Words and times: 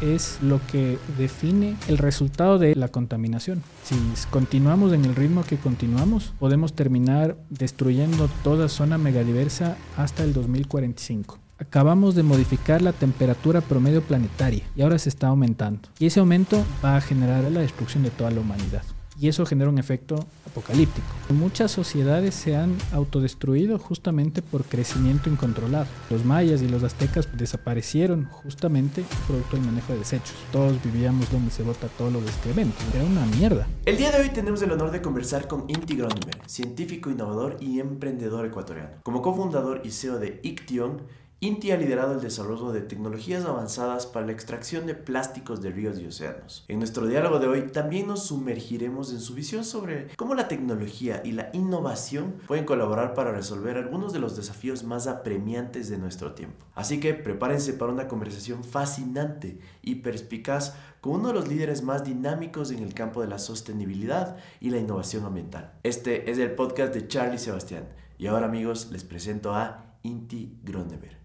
es 0.00 0.38
lo 0.42 0.60
que 0.66 0.98
define 1.18 1.76
el 1.88 1.98
resultado 1.98 2.58
de 2.58 2.74
la 2.74 2.88
contaminación. 2.88 3.62
Si 3.84 3.94
continuamos 4.30 4.92
en 4.92 5.04
el 5.04 5.14
ritmo 5.14 5.44
que 5.44 5.58
continuamos, 5.58 6.32
podemos 6.38 6.72
terminar 6.72 7.36
destruyendo 7.50 8.28
toda 8.42 8.68
zona 8.68 8.98
megadiversa 8.98 9.76
hasta 9.96 10.24
el 10.24 10.32
2045 10.32 11.38
acabamos 11.58 12.14
de 12.14 12.22
modificar 12.22 12.80
la 12.80 12.94
temperatura 12.94 13.60
promedio 13.60 14.00
planetaria 14.00 14.62
y 14.74 14.80
ahora 14.80 14.98
se 14.98 15.10
está 15.10 15.28
aumentando. 15.28 15.90
Y 15.98 16.06
ese 16.06 16.18
aumento 16.18 16.64
va 16.82 16.96
a 16.96 17.02
generar 17.02 17.44
la 17.52 17.60
destrucción 17.60 18.02
de 18.02 18.08
toda 18.08 18.30
la 18.30 18.40
humanidad 18.40 18.82
y 19.20 19.28
eso 19.28 19.44
genera 19.44 19.70
un 19.70 19.78
efecto 19.78 20.16
apocalíptico. 20.46 21.06
Muchas 21.28 21.70
sociedades 21.70 22.34
se 22.34 22.56
han 22.56 22.76
autodestruido 22.92 23.78
justamente 23.78 24.40
por 24.40 24.64
crecimiento 24.64 25.28
incontrolado. 25.28 25.86
Los 26.08 26.24
mayas 26.24 26.62
y 26.62 26.68
los 26.68 26.82
aztecas 26.82 27.28
desaparecieron 27.36 28.24
justamente 28.24 29.04
producto 29.26 29.56
del 29.56 29.66
manejo 29.66 29.92
de 29.92 29.98
desechos. 29.98 30.34
Todos 30.50 30.82
vivíamos 30.82 31.30
donde 31.30 31.50
se 31.50 31.62
bota 31.62 31.88
todo 31.98 32.10
lo 32.10 32.20
de 32.20 32.28
excrementos. 32.28 32.82
Era 32.94 33.04
una 33.04 33.26
mierda. 33.26 33.66
El 33.84 33.98
día 33.98 34.10
de 34.10 34.22
hoy 34.22 34.30
tenemos 34.30 34.62
el 34.62 34.72
honor 34.72 34.90
de 34.90 35.02
conversar 35.02 35.46
con 35.46 35.68
Inti 35.68 35.96
Gronenberg, 35.96 36.48
científico, 36.48 37.10
innovador 37.10 37.58
y 37.60 37.80
emprendedor 37.80 38.46
ecuatoriano. 38.46 39.02
Como 39.02 39.20
cofundador 39.20 39.82
y 39.84 39.90
CEO 39.90 40.18
de 40.18 40.40
Iction, 40.42 41.02
Inti 41.42 41.70
ha 41.70 41.78
liderado 41.78 42.12
el 42.12 42.20
desarrollo 42.20 42.70
de 42.70 42.82
tecnologías 42.82 43.46
avanzadas 43.46 44.04
para 44.04 44.26
la 44.26 44.32
extracción 44.32 44.84
de 44.84 44.94
plásticos 44.94 45.62
de 45.62 45.70
ríos 45.70 45.98
y 45.98 46.04
océanos. 46.04 46.66
En 46.68 46.80
nuestro 46.80 47.06
diálogo 47.06 47.38
de 47.38 47.48
hoy 47.48 47.62
también 47.68 48.08
nos 48.08 48.26
sumergiremos 48.26 49.10
en 49.10 49.20
su 49.20 49.32
visión 49.32 49.64
sobre 49.64 50.08
cómo 50.16 50.34
la 50.34 50.48
tecnología 50.48 51.22
y 51.24 51.32
la 51.32 51.48
innovación 51.54 52.34
pueden 52.46 52.66
colaborar 52.66 53.14
para 53.14 53.32
resolver 53.32 53.78
algunos 53.78 54.12
de 54.12 54.18
los 54.18 54.36
desafíos 54.36 54.84
más 54.84 55.06
apremiantes 55.06 55.88
de 55.88 55.96
nuestro 55.96 56.34
tiempo. 56.34 56.66
Así 56.74 57.00
que 57.00 57.14
prepárense 57.14 57.72
para 57.72 57.90
una 57.90 58.06
conversación 58.06 58.62
fascinante 58.62 59.60
y 59.80 59.94
perspicaz 59.94 60.74
con 61.00 61.14
uno 61.14 61.28
de 61.28 61.34
los 61.34 61.48
líderes 61.48 61.82
más 61.82 62.04
dinámicos 62.04 62.70
en 62.70 62.82
el 62.82 62.92
campo 62.92 63.22
de 63.22 63.28
la 63.28 63.38
sostenibilidad 63.38 64.36
y 64.60 64.68
la 64.68 64.76
innovación 64.76 65.24
ambiental. 65.24 65.72
Este 65.84 66.30
es 66.30 66.36
el 66.36 66.50
podcast 66.50 66.92
de 66.92 67.08
Charlie 67.08 67.38
Sebastián 67.38 67.88
y 68.18 68.26
ahora 68.26 68.44
amigos 68.44 68.90
les 68.92 69.04
presento 69.04 69.54
a 69.54 69.96
Inti 70.02 70.58
Groneberg. 70.62 71.19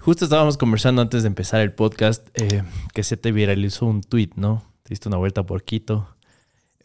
Justo 0.00 0.24
estábamos 0.24 0.56
conversando 0.56 1.02
antes 1.02 1.22
de 1.22 1.28
empezar 1.28 1.60
el 1.60 1.72
podcast 1.72 2.28
eh, 2.34 2.62
que 2.94 3.02
se 3.02 3.16
te 3.16 3.32
viralizó 3.32 3.86
un 3.86 4.02
tweet, 4.02 4.30
¿no? 4.36 4.62
Te 4.82 4.90
diste 4.90 5.08
una 5.08 5.18
vuelta 5.18 5.44
por 5.44 5.64
Quito. 5.64 6.08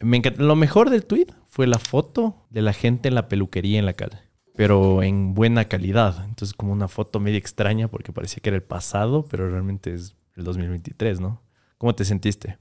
Me 0.00 0.20
Lo 0.36 0.56
mejor 0.56 0.90
del 0.90 1.06
tweet 1.06 1.26
fue 1.46 1.66
la 1.66 1.78
foto 1.78 2.46
de 2.50 2.62
la 2.62 2.72
gente 2.72 3.08
en 3.08 3.14
la 3.14 3.28
peluquería 3.28 3.78
en 3.78 3.86
la 3.86 3.94
calle, 3.94 4.18
pero 4.56 5.02
en 5.02 5.34
buena 5.34 5.66
calidad. 5.66 6.24
Entonces, 6.24 6.54
como 6.54 6.72
una 6.72 6.88
foto 6.88 7.20
medio 7.20 7.38
extraña 7.38 7.88
porque 7.88 8.12
parecía 8.12 8.40
que 8.42 8.50
era 8.50 8.56
el 8.56 8.62
pasado, 8.62 9.24
pero 9.24 9.48
realmente 9.48 9.94
es 9.94 10.14
el 10.36 10.44
2023, 10.44 11.20
¿no? 11.20 11.40
¿Cómo 11.78 11.94
te 11.94 12.04
sentiste? 12.04 12.58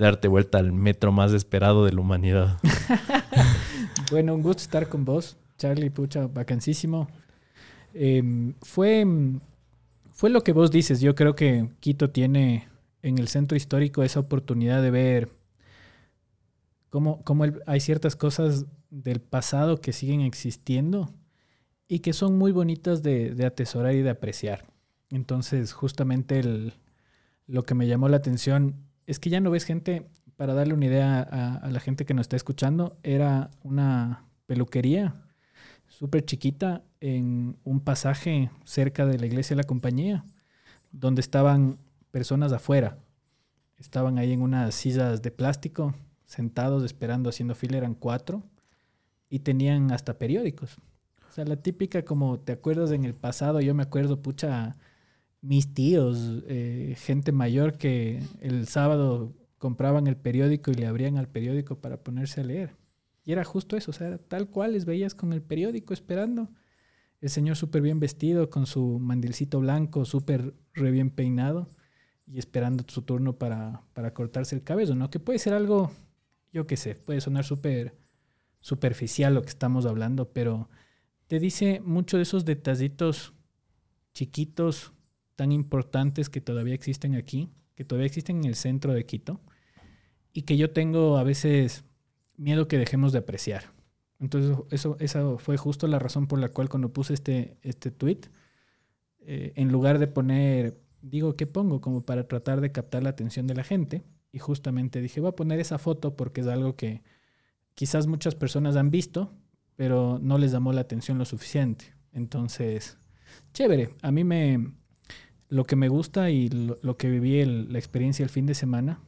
darte 0.00 0.28
vuelta 0.28 0.58
al 0.58 0.72
metro 0.72 1.12
más 1.12 1.32
esperado 1.32 1.84
de 1.84 1.92
la 1.92 2.00
humanidad. 2.00 2.58
bueno, 4.10 4.34
un 4.34 4.42
gusto 4.42 4.62
estar 4.62 4.88
con 4.88 5.04
vos, 5.04 5.36
Charlie, 5.58 5.90
pucha, 5.90 6.26
vacancísimo. 6.26 7.08
Em, 7.92 8.54
fue 8.62 9.04
fue 10.20 10.28
lo 10.28 10.42
que 10.42 10.52
vos 10.52 10.70
dices. 10.70 11.00
Yo 11.00 11.14
creo 11.14 11.34
que 11.34 11.70
Quito 11.80 12.10
tiene 12.10 12.68
en 13.00 13.16
el 13.16 13.28
centro 13.28 13.56
histórico 13.56 14.02
esa 14.02 14.20
oportunidad 14.20 14.82
de 14.82 14.90
ver 14.90 15.30
cómo, 16.90 17.22
hay 17.64 17.80
ciertas 17.80 18.16
cosas 18.16 18.66
del 18.90 19.22
pasado 19.22 19.80
que 19.80 19.94
siguen 19.94 20.20
existiendo 20.20 21.08
y 21.88 22.00
que 22.00 22.12
son 22.12 22.36
muy 22.36 22.52
bonitas 22.52 23.02
de, 23.02 23.34
atesorar 23.46 23.94
y 23.94 24.02
de 24.02 24.10
apreciar. 24.10 24.66
Entonces, 25.08 25.72
justamente 25.72 26.42
lo 27.46 27.62
que 27.62 27.74
me 27.74 27.86
llamó 27.86 28.10
la 28.10 28.18
atención 28.18 28.76
es 29.06 29.20
que 29.20 29.30
ya 29.30 29.40
no 29.40 29.50
ves 29.50 29.64
gente, 29.64 30.10
para 30.36 30.52
darle 30.52 30.74
una 30.74 30.84
idea 30.84 31.22
a, 31.22 31.54
a 31.56 31.70
la 31.70 31.80
gente 31.80 32.04
que 32.04 32.12
nos 32.12 32.24
está 32.24 32.36
escuchando, 32.36 32.98
era 33.02 33.50
una 33.62 34.26
peluquería 34.44 35.29
súper 36.00 36.24
chiquita 36.24 36.82
en 37.00 37.58
un 37.62 37.80
pasaje 37.80 38.50
cerca 38.64 39.04
de 39.04 39.18
la 39.18 39.26
iglesia 39.26 39.54
de 39.54 39.62
la 39.62 39.66
compañía, 39.66 40.24
donde 40.92 41.20
estaban 41.20 41.78
personas 42.10 42.52
afuera. 42.52 42.96
Estaban 43.76 44.16
ahí 44.16 44.32
en 44.32 44.40
unas 44.40 44.74
sillas 44.74 45.20
de 45.20 45.30
plástico, 45.30 45.94
sentados 46.24 46.84
esperando, 46.84 47.28
haciendo 47.28 47.54
fila, 47.54 47.76
eran 47.76 47.94
cuatro, 47.94 48.42
y 49.28 49.40
tenían 49.40 49.92
hasta 49.92 50.18
periódicos. 50.18 50.78
O 51.28 51.32
sea, 51.32 51.44
la 51.44 51.56
típica, 51.56 52.02
como 52.02 52.40
te 52.40 52.52
acuerdas 52.52 52.92
en 52.92 53.04
el 53.04 53.14
pasado, 53.14 53.60
yo 53.60 53.74
me 53.74 53.82
acuerdo, 53.82 54.22
pucha, 54.22 54.76
mis 55.42 55.74
tíos, 55.74 56.42
eh, 56.48 56.94
gente 56.96 57.30
mayor 57.30 57.76
que 57.76 58.22
el 58.40 58.66
sábado 58.68 59.34
compraban 59.58 60.06
el 60.06 60.16
periódico 60.16 60.70
y 60.70 60.76
le 60.76 60.86
abrían 60.86 61.18
al 61.18 61.28
periódico 61.28 61.76
para 61.76 61.98
ponerse 61.98 62.40
a 62.40 62.44
leer. 62.44 62.79
Era 63.32 63.44
justo 63.44 63.76
eso, 63.76 63.90
o 63.90 63.94
sea, 63.94 64.18
tal 64.18 64.48
cual 64.48 64.72
les 64.72 64.84
veías 64.84 65.14
con 65.14 65.32
el 65.32 65.42
periódico 65.42 65.94
esperando. 65.94 66.50
El 67.20 67.30
señor 67.30 67.56
súper 67.56 67.82
bien 67.82 68.00
vestido, 68.00 68.50
con 68.50 68.66
su 68.66 68.98
mandilcito 68.98 69.60
blanco, 69.60 70.04
súper 70.04 70.54
re 70.72 70.90
bien 70.90 71.10
peinado 71.10 71.68
y 72.26 72.38
esperando 72.38 72.84
su 72.86 73.02
turno 73.02 73.34
para, 73.36 73.82
para, 73.92 74.14
cortarse 74.14 74.54
el 74.54 74.62
cabello, 74.62 74.94
¿no? 74.94 75.10
Que 75.10 75.20
puede 75.20 75.38
ser 75.38 75.52
algo, 75.52 75.92
yo 76.52 76.66
qué 76.66 76.76
sé, 76.76 76.94
puede 76.94 77.20
sonar 77.20 77.44
súper 77.44 77.96
superficial 78.60 79.34
lo 79.34 79.42
que 79.42 79.48
estamos 79.48 79.86
hablando, 79.86 80.32
pero 80.32 80.68
te 81.26 81.38
dice 81.38 81.80
mucho 81.80 82.16
de 82.16 82.24
esos 82.24 82.44
detallitos 82.44 83.34
chiquitos, 84.12 84.92
tan 85.36 85.52
importantes 85.52 86.28
que 86.28 86.40
todavía 86.40 86.74
existen 86.74 87.14
aquí, 87.14 87.48
que 87.74 87.84
todavía 87.84 88.06
existen 88.06 88.38
en 88.38 88.44
el 88.44 88.54
centro 88.54 88.92
de 88.92 89.06
Quito, 89.06 89.40
y 90.32 90.42
que 90.42 90.56
yo 90.56 90.70
tengo 90.70 91.16
a 91.16 91.24
veces 91.24 91.84
miedo 92.40 92.68
que 92.68 92.78
dejemos 92.78 93.12
de 93.12 93.18
apreciar. 93.18 93.72
Entonces, 94.18 94.56
eso, 94.70 94.96
esa 94.98 95.38
fue 95.38 95.56
justo 95.56 95.86
la 95.86 95.98
razón 95.98 96.26
por 96.26 96.38
la 96.38 96.48
cual 96.48 96.68
cuando 96.68 96.92
puse 96.92 97.14
este, 97.14 97.56
este 97.62 97.90
tweet, 97.90 98.20
eh, 99.20 99.52
en 99.56 99.70
lugar 99.70 99.98
de 99.98 100.06
poner, 100.06 100.76
digo, 101.02 101.36
¿qué 101.36 101.46
pongo? 101.46 101.80
Como 101.80 102.04
para 102.04 102.26
tratar 102.26 102.60
de 102.60 102.72
captar 102.72 103.02
la 103.02 103.10
atención 103.10 103.46
de 103.46 103.54
la 103.54 103.64
gente. 103.64 104.02
Y 104.32 104.38
justamente 104.38 105.00
dije, 105.00 105.20
voy 105.20 105.30
a 105.30 105.36
poner 105.36 105.60
esa 105.60 105.78
foto 105.78 106.16
porque 106.16 106.40
es 106.40 106.46
algo 106.46 106.76
que 106.76 107.02
quizás 107.74 108.06
muchas 108.06 108.34
personas 108.34 108.76
han 108.76 108.90
visto, 108.90 109.32
pero 109.76 110.18
no 110.20 110.38
les 110.38 110.52
llamó 110.52 110.72
la 110.72 110.82
atención 110.82 111.18
lo 111.18 111.24
suficiente. 111.24 111.86
Entonces, 112.12 112.98
chévere. 113.52 113.90
A 114.02 114.10
mí 114.10 114.24
me, 114.24 114.72
lo 115.48 115.64
que 115.64 115.76
me 115.76 115.88
gusta 115.88 116.30
y 116.30 116.48
lo, 116.48 116.96
que 116.96 117.10
viví 117.10 117.44
la 117.44 117.78
experiencia 117.78 118.22
el 118.22 118.30
fin 118.30 118.46
de 118.46 118.54
semana 118.54 119.00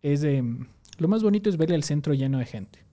es 0.00 0.20
de 0.20 0.42
lo 0.98 1.08
más 1.08 1.22
bonito 1.22 1.48
es 1.50 1.56
verle 1.56 1.74
al 1.74 1.82
centro 1.82 2.14
lleno 2.14 2.38
de 2.38 2.46
gente. 2.46 2.84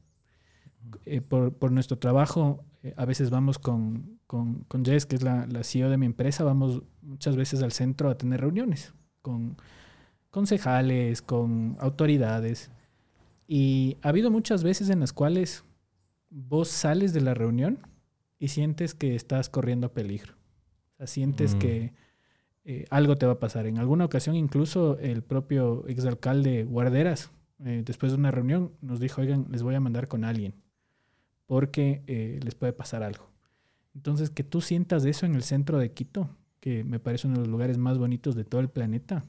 Eh, 1.06 1.22
por, 1.22 1.72
nuestro 1.72 1.98
trabajo, 1.98 2.64
eh, 2.84 2.94
a 2.98 3.06
veces 3.06 3.30
vamos 3.30 3.60
con, 3.60 4.20
con, 4.28 4.66
Jess, 4.84 5.06
que 5.06 5.16
es 5.16 5.24
la, 5.24 5.46
la, 5.48 5.64
CEO 5.64 5.90
de 5.90 5.98
mi 5.98 6.06
empresa, 6.06 6.44
vamos 6.44 6.82
muchas 7.02 7.36
veces 7.36 7.62
al 7.62 7.72
centro 7.72 8.10
a 8.10 8.18
tener 8.18 8.42
reuniones 8.42 8.94
con 9.22 9.58
concejales, 10.32 11.22
con 11.22 11.78
autoridades. 11.80 12.72
Y 13.48 13.98
ha 14.02 14.10
habido 14.10 14.32
muchas 14.32 14.64
veces 14.64 14.90
en 14.90 15.00
las 15.00 15.14
cuales 15.14 15.64
vos 16.30 16.70
sales 16.70 17.14
de 17.14 17.22
la 17.22 17.34
reunión 17.34 17.80
y 18.38 18.50
sientes 18.50 18.94
que 18.94 19.16
estás 19.16 19.50
corriendo 19.50 19.92
peligro. 19.92 20.36
O 20.94 20.98
sea, 20.98 21.08
sientes 21.08 21.56
mm. 21.56 21.60
que 21.60 21.94
eh, 22.66 22.86
algo 22.90 23.16
te 23.16 23.26
va 23.26 23.34
a 23.34 23.40
pasar. 23.40 23.66
En 23.66 23.80
alguna 23.80 24.06
ocasión 24.06 24.36
incluso 24.36 24.98
el 25.00 25.24
propio 25.24 25.88
exalcalde 25.88 26.64
Guarderas 26.64 27.32
eh, 27.64 27.84
después 27.86 28.12
de 28.12 28.18
una 28.18 28.32
reunión, 28.32 28.72
nos 28.82 29.00
dijo, 29.00 29.22
oigan, 29.22 29.48
les 29.50 29.64
voy 29.64 29.76
a 29.76 29.80
mandar 29.80 30.08
con 30.08 30.24
alguien, 30.24 30.54
porque 31.46 32.04
eh, 32.08 32.40
les 32.44 32.56
puede 32.56 32.74
pasar 32.74 33.04
algo. 33.04 33.30
Entonces, 33.96 34.30
que 34.30 34.44
tú 34.44 34.62
sientas 34.62 35.04
eso 35.06 35.26
en 35.26 35.36
el 35.36 35.44
centro 35.44 35.78
de 35.78 35.92
Quito, 35.92 36.30
que 36.60 36.84
me 36.84 37.00
parece 37.00 37.28
uno 37.28 37.38
de 37.38 37.42
los 37.42 37.50
lugares 37.50 37.78
más 37.78 37.98
bonitos 37.98 38.36
de 38.36 38.46
todo 38.46 38.62
el 38.62 38.70
planeta, 38.70 39.26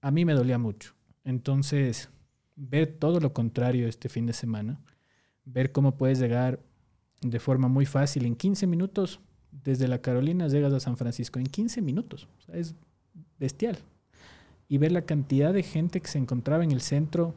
a 0.00 0.10
mí 0.10 0.24
me 0.24 0.34
dolía 0.34 0.58
mucho. 0.58 0.94
Entonces, 1.24 2.10
ver 2.56 2.86
todo 2.98 3.20
lo 3.20 3.32
contrario 3.32 3.88
este 3.88 4.08
fin 4.08 4.26
de 4.26 4.32
semana, 4.32 4.80
ver 5.44 5.72
cómo 5.72 5.96
puedes 5.96 6.18
llegar 6.18 6.60
de 7.20 7.40
forma 7.40 7.68
muy 7.68 7.86
fácil, 7.86 8.26
en 8.26 8.36
15 8.36 8.66
minutos, 8.66 9.20
desde 9.50 9.88
la 9.88 10.00
Carolina 10.00 10.48
llegas 10.48 10.72
a 10.72 10.80
San 10.80 10.96
Francisco, 10.96 11.38
en 11.38 11.46
15 11.46 11.80
minutos, 11.80 12.28
es 12.52 12.74
bestial. 13.38 13.78
Y 14.68 14.78
ver 14.78 14.92
la 14.92 15.02
cantidad 15.02 15.52
de 15.52 15.62
gente 15.62 16.00
que 16.00 16.08
se 16.08 16.18
encontraba 16.18 16.64
en 16.64 16.72
el 16.72 16.80
centro, 16.80 17.34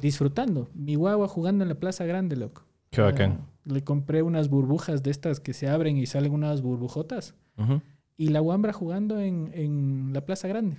disfrutando. 0.00 0.68
Mi 0.74 0.94
guagua 0.94 1.28
jugando 1.28 1.64
en 1.64 1.68
la 1.68 1.74
plaza 1.74 2.04
grande, 2.04 2.36
loco. 2.36 2.64
Qué 2.90 3.00
bacán. 3.02 3.46
le 3.64 3.84
compré 3.84 4.22
unas 4.22 4.48
burbujas 4.48 5.02
de 5.02 5.10
estas 5.10 5.40
que 5.40 5.52
se 5.52 5.68
abren 5.68 5.96
y 5.98 6.06
salen 6.06 6.32
unas 6.32 6.62
burbujotas. 6.62 7.34
Y 8.16 8.28
la 8.28 8.40
guambra 8.40 8.72
jugando 8.72 9.20
en, 9.20 9.50
en 9.52 10.10
la 10.12 10.24
plaza 10.24 10.48
grande. 10.48 10.78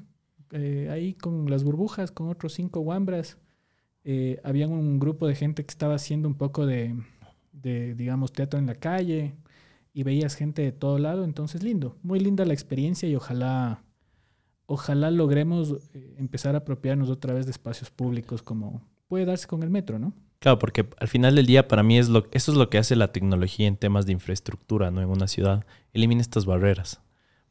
Eh, 0.51 0.89
ahí 0.91 1.13
con 1.13 1.49
las 1.49 1.63
burbujas, 1.63 2.11
con 2.11 2.29
otros 2.29 2.53
cinco 2.53 2.79
guambras. 2.79 3.37
Eh, 4.03 4.39
había 4.43 4.67
un 4.67 4.99
grupo 4.99 5.27
de 5.27 5.35
gente 5.35 5.63
que 5.63 5.69
estaba 5.69 5.95
haciendo 5.95 6.27
un 6.27 6.35
poco 6.35 6.65
de, 6.65 6.95
de, 7.51 7.95
digamos, 7.95 8.31
teatro 8.31 8.59
en 8.59 8.65
la 8.65 8.75
calle. 8.75 9.35
Y 9.93 10.03
veías 10.03 10.35
gente 10.35 10.61
de 10.61 10.71
todo 10.71 10.97
lado. 10.97 11.23
Entonces, 11.23 11.63
lindo. 11.63 11.97
Muy 12.01 12.19
linda 12.19 12.45
la 12.45 12.53
experiencia 12.53 13.07
y 13.07 13.15
ojalá 13.15 13.83
ojalá 14.65 15.09
logremos 15.09 15.75
eh, 15.93 16.15
empezar 16.19 16.53
a 16.53 16.59
apropiarnos 16.59 17.09
otra 17.09 17.33
vez 17.33 17.45
de 17.47 17.51
espacios 17.51 17.89
públicos 17.89 18.43
como 18.43 18.81
puede 19.09 19.25
darse 19.25 19.47
con 19.47 19.63
el 19.63 19.69
metro, 19.69 19.99
¿no? 19.99 20.13
Claro, 20.39 20.57
porque 20.57 20.87
al 20.99 21.09
final 21.09 21.35
del 21.35 21.45
día 21.45 21.67
para 21.67 21.83
mí 21.83 21.97
es 21.97 22.07
lo, 22.07 22.27
eso 22.31 22.53
es 22.53 22.57
lo 22.57 22.69
que 22.69 22.77
hace 22.77 22.95
la 22.95 23.11
tecnología 23.11 23.67
en 23.67 23.75
temas 23.75 24.05
de 24.05 24.13
infraestructura, 24.13 24.89
¿no? 24.89 25.01
En 25.01 25.09
una 25.09 25.27
ciudad. 25.27 25.65
Elimina 25.91 26.21
estas 26.21 26.45
barreras. 26.45 27.01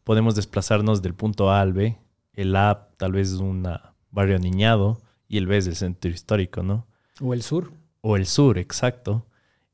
Podemos 0.04 0.34
desplazarnos 0.34 1.02
del 1.02 1.12
punto 1.12 1.50
A 1.50 1.60
al 1.60 1.74
B. 1.74 1.98
El 2.32 2.56
A 2.56 2.88
tal 2.96 3.12
vez 3.12 3.30
es 3.30 3.40
un 3.40 3.68
barrio 4.10 4.36
aniñado 4.36 5.02
y 5.26 5.36
el 5.36 5.46
B 5.46 5.58
es 5.58 5.66
el 5.66 5.76
centro 5.76 6.10
histórico, 6.10 6.62
¿no? 6.62 6.86
O 7.20 7.34
el 7.34 7.42
sur. 7.42 7.72
O 8.00 8.16
el 8.16 8.24
sur, 8.24 8.56
exacto. 8.56 9.26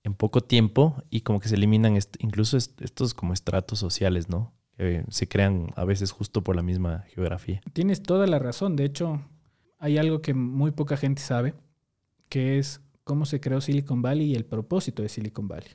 En 0.02 0.14
poco 0.14 0.40
tiempo 0.40 0.96
y 1.08 1.20
como 1.20 1.38
que 1.38 1.48
se 1.48 1.54
eliminan 1.54 1.96
incluso 2.18 2.56
estos 2.56 3.14
como 3.14 3.32
estratos 3.32 3.78
sociales, 3.78 4.28
¿no? 4.28 4.52
Que 4.76 5.04
se 5.08 5.28
crean 5.28 5.72
a 5.76 5.84
veces 5.84 6.10
justo 6.10 6.42
por 6.42 6.56
la 6.56 6.62
misma 6.62 7.04
geografía. 7.14 7.60
Tienes 7.72 8.02
toda 8.02 8.26
la 8.26 8.40
razón. 8.40 8.74
De 8.74 8.84
hecho, 8.84 9.22
hay 9.78 9.98
algo 9.98 10.20
que 10.20 10.34
muy 10.34 10.72
poca 10.72 10.96
gente 10.96 11.22
sabe, 11.22 11.54
que 12.34 12.58
es 12.58 12.80
cómo 13.04 13.26
se 13.26 13.38
creó 13.38 13.60
Silicon 13.60 14.02
Valley 14.02 14.32
y 14.32 14.34
el 14.34 14.44
propósito 14.44 15.04
de 15.04 15.08
Silicon 15.08 15.46
Valley. 15.46 15.70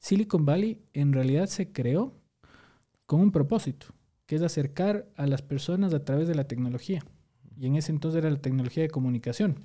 Silicon 0.00 0.44
Valley 0.44 0.82
en 0.94 1.12
realidad 1.12 1.46
se 1.46 1.70
creó 1.70 2.20
con 3.06 3.20
un 3.20 3.30
propósito, 3.30 3.86
que 4.26 4.34
es 4.34 4.42
acercar 4.42 5.08
a 5.14 5.28
las 5.28 5.42
personas 5.42 5.94
a 5.94 6.04
través 6.04 6.26
de 6.26 6.34
la 6.34 6.48
tecnología. 6.48 7.04
Y 7.56 7.68
en 7.68 7.76
ese 7.76 7.92
entonces 7.92 8.18
era 8.18 8.28
la 8.28 8.40
tecnología 8.40 8.82
de 8.82 8.90
comunicación. 8.90 9.64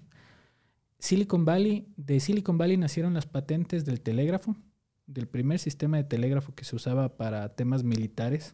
Silicon 1.00 1.44
Valley, 1.44 1.88
de 1.98 2.20
Silicon 2.20 2.56
Valley 2.56 2.78
nacieron 2.78 3.16
las 3.16 3.26
patentes 3.26 3.84
del 3.84 4.00
telégrafo, 4.02 4.56
del 5.08 5.28
primer 5.28 5.58
sistema 5.58 5.98
de 5.98 6.04
telégrafo 6.04 6.54
que 6.54 6.66
se 6.66 6.76
usaba 6.76 7.18
para 7.18 7.56
temas 7.56 7.84
militares. 7.84 8.54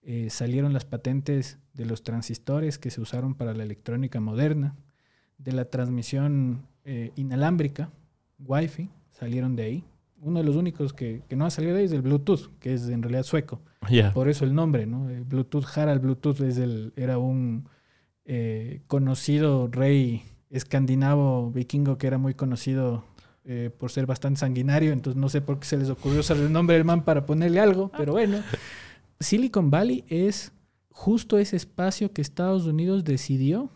Eh, 0.00 0.30
salieron 0.30 0.72
las 0.72 0.86
patentes 0.86 1.58
de 1.74 1.84
los 1.84 2.02
transistores 2.02 2.78
que 2.78 2.90
se 2.90 3.02
usaron 3.02 3.34
para 3.34 3.52
la 3.52 3.64
electrónica 3.64 4.20
moderna, 4.20 4.74
de 5.36 5.52
la 5.52 5.66
transmisión 5.66 6.66
eh, 6.90 7.12
inalámbrica, 7.16 7.90
Wi-Fi, 8.38 8.88
salieron 9.10 9.56
de 9.56 9.62
ahí. 9.62 9.84
Uno 10.22 10.38
de 10.38 10.44
los 10.46 10.56
únicos 10.56 10.94
que, 10.94 11.22
no 11.36 11.44
ha 11.44 11.50
salido 11.50 11.74
de 11.74 11.80
ahí 11.80 11.84
es 11.84 11.92
el 11.92 12.00
Bluetooth, 12.00 12.48
que 12.60 12.72
es 12.72 12.88
en 12.88 13.02
realidad 13.02 13.24
sueco. 13.24 13.60
Por 14.14 14.30
eso 14.30 14.46
el 14.46 14.54
nombre, 14.54 14.86
¿no? 14.86 15.06
Bluetooth, 15.26 15.66
Harald 15.76 16.00
Bluetooth 16.00 16.40
es 16.40 16.56
el, 16.56 16.94
era 16.96 17.18
un 17.18 17.68
eh, 18.24 18.80
conocido 18.86 19.68
rey 19.68 20.22
escandinavo 20.48 21.50
vikingo 21.50 21.98
que 21.98 22.06
era 22.06 22.16
muy 22.16 22.32
conocido 22.32 23.04
eh, 23.44 23.68
por 23.76 23.90
ser 23.90 24.06
bastante 24.06 24.40
sanguinario, 24.40 24.92
entonces 24.92 25.20
no 25.20 25.28
sé 25.28 25.42
por 25.42 25.58
qué 25.60 25.66
se 25.66 25.76
les 25.76 25.90
ocurrió 25.90 26.20
usar 26.20 26.38
el 26.38 26.50
nombre 26.50 26.76
del 26.76 26.86
man 26.86 27.04
para 27.04 27.26
ponerle 27.26 27.60
algo, 27.60 27.92
pero 27.98 28.12
bueno. 28.12 28.38
Silicon 29.20 29.70
Valley 29.70 30.06
es 30.08 30.52
justo 30.88 31.36
ese 31.36 31.56
espacio 31.56 32.14
que 32.14 32.22
Estados 32.22 32.64
Unidos 32.64 33.04
decidió 33.04 33.70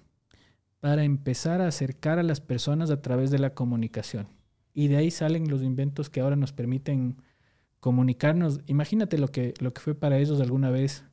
para 0.83 1.05
empezar 1.05 1.61
a 1.61 1.69
acercar 1.69 2.19
a 2.19 2.25
las 2.25 2.41
personas 2.41 2.91
a 2.91 3.01
través 3.01 3.31
de 3.31 3.39
la 3.39 3.55
comunicación. 3.55 4.27
Y 4.75 4.89
de 4.89 4.97
ahí 4.97 5.13
salen 5.13 5.49
los 5.49 5.63
inventos 5.63 6.11
que 6.11 6.21
ahora 6.21 6.35
nos 6.35 6.53
permiten 6.53 7.19
comunicarnos. 7.79 8.59
Imagínate 8.67 9.17
lo 9.17 9.29
que, 9.29 9.55
lo 9.61 9.73
que 9.73 9.81
fue 9.81 9.95
para 9.95 10.19
ellos 10.19 10.41
alguna 10.41 10.71
vez. 10.71 11.05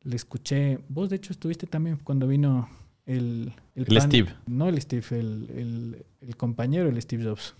Le 0.00 0.16
escuché, 0.16 0.80
vos 0.88 1.08
de 1.08 1.14
hecho 1.14 1.32
estuviste 1.32 1.68
también 1.68 2.00
cuando 2.02 2.26
vino 2.26 2.68
el... 3.06 3.52
El, 3.76 4.00
Steve. 4.00 4.34
No 4.48 4.68
el 4.68 4.82
Steve, 4.82 5.04
el, 5.12 6.04
el 6.20 6.36
compañero, 6.36 6.88
el 6.88 7.00
Steve 7.00 7.22
Jobs. 7.22 7.54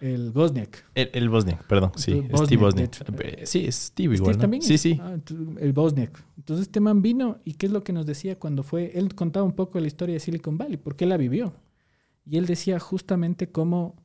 El 0.00 0.30
Bosniak. 0.30 0.84
El, 0.94 1.10
el 1.12 1.28
Bosniak, 1.28 1.66
perdón. 1.66 1.92
Sí, 1.96 2.22
Steve 2.36 2.56
Bosniak. 2.62 3.20
Eh, 3.20 3.42
sí, 3.46 3.66
es 3.66 3.74
Steve 3.76 4.14
igual. 4.14 4.36
también. 4.36 4.62
Sí, 4.62 4.76
sí. 4.78 4.98
Ah, 5.00 5.16
el 5.60 5.72
Bosniak. 5.72 6.22
Entonces 6.36 6.66
este 6.66 6.80
man 6.80 7.02
vino 7.02 7.38
y 7.44 7.54
qué 7.54 7.66
es 7.66 7.72
lo 7.72 7.82
que 7.84 7.92
nos 7.92 8.06
decía 8.06 8.38
cuando 8.38 8.62
fue. 8.62 8.92
Él 8.94 9.14
contaba 9.14 9.44
un 9.44 9.54
poco 9.54 9.80
la 9.80 9.86
historia 9.86 10.14
de 10.14 10.20
Silicon 10.20 10.58
Valley, 10.58 10.76
porque 10.76 11.04
él 11.04 11.10
la 11.10 11.16
vivió. 11.16 11.54
Y 12.26 12.38
él 12.38 12.46
decía 12.46 12.78
justamente 12.78 13.50
cómo 13.50 13.96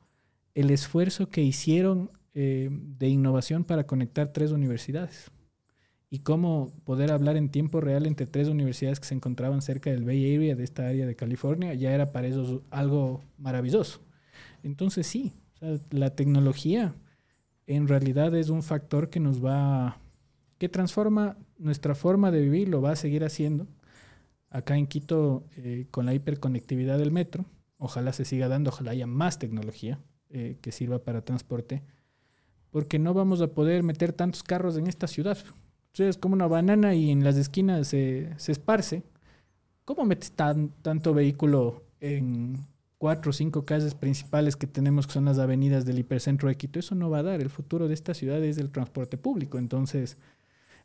el 0.54 0.70
esfuerzo 0.70 1.28
que 1.28 1.42
hicieron 1.42 2.10
eh, 2.34 2.68
de 2.70 3.08
innovación 3.08 3.64
para 3.64 3.86
conectar 3.86 4.32
tres 4.32 4.52
universidades 4.52 5.30
y 6.10 6.20
cómo 6.20 6.72
poder 6.84 7.12
hablar 7.12 7.36
en 7.36 7.50
tiempo 7.50 7.80
real 7.80 8.04
entre 8.06 8.26
tres 8.26 8.48
universidades 8.48 8.98
que 9.00 9.06
se 9.06 9.14
encontraban 9.14 9.62
cerca 9.62 9.90
del 9.90 10.04
Bay 10.04 10.34
Area, 10.34 10.56
de 10.56 10.64
esta 10.64 10.88
área 10.88 11.06
de 11.06 11.14
California, 11.14 11.72
ya 11.74 11.92
era 11.92 12.10
para 12.10 12.26
ellos 12.26 12.62
algo 12.70 13.22
maravilloso. 13.38 14.00
Entonces 14.62 15.06
sí, 15.06 15.32
la 15.90 16.10
tecnología 16.10 16.94
en 17.66 17.86
realidad 17.86 18.34
es 18.34 18.48
un 18.48 18.62
factor 18.62 19.10
que 19.10 19.20
nos 19.20 19.44
va, 19.44 19.98
que 20.58 20.68
transforma 20.68 21.36
nuestra 21.58 21.94
forma 21.94 22.30
de 22.30 22.40
vivir, 22.40 22.68
lo 22.68 22.82
va 22.82 22.92
a 22.92 22.96
seguir 22.96 23.24
haciendo. 23.24 23.66
Acá 24.48 24.76
en 24.76 24.88
Quito, 24.88 25.44
eh, 25.56 25.86
con 25.90 26.04
la 26.04 26.14
hiperconectividad 26.14 26.98
del 26.98 27.12
metro, 27.12 27.44
ojalá 27.78 28.12
se 28.12 28.24
siga 28.24 28.48
dando, 28.48 28.70
ojalá 28.70 28.90
haya 28.90 29.06
más 29.06 29.38
tecnología 29.38 30.00
eh, 30.30 30.56
que 30.60 30.72
sirva 30.72 31.04
para 31.04 31.24
transporte, 31.24 31.82
porque 32.70 32.98
no 32.98 33.14
vamos 33.14 33.40
a 33.40 33.52
poder 33.52 33.84
meter 33.84 34.12
tantos 34.12 34.42
carros 34.42 34.76
en 34.76 34.88
esta 34.88 35.06
ciudad. 35.06 35.38
Entonces, 35.38 36.16
es 36.16 36.18
como 36.18 36.34
una 36.34 36.48
banana 36.48 36.94
y 36.94 37.10
en 37.10 37.22
las 37.22 37.36
esquinas 37.36 37.86
se, 37.86 38.32
se 38.36 38.50
esparce. 38.52 39.04
¿Cómo 39.84 40.04
metes 40.04 40.32
tan, 40.32 40.70
tanto 40.82 41.14
vehículo 41.14 41.84
en, 42.00 42.58
cuatro 43.00 43.30
o 43.30 43.32
cinco 43.32 43.64
calles 43.64 43.94
principales 43.94 44.56
que 44.56 44.66
tenemos, 44.66 45.06
que 45.06 45.14
son 45.14 45.24
las 45.24 45.38
avenidas 45.38 45.86
del 45.86 45.98
hipercentro 45.98 46.50
de 46.50 46.56
Quito, 46.58 46.78
eso 46.78 46.94
no 46.94 47.08
va 47.08 47.20
a 47.20 47.22
dar. 47.22 47.40
El 47.40 47.48
futuro 47.48 47.88
de 47.88 47.94
esta 47.94 48.12
ciudad 48.12 48.44
es 48.44 48.58
el 48.58 48.70
transporte 48.70 49.16
público. 49.16 49.56
Entonces, 49.56 50.18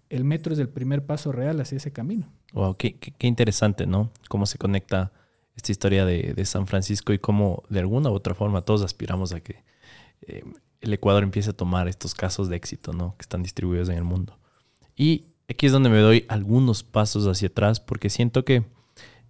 el 0.09 0.23
metro 0.23 0.53
es 0.53 0.59
el 0.59 0.69
primer 0.69 1.05
paso 1.05 1.33
real 1.33 1.59
hacia 1.59 1.75
ese 1.75 1.91
camino. 1.91 2.31
Wow, 2.53 2.77
qué, 2.77 2.95
interesante, 3.19 3.85
¿no? 3.85 4.11
Cómo 4.29 4.45
se 4.45 4.57
conecta 4.57 5.11
esta 5.57 5.73
historia 5.73 6.05
de, 6.05 6.33
de, 6.33 6.45
San 6.45 6.67
Francisco 6.67 7.11
y 7.11 7.19
cómo 7.19 7.63
de 7.67 7.81
alguna 7.81 8.09
u 8.09 8.13
otra 8.13 8.33
forma 8.33 8.61
todos 8.61 8.81
aspiramos 8.81 9.33
a 9.33 9.41
que 9.41 9.65
eh, 10.21 10.45
el 10.79 10.93
Ecuador 10.93 11.21
empiece 11.21 11.49
a 11.49 11.53
tomar 11.53 11.89
estos 11.89 12.15
casos 12.15 12.47
de 12.47 12.55
éxito, 12.55 12.93
¿no? 12.93 13.17
Que 13.17 13.23
están 13.23 13.43
distribuidos 13.43 13.89
en 13.89 13.97
el 13.97 14.05
mundo. 14.05 14.39
Y 14.95 15.25
aquí 15.49 15.65
es 15.65 15.73
donde 15.73 15.89
me 15.89 15.99
doy 15.99 16.23
algunos 16.29 16.83
pasos 16.83 17.27
hacia 17.27 17.49
atrás 17.49 17.81
porque 17.81 18.09
siento 18.09 18.45
que 18.45 18.63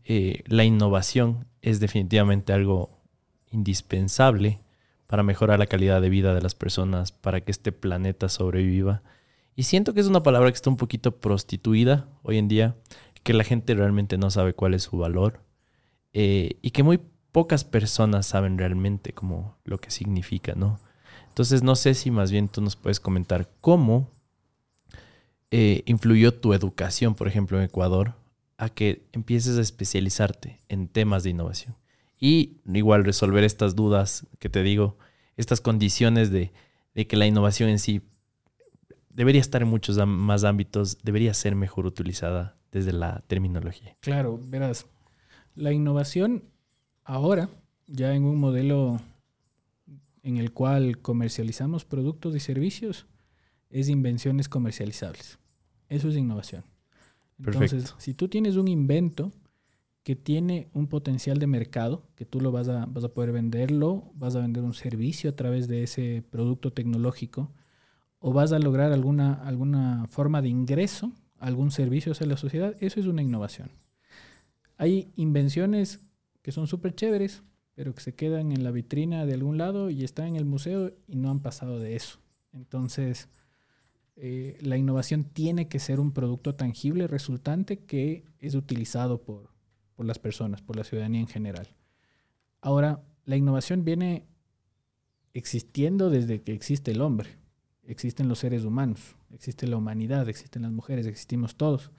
eh, 0.06 0.44
la 0.46 0.64
innovación 0.64 1.48
es 1.62 1.80
definitivamente 1.80 2.54
algo 2.54 3.02
indispensable 3.52 4.62
para 5.08 5.24
mejorar 5.24 5.60
la 5.60 5.68
calidad 5.68 6.02
de 6.02 6.10
vida 6.10 6.34
de 6.34 6.42
las 6.42 6.56
personas, 6.56 7.12
para 7.12 7.42
que 7.42 7.52
este 7.52 7.72
planeta 7.72 8.30
sobreviva. 8.30 9.04
Y 9.56 9.64
siento 9.64 9.94
que 9.94 10.00
es 10.00 10.08
una 10.08 10.24
palabra 10.24 10.52
que 10.52 10.56
está 10.56 10.70
un 10.70 10.78
poquito 10.78 11.20
prostituida 11.20 12.08
hoy 12.24 12.38
en 12.38 12.48
día, 12.48 12.76
que 13.24 13.34
la 13.34 13.44
gente 13.44 13.74
realmente 13.74 14.18
no 14.18 14.30
sabe 14.30 14.54
cuál 14.54 14.76
es 14.76 14.84
su 14.84 14.98
valor 14.98 15.42
eh, 16.14 16.58
y 16.62 16.72
que 16.72 16.84
muy 16.84 17.00
pocas 17.32 17.64
personas 17.64 18.28
saben 18.28 18.58
realmente 18.58 19.14
cómo 19.14 19.58
lo 19.64 19.80
que 19.80 19.90
significa, 19.90 20.54
¿no? 20.56 20.80
Entonces 21.30 21.64
no 21.64 21.76
sé 21.76 21.96
si 21.96 22.12
más 22.12 22.32
bien 22.32 22.48
tú 22.48 22.62
nos 22.62 22.76
puedes 22.76 23.00
comentar 23.00 23.50
cómo 23.62 24.12
eh, 25.52 25.84
influyó 25.86 26.34
tu 26.34 26.54
educación, 26.54 27.16
por 27.16 27.28
ejemplo, 27.28 27.58
en 27.58 27.66
Ecuador, 27.66 28.14
a 28.58 28.70
que 28.70 29.06
empieces 29.12 29.58
a 29.58 29.62
especializarte 29.62 30.60
en 30.70 30.88
temas 30.88 31.24
de 31.24 31.32
innovación. 31.32 31.76
Y 32.20 32.58
igual 32.74 33.04
resolver 33.04 33.44
estas 33.44 33.76
dudas 33.76 34.26
que 34.40 34.50
te 34.50 34.64
digo, 34.64 34.98
estas 35.38 35.62
condiciones 35.62 36.32
de, 36.32 36.52
que 36.94 37.18
la 37.18 37.28
innovación 37.28 37.70
en 37.70 37.80
sí 37.80 38.02
debería 39.10 39.42
estar 39.42 39.62
en 39.62 39.68
muchos 39.68 39.98
más 40.08 40.44
ámbitos, 40.44 40.98
debería 41.04 41.34
ser 41.34 41.56
mejor 41.56 41.86
utilizada 41.86 42.58
desde 42.72 42.94
la 42.94 43.24
terminología. 43.28 43.96
Claro, 44.02 44.40
verás, 44.42 44.88
la 45.56 45.72
innovación 45.72 46.44
ahora, 47.04 47.50
ya 47.88 48.14
en 48.14 48.26
un 48.26 48.38
modelo 48.38 49.00
en 50.24 50.38
el 50.38 50.52
cual 50.52 51.02
comercializamos 51.02 51.86
productos 51.86 52.36
y 52.36 52.40
servicios, 52.40 53.06
es 53.70 53.90
invenciones 53.90 54.50
comercializables. 54.50 55.38
Eso 55.90 56.10
es 56.10 56.16
innovación. 56.16 56.64
Entonces, 57.38 57.94
si 57.98 58.14
tú 58.14 58.28
tienes 58.28 58.56
un 58.56 58.68
invento 58.68 59.32
que 60.04 60.16
tiene 60.16 60.70
un 60.74 60.88
potencial 60.88 61.40
de 61.40 61.48
mercado, 61.48 62.04
que 62.16 62.26
tú 62.26 62.40
lo 62.40 62.52
vas 62.52 62.70
a, 62.70 62.86
vas 62.86 63.04
a 63.04 63.14
poder 63.14 63.32
venderlo, 63.32 64.12
vas 64.14 64.36
a 64.36 64.40
vender 64.40 64.64
un 64.64 64.74
servicio 64.74 65.32
a 65.32 65.36
través 65.36 65.68
de 65.68 65.84
ese 65.84 66.24
producto 66.30 66.72
tecnológico, 66.72 67.52
o 68.20 68.32
vas 68.32 68.52
a 68.52 68.60
lograr 68.60 68.92
alguna, 68.92 69.34
alguna 69.34 70.06
forma 70.08 70.42
de 70.42 70.50
ingreso, 70.50 71.12
algún 71.40 71.72
servicio 71.72 72.12
hacia 72.12 72.28
la 72.28 72.38
sociedad, 72.38 72.76
eso 72.80 73.00
es 73.00 73.08
una 73.08 73.24
innovación. 73.24 73.72
Hay 74.78 75.12
invenciones 75.16 76.00
que 76.42 76.52
son 76.52 76.68
súper 76.68 76.94
chéveres, 76.94 77.44
pero 77.74 77.94
que 77.94 78.02
se 78.02 78.14
quedan 78.14 78.52
en 78.52 78.64
la 78.64 78.72
vitrina 78.72 79.26
de 79.26 79.34
algún 79.34 79.58
lado 79.58 79.90
y 79.90 80.04
están 80.04 80.28
en 80.28 80.36
el 80.36 80.46
museo 80.46 80.94
y 81.08 81.16
no 81.16 81.30
han 81.30 81.40
pasado 81.42 81.80
de 81.80 81.96
eso. 81.96 82.20
Entonces, 82.54 83.28
eh, 84.16 84.58
la 84.62 84.78
innovación 84.78 85.26
tiene 85.26 85.68
que 85.68 85.80
ser 85.80 86.00
un 86.00 86.12
producto 86.12 86.56
tangible, 86.56 87.08
resultante, 87.08 87.80
que 87.80 88.24
es 88.40 88.56
utilizado 88.56 89.22
por, 89.22 89.50
por 89.96 90.06
las 90.06 90.20
personas, 90.20 90.62
por 90.62 90.76
la 90.76 90.84
ciudadanía 90.84 91.22
en 91.22 91.28
general. 91.28 91.76
Ahora, 92.62 93.04
la 93.26 93.36
innovación 93.36 93.84
viene 93.84 94.26
existiendo 95.34 96.10
desde 96.10 96.42
que 96.42 96.54
existe 96.54 96.92
el 96.92 97.02
hombre. 97.02 97.38
Existen 97.84 98.28
los 98.30 98.40
seres 98.40 98.64
humanos, 98.64 99.16
existe 99.32 99.68
la 99.68 99.78
humanidad, 99.78 100.28
existen 100.30 100.64
las 100.64 100.72
mujeres, 100.72 101.06
existimos 101.06 101.56
todos. 101.56 101.92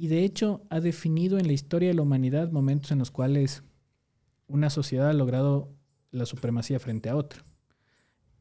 y 0.00 0.06
de 0.06 0.24
hecho 0.24 0.62
ha 0.70 0.78
definido 0.78 1.38
en 1.38 1.48
la 1.48 1.52
historia 1.52 1.88
de 1.88 1.94
la 1.94 2.02
humanidad 2.02 2.52
momentos 2.52 2.92
en 2.92 3.00
los 3.00 3.10
cuales 3.10 3.64
una 4.46 4.70
sociedad 4.70 5.10
ha 5.10 5.12
logrado 5.12 5.74
la 6.12 6.24
supremacía 6.24 6.78
frente 6.78 7.08
a 7.08 7.16
otra. 7.16 7.44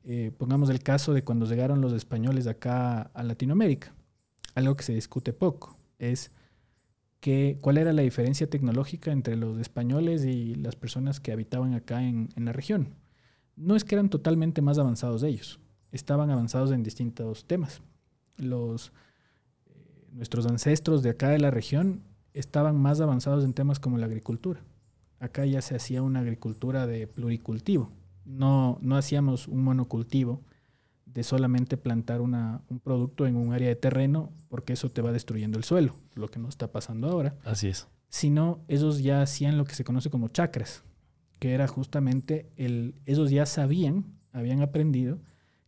Eh, 0.10 0.32
pongamos 0.38 0.70
el 0.70 0.82
caso 0.82 1.14
de 1.14 1.26
cuando 1.26 1.46
llegaron 1.46 1.82
los 1.82 1.92
españoles 1.92 2.48
acá 2.48 3.12
a 3.14 3.24
Latinoamérica. 3.24 3.94
Algo 4.56 4.78
que 4.78 4.86
se 4.86 4.94
discute 4.94 5.34
poco 5.34 5.78
es 6.00 6.32
que, 7.20 7.58
cuál 7.60 7.78
era 7.78 7.92
la 7.92 8.04
diferencia 8.04 8.50
tecnológica 8.50 9.12
entre 9.12 9.36
los 9.36 9.60
españoles 9.60 10.24
y 10.24 10.56
las 10.56 10.78
personas 10.78 11.20
que 11.20 11.34
habitaban 11.34 11.74
acá 11.74 12.04
en, 12.04 12.30
la 12.38 12.54
región. 12.54 12.96
No 13.58 13.76
es 13.76 13.84
que 13.84 13.96
eran 13.96 14.08
totalmente 14.08 14.62
más 14.62 14.78
avanzados 14.78 15.20
de 15.20 15.28
ellos, 15.28 15.60
estaban 15.92 16.30
avanzados 16.30 16.72
en 16.72 16.84
distintos 16.84 17.46
temas. 17.46 17.82
Los, 18.38 18.94
eh, 19.66 20.08
nuestros 20.14 20.46
ancestros 20.46 21.04
de 21.04 21.10
acá 21.10 21.32
de 21.32 21.40
la 21.40 21.52
región 21.52 22.02
estaban 22.34 22.80
más 22.80 23.02
avanzados 23.02 23.44
en 23.44 23.54
temas 23.54 23.82
como 23.82 23.98
la 23.98 24.06
agricultura. 24.06 24.64
Acá 25.20 25.46
ya 25.46 25.62
se 25.62 25.76
hacía 25.76 26.02
una 26.02 26.22
agricultura 26.22 26.88
de 26.88 27.08
pluricultivo. 27.08 27.92
No, 28.28 28.78
no 28.82 28.98
hacíamos 28.98 29.48
un 29.48 29.64
monocultivo 29.64 30.44
de 31.06 31.24
solamente 31.24 31.78
plantar 31.78 32.22
una, 32.22 32.62
un 32.70 32.80
producto 32.80 33.26
en 33.26 33.36
un 33.36 33.54
área 33.54 33.70
de 33.70 33.76
terreno 33.76 34.32
porque 34.50 34.74
eso 34.74 34.90
te 34.90 35.02
va 35.02 35.12
destruyendo 35.12 35.58
el 35.58 35.64
suelo, 35.64 35.96
lo 36.14 36.28
que 36.28 36.40
nos 36.40 36.50
está 36.50 36.72
pasando 36.72 37.10
ahora. 37.10 37.36
Así 37.44 37.68
es. 37.68 37.88
Sino 38.10 38.60
ellos 38.68 39.02
ya 39.02 39.22
hacían 39.22 39.58
lo 39.58 39.66
que 39.66 39.74
se 39.74 39.84
conoce 39.84 40.10
como 40.10 40.28
chakras, 40.28 40.84
que 41.40 41.54
era 41.54 41.68
justamente 41.68 42.52
el, 42.56 42.96
ellos 43.06 43.32
ya 43.32 43.46
sabían, 43.46 44.06
habían 44.32 44.62
aprendido 44.62 45.20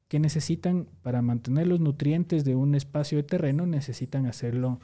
que 0.10 0.20
necesitan, 0.20 0.88
para 1.04 1.22
mantener 1.22 1.68
los 1.68 1.80
nutrientes 1.80 2.44
de 2.44 2.56
un 2.56 2.74
espacio 2.76 3.18
de 3.18 3.24
terreno, 3.24 3.68
necesitan 3.68 4.26
hacerlo 4.26 4.80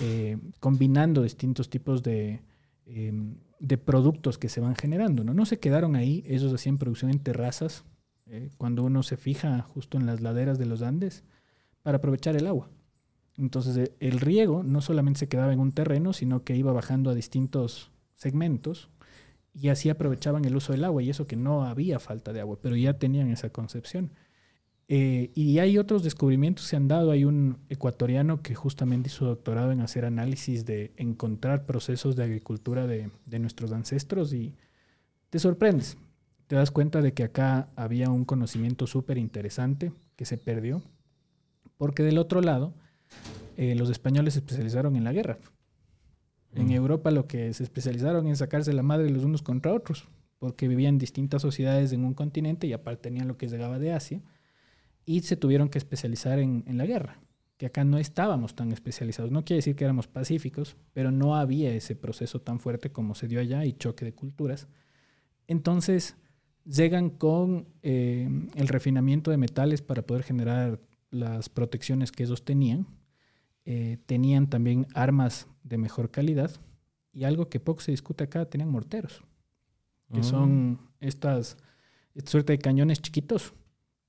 eh, 0.00 0.38
combinando 0.60 1.22
distintos 1.22 1.68
tipos 1.68 2.02
de, 2.02 2.40
em, 2.86 3.36
de 3.62 3.78
productos 3.78 4.38
que 4.38 4.48
se 4.48 4.60
van 4.60 4.74
generando. 4.74 5.22
¿no? 5.22 5.34
no 5.34 5.46
se 5.46 5.60
quedaron 5.60 5.94
ahí, 5.94 6.24
ellos 6.26 6.52
hacían 6.52 6.78
producción 6.78 7.12
en 7.12 7.20
terrazas, 7.20 7.84
eh, 8.26 8.50
cuando 8.58 8.82
uno 8.82 9.04
se 9.04 9.16
fija 9.16 9.62
justo 9.62 9.96
en 9.98 10.04
las 10.04 10.20
laderas 10.20 10.58
de 10.58 10.66
los 10.66 10.82
Andes, 10.82 11.22
para 11.82 11.98
aprovechar 11.98 12.34
el 12.36 12.48
agua. 12.48 12.68
Entonces 13.38 13.76
eh, 13.76 13.94
el 14.00 14.18
riego 14.18 14.64
no 14.64 14.80
solamente 14.80 15.20
se 15.20 15.28
quedaba 15.28 15.52
en 15.52 15.60
un 15.60 15.70
terreno, 15.70 16.12
sino 16.12 16.42
que 16.42 16.56
iba 16.56 16.72
bajando 16.72 17.08
a 17.08 17.14
distintos 17.14 17.92
segmentos 18.16 18.90
y 19.54 19.68
así 19.68 19.90
aprovechaban 19.90 20.44
el 20.44 20.56
uso 20.56 20.72
del 20.72 20.82
agua 20.82 21.02
y 21.02 21.10
eso 21.10 21.28
que 21.28 21.36
no 21.36 21.64
había 21.64 22.00
falta 22.00 22.32
de 22.32 22.40
agua, 22.40 22.58
pero 22.60 22.74
ya 22.74 22.98
tenían 22.98 23.30
esa 23.30 23.50
concepción. 23.50 24.10
Eh, 24.94 25.30
y 25.34 25.58
hay 25.58 25.78
otros 25.78 26.02
descubrimientos 26.02 26.66
que 26.66 26.70
se 26.70 26.76
han 26.76 26.86
dado. 26.86 27.12
Hay 27.12 27.24
un 27.24 27.56
ecuatoriano 27.70 28.42
que 28.42 28.54
justamente 28.54 29.08
hizo 29.08 29.24
doctorado 29.24 29.72
en 29.72 29.80
hacer 29.80 30.04
análisis 30.04 30.66
de 30.66 30.92
encontrar 30.98 31.64
procesos 31.64 32.14
de 32.14 32.24
agricultura 32.24 32.86
de, 32.86 33.08
de 33.24 33.38
nuestros 33.38 33.72
ancestros 33.72 34.34
y 34.34 34.54
te 35.30 35.38
sorprendes. 35.38 35.96
Te 36.46 36.56
das 36.56 36.70
cuenta 36.70 37.00
de 37.00 37.14
que 37.14 37.22
acá 37.24 37.70
había 37.74 38.10
un 38.10 38.26
conocimiento 38.26 38.86
súper 38.86 39.16
interesante 39.16 39.92
que 40.14 40.26
se 40.26 40.36
perdió, 40.36 40.82
porque 41.78 42.02
del 42.02 42.18
otro 42.18 42.42
lado, 42.42 42.74
eh, 43.56 43.74
los 43.74 43.88
españoles 43.88 44.34
se 44.34 44.40
especializaron 44.40 44.94
en 44.96 45.04
la 45.04 45.14
guerra. 45.14 45.38
En 46.54 46.66
Mm. 46.66 46.72
Europa 46.72 47.10
lo 47.10 47.26
que 47.26 47.54
se 47.54 47.62
especializaron 47.62 48.26
en 48.26 48.36
sacarse 48.36 48.74
la 48.74 48.82
madre 48.82 49.08
los 49.08 49.24
unos 49.24 49.40
contra 49.40 49.72
otros, 49.72 50.06
porque 50.38 50.68
vivían 50.68 50.98
distintas 50.98 51.40
sociedades 51.40 51.94
en 51.94 52.04
un 52.04 52.12
continente 52.12 52.66
y 52.66 52.74
aparte 52.74 53.04
tenían 53.04 53.26
lo 53.26 53.38
que 53.38 53.48
llegaba 53.48 53.78
de 53.78 53.94
Asia, 53.94 54.20
y 55.04 55.20
se 55.20 55.36
tuvieron 55.36 55.68
que 55.68 55.78
especializar 55.78 56.38
en, 56.38 56.64
en 56.66 56.78
la 56.78 56.86
guerra, 56.86 57.18
que 57.56 57.66
acá 57.66 57.84
no 57.84 57.98
estábamos 57.98 58.54
tan 58.54 58.72
especializados. 58.72 59.30
No 59.30 59.44
quiere 59.44 59.58
decir 59.58 59.76
que 59.76 59.84
éramos 59.84 60.06
pacíficos, 60.08 60.76
pero 60.92 61.10
no 61.10 61.36
había 61.36 61.72
ese 61.74 61.94
proceso 61.96 62.40
tan 62.40 62.60
fuerte 62.60 62.90
como 62.90 63.14
se 63.14 63.28
dio 63.28 63.40
allá 63.40 63.64
y 63.64 63.72
choque 63.72 64.04
de 64.04 64.12
culturas. 64.14 64.68
Entonces 65.46 66.16
llegan 66.64 67.10
con 67.10 67.66
eh, 67.82 68.28
el 68.54 68.68
refinamiento 68.68 69.30
de 69.30 69.36
metales 69.36 69.82
para 69.82 70.02
poder 70.02 70.22
generar 70.22 70.80
las 71.10 71.48
protecciones 71.48 72.12
que 72.12 72.22
ellos 72.24 72.44
tenían. 72.44 72.86
Eh, 73.64 73.98
tenían 74.06 74.48
también 74.48 74.86
armas 74.94 75.46
de 75.62 75.78
mejor 75.78 76.10
calidad 76.10 76.50
y 77.12 77.24
algo 77.24 77.48
que 77.48 77.60
poco 77.60 77.80
se 77.80 77.90
discute 77.90 78.24
acá, 78.24 78.44
tenían 78.46 78.70
morteros, 78.70 79.22
que 80.12 80.20
Mm. 80.20 80.24
son 80.24 80.78
estas, 81.00 81.56
esta 82.14 82.30
suerte 82.30 82.54
de 82.54 82.58
cañones 82.58 83.00
chiquitos 83.02 83.54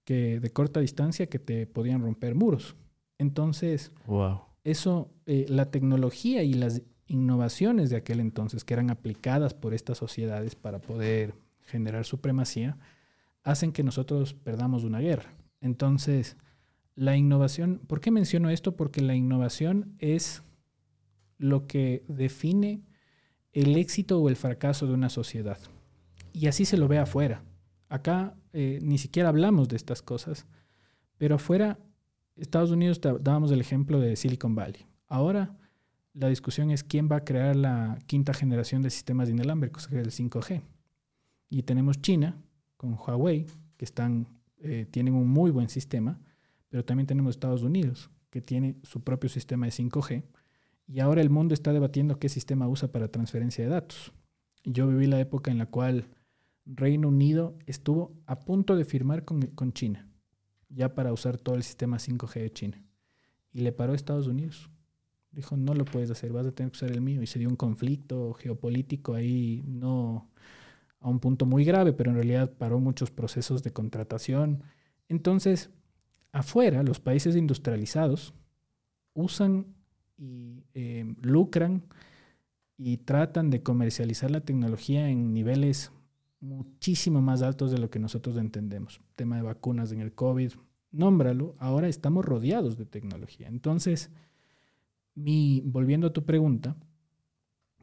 que 0.06 0.40
de 0.40 0.50
corta 0.52 0.80
distancia 0.80 1.28
que 1.28 1.40
te 1.40 1.66
podían 1.68 2.02
romper 2.02 2.36
muros. 2.36 2.76
Entonces, 3.18 3.92
Wow. 4.08 4.42
eso, 4.64 5.12
eh, 5.26 5.46
la 5.50 5.72
tecnología 5.72 6.44
y 6.44 6.54
las 6.54 6.82
innovaciones 7.08 7.90
de 7.90 7.98
aquel 7.98 8.20
entonces 8.20 8.64
que 8.64 8.74
eran 8.74 8.90
aplicadas 8.90 9.54
por 9.54 9.74
estas 9.74 9.98
sociedades 9.98 10.56
para 10.56 10.80
poder 10.80 11.36
generar 11.62 12.06
supremacía, 12.06 12.78
hacen 13.44 13.72
que 13.72 13.84
nosotros 13.84 14.34
perdamos 14.34 14.84
una 14.84 15.00
guerra. 15.00 15.34
Entonces, 15.62 16.38
la 16.96 17.16
innovación, 17.18 17.82
¿por 17.88 18.00
qué 18.00 18.12
menciono 18.12 18.50
esto? 18.50 18.76
Porque 18.76 19.02
la 19.02 19.16
innovación 19.16 19.96
es 20.00 20.44
lo 21.38 21.68
que 21.68 22.04
define 22.08 22.82
el 23.52 23.76
éxito 23.78 24.20
o 24.20 24.30
el 24.30 24.36
fracaso 24.36 24.88
de 24.88 24.94
una 24.94 25.10
sociedad. 25.10 25.58
Y 26.32 26.48
así 26.48 26.66
se 26.66 26.78
lo 26.78 26.88
ve 26.88 26.98
afuera. 27.00 27.44
Acá 27.90 28.36
eh, 28.54 28.80
ni 28.82 28.98
siquiera 28.98 29.30
hablamos 29.30 29.68
de 29.68 29.76
estas 29.76 30.02
cosas, 30.02 30.46
pero 31.18 31.36
afuera, 31.36 31.80
Estados 32.36 32.72
Unidos 32.72 33.02
dábamos 33.02 33.52
el 33.52 33.62
ejemplo 33.62 34.00
de 34.00 34.16
Silicon 34.16 34.56
Valley. 34.56 34.86
Ahora 35.08 35.58
la 36.14 36.30
discusión 36.30 36.70
es 36.72 36.84
quién 36.84 37.10
va 37.12 37.18
a 37.18 37.24
crear 37.26 37.56
la 37.56 37.98
quinta 38.06 38.34
generación 38.34 38.82
de 38.84 38.90
sistemas 38.90 39.30
inalámbricos, 39.30 39.88
que 39.88 40.00
es 40.00 40.06
el 40.06 40.12
5G. 40.12 40.62
Y 41.50 41.64
tenemos 41.64 42.02
China 42.02 42.42
con 42.78 42.94
Huawei, 42.94 43.48
que 43.78 43.86
están, 43.86 44.28
eh, 44.58 44.86
tienen 44.90 45.16
un 45.16 45.28
muy 45.28 45.52
buen 45.52 45.70
sistema, 45.70 46.20
pero 46.70 46.86
también 46.86 47.08
tenemos 47.08 47.36
Estados 47.36 47.64
Unidos, 47.64 48.12
que 48.30 48.42
tiene 48.42 48.76
su 48.84 49.04
propio 49.04 49.30
sistema 49.30 49.66
de 49.66 49.72
5G. 49.72 50.24
Y 50.88 51.00
ahora 51.00 51.22
el 51.22 51.30
mundo 51.30 51.54
está 51.54 51.74
debatiendo 51.74 52.20
qué 52.20 52.30
sistema 52.30 52.68
usa 52.68 52.92
para 52.92 53.08
transferencia 53.08 53.64
de 53.64 53.72
datos. 53.72 54.14
Yo 54.64 54.88
viví 54.88 55.08
la 55.08 55.20
época 55.20 55.52
en 55.52 55.58
la 55.58 55.66
cual 55.66 56.08
Reino 56.66 57.10
Unido 57.10 57.58
estuvo 57.66 58.14
a 58.26 58.40
punto 58.40 58.76
de 58.76 58.86
firmar 58.86 59.26
con, 59.26 59.74
China, 59.74 60.08
ya 60.70 60.96
para 60.96 61.12
usar 61.12 61.38
todo 61.38 61.56
el 61.56 61.64
sistema 61.64 61.98
5G 61.98 62.42
de 62.42 62.54
China. 62.54 62.84
Y 63.52 63.62
le 63.62 63.72
paró 63.72 63.94
a 63.94 63.96
Estados 63.96 64.28
Unidos. 64.28 64.70
Dijo, 65.32 65.58
no 65.58 65.74
lo 65.74 65.86
puedes 65.86 66.10
hacer, 66.12 66.32
vas 66.32 66.46
a 66.46 66.52
tener 66.52 66.72
que 66.72 66.78
usar 66.78 66.92
el 66.92 67.02
mío. 67.02 67.22
Y 67.22 67.28
se 67.28 67.40
dio 67.40 67.50
un 67.50 67.56
conflicto 67.56 68.34
geopolítico 68.34 69.14
ahí, 69.14 69.64
no 69.66 70.30
a 71.00 71.10
un 71.10 71.20
punto 71.20 71.46
muy 71.46 71.66
grave, 71.66 71.92
pero 71.92 72.12
en 72.12 72.16
realidad 72.16 72.54
paró 72.58 72.80
muchos 72.80 73.12
procesos 73.12 73.62
de 73.62 73.72
contratación. 73.72 74.64
Entonces, 75.10 75.70
afuera, 76.32 76.82
los 76.82 77.00
países 77.00 77.36
industrializados 77.36 78.34
usan 79.14 79.68
y 80.18 80.64
eh, 80.74 81.14
lucran 81.22 81.84
y 82.78 82.98
tratan 82.98 83.50
de 83.50 83.62
comercializar 83.62 84.32
la 84.32 84.42
tecnología 84.42 85.10
en 85.10 85.34
niveles 85.34 85.92
muchísimo 86.44 87.22
más 87.22 87.42
altos 87.42 87.72
de 87.72 87.78
lo 87.78 87.90
que 87.90 88.00
nosotros 88.00 88.36
entendemos. 88.38 89.02
Tema 89.16 89.38
de 89.38 89.44
vacunas 89.44 89.92
en 89.94 90.02
el 90.02 90.14
COVID, 90.14 90.52
nómbralo, 90.92 91.56
ahora 91.58 91.88
estamos 91.88 92.26
rodeados 92.26 92.78
de 92.78 92.86
tecnología. 92.86 93.48
Entonces, 93.48 94.12
mi, 95.16 95.62
volviendo 95.66 96.08
a 96.08 96.14
tu 96.14 96.26
pregunta, 96.26 96.76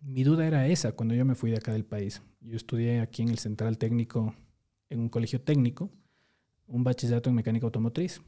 mi 0.03 0.25
duda 0.25 0.47
era 0.47 0.67
esa 0.67 0.93
cuando 0.93 1.15
yo 1.15 1.25
me 1.25 1.35
fui 1.35 1.51
de 1.51 1.57
acá 1.57 1.73
del 1.73 1.85
país. 1.85 2.23
Yo 2.41 2.57
estudié 2.57 3.01
aquí 3.01 3.23
en 3.23 3.31
el 3.31 3.39
Central 3.39 3.79
Técnico, 3.79 4.35
en 4.91 5.01
un 5.01 5.09
colegio 5.09 5.41
técnico, 5.41 5.91
un 6.67 6.85
bachillerato 6.85 7.31
en 7.31 7.37
mecánica 7.37 7.67
automotriz. 7.67 8.23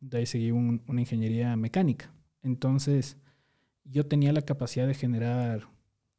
De 0.00 0.18
ahí 0.18 0.26
seguí 0.26 0.50
un- 0.52 0.82
una 0.86 1.00
ingeniería 1.00 1.54
mecánica. 1.56 2.12
Entonces, 2.42 3.16
yo 3.84 4.06
tenía 4.06 4.32
la 4.32 4.42
capacidad 4.42 4.86
de 4.86 4.94
generar 4.94 5.68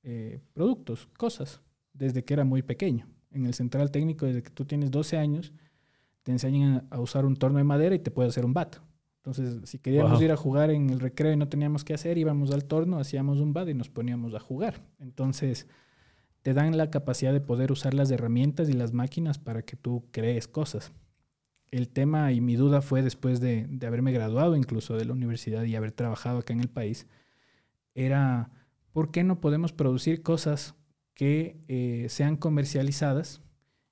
eh, 0.03 0.39
productos, 0.53 1.07
cosas, 1.17 1.59
desde 1.91 2.23
que 2.23 2.33
era 2.33 2.45
muy 2.45 2.61
pequeño. 2.61 3.07
En 3.31 3.45
el 3.45 3.53
Central 3.53 3.91
Técnico, 3.91 4.25
desde 4.25 4.43
que 4.43 4.49
tú 4.49 4.65
tienes 4.65 4.91
12 4.91 5.17
años, 5.17 5.53
te 6.23 6.31
enseñan 6.31 6.87
a, 6.89 6.99
usar 6.99 7.25
un 7.25 7.35
torno 7.35 7.57
de 7.57 7.63
madera 7.63 7.95
y 7.95 7.99
te 7.99 8.11
puedes 8.11 8.33
hacer 8.33 8.45
un 8.45 8.53
bat. 8.53 8.77
Entonces, 9.17 9.69
si 9.69 9.79
queríamos 9.79 10.13
Wow. 10.13 10.23
ir 10.23 10.31
a 10.31 10.37
jugar 10.37 10.71
en 10.71 10.89
el 10.89 10.99
recreo 10.99 11.33
y 11.33 11.37
no 11.37 11.49
teníamos 11.49 11.83
qué 11.83 11.93
hacer, 11.93 12.17
íbamos 12.17 12.51
al 12.51 12.65
torno, 12.65 12.99
hacíamos 12.99 13.39
un 13.39 13.53
bat 13.53 13.67
y 13.69 13.73
nos 13.73 13.89
poníamos 13.89 14.33
a 14.33 14.39
jugar. 14.39 14.81
Entonces, 14.99 15.67
te 16.41 16.53
dan 16.53 16.77
la 16.77 16.89
capacidad 16.89 17.33
de 17.33 17.41
poder 17.41 17.71
usar 17.71 17.93
las 17.93 18.09
herramientas 18.09 18.69
y 18.69 18.73
las 18.73 18.93
máquinas 18.93 19.37
para 19.37 19.63
que 19.63 19.75
tú 19.75 20.05
crees 20.11 20.47
cosas. 20.47 20.93
El 21.71 21.89
tema 21.89 22.31
y 22.31 22.39
mi 22.39 22.55
duda 22.55 22.81
fue 22.81 23.01
después 23.01 23.41
de, 23.41 23.67
de 23.69 23.87
haberme 23.87 24.13
graduado 24.13 24.55
incluso 24.55 24.95
de 24.95 25.03
la 25.03 25.11
universidad 25.13 25.63
y 25.63 25.75
haber 25.75 25.91
trabajado 25.91 26.39
acá 26.39 26.53
en 26.53 26.61
el 26.61 26.69
país, 26.69 27.07
era 27.93 28.49
¿por 28.93 29.11
qué 29.11 29.23
no 29.23 29.41
podemos 29.41 29.73
producir 29.73 30.21
cosas 30.23 30.75
que 31.17 31.57
eh, 31.67 32.05
sean 32.09 32.37
comercializadas 32.37 33.41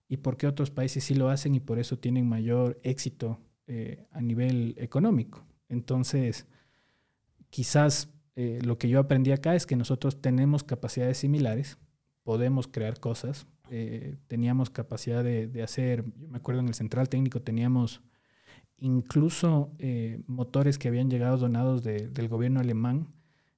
y 0.08 0.18
por 0.18 0.38
qué 0.38 0.46
otros 0.46 0.70
países 0.70 1.04
sí 1.04 1.16
lo 1.16 1.30
hacen 1.30 1.56
y 1.56 1.60
por 1.60 1.80
eso 1.80 1.98
tienen 1.98 2.30
mayor 2.30 2.80
éxito 2.84 3.40
eh, 3.66 4.06
a 4.12 4.22
nivel 4.22 4.76
económico? 4.78 5.44
Entonces, 5.68 6.46
quizás 7.50 8.14
eh, 8.36 8.60
lo 8.64 8.78
que 8.78 8.90
yo 8.90 9.00
aprendí 9.00 9.32
acá 9.32 9.56
es 9.56 9.66
que 9.66 9.76
nosotros 9.76 10.22
tenemos 10.22 10.64
capacidades 10.64 11.18
similares, 11.18 11.80
podemos 12.24 12.68
crear 12.68 13.00
cosas, 13.00 13.48
teníamos 14.28 14.70
capacidad 14.70 15.24
de, 15.24 15.48
de, 15.48 15.64
hacer, 15.64 16.06
yo 16.20 16.28
me 16.28 16.38
acuerdo 16.38 16.62
en 16.62 16.68
el 16.68 16.76
central 16.76 17.10
técnico 17.10 17.42
teníamos 17.42 18.04
incluso 18.78 19.72
motores 20.28 20.78
que 20.78 20.88
habían 20.88 21.10
llegado 21.10 21.38
donados 21.38 21.82
de, 21.82 22.08
del 22.10 22.28
gobierno 22.28 22.60
alemán, 22.60 23.08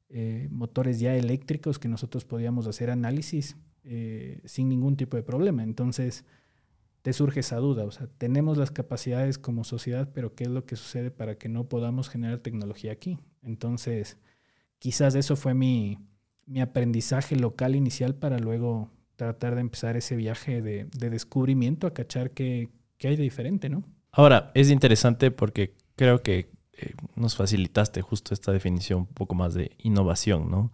eh, 0.09 0.47
motores 0.51 0.99
ya 0.99 1.15
eléctricos 1.15 1.79
que 1.79 1.87
nosotros 1.87 2.25
podíamos 2.25 2.67
hacer 2.67 2.89
análisis 2.89 3.57
eh, 3.83 4.41
sin 4.45 4.69
ningún 4.69 4.95
tipo 4.95 5.17
de 5.17 5.23
problema. 5.23 5.63
Entonces, 5.63 6.25
te 7.01 7.13
surge 7.13 7.39
esa 7.39 7.57
duda, 7.57 7.85
o 7.85 7.91
sea, 7.91 8.07
tenemos 8.17 8.57
las 8.57 8.71
capacidades 8.71 9.37
como 9.37 9.63
sociedad, 9.63 10.09
pero 10.13 10.35
¿qué 10.35 10.43
es 10.43 10.49
lo 10.49 10.65
que 10.65 10.75
sucede 10.75 11.11
para 11.11 11.37
que 11.37 11.47
no 11.47 11.69
podamos 11.69 12.09
generar 12.09 12.39
tecnología 12.39 12.91
aquí? 12.91 13.17
Entonces, 13.41 14.17
quizás 14.79 15.15
eso 15.15 15.35
fue 15.35 15.53
mi, 15.53 15.99
mi 16.45 16.59
aprendizaje 16.59 17.35
local 17.35 17.75
inicial 17.75 18.15
para 18.15 18.39
luego 18.39 18.91
tratar 19.15 19.55
de 19.55 19.61
empezar 19.61 19.95
ese 19.95 20.15
viaje 20.15 20.61
de, 20.61 20.87
de 20.97 21.09
descubrimiento 21.09 21.87
a 21.87 21.93
cachar 21.93 22.31
qué, 22.31 22.69
qué 22.97 23.09
hay 23.09 23.15
de 23.15 23.23
diferente, 23.23 23.69
¿no? 23.69 23.83
Ahora, 24.11 24.51
es 24.53 24.69
interesante 24.69 25.31
porque 25.31 25.75
creo 25.95 26.21
que 26.21 26.49
eh, 26.77 26.93
nos 27.15 27.35
facilitaste 27.35 28.01
justo 28.01 28.33
esta 28.33 28.51
definición 28.51 28.99
un 28.99 29.07
poco 29.07 29.35
más 29.35 29.53
de 29.53 29.71
innovación, 29.79 30.49
¿no? 30.49 30.71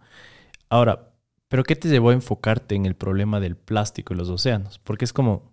Ahora, 0.68 1.12
¿pero 1.48 1.64
qué 1.64 1.76
te 1.76 1.88
llevó 1.88 2.10
a 2.10 2.14
enfocarte 2.14 2.74
en 2.74 2.86
el 2.86 2.94
problema 2.94 3.40
del 3.40 3.56
plástico 3.56 4.14
y 4.14 4.16
los 4.16 4.28
océanos? 4.28 4.78
Porque 4.78 5.04
es 5.04 5.12
como, 5.12 5.52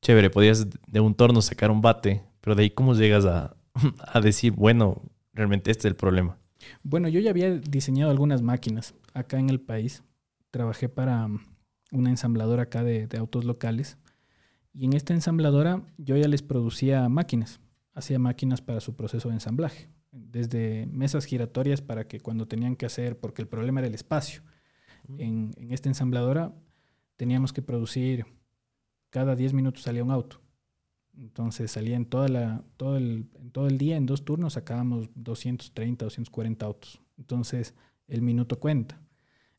chévere, 0.00 0.30
podías 0.30 0.66
de 0.86 1.00
un 1.00 1.14
torno 1.14 1.42
sacar 1.42 1.70
un 1.70 1.82
bate, 1.82 2.22
pero 2.40 2.54
de 2.54 2.62
ahí 2.62 2.70
cómo 2.70 2.94
llegas 2.94 3.24
a, 3.24 3.56
a 3.98 4.20
decir, 4.20 4.52
bueno, 4.52 5.02
realmente 5.34 5.70
este 5.70 5.88
es 5.88 5.92
el 5.92 5.96
problema. 5.96 6.38
Bueno, 6.82 7.08
yo 7.08 7.20
ya 7.20 7.30
había 7.30 7.50
diseñado 7.50 8.10
algunas 8.10 8.42
máquinas 8.42 8.94
acá 9.14 9.38
en 9.38 9.50
el 9.50 9.60
país. 9.60 10.02
Trabajé 10.50 10.88
para 10.88 11.26
um, 11.26 11.38
una 11.90 12.10
ensambladora 12.10 12.64
acá 12.64 12.84
de, 12.84 13.06
de 13.06 13.18
autos 13.18 13.44
locales 13.44 13.98
y 14.74 14.86
en 14.86 14.94
esta 14.94 15.12
ensambladora 15.12 15.82
yo 15.98 16.16
ya 16.16 16.28
les 16.28 16.42
producía 16.42 17.08
máquinas, 17.08 17.60
hacía 17.94 18.18
máquinas 18.18 18.62
para 18.62 18.80
su 18.80 18.94
proceso 18.94 19.28
de 19.28 19.34
ensamblaje, 19.34 19.88
desde 20.10 20.86
mesas 20.86 21.24
giratorias 21.24 21.82
para 21.82 22.06
que 22.06 22.20
cuando 22.20 22.46
tenían 22.46 22.76
que 22.76 22.86
hacer, 22.86 23.18
porque 23.18 23.42
el 23.42 23.48
problema 23.48 23.80
era 23.80 23.88
el 23.88 23.94
espacio. 23.94 24.42
En, 25.18 25.52
en 25.56 25.72
esta 25.72 25.88
ensambladora 25.88 26.54
teníamos 27.16 27.52
que 27.52 27.62
producir, 27.62 28.26
cada 29.10 29.36
10 29.36 29.52
minutos 29.52 29.82
salía 29.82 30.04
un 30.04 30.10
auto. 30.10 30.40
Entonces 31.16 31.70
salía 31.70 31.96
en, 31.96 32.06
toda 32.06 32.28
la, 32.28 32.64
todo, 32.76 32.96
el, 32.96 33.28
en 33.34 33.50
todo 33.50 33.66
el 33.66 33.76
día, 33.78 33.96
en 33.96 34.06
dos 34.06 34.24
turnos, 34.24 34.54
sacábamos 34.54 35.10
230, 35.14 36.06
240 36.06 36.64
autos. 36.64 37.00
Entonces 37.18 37.74
el 38.08 38.22
minuto 38.22 38.58
cuenta. 38.58 39.00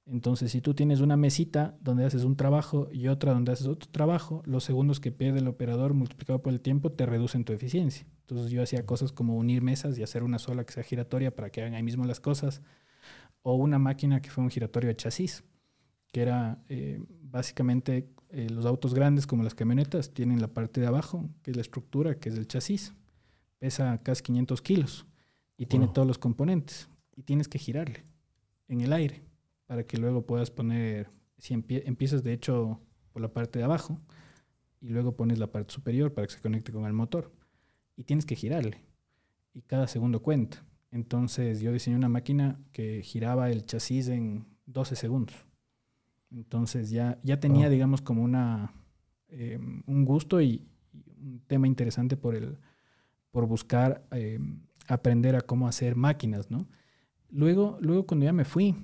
Entonces, 0.05 0.51
si 0.51 0.60
tú 0.60 0.74
tienes 0.74 1.00
una 1.00 1.15
mesita 1.15 1.77
donde 1.79 2.05
haces 2.05 2.25
un 2.25 2.36
trabajo 2.36 2.89
y 2.91 3.07
otra 3.07 3.33
donde 3.33 3.53
haces 3.53 3.67
otro 3.67 3.89
trabajo, 3.89 4.41
los 4.45 4.63
segundos 4.65 5.00
que 5.00 5.13
pierde 5.13 5.39
el 5.39 5.48
operador 5.48 5.93
multiplicado 5.93 6.41
por 6.41 6.51
el 6.51 6.60
tiempo 6.60 6.91
te 6.91 7.05
reducen 7.05 7.45
tu 7.45 7.53
eficiencia. 7.53 8.05
Entonces, 8.22 8.51
yo 8.51 8.62
hacía 8.62 8.86
cosas 8.86 9.13
como 9.13 9.38
unir 9.38 9.62
mesas 9.62 9.98
y 9.98 10.03
hacer 10.03 10.24
una 10.24 10.39
sola 10.39 10.65
que 10.65 10.74
sea 10.74 10.83
giratoria 10.83 11.33
para 11.33 11.50
que 11.50 11.62
hagan 11.62 11.75
ahí 11.75 11.83
mismo 11.83 12.05
las 12.05 12.19
cosas. 12.19 12.62
O 13.43 13.55
una 13.55 13.79
máquina 13.79 14.22
que 14.22 14.29
fue 14.29 14.43
un 14.43 14.50
giratorio 14.50 14.89
de 14.89 14.95
chasis, 14.95 15.43
que 16.12 16.22
era 16.22 16.62
eh, 16.69 17.01
básicamente 17.22 18.10
eh, 18.29 18.50
los 18.50 18.65
autos 18.65 18.93
grandes 18.93 19.25
como 19.25 19.43
las 19.43 19.55
camionetas 19.55 20.13
tienen 20.13 20.41
la 20.41 20.48
parte 20.48 20.81
de 20.81 20.88
abajo, 20.88 21.29
que 21.43 21.51
es 21.51 21.57
la 21.57 21.62
estructura, 21.62 22.19
que 22.19 22.29
es 22.29 22.38
el 22.38 22.48
chasis. 22.48 22.93
Pesa 23.60 23.98
casi 24.03 24.22
500 24.24 24.62
kilos 24.62 25.05
y 25.57 25.65
tiene 25.67 25.88
todos 25.88 26.05
los 26.05 26.17
componentes. 26.17 26.89
Y 27.15 27.24
tienes 27.24 27.48
que 27.48 27.57
girarle 27.57 28.03
en 28.67 28.81
el 28.81 28.91
aire 28.91 29.33
para 29.65 29.86
que 29.86 29.98
luego 29.98 30.25
puedas 30.25 30.51
poner, 30.51 31.10
si 31.38 31.53
empie- 31.53 31.84
empiezas 31.86 32.24
de 32.24 32.34
hecho 32.34 32.79
por 33.12 33.22
la 33.22 33.34
parte 33.34 33.60
de 33.60 33.65
abajo 33.65 34.00
y 34.82 34.89
luego 34.89 35.15
pones 35.15 35.39
la 35.39 35.51
parte 35.51 35.74
superior 35.74 36.13
para 36.13 36.28
que 36.28 36.34
se 36.34 36.41
conecte 36.41 36.71
con 36.71 36.86
el 36.86 36.93
motor 36.93 37.32
y 37.95 38.04
tienes 38.04 38.26
que 38.26 38.36
girarle 38.36 38.82
y 39.54 39.62
cada 39.62 39.88
segundo 39.88 40.21
cuenta. 40.21 40.65
Entonces 40.91 41.60
yo 41.62 41.71
diseñé 41.71 41.95
una 41.95 42.10
máquina 42.10 42.60
que 42.71 43.02
giraba 43.04 43.49
el 43.49 43.65
chasis 43.65 44.10
en 44.10 44.45
12 44.65 44.95
segundos. 44.95 45.36
Entonces 46.32 46.89
ya, 46.89 47.19
ya 47.23 47.39
tenía, 47.39 47.69
digamos, 47.69 48.02
como 48.02 48.23
una, 48.23 48.73
eh, 49.28 49.60
un 49.86 50.06
gusto 50.06 50.41
y, 50.41 50.67
y 50.93 51.21
un 51.21 51.39
tema 51.47 51.67
interesante 51.67 52.17
por, 52.17 52.36
el, 52.36 52.58
por 53.32 53.45
buscar 53.47 54.06
eh, 54.12 54.39
aprender 54.88 55.36
a 55.36 55.41
cómo 55.41 55.67
hacer 55.67 55.95
máquinas, 55.95 56.49
¿no? 56.49 56.67
Luego, 57.30 57.78
luego 57.82 58.06
cuando 58.06 58.26
ya 58.26 58.34
me 58.34 58.45
fui 58.45 58.76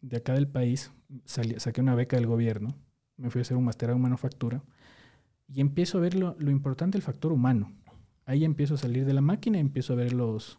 de 0.00 0.16
acá 0.18 0.34
del 0.34 0.48
país, 0.48 0.92
salí- 1.24 1.58
saqué 1.58 1.80
una 1.80 1.94
beca 1.94 2.16
del 2.16 2.26
gobierno, 2.26 2.74
me 3.16 3.30
fui 3.30 3.40
a 3.40 3.42
hacer 3.42 3.56
un 3.56 3.64
masterado 3.64 3.96
en 3.96 4.02
manufactura 4.02 4.62
y 5.48 5.60
empiezo 5.60 5.98
a 5.98 6.00
ver 6.00 6.14
lo, 6.14 6.36
lo 6.38 6.50
importante 6.50 6.96
del 6.96 7.02
factor 7.02 7.32
humano. 7.32 7.72
Ahí 8.26 8.44
empiezo 8.44 8.74
a 8.74 8.78
salir 8.78 9.04
de 9.06 9.14
la 9.14 9.22
máquina 9.22 9.58
empiezo 9.58 9.94
a 9.94 9.96
ver 9.96 10.12
los 10.12 10.58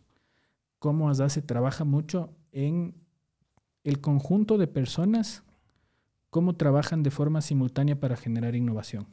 cómo 0.79 1.13
se 1.13 1.41
trabaja 1.41 1.83
mucho 1.83 2.33
en 2.51 2.95
el 3.83 4.01
conjunto 4.01 4.57
de 4.57 4.67
personas, 4.67 5.43
cómo 6.29 6.55
trabajan 6.55 7.03
de 7.03 7.11
forma 7.11 7.41
simultánea 7.41 7.99
para 7.99 8.17
generar 8.17 8.55
innovación. 8.55 9.07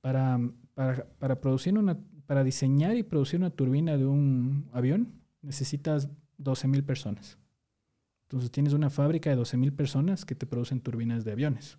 Para, 0.00 0.40
para, 0.74 1.04
para 1.18 1.40
producir 1.40 1.76
una, 1.78 1.98
para 2.26 2.42
diseñar 2.44 2.96
y 2.96 3.02
producir 3.02 3.38
una 3.38 3.50
turbina 3.50 3.96
de 3.96 4.06
un 4.06 4.68
avión 4.72 5.12
necesitas 5.42 6.08
12.000 6.38 6.82
personas. 6.84 7.38
Entonces 8.32 8.50
tienes 8.50 8.72
una 8.72 8.88
fábrica 8.88 9.28
de 9.28 9.36
12.000 9.36 9.76
personas 9.76 10.24
que 10.24 10.34
te 10.34 10.46
producen 10.46 10.80
turbinas 10.80 11.22
de 11.22 11.32
aviones. 11.32 11.76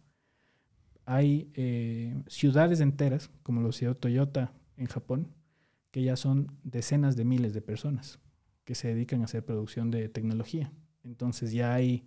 Hay 1.04 1.50
eh, 1.56 2.16
ciudades 2.28 2.80
enteras, 2.80 3.32
como 3.42 3.62
lo 3.62 3.72
ciudad 3.72 3.98
Toyota 3.98 4.54
en 4.78 4.86
Japón, 4.86 5.34
que 5.90 6.04
ya 6.04 6.16
son 6.16 6.52
decenas 6.64 7.16
de 7.16 7.26
miles 7.26 7.56
de 7.56 7.64
personas 7.64 8.20
que 8.66 8.76
se 8.76 8.90
dedican 8.90 9.22
a 9.22 9.26
hacer 9.26 9.44
producción 9.44 9.90
de 9.90 10.10
tecnología. 10.10 10.72
Entonces 11.04 11.54
ya 11.54 11.74
hay 11.74 12.06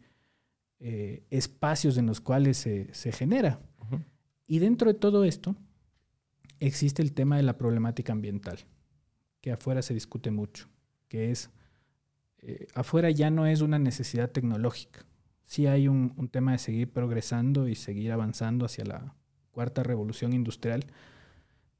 eh, 0.78 1.26
espacios 1.30 1.98
en 1.98 2.06
los 2.06 2.20
cuales 2.20 2.56
se, 2.56 2.94
se 2.94 3.10
genera. 3.10 3.60
Y 4.46 4.60
dentro 4.60 4.92
de 4.92 4.98
todo 4.98 5.24
esto 5.24 5.56
existe 6.60 7.02
el 7.02 7.14
tema 7.14 7.36
de 7.36 7.42
la 7.42 7.58
problemática 7.58 8.12
ambiental, 8.12 8.60
que 9.40 9.50
afuera 9.50 9.82
se 9.82 9.92
discute 9.92 10.30
mucho, 10.30 10.68
que 11.08 11.32
es, 11.32 11.50
eh, 12.48 12.68
afuera 12.74 13.10
ya 13.10 13.28
no 13.28 13.44
es 13.44 13.60
una 13.60 13.80
necesidad 13.80 14.30
tecnológica, 14.30 15.04
sí 15.42 15.66
hay 15.66 15.88
un, 15.88 16.28
tema 16.30 16.52
de 16.52 16.58
seguir 16.58 16.92
progresando 16.92 17.66
y 17.66 17.74
seguir 17.74 18.12
avanzando 18.12 18.64
hacia 18.64 18.84
la 18.84 19.16
cuarta 19.50 19.82
revolución 19.82 20.32
industrial, 20.32 20.84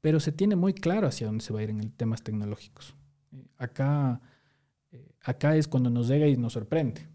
pero 0.01 0.19
se 0.19 0.33
tiene 0.33 0.57
muy 0.57 0.73
claro 0.73 1.07
hacia 1.07 1.27
dónde 1.27 1.41
se 1.41 1.53
va 1.53 1.61
a 1.61 1.63
ir 1.63 1.69
en 1.69 1.79
el 1.79 1.93
temas 1.93 2.21
tecnológicos. 2.21 2.95
Eh, 3.31 3.45
acá, 3.57 4.19
eh, 4.91 5.09
acá 5.21 5.55
es 5.55 5.69
cuando 5.69 5.89
nos 5.89 6.09
llega 6.09 6.27
y 6.27 6.35
nos 6.35 6.51
sorprende. 6.53 7.07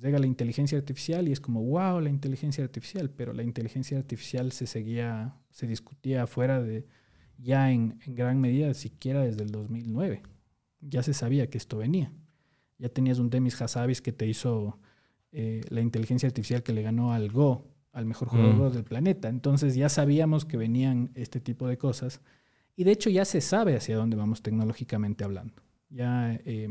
Llega 0.00 0.18
la 0.18 0.26
inteligencia 0.26 0.76
artificial 0.76 1.28
y 1.28 1.32
es 1.32 1.40
como, 1.40 1.62
wow, 1.62 2.00
la 2.00 2.10
inteligencia 2.10 2.64
artificial, 2.64 3.08
pero 3.08 3.32
la 3.32 3.44
inteligencia 3.44 3.96
artificial 3.96 4.50
se 4.50 4.66
seguía, 4.66 5.36
se 5.50 5.68
discutía 5.68 6.24
afuera 6.24 6.60
de, 6.60 6.86
ya 7.38 7.70
en 7.70 8.00
gran 8.08 8.40
medida, 8.40 8.74
siquiera 8.74 9.22
desde 9.22 9.44
el 9.44 9.52
2009. 9.52 10.22
Ya 10.80 11.04
se 11.04 11.14
sabía 11.14 11.48
que 11.48 11.56
esto 11.56 11.78
venía. 11.78 12.12
Ya 12.78 12.88
tenías 12.88 13.18
un 13.18 13.30
Demis 13.30 13.60
Hassabis 13.60 14.00
que 14.02 14.12
te 14.12 14.26
hizo 14.26 14.78
eh, 15.32 15.62
la 15.68 15.80
inteligencia 15.80 16.26
artificial 16.28 16.62
que 16.62 16.72
le 16.72 16.82
ganó 16.82 17.12
al 17.12 17.30
Go, 17.30 17.66
al 17.92 18.06
mejor 18.06 18.28
jugador 18.28 18.70
Mm. 18.70 18.74
del 18.74 18.84
planeta. 18.84 19.28
Entonces 19.28 19.74
ya 19.74 19.88
sabíamos 19.88 20.44
que 20.44 20.56
venían 20.56 21.10
este 21.14 21.40
tipo 21.40 21.66
de 21.66 21.76
cosas. 21.78 22.20
Y 22.76 22.84
de 22.84 22.92
hecho 22.92 23.10
ya 23.10 23.24
se 23.24 23.40
sabe 23.40 23.76
hacia 23.76 23.96
dónde 23.96 24.16
vamos 24.16 24.42
tecnológicamente 24.42 25.24
hablando. 25.24 25.54
Ya 25.90 26.34
eh, 26.44 26.68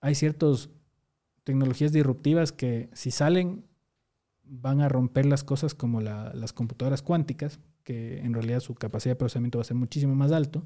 hay 0.00 0.14
ciertas 0.14 0.70
tecnologías 1.42 1.92
disruptivas 1.92 2.52
que 2.52 2.88
si 2.94 3.10
salen 3.10 3.64
van 4.42 4.80
a 4.80 4.88
romper 4.88 5.26
las 5.26 5.44
cosas 5.44 5.74
como 5.74 6.00
la- 6.00 6.32
las 6.34 6.52
computadoras 6.52 7.02
cuánticas, 7.02 7.60
que 7.82 8.20
en 8.20 8.32
realidad 8.34 8.60
su 8.60 8.74
capacidad 8.74 9.12
de 9.14 9.18
procesamiento 9.18 9.58
va 9.58 9.62
a 9.62 9.66
ser 9.66 9.76
muchísimo 9.76 10.14
más 10.14 10.32
alto. 10.32 10.64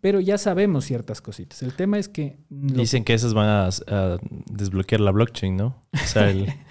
Pero 0.00 0.20
ya 0.20 0.38
sabemos 0.38 0.84
ciertas 0.86 1.20
cositas. 1.20 1.62
El 1.62 1.74
tema 1.74 1.98
es 1.98 2.08
que... 2.08 2.38
lo- 2.50 2.74
Dicen 2.80 3.04
que 3.04 3.14
esas 3.14 3.34
van 3.34 3.48
a, 3.48 3.68
a 3.68 4.18
desbloquear 4.50 5.00
la 5.00 5.10
blockchain, 5.10 5.56
¿no? 5.56 5.84
O 5.92 6.06
sea, 6.06 6.30
el- 6.30 6.46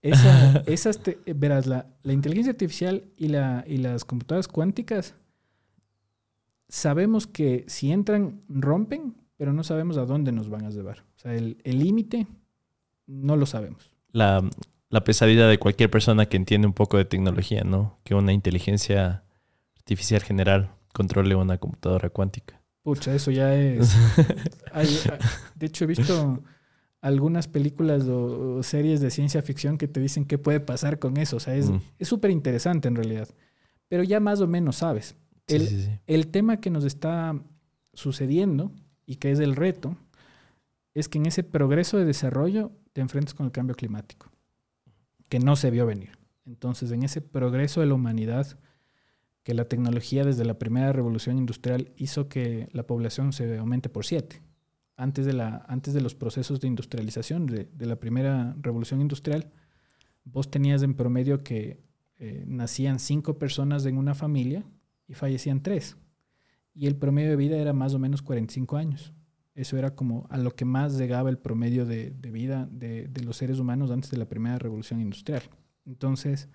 Esa, 0.00 0.58
esas 0.66 1.00
te- 1.02 1.18
verás, 1.34 1.66
la, 1.66 1.86
la 2.04 2.12
inteligencia 2.12 2.52
artificial 2.52 3.04
y, 3.16 3.28
la, 3.28 3.64
y 3.66 3.78
las 3.78 4.04
computadoras 4.04 4.46
cuánticas, 4.46 5.16
sabemos 6.68 7.26
que 7.26 7.64
si 7.66 7.90
entran, 7.92 8.40
rompen, 8.48 9.16
pero 9.36 9.52
no 9.52 9.64
sabemos 9.64 9.96
a 9.96 10.04
dónde 10.06 10.32
nos 10.32 10.48
van 10.50 10.64
a 10.64 10.70
llevar. 10.70 11.04
O 11.16 11.18
sea, 11.20 11.34
el 11.34 11.58
el 11.64 11.78
límite 11.80 12.26
no 13.06 13.36
lo 13.36 13.46
sabemos. 13.46 13.90
la, 14.12 14.48
la 14.90 15.04
pesadilla 15.04 15.46
de 15.48 15.58
cualquier 15.58 15.90
persona 15.90 16.26
que 16.26 16.36
entiende 16.36 16.66
un 16.66 16.72
poco 16.74 16.96
de 16.96 17.04
tecnología, 17.04 17.62
¿no? 17.64 17.98
Que 18.04 18.14
una 18.14 18.32
inteligencia 18.32 19.24
artificial 19.76 20.22
general 20.22 20.70
controle 20.92 21.34
una 21.34 21.58
computadora 21.58 22.10
cuántica. 22.10 22.60
Pucha, 22.82 23.14
eso 23.14 23.30
ya 23.30 23.54
es... 23.54 23.94
hay- 24.72 24.86
hay- 24.86 25.18
de 25.56 25.66
hecho, 25.66 25.84
he 25.84 25.86
visto... 25.88 26.42
algunas 27.00 27.46
películas 27.46 28.04
o, 28.08 28.62
series 28.62 29.00
de 29.00 29.10
ciencia 29.10 29.40
ficción 29.42 29.78
que 29.78 29.86
te 29.88 30.00
dicen 30.00 30.24
qué 30.24 30.36
puede 30.38 30.58
pasar 30.60 30.98
con 30.98 31.16
eso. 31.16 31.36
O 31.36 31.40
sea, 31.40 31.54
es 31.54 31.70
Mm. 31.70 31.80
súper 32.00 32.30
interesante 32.30 32.88
en 32.88 32.96
realidad. 32.96 33.28
Pero 33.88 34.02
ya 34.02 34.18
más 34.20 34.40
o 34.40 34.46
menos 34.48 34.76
sabes. 34.76 35.14
Sí, 35.46 35.54
El, 35.56 35.68
sí, 35.68 35.82
sí. 35.82 35.90
el 36.06 36.26
tema 36.28 36.58
que 36.60 36.70
nos 36.70 36.84
está 36.84 37.38
sucediendo 37.94 38.70
y 39.06 39.16
que 39.16 39.30
es 39.30 39.38
el 39.40 39.54
reto 39.56 39.96
es 40.94 41.08
que 41.08 41.18
en 41.18 41.26
ese 41.26 41.42
progreso 41.42 41.96
de 41.98 42.04
desarrollo 42.04 42.72
te 42.92 43.00
enfrentas 43.00 43.32
con 43.34 43.46
el 43.46 43.52
cambio 43.52 43.76
climático, 43.76 44.30
que 45.28 45.38
no 45.38 45.54
se 45.56 45.70
vio 45.70 45.86
venir. 45.86 46.18
Entonces, 46.46 46.90
en 46.90 47.02
ese 47.04 47.20
progreso 47.20 47.80
de 47.80 47.86
la 47.86 47.94
humanidad, 47.94 48.58
que 49.48 49.54
la 49.54 49.64
tecnología 49.64 50.24
desde 50.24 50.44
la 50.44 50.58
primera 50.58 50.92
revolución 50.92 51.38
industrial 51.38 51.90
hizo 51.96 52.28
que 52.28 52.68
la 52.72 52.86
población 52.86 53.32
se 53.32 53.56
aumente 53.56 53.88
por 53.88 54.04
siete. 54.04 54.42
Antes 54.94 55.24
de, 55.24 55.32
la, 55.32 55.64
antes 55.68 55.94
de 55.94 56.02
los 56.02 56.14
procesos 56.14 56.60
de 56.60 56.68
industrialización 56.68 57.46
de, 57.46 57.64
de 57.64 57.86
la 57.86 57.96
primera 57.96 58.54
revolución 58.60 59.00
industrial, 59.00 59.50
vos 60.22 60.50
tenías 60.50 60.82
en 60.82 60.92
promedio 60.92 61.44
que 61.44 61.80
eh, 62.18 62.44
nacían 62.46 62.98
cinco 62.98 63.38
personas 63.38 63.86
en 63.86 63.96
una 63.96 64.14
familia 64.14 64.66
y 65.06 65.14
fallecían 65.14 65.62
tres. 65.62 65.96
Y 66.74 66.86
el 66.86 66.96
promedio 66.96 67.30
de 67.30 67.36
vida 67.36 67.56
era 67.56 67.72
más 67.72 67.94
o 67.94 67.98
menos 67.98 68.20
45 68.20 68.76
años. 68.76 69.14
Eso 69.54 69.78
era 69.78 69.94
como 69.94 70.26
a 70.28 70.36
lo 70.36 70.54
que 70.54 70.66
más 70.66 70.98
llegaba 70.98 71.30
el 71.30 71.38
promedio 71.38 71.86
de, 71.86 72.10
de 72.10 72.30
vida 72.30 72.68
de, 72.70 73.08
de 73.08 73.22
los 73.22 73.38
seres 73.38 73.60
humanos 73.60 73.90
antes 73.90 74.10
de 74.10 74.18
la 74.18 74.28
primera 74.28 74.58
revolución 74.58 75.00
industrial. 75.00 75.44
Entonces, 75.86 76.50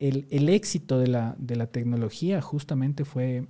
el, 0.00 0.26
el 0.30 0.48
éxito 0.48 0.98
de 0.98 1.06
la, 1.06 1.36
de 1.38 1.54
la 1.54 1.68
tecnología 1.68 2.40
justamente 2.40 3.04
fue 3.04 3.46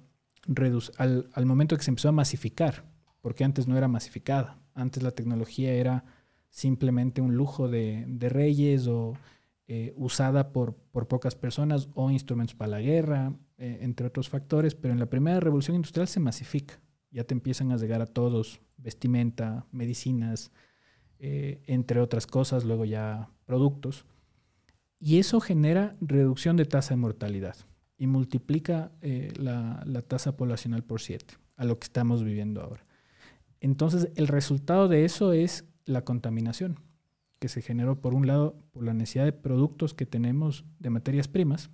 al, 0.99 1.31
al 1.33 1.47
momento 1.47 1.77
que 1.77 1.83
se 1.83 1.91
empezó 1.91 2.11
a 2.11 2.13
masificar, 2.13 2.85
porque 3.23 3.45
antes 3.45 3.67
no 3.69 3.79
era 3.79 3.89
masificada. 3.89 4.59
Antes 4.75 5.03
la 5.03 5.13
tecnología 5.13 5.73
era 5.73 6.05
simplemente 6.51 7.21
un 7.21 7.37
lujo 7.37 7.69
de, 7.69 8.05
de 8.09 8.29
reyes 8.29 8.87
o 8.89 9.15
eh, 9.69 9.93
usada 9.97 10.53
por, 10.53 10.75
por 10.75 11.07
pocas 11.07 11.37
personas 11.37 11.89
o 11.95 12.11
instrumentos 12.11 12.57
para 12.57 12.73
la 12.73 12.81
guerra, 12.81 13.33
eh, 13.57 13.79
entre 13.83 14.07
otros 14.07 14.29
factores, 14.29 14.75
pero 14.75 14.93
en 14.93 14.99
la 14.99 15.07
primera 15.07 15.39
revolución 15.39 15.77
industrial 15.77 16.09
se 16.09 16.19
masifica. 16.19 16.81
Ya 17.13 17.25
te 17.25 17.35
empiezan 17.35 17.71
a 17.71 17.77
llegar 17.77 18.03
a 18.03 18.07
todos, 18.07 18.61
vestimenta, 18.77 19.67
medicinas, 19.71 20.51
eh, 21.21 21.63
entre 21.67 22.01
otras 22.01 22.27
cosas, 22.27 22.65
luego 22.65 22.85
ya 22.85 23.31
productos. 23.47 24.07
Y 25.01 25.19
eso 25.19 25.41
genera 25.41 25.97
reducción 26.01 26.57
de 26.57 26.67
tasa 26.67 26.95
de 26.95 26.99
mortalidad 26.99 27.57
y 27.97 28.07
multiplica 28.07 28.93
eh, 29.01 29.33
la, 29.37 29.83
la 29.87 30.03
tasa 30.03 30.37
poblacional 30.37 30.85
por 30.85 31.01
7 31.01 31.35
a 31.57 31.65
lo 31.65 31.79
que 31.79 31.85
estamos 31.85 32.23
viviendo 32.23 32.61
ahora. 32.61 32.85
Entonces, 33.61 34.11
el 34.15 34.29
resultado 34.29 34.89
de 34.89 35.05
eso 35.05 35.33
es 35.33 35.65
la 35.85 36.05
contaminación, 36.05 36.79
que 37.39 37.49
se 37.49 37.63
generó 37.63 38.01
por 38.01 38.15
un 38.15 38.27
lado 38.27 38.57
por 38.73 38.85
la 38.85 38.95
necesidad 38.95 39.25
de 39.25 39.33
productos 39.33 39.95
que 39.95 40.07
tenemos 40.07 40.65
de 40.79 40.91
materias 40.91 41.29
primas, 41.29 41.71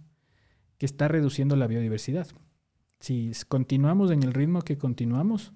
que 0.78 0.86
está 0.86 1.08
reduciendo 1.08 1.56
la 1.56 1.66
biodiversidad. 1.66 2.28
Si 3.00 3.32
continuamos 3.48 4.10
en 4.10 4.22
el 4.22 4.32
ritmo 4.32 4.62
que 4.62 4.78
continuamos, 4.78 5.52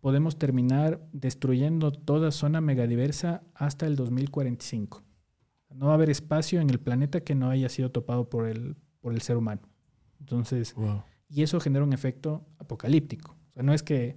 podemos 0.00 0.38
terminar 0.38 1.00
destruyendo 1.12 1.92
toda 1.92 2.30
zona 2.30 2.60
megadiversa 2.60 3.42
hasta 3.54 3.86
el 3.86 3.96
2045. 3.96 5.02
No 5.74 5.86
va 5.86 5.92
a 5.92 5.94
haber 5.96 6.10
espacio 6.10 6.60
en 6.60 6.70
el 6.70 6.78
planeta 6.80 7.20
que 7.20 7.34
no 7.34 7.50
haya 7.50 7.68
sido 7.68 7.90
topado 7.90 8.28
por 8.28 8.46
el, 8.48 8.76
por 9.00 9.12
el 9.12 9.20
ser 9.20 9.36
humano. 9.36 9.60
Entonces, 10.20 10.74
Wow. 10.74 11.02
y 11.28 11.42
eso 11.42 11.60
genera 11.60 11.84
un 11.84 11.92
efecto 11.92 12.46
apocalíptico. 12.58 13.36
O 13.50 13.52
sea, 13.52 13.62
no 13.62 13.74
es 13.74 13.82
que 13.82 14.16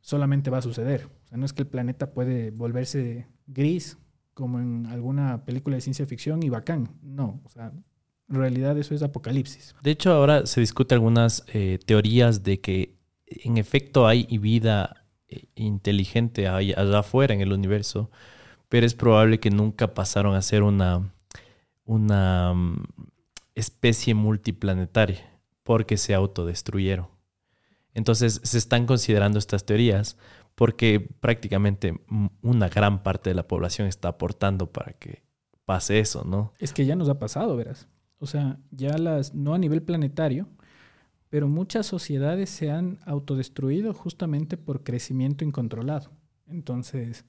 solamente 0.00 0.50
va 0.50 0.58
a 0.58 0.62
suceder. 0.62 1.08
O 1.24 1.28
sea, 1.28 1.38
no 1.38 1.44
es 1.44 1.52
que 1.52 1.62
el 1.62 1.68
planeta 1.68 2.12
puede 2.12 2.50
volverse 2.50 3.26
gris 3.46 3.98
como 4.34 4.58
en 4.60 4.86
alguna 4.86 5.44
película 5.44 5.76
de 5.76 5.82
ciencia 5.82 6.06
ficción 6.06 6.42
y 6.42 6.48
bacán. 6.48 6.88
No, 7.02 7.40
o 7.44 7.48
sea, 7.48 7.72
en 8.28 8.34
realidad 8.36 8.78
eso 8.78 8.94
es 8.94 9.02
apocalipsis. 9.02 9.74
De 9.82 9.90
hecho, 9.90 10.12
ahora 10.12 10.46
se 10.46 10.60
discute 10.60 10.94
algunas 10.94 11.44
eh, 11.52 11.78
teorías 11.84 12.42
de 12.42 12.60
que 12.60 12.96
en 13.26 13.58
efecto 13.58 14.06
hay 14.06 14.26
vida 14.38 15.04
eh, 15.28 15.44
inteligente 15.54 16.48
allá 16.48 16.98
afuera 16.98 17.34
en 17.34 17.40
el 17.42 17.52
universo, 17.52 18.10
pero 18.72 18.86
es 18.86 18.94
probable 18.94 19.38
que 19.38 19.50
nunca 19.50 19.92
pasaron 19.92 20.34
a 20.34 20.40
ser 20.40 20.62
una, 20.62 21.12
una 21.84 22.54
mm, 22.54 22.82
especie 23.54 24.14
multiplanetaria 24.14 25.38
porque 25.62 25.98
se 25.98 26.14
autodestruyeron. 26.14 27.06
Entonces 27.92 28.40
se 28.42 28.56
están 28.56 28.86
considerando 28.86 29.38
estas 29.38 29.66
teorías 29.66 30.16
porque 30.54 31.06
prácticamente 31.20 32.00
mm, 32.06 32.28
una 32.40 32.70
gran 32.70 33.02
parte 33.02 33.28
de 33.28 33.34
la 33.34 33.46
población 33.46 33.88
está 33.88 34.08
aportando 34.08 34.72
para 34.72 34.94
que 34.94 35.22
pase 35.66 35.98
eso, 35.98 36.24
¿no? 36.24 36.54
Es 36.58 36.72
que 36.72 36.86
ya 36.86 36.96
nos 36.96 37.10
ha 37.10 37.18
pasado, 37.18 37.54
verás. 37.58 37.88
O 38.16 38.26
sea, 38.26 38.58
ya 38.70 38.96
las, 38.96 39.34
no 39.34 39.52
a 39.52 39.58
nivel 39.58 39.82
planetario, 39.82 40.48
pero 41.28 41.46
muchas 41.46 41.84
sociedades 41.84 42.48
se 42.48 42.70
han 42.70 43.00
autodestruido 43.04 43.92
justamente 43.92 44.56
por 44.56 44.82
crecimiento 44.82 45.44
incontrolado. 45.44 46.10
Entonces, 46.46 47.26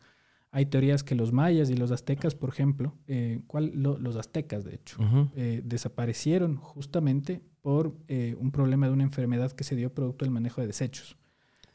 hay 0.56 0.68
teorías 0.68 1.04
que 1.04 1.16
los 1.16 1.32
mayas 1.34 1.70
y 1.70 1.76
los 1.76 1.92
aztecas, 1.92 2.36
por 2.36 2.50
ejemplo, 2.50 2.94
eh, 3.08 3.42
¿cuál? 3.48 3.72
Lo- 3.74 3.98
los 3.98 4.16
aztecas, 4.16 4.64
de 4.64 4.76
hecho, 4.76 4.98
eh, 5.36 5.62
desaparecieron 5.66 6.56
justamente 6.58 7.42
por 7.62 7.98
eh, 8.08 8.36
un 8.40 8.52
problema 8.52 8.86
de 8.88 8.94
una 8.94 9.04
enfermedad 9.04 9.52
que 9.52 9.64
se 9.64 9.76
dio 9.76 9.94
producto 9.94 10.24
del 10.26 10.32
manejo 10.32 10.62
de 10.62 10.68
desechos. 10.68 11.18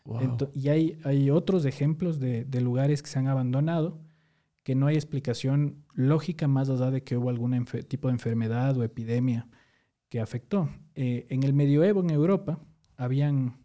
Wow. 0.05 0.21
Y 0.55 0.69
hay, 0.69 0.99
hay 1.05 1.29
otros 1.31 1.64
ejemplos 1.67 2.19
de, 2.19 2.45
de 2.45 2.61
lugares 2.61 3.03
que 3.03 3.11
se 3.11 3.19
han 3.19 3.27
abandonado 3.27 4.01
que 4.62 4.75
no 4.75 4.87
hay 4.87 4.95
explicación 4.97 5.85
lógica 5.95 6.47
más 6.47 6.69
allá 6.71 6.91
de 6.91 7.03
que 7.03 7.17
hubo 7.17 7.31
algún 7.31 7.64
tipo 7.88 8.09
de 8.09 8.12
enfermedad 8.12 8.77
o 8.77 8.85
epidemia 8.85 9.49
que 10.09 10.21
afectó. 10.21 10.69
Eh, 10.95 11.27
en 11.31 11.43
el 11.43 11.53
medioevo 11.53 12.01
en 12.01 12.11
Europa 12.11 12.61
habían 12.97 13.59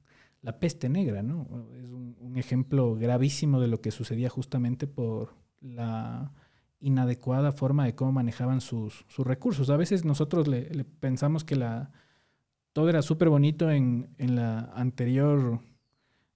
la 0.43 0.60
peste 0.60 0.89
negra, 0.89 1.23
¿no? 1.23 1.47
Es 1.75 1.89
un, 1.89 2.13
ejemplo 2.36 2.95
gravísimo 2.95 3.62
de 3.62 3.67
lo 3.67 3.79
que 3.79 3.91
sucedía 3.91 4.27
justamente 4.27 4.88
por 4.88 5.36
la 5.62 6.32
inadecuada 6.79 7.51
forma 7.51 7.86
de 7.86 7.93
cómo 7.93 8.12
manejaban 8.12 8.60
sus, 8.60 9.06
sus 9.08 9.25
recursos. 9.25 9.69
A 9.69 9.77
veces 9.77 10.03
nosotros 10.03 10.47
le, 10.47 10.84
pensamos 10.84 11.43
que 11.43 11.56
todo 12.73 12.89
era 12.89 13.03
súper 13.03 13.29
bonito 13.29 13.69
en, 13.69 14.10
en 14.17 14.36
la 14.36 14.71
anterior 14.73 15.62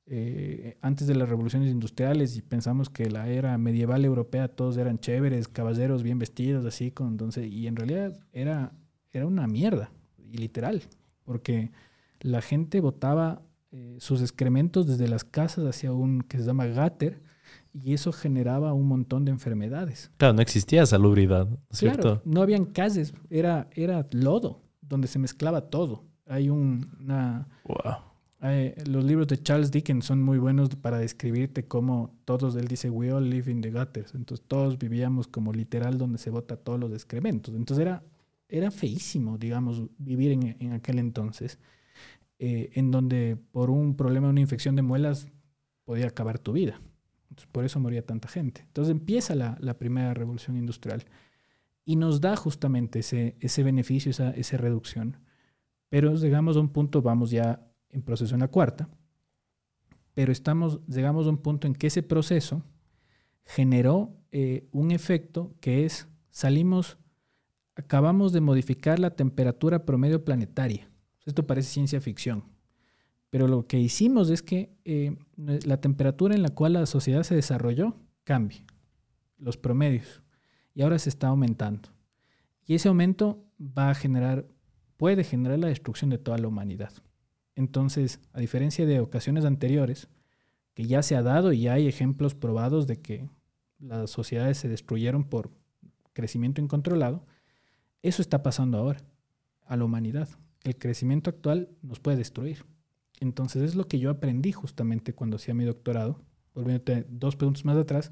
eh, 0.10 0.78
antes 0.82 1.06
de 1.06 1.16
las 1.16 1.28
revoluciones 1.28 1.70
industriales 1.70 2.38
y 2.38 2.42
pensamos 2.42 2.90
que 2.90 3.10
la 3.10 3.28
era 3.28 3.58
medieval 3.58 4.06
europea 4.06 4.48
todos 4.48 4.78
eran 4.78 5.00
chéveres, 5.00 5.50
caballeros 5.50 6.02
bien 6.02 6.18
vestidos, 6.18 6.66
así, 6.66 6.92
con, 6.92 7.10
entonces, 7.10 7.52
y 7.52 7.68
en 7.68 7.76
realidad 7.76 8.18
era, 8.32 8.72
era 9.12 9.28
una 9.28 9.48
mierda, 9.48 9.92
y 10.18 10.38
literal, 10.38 10.84
porque 11.26 11.72
la 12.22 12.42
gente 12.42 12.80
botaba 12.80 13.42
eh, 13.72 13.98
sus 14.00 14.22
excrementos 14.22 14.88
desde 14.88 15.08
las 15.08 15.24
casas 15.24 15.66
hacia 15.66 15.92
un 15.92 16.22
que 16.22 16.38
se 16.38 16.44
llama 16.46 16.68
gutter 16.68 17.22
y 17.74 17.94
eso 17.94 18.12
generaba 18.12 18.74
un 18.74 18.88
montón 18.88 19.26
de 19.26 19.32
enfermedades. 19.32 20.12
Claro, 20.18 20.34
no 20.34 20.42
existía 20.42 20.86
salubridad, 20.86 21.48
¿no 21.50 21.58
es 21.70 21.80
Claro, 21.80 22.02
¿cierto? 22.02 22.22
no 22.26 22.42
habían 22.42 22.66
calles, 22.66 23.14
era, 23.30 23.68
era 23.74 24.08
lodo, 24.12 24.62
donde 24.82 25.08
se 25.08 25.20
mezclaba 25.20 25.70
todo. 25.70 26.06
Hay 26.26 26.50
un- 26.50 26.90
una, 27.00 27.48
Wow. 27.66 27.96
eh, 28.44 28.76
los 28.88 29.04
libros 29.04 29.28
de 29.28 29.38
Charles 29.42 29.72
Dickens 29.72 30.06
son 30.06 30.22
muy 30.24 30.38
buenos 30.38 30.70
para 30.76 30.98
describirte 31.00 31.66
cómo 31.68 32.16
todos, 32.26 32.56
él 32.56 32.68
dice, 32.68 32.90
we 32.90 33.12
all 33.12 33.30
live 33.30 33.52
in 33.52 33.62
the 33.62 33.72
gutters. 33.72 34.14
Entonces 34.16 34.46
todos 34.48 34.78
vivíamos 34.78 35.28
como 35.28 35.54
literal 35.54 35.98
donde 35.98 36.18
se 36.18 36.30
bota 36.30 36.56
todos 36.58 36.80
los 36.80 36.92
excrementos. 36.92 37.54
Entonces 37.56 37.82
era, 37.86 38.04
era 38.50 38.72
feísimo, 38.72 39.38
digamos, 39.38 39.84
vivir 39.98 40.32
en, 40.32 40.56
en 40.60 40.74
aquel 40.74 41.00
entonces, 41.00 41.60
eh, 42.40 42.70
en 42.74 42.92
donde 42.92 43.38
por 43.52 43.70
un 43.70 43.96
problema, 43.96 44.30
una 44.30 44.42
infección 44.42 44.76
de 44.76 44.82
muelas, 44.82 45.28
podía 45.84 46.08
acabar 46.08 46.40
tu 46.40 46.54
vida. 46.54 46.82
Entonces, 47.30 47.50
por 47.52 47.66
eso 47.66 47.80
moría 47.80 48.06
tanta 48.06 48.28
gente. 48.28 48.62
Entonces 48.62 48.92
empieza 48.92 49.36
la, 49.36 49.58
la 49.60 49.78
primera 49.78 50.14
revolución 50.14 50.58
industrial 50.58 51.06
y 51.88 51.96
nos 51.96 52.20
da 52.20 52.36
justamente 52.36 53.00
ese, 53.00 53.38
ese 53.40 53.64
beneficio, 53.64 54.12
esa, 54.12 54.32
esa 54.32 54.58
reducción. 54.58 55.18
Pero 55.88 56.14
llegamos 56.16 56.58
a 56.58 56.60
un 56.60 56.70
punto, 56.70 57.02
vamos 57.02 57.32
ya 57.32 57.66
en 57.90 58.02
proceso 58.02 58.34
en 58.34 58.42
la 58.42 58.50
cuarta, 58.50 58.90
pero 60.14 60.34
estamos, 60.34 60.86
llegamos 60.88 61.28
a 61.28 61.30
un 61.30 61.38
punto 61.38 61.66
en 61.66 61.74
que 61.74 61.88
ese 61.88 62.04
proceso 62.04 62.62
generó 63.46 64.18
eh, 64.32 64.68
un 64.72 64.92
efecto 64.92 65.56
que 65.62 65.86
es, 65.86 66.10
salimos, 66.30 66.98
acabamos 67.76 68.34
de 68.34 68.42
modificar 68.42 69.00
la 69.00 69.12
temperatura 69.12 69.86
promedio 69.86 70.26
planetaria. 70.26 70.90
Esto 71.28 71.46
parece 71.46 71.70
ciencia 71.70 72.00
ficción, 72.00 72.46
pero 73.30 73.50
lo 73.50 73.68
que 73.68 73.78
hicimos 73.78 74.30
es 74.30 74.42
que 74.42 74.72
eh, 74.86 75.18
la 75.36 75.82
temperatura 75.82 76.34
en 76.34 76.42
la 76.42 76.50
cual 76.50 76.74
la 76.74 76.86
sociedad 76.86 77.24
se 77.24 77.36
desarrolló 77.36 77.98
cambie, 78.24 78.66
los 79.38 79.58
promedios, 79.58 80.24
y 80.74 80.84
ahora 80.84 80.98
se 81.00 81.10
está 81.10 81.28
aumentando. 81.28 81.90
Y 82.66 82.76
ese 82.76 82.88
aumento 82.88 83.44
va 83.60 83.90
a 83.90 83.94
generar, 83.94 84.48
puede 84.96 85.26
generar 85.26 85.60
la 85.60 85.68
destrucción 85.68 86.10
de 86.10 86.18
toda 86.18 86.38
la 86.38 86.48
humanidad. 86.48 86.94
Entonces, 87.56 88.22
a 88.32 88.40
diferencia 88.40 88.86
de 88.86 89.02
ocasiones 89.02 89.44
anteriores, 89.44 90.08
que 90.76 90.86
ya 90.86 91.04
se 91.04 91.18
ha 91.18 91.24
dado 91.24 91.52
y 91.52 91.68
hay 91.68 91.88
ejemplos 91.88 92.36
probados 92.36 92.88
de 92.88 93.02
que 93.02 93.30
las 93.80 94.12
sociedades 94.12 94.60
se 94.60 94.70
destruyeron 94.70 95.26
por 95.26 95.52
crecimiento 96.14 96.62
incontrolado, 96.62 97.26
eso 98.02 98.22
está 98.22 98.44
pasando 98.44 98.78
ahora 98.78 99.02
a 99.66 99.76
la 99.76 99.84
humanidad. 99.84 100.30
El 100.64 100.78
crecimiento 100.78 101.30
actual 101.30 101.70
nos 101.82 102.00
puede 102.00 102.18
destruir. 102.18 102.66
Entonces 103.20 103.64
es 103.64 103.76
lo 103.76 103.88
que 103.88 104.00
yo 104.00 104.10
aprendí 104.10 104.52
justamente 104.52 105.14
cuando 105.14 105.38
hacía 105.38 105.54
mi 105.54 105.66
doctorado, 105.66 106.24
volviéndote 106.54 107.06
dos 107.10 107.36
puntos 107.36 107.66
más 107.66 107.78
atrás, 107.78 108.12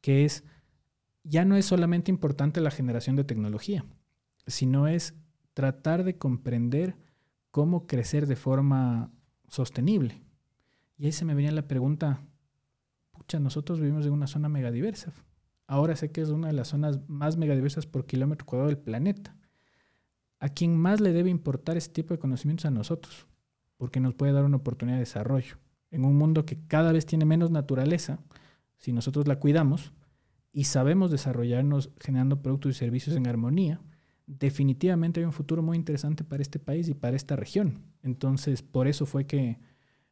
que 0.00 0.24
es, 0.24 0.44
ya 1.24 1.44
no 1.44 1.56
es 1.56 1.66
solamente 1.66 2.10
importante 2.10 2.60
la 2.60 2.70
generación 2.70 3.16
de 3.16 3.24
tecnología, 3.24 3.84
sino 4.46 4.88
es 4.88 5.14
tratar 5.54 6.04
de 6.04 6.16
comprender 6.18 6.96
cómo 7.50 7.86
crecer 7.86 8.26
de 8.26 8.36
forma 8.36 9.10
sostenible. 9.48 10.22
Y 10.98 11.06
ahí 11.06 11.12
se 11.12 11.24
me 11.24 11.34
venía 11.34 11.52
la 11.52 11.68
pregunta, 11.68 12.22
pucha, 13.12 13.40
nosotros 13.40 13.80
vivimos 13.80 14.06
en 14.06 14.12
una 14.12 14.26
zona 14.26 14.48
megadiversa. 14.48 15.12
Ahora 15.66 15.96
sé 15.96 16.12
que 16.12 16.20
es 16.20 16.28
una 16.28 16.48
de 16.48 16.52
las 16.52 16.68
zonas 16.68 17.00
más 17.08 17.36
megadiversas 17.36 17.86
por 17.86 18.06
kilómetro 18.06 18.46
cuadrado 18.46 18.68
del 18.68 18.78
planeta. 18.78 19.36
¿A 20.38 20.48
quién 20.48 20.76
más 20.76 21.00
le 21.00 21.12
debe 21.12 21.30
importar 21.30 21.76
este 21.76 21.94
tipo 21.94 22.14
de 22.14 22.18
conocimientos 22.18 22.66
a 22.66 22.70
nosotros? 22.70 23.26
Porque 23.76 24.00
nos 24.00 24.14
puede 24.14 24.32
dar 24.32 24.44
una 24.44 24.58
oportunidad 24.58 24.96
de 24.96 25.04
desarrollo. 25.04 25.56
En 25.90 26.04
un 26.04 26.16
mundo 26.16 26.44
que 26.44 26.58
cada 26.66 26.92
vez 26.92 27.06
tiene 27.06 27.24
menos 27.24 27.50
naturaleza, 27.50 28.18
si 28.76 28.92
nosotros 28.92 29.26
la 29.26 29.38
cuidamos 29.38 29.92
y 30.52 30.64
sabemos 30.64 31.10
desarrollarnos 31.10 31.90
generando 32.00 32.42
productos 32.42 32.72
y 32.72 32.78
servicios 32.78 33.16
en 33.16 33.26
armonía, 33.26 33.80
definitivamente 34.26 35.20
hay 35.20 35.26
un 35.26 35.32
futuro 35.32 35.62
muy 35.62 35.76
interesante 35.76 36.24
para 36.24 36.42
este 36.42 36.58
país 36.58 36.88
y 36.88 36.94
para 36.94 37.16
esta 37.16 37.36
región. 37.36 37.82
Entonces, 38.02 38.62
por 38.62 38.88
eso 38.88 39.06
fue 39.06 39.26
que 39.26 39.58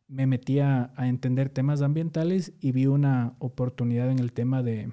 me 0.06 0.26
metí 0.26 0.60
a, 0.60 0.92
entender 0.98 1.48
temas 1.48 1.82
ambientales 1.82 2.52
y 2.60 2.72
vi 2.72 2.86
una 2.86 3.34
oportunidad 3.38 4.10
en 4.10 4.18
el 4.18 4.32
tema 4.32 4.62
de 4.62 4.92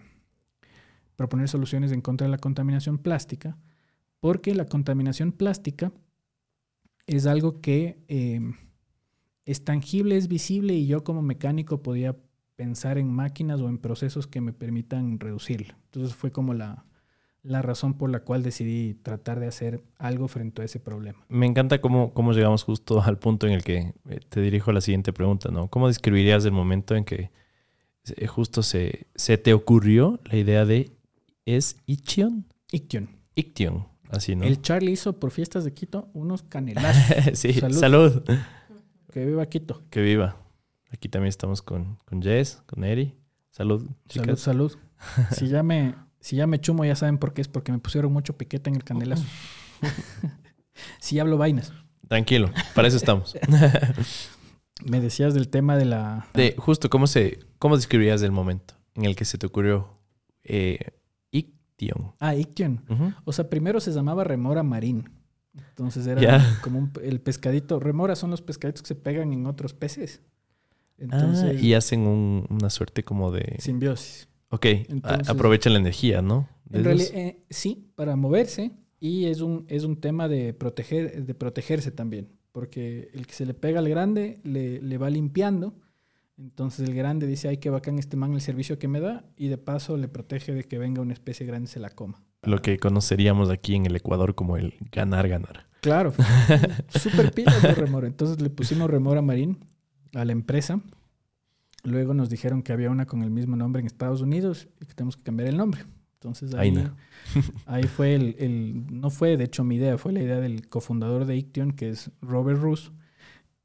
proponer 1.15 1.49
soluciones 1.49 1.91
en 1.91 2.01
contra 2.01 2.25
de 2.25 2.31
la 2.31 2.37
contaminación 2.37 2.97
plástica, 2.97 3.57
porque 4.21 4.55
la 4.55 4.65
contaminación 4.65 5.34
plástica 5.34 5.91
es 7.07 7.25
algo 7.25 7.60
que 7.60 7.97
em, 8.07 8.55
es 9.45 9.65
tangible, 9.65 10.15
es 10.15 10.29
visible 10.29 10.73
y 10.73 10.88
yo 10.88 11.03
como 11.03 11.21
mecánico 11.21 11.81
podía 11.81 12.15
pensar 12.55 12.97
en 12.97 13.12
máquinas 13.12 13.60
o 13.60 13.67
en 13.67 13.79
procesos 13.79 14.27
que 14.27 14.39
me 14.39 14.53
permitan 14.53 15.19
reducirlo. 15.19 15.73
Entonces 15.86 16.15
fue 16.15 16.31
como 16.31 16.53
la, 16.53 16.86
la 17.43 17.62
razón 17.62 17.95
por 17.95 18.12
la 18.12 18.19
cual 18.19 18.43
decidí 18.43 18.93
tratar 18.93 19.39
de 19.39 19.47
hacer 19.47 19.84
algo 19.97 20.27
frente 20.27 20.62
a 20.62 20.65
ese 20.65 20.79
problema. 20.79 21.25
Me 21.27 21.47
encanta 21.47 21.81
cómo, 21.81 22.13
cómo 22.13 22.34
llegamos 22.34 22.63
justo 22.63 23.01
al 23.01 23.17
punto 23.17 23.47
en 23.47 23.53
el 23.53 23.63
que 23.63 23.93
eh, 24.10 24.19
te 24.29 24.41
dirijo 24.41 24.69
a 24.69 24.75
la 24.75 24.81
siguiente 24.81 25.12
pregunta, 25.12 25.49
¿no? 25.49 25.67
¿Cómo 25.67 25.88
describirías 25.88 26.45
el 26.45 26.51
momento 26.51 26.95
en 26.95 27.03
que 27.03 27.31
eh, 28.15 28.27
justo 28.27 28.62
se, 28.62 29.07
se 29.15 29.38
te 29.39 29.53
ocurrió 29.53 30.19
la 30.25 30.38
idea 30.38 30.65
de 30.65 30.91
¿es 31.45 31.77
Ichion? 31.88 32.45
Ichion. 32.71 33.10
Ichion, 33.36 33.88
así, 34.12 34.36
¿no? 34.36 34.45
El 34.45 34.62
Charlie 34.62 34.91
hizo 34.91 35.19
por 35.19 35.32
fiestas 35.32 35.63
de 35.63 35.74
Quito 35.74 36.10
unos 36.13 36.43
canelazos. 36.43 37.04
sí, 37.39 37.54
salud. 37.54 38.24
Que 39.12 39.26
viva 39.26 39.45
Quito. 39.47 39.84
Que 39.89 40.02
viva. 40.02 40.38
Aquí 40.91 41.10
también 41.10 41.30
estamos 41.30 41.62
con, 41.62 41.97
con 42.06 42.21
Jess, 42.21 42.62
con 42.65 42.84
Eri. 42.84 43.15
Salud, 43.50 43.89
chicas. 44.08 44.39
Salud, 44.39 44.71
salud. 44.71 45.28
si 45.32 45.47
ya 45.47 45.63
me 45.63 45.95
si 46.21 46.36
ya 46.36 46.47
me 46.47 46.62
chumo, 46.62 46.86
ya 46.86 46.95
saben 46.95 47.17
por 47.17 47.34
qué 47.34 47.41
es, 47.41 47.47
porque 47.47 47.71
me 47.71 47.80
pusieron 47.80 48.13
mucho 48.13 48.38
piquete 48.38 48.69
en 48.69 48.76
el 48.76 48.84
candelazo. 48.84 49.26
si 51.00 51.19
hablo 51.19 51.38
vainas. 51.38 51.74
Tranquilo, 52.08 52.52
para 52.76 52.88
eso 52.88 52.97
estamos. 52.97 53.36
me 54.86 55.02
decías 55.02 55.34
del 55.34 55.50
tema 55.50 55.78
de 55.78 55.86
la... 55.86 56.28
De 56.34 56.56
justo, 56.58 56.89
¿cómo, 56.89 57.08
se, 57.08 57.39
cómo 57.58 57.76
describirías 57.76 58.21
el 58.21 58.32
momento 58.32 58.76
en 58.95 59.06
el 59.06 59.15
que 59.15 59.26
se 59.26 59.38
te 59.38 59.47
ocurrió 59.47 59.97
eh, 60.43 60.91
Iction? 61.81 62.13
Ah, 62.19 62.35
Iction. 62.35 62.81
O 63.25 63.33
sea, 63.33 63.49
primero 63.49 63.79
se 63.79 63.91
llamaba 63.91 64.23
remora 64.23 64.63
marín. 64.63 65.09
Entonces 65.53 66.07
era 66.07 66.59
como 66.63 66.89
el 67.03 67.19
pescadito. 67.19 67.79
Remora 67.79 68.15
son 68.15 68.31
los 68.31 68.41
pescaditos 68.41 68.81
que 68.81 68.87
se 68.89 68.95
pegan 68.95 69.33
en 69.33 69.45
otros 69.45 69.73
peces. 69.73 70.21
Ah, 70.23 71.03
Entonces, 71.03 71.61
y 71.61 71.73
hacen 71.73 72.01
una 72.49 72.69
suerte 72.69 73.03
como 73.03 73.31
de... 73.31 73.55
Simbiosis. 73.59 74.27
Ok, 74.49 74.65
aprovechan 75.27 75.73
la 75.73 75.79
energía, 75.79 76.21
¿no? 76.21 76.49
En 76.71 76.83
realidad, 76.83 77.11
eh, 77.13 77.43
sí, 77.49 77.91
para 77.95 78.15
moverse 78.15 78.71
y 78.99 79.25
es 79.25 79.41
un, 79.41 79.65
es 79.67 79.83
un 79.83 79.99
tema 79.99 80.27
de, 80.27 80.53
proteger, 80.53 81.25
de 81.25 81.33
protegerse 81.33 81.91
también, 81.91 82.29
porque 82.51 83.09
el 83.13 83.27
que 83.27 83.33
se 83.33 83.45
le 83.45 83.53
pega 83.53 83.79
al 83.79 83.89
grande 83.89 84.39
le, 84.43 84.81
le 84.81 84.97
va 84.97 85.09
limpiando, 85.09 85.73
entonces 86.41 86.88
el 86.88 86.95
grande 86.95 87.27
dice, 87.27 87.47
ay, 87.47 87.58
qué 87.58 87.69
bacán 87.69 87.99
este 87.99 88.17
man 88.17 88.34
el 88.34 88.41
servicio 88.41 88.80
que 88.80 88.88
me 88.88 88.99
da 88.99 89.23
y 89.38 89.47
de 89.47 89.58
paso 89.58 89.97
le 89.97 90.08
protege 90.08 90.54
de 90.54 90.63
que 90.63 90.77
venga 90.77 91.01
una 91.01 91.13
especie 91.13 91.45
grande 91.45 91.65
y 91.65 91.71
se 91.71 91.80
la 91.80 91.89
coma. 91.89 92.23
Lo 92.43 92.62
que 92.62 92.77
conoceríamos 92.77 93.49
aquí 93.49 93.75
en 93.75 93.86
el 93.86 93.95
Ecuador 93.95 94.36
como 94.36 94.58
el 94.58 94.73
ganar, 94.91 95.27
ganar. 95.27 95.67
Claro, 95.82 96.13
súper 96.89 97.32
pila 97.32 97.58
de 97.60 97.73
remora. 97.73 98.08
Entonces 98.08 98.41
le 98.41 98.49
pusimos 98.49 98.89
remora 98.89 99.21
marín 99.21 99.60
a 100.13 100.25
la 100.25 100.32
empresa 100.32 100.82
Luego 101.84 102.13
nos 102.13 102.30
dijeron 102.30 102.62
que 102.62 102.73
había 102.73 102.89
una 102.91 103.06
con 103.06 103.23
el 103.23 103.32
mismo 103.32 103.56
nombre 103.56 103.80
en 103.80 103.88
Estados 103.88 104.21
Unidos 104.21 104.67
y 104.80 104.86
que 104.86 104.93
tenemos 104.93 105.17
que 105.17 105.23
cambiar 105.23 105.49
el 105.49 105.58
nombre. 105.58 105.84
Entonces 106.15 106.54
ahí, 106.54 106.73
ahí 107.65 107.84
fue 107.84 108.13
el, 108.13 108.86
no 108.91 109.10
fue 109.10 109.38
de 109.38 109.45
hecho 109.45 109.63
mi 109.63 109.77
idea, 109.77 109.97
fue 109.97 110.13
la 110.13 110.21
idea 110.21 110.39
del 110.39 110.67
cofundador 110.69 111.25
de 111.25 111.38
Iction, 111.38 111.71
que 111.71 111.89
es 111.89 112.12
Robert 112.21 112.60
Roos. 112.60 112.91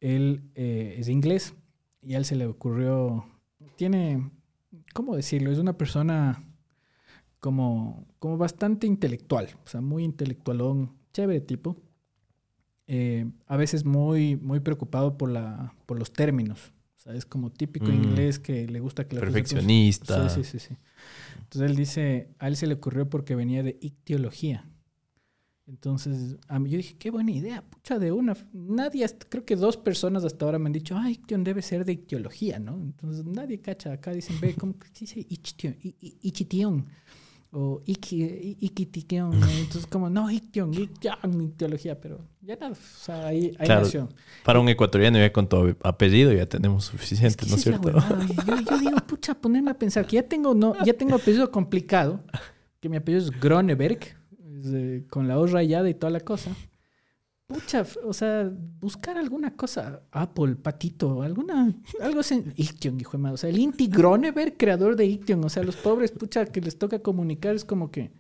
Él 0.01 0.45
eh, 0.55 0.97
es 0.99 1.09
inglés 1.09 1.55
y 2.07 2.15
a 2.15 2.19
él 2.19 2.25
se 2.25 2.37
le 2.37 2.47
ocurrió, 2.47 3.27
tiene, 3.77 4.31
¿cómo 4.95 5.17
decirlo? 5.17 5.51
Es 5.51 5.59
una 5.59 5.77
persona 5.77 6.45
como, 7.41 8.07
como 8.19 8.39
bastante 8.39 8.87
intelectual, 8.87 9.49
o 9.65 9.69
sea, 9.69 9.81
muy 9.81 10.05
intelectualón, 10.05 10.93
chévere 11.13 11.41
tipo. 11.41 11.77
Eh, 12.89 13.29
a 13.47 13.57
veces 13.57 13.85
muy, 13.85 14.37
muy 14.37 14.61
preocupado 14.61 15.19
por, 15.19 15.31
la, 15.31 15.75
por 15.87 15.99
los 15.99 16.13
términos 16.13 16.73
es 17.15 17.27
como 17.27 17.51
típico 17.51 17.87
mm. 17.87 17.95
inglés 17.95 18.39
que 18.39 18.67
le 18.67 18.81
gusta 18.81 19.07
que 19.07 19.17
la 19.17 19.21
Perfeccionista. 19.21 20.29
Sí, 20.29 20.43
sí, 20.43 20.51
sí, 20.51 20.59
sí. 20.59 20.77
Entonces 21.39 21.71
él 21.71 21.77
dice, 21.77 22.35
a 22.39 22.49
él 22.49 22.57
se 22.57 22.67
le 22.67 22.75
ocurrió 22.75 23.09
porque 23.09 23.35
venía 23.35 23.63
de 23.63 23.79
ictiología. 23.81 24.69
Entonces, 25.69 26.37
a 26.47 26.61
mí 26.61 26.71
yo 26.71 26.77
dije, 26.77 26.95
qué 26.97 27.11
buena 27.11 27.33
idea, 27.33 27.63
pucha 27.63 27.99
de 27.99 28.13
una. 28.13 28.37
Nadie, 28.53 29.05
creo 29.29 29.45
que 29.45 29.57
dos 29.57 29.77
personas 29.77 30.25
hasta 30.25 30.45
ahora 30.45 30.61
me 30.61 30.67
han 30.67 30.73
dicho, 30.73 30.97
ah, 30.97 31.11
Iction 31.11 31.43
debe 31.43 31.61
ser 31.61 31.85
de 31.85 31.93
ictiología, 31.93 32.61
¿no? 32.61 32.77
Entonces 32.77 33.25
nadie 33.25 33.61
cacha 33.61 33.93
acá, 33.93 34.13
dicen, 34.13 34.39
ve, 34.41 34.55
¿cómo 34.55 34.75
se 34.93 35.01
dice 35.01 35.27
Ichition? 35.29 36.87
o 37.51 37.83
Ikitikion. 37.87 39.33
Entonces, 39.59 39.87
como, 39.87 40.11
no, 40.11 40.31
Iktion, 40.31 40.73
Iktion, 40.75 41.53
teología, 41.57 42.01
pero 42.01 42.21
ya 42.43 42.55
nada, 42.57 42.73
o 42.73 43.05
sea, 43.05 43.27
ahí, 43.27 43.57
ahí 43.59 43.69
nació. 43.69 44.09
Para 44.45 44.61
un 44.61 44.69
ecuatoriano 44.69 45.19
ya 45.19 45.33
con 45.33 45.49
tu 45.49 45.75
apellido 45.83 46.33
ya 46.33 46.47
tenemos 46.47 46.85
suficiente, 46.85 47.47
¿no 47.49 47.57
es 47.57 47.63
cierto? 47.63 47.91
yo, 47.91 48.61
yo, 48.71 48.79
digo, 48.79 48.97
pucha, 49.07 49.35
ponerme 49.35 49.71
a 49.71 49.79
pensar 49.79 50.07
que 50.07 50.17
ya 50.17 50.23
tengo, 50.23 50.55
no, 50.55 50.75
ya 50.85 50.93
tengo 50.93 51.17
apellido 51.17 51.51
complicado, 51.51 52.23
que 52.81 52.89
mi 52.89 52.99
apellido 52.99 53.25
es 53.25 53.31
Groneberg, 53.41 54.17
con 55.09 55.29
la 55.29 55.39
O 55.39 55.47
rayada 55.47 55.89
y 55.89 55.95
toda 55.95 56.11
la 56.11 56.21
cosa. 56.21 56.55
Pucha, 57.47 57.87
o 58.03 58.13
sea, 58.13 58.51
buscar 58.81 59.17
alguna 59.19 59.55
cosa, 59.55 60.03
Apple, 60.11 60.57
Patito, 60.57 61.23
alguna, 61.23 61.73
algo 62.01 62.21
así. 62.21 62.43
Iction, 62.57 62.99
hijo 62.99 63.13
de 63.13 63.19
madre. 63.19 63.35
O 63.35 63.37
sea, 63.37 63.51
el 63.51 63.59
Inti 63.59 63.87
Groneberg, 63.87 64.57
creador 64.57 64.97
de 64.97 65.07
Iction. 65.07 65.45
O 65.45 65.49
sea, 65.49 65.63
los 65.63 65.77
pobres, 65.77 66.11
pucha, 66.11 66.47
que 66.47 66.61
les 66.61 66.77
toca 66.77 66.99
comunicar 66.99 67.55
es 67.55 67.65
como 67.65 67.93
que. 67.93 68.11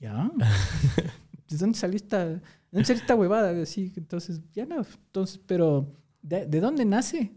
Ya. 0.00 0.32
¿De 1.48 1.56
dónde 1.56 1.78
salió 1.78 1.96
esta, 1.96 2.26
de 2.26 2.40
dónde 2.72 2.86
salió 2.86 3.02
esta 3.02 3.14
huevada? 3.14 3.62
Así, 3.62 3.92
entonces, 3.96 4.40
ya 4.52 4.66
no. 4.66 4.84
Entonces, 5.06 5.40
pero, 5.46 5.94
¿de, 6.22 6.46
dónde 6.60 6.84
nace? 6.84 7.32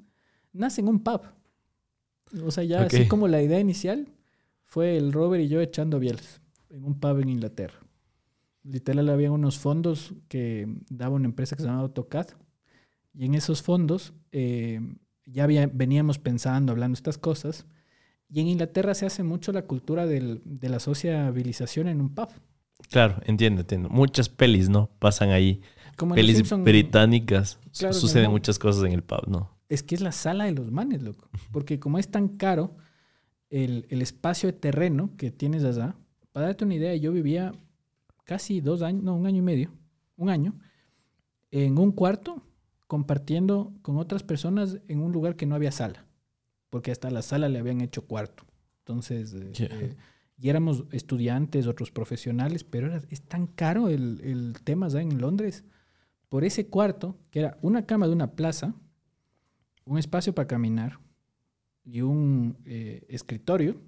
Nace 0.51 0.81
en 0.81 0.87
un 0.87 1.03
pub. 1.03 1.21
O 2.43 2.49
sea, 2.49 2.63
ya 2.63 2.81
así 2.81 3.07
como 3.07 3.27
la 3.27 3.39
idea 3.39 3.59
inicial 3.59 4.07
fue 4.63 4.97
el 4.97 5.13
Robert 5.13 5.43
y 5.43 5.47
yo 5.47 5.61
echando 5.61 5.99
bieles 5.99 6.41
en 6.75 6.83
un 6.83 6.99
pub 6.99 7.19
en 7.19 7.29
Inglaterra 7.29 7.79
literal 8.65 9.09
había 9.09 9.31
unos 9.31 9.59
fondos 9.59 10.13
que 10.27 10.67
daba 10.89 11.15
una 11.15 11.25
empresa 11.25 11.55
que 11.55 11.61
se 11.61 11.67
llamaba 11.67 11.83
AutoCAD. 11.83 12.27
Y 13.13 13.25
en 13.25 13.35
esos 13.35 13.61
fondos 13.61 14.13
eh, 14.31 14.81
ya 15.25 15.47
veníamos 15.47 16.19
pensando, 16.19 16.71
hablando 16.73 16.95
estas 16.95 17.17
cosas. 17.17 17.65
Y 18.27 18.41
en 18.41 18.47
Inglaterra 18.47 18.93
se 18.95 19.05
hace 19.05 19.23
mucho 19.23 19.51
la 19.51 19.63
cultura 19.63 20.05
de 20.05 20.69
la 20.69 20.79
sociabilización 20.79 21.87
en 21.87 22.01
un 22.01 22.13
pub. 22.13 22.29
Claro, 22.89 23.21
entiendo, 23.25 23.61
entiendo. 23.61 23.89
Muchas 23.89 24.27
pelis, 24.29 24.67
¿no? 24.67 24.89
Pasan 24.99 25.29
ahí. 25.29 25.61
Como 25.95 26.15
pelis 26.15 26.43
británicas. 26.63 27.59
Suceden 27.71 28.31
muchas 28.31 28.59
cosas 28.59 28.83
en 28.83 28.91
el 28.91 29.03
pub, 29.03 29.27
¿no? 29.27 29.55
Es 29.69 29.81
que 29.81 29.95
es 29.95 30.01
la 30.01 30.11
sala 30.11 30.45
de 30.45 30.51
los 30.51 30.71
manes, 30.71 31.01
loco. 31.01 31.29
Porque 31.51 31.79
como 31.79 31.97
es 31.97 32.09
tan 32.09 32.27
caro 32.29 32.75
el, 33.49 33.85
el 33.89 34.01
espacio 34.01 34.47
de 34.47 34.53
terreno 34.53 35.11
que 35.17 35.31
tienes 35.31 35.63
allá, 35.63 35.95
para 36.35 36.47
darte 36.47 36.65
una 36.65 36.75
idea, 36.75 36.93
yo 36.97 37.13
vivía 37.13 37.53
casi 38.25 38.59
dos 38.59 38.81
años, 38.81 39.01
no, 39.03 39.15
un 39.15 39.25
año 39.25 39.37
y 39.37 39.41
medio, 39.41 39.71
un 40.17 40.27
año, 40.27 40.59
en 41.49 41.77
un 41.77 41.93
cuarto 41.93 42.43
compartiendo 42.87 43.71
con 43.81 43.95
otras 43.95 44.21
personas 44.21 44.81
en 44.89 44.99
un 44.99 45.13
lugar 45.13 45.37
que 45.37 45.45
no 45.45 45.55
había 45.55 45.71
sala, 45.71 46.05
porque 46.69 46.91
hasta 46.91 47.09
la 47.09 47.21
sala 47.21 47.47
le 47.47 47.57
habían 47.59 47.79
hecho 47.79 48.05
cuarto. 48.05 48.43
Entonces, 48.79 49.33
Ya. 49.53 49.67
eh, 49.67 49.95
y 50.37 50.49
éramos 50.49 50.83
estudiantes, 50.91 51.67
otros 51.67 51.89
profesionales, 51.89 52.65
pero 52.65 52.87
era, 52.87 53.01
es 53.09 53.21
tan 53.21 53.47
caro 53.47 53.87
el, 53.87 54.19
el 54.21 54.57
tema 54.61 54.89
¿sabes? 54.89 55.07
en 55.09 55.21
Londres. 55.21 55.63
Por 56.27 56.43
ese 56.43 56.67
cuarto, 56.67 57.17
que 57.31 57.39
era 57.39 57.57
una 57.61 57.85
cama 57.85 58.07
de 58.07 58.13
una 58.13 58.33
plaza, 58.33 58.75
un 59.85 59.97
espacio 59.97 60.35
para 60.35 60.49
caminar 60.49 60.99
y 61.85 62.01
un 62.01 62.57
eh, 62.65 63.05
escritorio, 63.07 63.79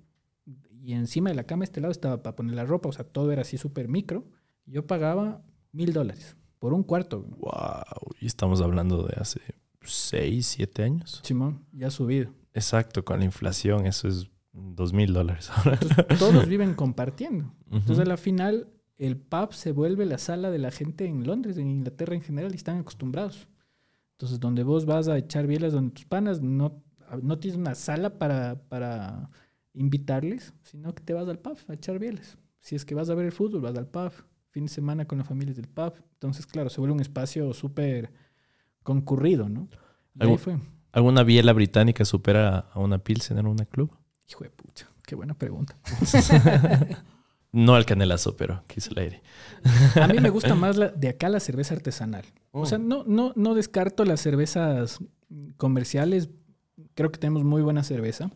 y 0.88 0.93
encima 0.93 1.30
de 1.30 1.36
la 1.36 1.43
cama 1.43 1.65
este 1.65 1.82
lado 1.82 1.91
estaba 1.91 2.23
para 2.23 2.38
poner 2.38 2.56
la 2.56 2.63
ropa, 2.63 2.88
o 2.88 2.93
sea, 2.93 3.04
todo 3.04 3.34
era 3.34 3.41
así 3.41 3.58
súper 3.58 3.89
micro. 3.89 4.23
Yo 4.65 4.88
pagaba 4.88 5.43
mil 5.73 5.91
dólares 5.91 6.38
por 6.60 6.71
un 6.71 6.84
cuarto. 6.84 7.23
Wow. 7.23 8.13
Y 8.21 8.26
estamos 8.26 8.62
hablando 8.62 9.04
de 9.06 9.13
hace 9.19 9.41
6, 9.82 10.47
7 10.47 10.84
años. 10.84 11.19
Simón, 11.26 11.65
ya 11.73 11.88
ha 11.88 11.91
subido. 11.91 12.32
Exacto, 12.54 13.04
con 13.04 13.19
la 13.19 13.26
inflación, 13.26 13.86
eso 13.86 14.08
es 14.08 14.30
dos 14.54 14.93
mil 14.93 15.12
dólares. 15.12 15.52
Entonces, 15.65 16.19
todos 16.19 16.47
viven 16.47 16.73
compartiendo. 16.73 17.54
Entonces, 17.65 17.97
Ujú. 17.97 18.02
a 18.04 18.06
la 18.06 18.15
final, 18.15 18.69
el 18.97 19.17
pub 19.17 19.52
se 19.52 19.73
vuelve 19.73 20.06
la 20.06 20.17
sala 20.17 20.52
de 20.52 20.60
la 20.60 20.71
gente 20.71 21.06
en 21.06 21.28
Londres, 21.28 21.58
en 21.58 21.67
Inglaterra 21.67 22.15
en 22.15 22.21
general, 22.21 22.54
y 22.54 22.56
están 22.56 22.78
acostumbrados. 22.78 23.50
Entonces, 24.13 24.39
donde 24.39 24.63
vos 24.63 24.86
vas 24.86 25.10
a 25.10 25.17
echar 25.17 25.47
bielas, 25.47 25.73
donde 25.73 25.91
tus 25.91 26.06
panas, 26.06 26.41
no, 26.41 26.82
no 27.21 27.39
tienes 27.39 27.60
una 27.60 27.76
sala 27.76 28.17
para, 28.17 28.62
para 28.69 29.30
invitarles, 29.78 30.54
sino 30.63 30.94
que 30.94 31.04
te 31.04 31.13
vas 31.13 31.28
al 31.28 31.40
pub 31.40 31.58
a 31.68 31.74
echar 31.74 32.00
bielas. 32.00 32.38
Si 32.60 32.76
es 32.76 32.84
que 32.84 32.96
vas 32.96 33.10
a 33.10 33.16
ver 33.16 33.26
el 33.26 33.32
fútbol, 33.32 33.62
vas 33.62 33.78
al 33.78 33.88
pub. 33.88 34.12
Fin 34.50 34.66
de 34.66 34.72
semana 34.72 35.06
con 35.06 35.18
las 35.18 35.28
familias 35.28 35.56
del 35.56 35.68
pub. 35.68 35.94
Entonces, 36.13 36.46
claro, 36.46 36.70
se 36.70 36.80
vuelve 36.82 36.96
un 36.96 37.02
espacio 37.02 37.54
súper 37.54 38.12
concurrido, 38.84 39.50
¿no? 39.50 39.68
Y 40.16 40.26
ahí 40.26 40.38
fue. 40.38 40.58
¿Alguna 40.92 41.24
biela 41.24 41.54
británica 41.54 42.06
supera 42.06 42.60
a 42.72 42.80
una 42.80 42.98
Pilsen 42.98 43.38
en 43.38 43.46
una 43.46 43.66
club? 43.66 43.92
Hijo 44.28 44.44
de 44.44 44.50
pucha, 44.50 44.88
qué 45.06 45.16
buena 45.16 45.34
pregunta. 45.34 45.78
No 47.52 47.76
al 47.76 47.86
canelazo, 47.86 48.36
pero 48.36 48.63
quise 48.68 48.92
el 48.92 49.00
aire. 49.00 49.22
A 49.96 50.08
mí 50.08 50.20
me 50.20 50.30
gusta 50.30 50.54
más 50.54 50.76
la, 50.76 50.90
de 50.90 51.08
acá 51.08 51.30
la 51.30 51.40
cerveza 51.40 51.74
artesanal. 51.74 52.26
O 52.52 52.66
sea, 52.66 52.78
no, 52.78 53.04
no, 53.06 53.32
no 53.36 53.56
descarto 53.56 54.04
las 54.04 54.20
cervezas 54.20 55.00
comerciales. 55.56 56.30
Creo 56.94 57.12
que 57.12 57.18
tenemos 57.18 57.46
muy 57.46 57.62
buena 57.62 57.84
cerveza. 57.84 58.30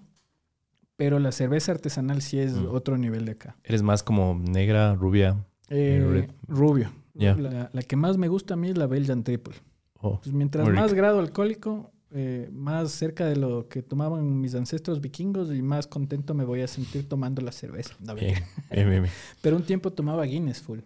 Pero 1.02 1.18
la 1.18 1.32
cerveza 1.32 1.72
artesanal 1.72 2.22
sí 2.22 2.38
es 2.38 2.54
Mm. 2.54 2.68
otro 2.70 2.96
nivel 2.96 3.26
de 3.26 3.32
acá. 3.32 3.56
Eres 3.64 3.82
más 3.82 4.04
como 4.04 4.36
negra, 4.40 4.94
rubia. 4.94 5.44
Eh, 5.68 6.06
red. 6.08 6.30
rubio. 6.48 6.92
La, 7.16 7.72
la 7.74 7.82
que 7.82 7.96
más 7.96 8.18
me 8.20 8.28
gusta 8.28 8.54
a 8.54 8.58
mí 8.58 8.70
es 8.70 8.78
la 8.78 8.86
Belgian 8.86 9.24
Triple. 9.24 9.56
Oh, 10.00 10.20
Pues 10.22 10.32
mientras 10.32 10.68
más 10.70 10.92
rica. 10.92 10.96
grado 11.02 11.18
alcohólico, 11.20 11.92
eh, 12.12 12.50
más 12.52 12.92
cerca 12.92 13.26
de 13.26 13.36
lo 13.36 13.68
que 13.68 13.82
tomaban 13.82 14.40
mis 14.42 14.54
ancestros 14.54 15.02
vikingos 15.02 15.52
y 15.52 15.64
más 15.64 15.88
contento 15.88 16.36
me 16.36 16.44
voy 16.44 16.62
a 16.62 16.68
sentir 16.68 17.10
tomando 17.10 17.42
la 17.42 17.52
cerveza. 17.52 17.96
No, 18.00 18.14
bien. 18.14 18.36
Pero 19.42 19.56
un 19.56 19.64
tiempo 19.64 19.92
tomaba 19.92 20.24
Guinness 20.26 20.62
full. 20.62 20.82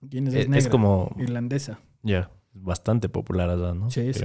Guinness 0.00 0.32
es, 0.32 0.38
Eh, 0.38 0.42
Es, 0.44 0.48
negra, 0.48 0.70
como, 0.70 1.14
irlandesa. 1.18 1.78
ya, 2.02 2.30
bastante 2.54 3.10
popular 3.10 3.50
allá, 3.50 3.74
¿no? 3.74 3.90
Sí, 3.90 4.12
sí. 4.14 4.24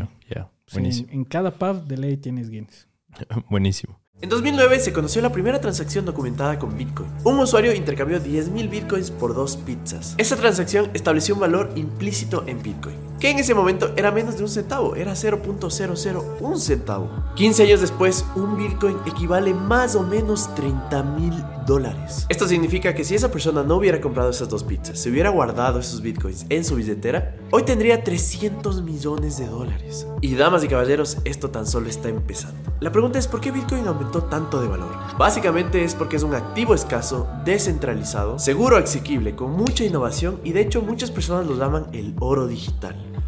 En, 0.74 1.10
en 1.10 1.26
cada 1.26 1.52
pub 1.52 1.84
de 1.86 1.98
ley 1.98 2.16
tienes 2.16 2.50
Guinness. 2.50 2.88
buenísimo. 3.50 4.00
En 4.22 4.30
2009 4.30 4.80
se 4.80 4.94
conoció 4.94 5.22
la 5.22 5.34
primera 5.34 5.60
transacción 5.60 6.06
documentada 6.06 6.58
con 6.58 6.78
Bitcoin. 6.78 7.10
Un 7.26 7.38
usuario 7.38 7.74
intercambió 7.76 8.18
10.000 8.18 8.70
Bitcoins 8.70 9.12
por 9.12 9.36
dos 9.36 9.58
pizzas. 9.58 10.16
Esta 10.18 10.38
transacción 10.38 10.90
estableció 10.94 11.36
un 11.36 11.42
valor 11.42 11.70
implícito 11.76 12.46
en 12.48 12.64
Bitcoin, 12.64 12.96
que 13.20 13.30
en 13.30 13.40
ese 13.40 13.54
momento 13.54 13.92
era 13.98 14.12
menos 14.12 14.38
de 14.38 14.44
un 14.44 14.50
centavo, 14.50 14.96
era 14.96 15.16
0.001 15.16 16.58
centavo. 16.58 17.10
15 17.36 17.64
años 17.64 17.82
después, 17.82 18.24
un 18.38 18.56
Bitcoin 18.56 18.96
equivale 19.06 19.54
más 19.54 19.96
o 19.96 20.04
menos 20.04 20.54
30 20.56 21.04
mil 21.04 21.34
dólares. 21.68 22.26
Esto 22.30 22.48
significa 22.48 22.96
que 22.96 23.04
si 23.04 23.16
esa 23.16 23.30
persona 23.30 23.64
no 23.64 23.76
hubiera 23.76 24.00
comprado 24.00 24.30
esas 24.30 24.48
dos 24.48 24.64
pizzas, 24.64 24.98
se 24.98 25.10
hubiera 25.10 25.30
guardado 25.30 25.80
esos 25.80 26.02
Bitcoins 26.02 26.46
en 26.48 26.64
su 26.64 26.76
billetera, 26.76 27.36
hoy 27.52 27.64
tendría 27.64 28.02
300 28.02 28.82
millones 28.82 29.38
de 29.40 29.48
dólares. 29.48 30.08
Y 30.22 30.36
damas 30.36 30.64
y 30.64 30.70
caballeros, 30.70 31.18
esto 31.26 31.50
tan 31.50 31.68
solo 31.68 31.90
está 31.90 32.08
empezando. 32.08 32.72
La 32.80 32.92
pregunta 32.92 33.20
es 33.20 33.28
por 33.28 33.42
qué 33.42 33.52
Bitcoin 33.52 33.88
aumentó 33.88 34.05
tanto 34.12 34.62
de 34.62 34.68
valor. 34.68 34.92
Básicamente 35.18 35.84
es 35.84 35.96
porque 35.96 36.18
es 36.18 36.24
un 36.24 36.36
activo 36.36 36.74
escaso, 36.74 37.28
descentralizado, 37.44 38.40
seguro, 38.40 38.78
asequible, 38.78 39.36
con 39.36 39.52
mucha 39.52 39.84
innovación 39.84 40.40
y 40.44 40.52
de 40.52 40.62
hecho 40.62 40.82
muchas 40.82 41.12
personas 41.12 41.48
lo 41.48 41.56
llaman 41.56 41.88
el 41.94 42.16
oro 42.20 42.48
digital. 42.48 43.15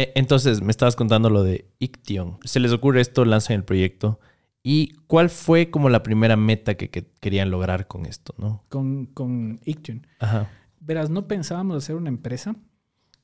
Eh, 0.00 0.12
Entonces, 0.14 0.62
me 0.62 0.70
estabas 0.70 0.96
contando 0.96 1.28
lo 1.28 1.42
de 1.42 1.66
Iction. 1.78 2.38
Se 2.44 2.58
les 2.58 2.72
ocurre 2.72 3.02
esto, 3.02 3.26
lanzan 3.26 3.56
el 3.56 3.64
proyecto. 3.64 4.18
¿Y 4.62 4.94
cuál 5.06 5.28
fue 5.28 5.70
como 5.70 5.90
la 5.90 6.02
primera 6.02 6.36
meta 6.36 6.74
que, 6.74 6.88
que 6.88 7.06
querían 7.20 7.50
lograr 7.50 7.86
con 7.86 8.06
esto, 8.06 8.34
no? 8.38 8.64
Con, 8.70 9.06
con 9.06 9.60
Ictune. 9.64 10.02
Ajá. 10.18 10.48
Verás, 10.80 11.10
no 11.10 11.26
pensábamos 11.28 11.76
hacer 11.76 11.96
una 11.96 12.08
empresa, 12.08 12.56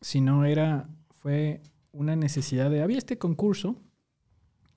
sino 0.02 0.44
era, 0.44 0.88
fue 1.08 1.62
una 1.92 2.14
necesidad 2.14 2.70
de, 2.70 2.82
había 2.82 2.98
este 2.98 3.16
concurso 3.16 3.82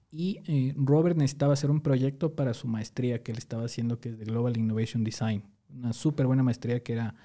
y 0.10 0.40
eh, 0.48 0.74
Robert 0.78 1.18
necesitaba 1.18 1.54
hacer 1.54 1.70
un 1.70 1.82
proyecto 1.82 2.34
para 2.34 2.54
su 2.54 2.68
maestría 2.68 3.24
que 3.24 3.34
él 3.34 3.38
estaba 3.38 3.66
haciendo, 3.66 4.00
que 4.00 4.10
es 4.10 4.18
de 4.18 4.26
Global 4.26 4.58
Innovation 4.58 5.04
Design. 5.04 5.44
Una 5.70 5.92
súper 5.92 6.28
buena 6.28 6.44
maestría 6.44 6.82
que 6.82 6.94
era 6.94 7.16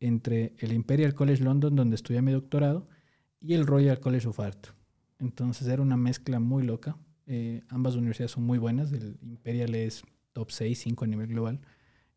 entre 0.00 0.54
el 0.58 0.72
Imperial 0.72 1.14
College 1.14 1.44
London, 1.44 1.76
donde 1.76 1.94
estudié 1.94 2.22
mi 2.22 2.32
doctorado, 2.32 2.88
y 3.40 3.54
el 3.54 3.66
Royal 3.66 3.98
College 4.00 4.28
of 4.28 4.40
Art. 4.40 4.68
Entonces 5.18 5.68
era 5.68 5.82
una 5.82 5.96
mezcla 5.96 6.40
muy 6.40 6.62
loca. 6.62 6.96
Eh, 7.26 7.62
ambas 7.68 7.94
universidades 7.94 8.32
son 8.32 8.44
muy 8.44 8.58
buenas. 8.58 8.92
El 8.92 9.18
Imperial 9.22 9.74
es 9.74 10.02
top 10.32 10.50
6, 10.50 10.78
5 10.78 11.04
a 11.04 11.08
nivel 11.08 11.28
global. 11.28 11.60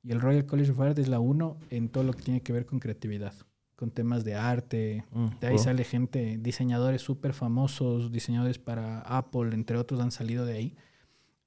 Y 0.04 0.12
el 0.12 0.22
Royal 0.22 0.46
College 0.46 0.72
of 0.72 0.80
Art 0.82 1.00
es 1.00 1.08
la 1.08 1.20
1 1.20 1.58
en 1.70 1.90
todo 1.90 2.04
lo 2.04 2.14
que 2.14 2.24
tiene 2.24 2.42
que 2.42 2.52
ver 2.52 2.66
con 2.66 2.80
creatividad, 2.80 3.34
con 3.76 3.92
temas 3.92 4.24
de 4.26 4.36
arte. 4.36 5.06
Mm, 5.12 5.28
De 5.40 5.48
ahí 5.48 5.56
cool. 5.56 5.64
sale 5.64 5.84
gente, 5.84 6.38
diseñadores 6.42 7.02
súper 7.02 7.34
famosos, 7.34 8.12
diseñadores 8.12 8.60
para 8.60 9.00
Apple, 9.02 9.54
entre 9.54 9.78
otros, 9.78 10.02
han 10.02 10.12
salido 10.12 10.46
de 10.46 10.54
ahí. 10.54 10.76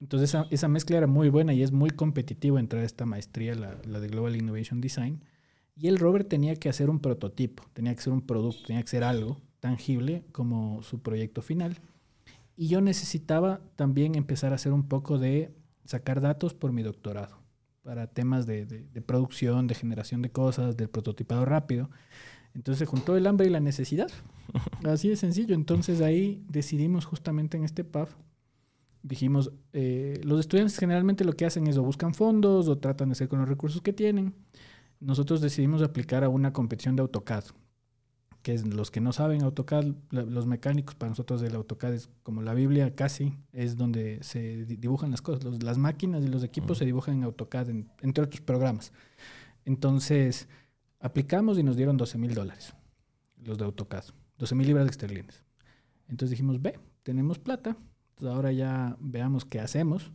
Entonces 0.00 0.30
esa, 0.30 0.46
esa 0.50 0.68
mezcla 0.68 0.98
era 0.98 1.06
muy 1.06 1.28
buena 1.30 1.54
y 1.54 1.62
es 1.62 1.72
muy 1.72 1.90
competitivo 1.90 2.58
entrar 2.58 2.82
a 2.82 2.86
esta 2.86 3.06
maestría, 3.06 3.54
la, 3.54 3.76
la 3.86 4.00
de 4.00 4.08
Global 4.08 4.36
Innovation 4.36 4.80
Design. 4.80 5.22
Y 5.74 5.88
el 5.88 5.98
Robert 5.98 6.28
tenía 6.28 6.56
que 6.56 6.68
hacer 6.68 6.88
un 6.88 7.00
prototipo, 7.00 7.62
tenía 7.74 7.94
que 7.94 8.00
ser 8.02 8.12
un 8.12 8.22
producto, 8.22 8.66
tenía 8.66 8.82
que 8.82 8.88
ser 8.88 9.04
algo 9.04 9.38
tangible 9.66 10.22
como 10.32 10.82
su 10.82 11.00
proyecto 11.00 11.42
final. 11.42 11.78
Y 12.56 12.68
yo 12.68 12.80
necesitaba 12.80 13.60
también 13.74 14.14
empezar 14.14 14.52
a 14.52 14.54
hacer 14.56 14.72
un 14.72 14.84
poco 14.88 15.18
de 15.18 15.50
sacar 15.84 16.20
datos 16.20 16.54
por 16.54 16.72
mi 16.72 16.82
doctorado 16.82 17.36
para 17.82 18.06
temas 18.06 18.46
de, 18.46 18.64
de- 18.66 18.86
de 18.94 19.00
producción, 19.02 19.66
de 19.66 19.74
generación 19.74 20.22
de 20.22 20.30
cosas, 20.30 20.76
del 20.76 20.88
prototipado 20.88 21.44
rápido. 21.44 21.90
Entonces 22.54 22.78
se 22.78 22.86
juntó 22.86 23.16
el 23.16 23.26
hambre 23.26 23.46
y 23.48 23.50
la 23.50 23.60
necesidad. 23.60 24.08
Así 24.84 25.08
de 25.08 25.16
sencillo. 25.16 25.54
Entonces 25.54 26.00
ahí 26.00 26.42
decidimos 26.48 27.04
justamente 27.04 27.56
en 27.56 27.64
este 27.64 27.82
PAF, 27.84 28.10
dijimos, 29.02 29.50
eh, 29.72 30.20
los 30.24 30.40
estudiantes 30.40 30.78
generalmente 30.78 31.24
lo 31.24 31.32
que 31.34 31.44
hacen 31.46 31.66
es 31.66 31.76
o 31.76 31.82
buscan 31.82 32.14
fondos 32.14 32.68
o 32.68 32.78
tratan 32.78 33.08
de 33.08 33.12
hacer 33.12 33.28
con 33.28 33.40
los 33.40 33.48
recursos 33.48 33.82
que 33.82 33.92
tienen. 33.92 34.32
Nosotros 35.00 35.40
decidimos 35.40 35.82
aplicar 35.82 36.24
a 36.24 36.28
una 36.28 36.52
competición 36.52 36.96
de 36.96 37.02
AutoCAD, 37.02 37.44
que 38.46 38.54
es 38.54 38.64
los 38.64 38.92
que 38.92 39.00
no 39.00 39.12
saben 39.12 39.42
AutoCAD, 39.42 39.86
la- 40.12 40.22
los 40.22 40.46
mecánicos, 40.46 40.94
para 40.94 41.10
nosotros 41.10 41.42
el 41.42 41.56
AutoCAD 41.56 41.94
es 41.94 42.08
como 42.22 42.42
la 42.42 42.54
Biblia 42.54 42.94
casi, 42.94 43.34
es 43.52 43.76
donde 43.76 44.20
se 44.22 44.64
di- 44.66 44.76
dibujan 44.76 45.10
las 45.10 45.20
cosas. 45.20 45.42
Los- 45.42 45.64
las 45.64 45.78
máquinas 45.78 46.22
y 46.24 46.28
los 46.28 46.44
equipos 46.44 46.78
se 46.78 46.84
dibujan 46.84 47.16
en 47.16 47.24
AutoCAD, 47.24 47.70
en- 47.70 47.88
entre 48.02 48.22
otros 48.22 48.40
programas. 48.42 48.92
Entonces, 49.64 50.48
aplicamos 51.00 51.58
y 51.58 51.62
nos 51.62 51.76
dieron 51.76 51.96
12 51.96 52.18
mil 52.18 52.34
dólares, 52.34 52.74
los 53.42 53.58
de 53.58 53.64
AutoCAD, 53.64 54.04
12 54.38 54.54
mil 54.54 54.66
libras 54.68 54.88
esterlinas. 54.88 55.42
Entonces 56.08 56.30
dijimos, 56.30 56.62
ve, 56.62 56.78
tenemos 57.02 57.38
plata, 57.40 57.76
entonces 58.10 58.34
ahora 58.34 58.52
ya 58.52 58.96
veamos 59.00 59.44
qué 59.44 59.60
hacemos. 59.60 60.12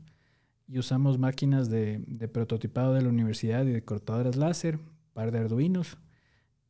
Y 0.69 0.79
usamos 0.79 1.19
máquinas 1.19 1.69
de, 1.69 2.01
de 2.07 2.29
prototipado 2.29 2.93
de 2.93 3.01
la 3.01 3.09
universidad 3.09 3.65
y 3.65 3.71
de 3.71 3.83
cortadoras 3.83 4.37
láser, 4.37 4.79
par 5.11 5.31
de 5.31 5.39
arduinos, 5.39 5.97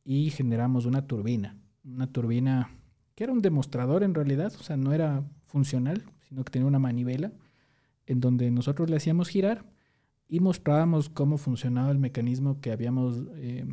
y 0.04 0.30
generamos 0.30 0.86
una 0.86 1.08
turbina. 1.08 1.58
Una 1.84 2.08
turbina 2.08 2.70
que 3.16 3.24
era 3.24 3.34
un 3.34 3.42
demostrador 3.42 4.04
en 4.04 4.14
realidad, 4.14 4.54
o 4.60 4.64
sea, 4.64 4.78
no 4.78 4.94
era 4.94 5.24
funcional, 5.46 6.04
sino 6.28 6.44
que 6.44 6.52
tenía 6.52 6.68
una 6.68 6.80
manivela 6.80 7.32
en 8.06 8.20
donde 8.20 8.50
nosotros 8.52 8.90
le 8.90 8.98
hacíamos 8.98 9.30
girar 9.30 9.66
y 10.28 10.40
mostrábamos 10.40 11.10
cómo 11.10 11.38
funcionaba 11.38 11.92
el 11.92 11.98
mecanismo 11.98 12.62
que 12.62 12.72
habíamos 12.72 13.22
eh, 13.36 13.66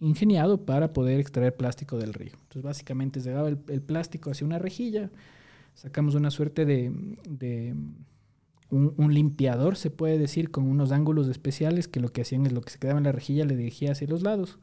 ingeniado 0.00 0.64
para 0.64 0.92
poder 0.92 1.20
extraer 1.20 1.56
plástico 1.56 1.98
del 1.98 2.14
río. 2.14 2.32
Entonces, 2.34 2.62
básicamente, 2.62 3.20
se 3.20 3.30
daba 3.30 3.48
el, 3.48 3.82
plástico 3.82 4.30
hacia 4.30 4.46
una 4.46 4.58
rejilla, 4.58 5.10
sacamos 5.74 6.14
una 6.14 6.30
suerte 6.30 6.64
de, 6.64 7.74
un, 8.70 9.14
limpiador, 9.14 9.76
se 9.76 9.90
puede 9.90 10.18
decir, 10.18 10.50
con 10.50 10.64
unos 10.64 10.90
ángulos 10.90 11.28
especiales 11.28 11.86
que 11.86 12.00
lo 12.00 12.08
que 12.08 12.22
hacían 12.22 12.46
es 12.46 12.52
lo 12.52 12.60
que 12.60 12.70
se 12.70 12.78
quedaba 12.78 12.98
en 12.98 13.04
la 13.04 13.12
rejilla 13.12 13.44
le 13.44 13.56
dirigía 13.56 13.92
hacia 13.92 14.08
los 14.08 14.22
lados. 14.22 14.58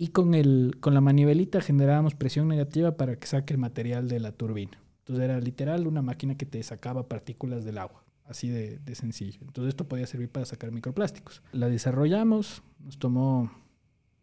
Y 0.00 0.08
con, 0.08 0.34
el, 0.34 0.76
con 0.80 0.94
la 0.94 1.00
manivelita 1.00 1.60
generábamos 1.60 2.14
presión 2.14 2.46
negativa 2.46 2.96
para 2.96 3.16
que 3.16 3.26
saque 3.26 3.52
el 3.52 3.58
material 3.58 4.08
de 4.08 4.20
la 4.20 4.32
turbina. 4.32 4.80
Entonces 5.00 5.24
era 5.24 5.40
literal 5.40 5.86
una 5.88 6.02
máquina 6.02 6.36
que 6.36 6.46
te 6.46 6.62
sacaba 6.62 7.08
partículas 7.08 7.64
del 7.64 7.78
agua. 7.78 8.04
Así 8.24 8.50
de, 8.50 8.78
sencillo. 8.94 9.40
Entonces 9.40 9.70
esto 9.70 9.88
podía 9.88 10.06
servir 10.06 10.28
para 10.28 10.44
sacar 10.44 10.70
microplásticos. 10.70 11.42
La 11.52 11.68
desarrollamos, 11.68 12.62
nos 12.78 12.98
tomó 12.98 13.50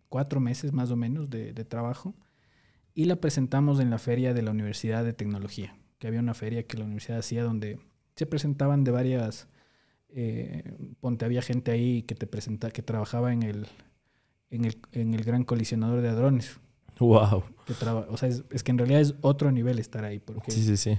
cuatro 0.10 0.40
meses 0.40 0.74
más 0.74 0.92
o 0.92 0.96
menos 0.96 1.32
de, 1.32 1.54
trabajo 1.66 2.14
y 2.94 3.06
la 3.06 3.16
presentamos 3.16 3.80
en 3.80 3.90
la 3.90 3.98
feria 3.98 4.36
de 4.36 4.44
la 4.44 4.52
Universidad 4.52 5.04
de 5.04 5.14
Tecnología, 5.14 5.76
que 5.98 6.08
había 6.08 6.20
una 6.20 6.36
feria 6.36 6.68
que 6.68 6.78
la 6.78 6.86
universidad 6.86 7.18
hacía 7.18 7.44
donde 7.44 7.80
se 8.16 8.28
presentaban 8.28 8.84
de 8.84 8.92
varias, 8.92 9.48
eh, 10.10 10.78
ponte, 11.02 11.26
había 11.26 11.42
gente 11.42 11.72
ahí 11.72 12.04
que 12.04 12.14
te 12.14 12.28
presenta, 12.28 12.70
que 12.70 12.84
trabajaba 12.84 13.34
en 13.34 13.42
el, 13.42 13.66
en 14.50 14.66
el, 14.66 14.78
en 14.92 15.14
el 15.14 15.24
gran 15.24 15.44
colisionador 15.44 16.02
de 16.02 16.10
hadrones. 16.10 16.60
Wow. 17.00 17.44
Que 17.66 17.74
o 17.74 18.18
sea, 18.18 18.30
es, 18.30 18.44
es, 18.52 18.64
que 18.64 18.72
en 18.72 18.78
realidad 18.78 19.02
es 19.02 19.16
otro 19.22 19.52
nivel 19.52 19.80
estar 19.80 20.04
ahí. 20.06 20.20
Porque, 20.20 20.52
sí, 20.52 20.64
sí, 20.64 20.78
sí. 20.78 20.98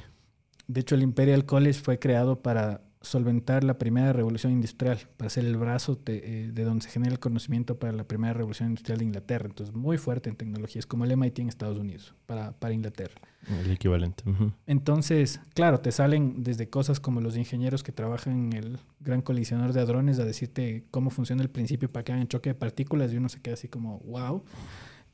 De 0.67 0.81
hecho, 0.81 0.95
el 0.95 1.03
Imperial 1.03 1.47
College 1.47 1.81
fue 1.81 1.99
creado 1.99 2.43
para 2.43 2.83
solventar 3.01 3.63
la 3.65 3.79
primera 3.79 4.13
revolución 4.13 4.53
industrial, 4.53 4.99
para 5.17 5.31
ser 5.31 5.45
el 5.45 5.57
brazo 5.57 6.01
eh, 6.07 6.51
de, 6.53 6.65
donde 6.65 6.85
se 6.85 6.91
genera 6.91 7.13
el 7.13 7.19
conocimiento 7.19 7.79
para 7.79 7.93
la 7.93 8.05
primera 8.05 8.33
revolución 8.33 8.71
industrial 8.71 8.99
de 8.99 9.05
Inglaterra. 9.05 9.47
Entonces, 9.47 9.75
muy 9.75 9.99
fuerte 9.99 10.29
en 10.29 10.37
tecnología. 10.37 10.81
Es 10.81 10.87
como 10.87 11.05
el 11.05 11.17
MIT 11.17 11.39
en 11.39 11.49
Estados 11.49 11.79
Unidos, 11.79 12.15
para, 12.27 12.53
para 12.53 12.75
Inglaterra. 12.75 13.21
El 13.49 13.71
equivalente. 13.71 14.25
Entonces, 14.67 15.41
claro, 15.55 15.79
te 15.79 15.93
salen 15.93 16.43
desde 16.43 16.69
cosas 16.69 16.99
como 16.99 17.21
los 17.21 17.37
ingenieros 17.37 17.85
que 17.85 17.93
trabajan 17.93 18.47
en 18.47 18.53
el 18.55 18.79
gran 18.99 19.23
colisionador 19.23 19.73
de 19.73 19.81
hadrones 19.81 20.19
a 20.19 20.25
decirte 20.25 20.85
cómo 20.91 21.11
funciona 21.11 21.43
el 21.43 21.51
principio 21.51 21.91
para 21.91 22.03
que 22.03 22.13
hagan 22.13 22.27
choque 22.27 22.51
de 22.51 22.55
partículas 22.55 23.13
y 23.13 23.19
uno 23.19 23.29
se 23.29 23.41
queda 23.41 23.55
así 23.55 23.69
como, 23.69 24.01
wow. 24.01 24.43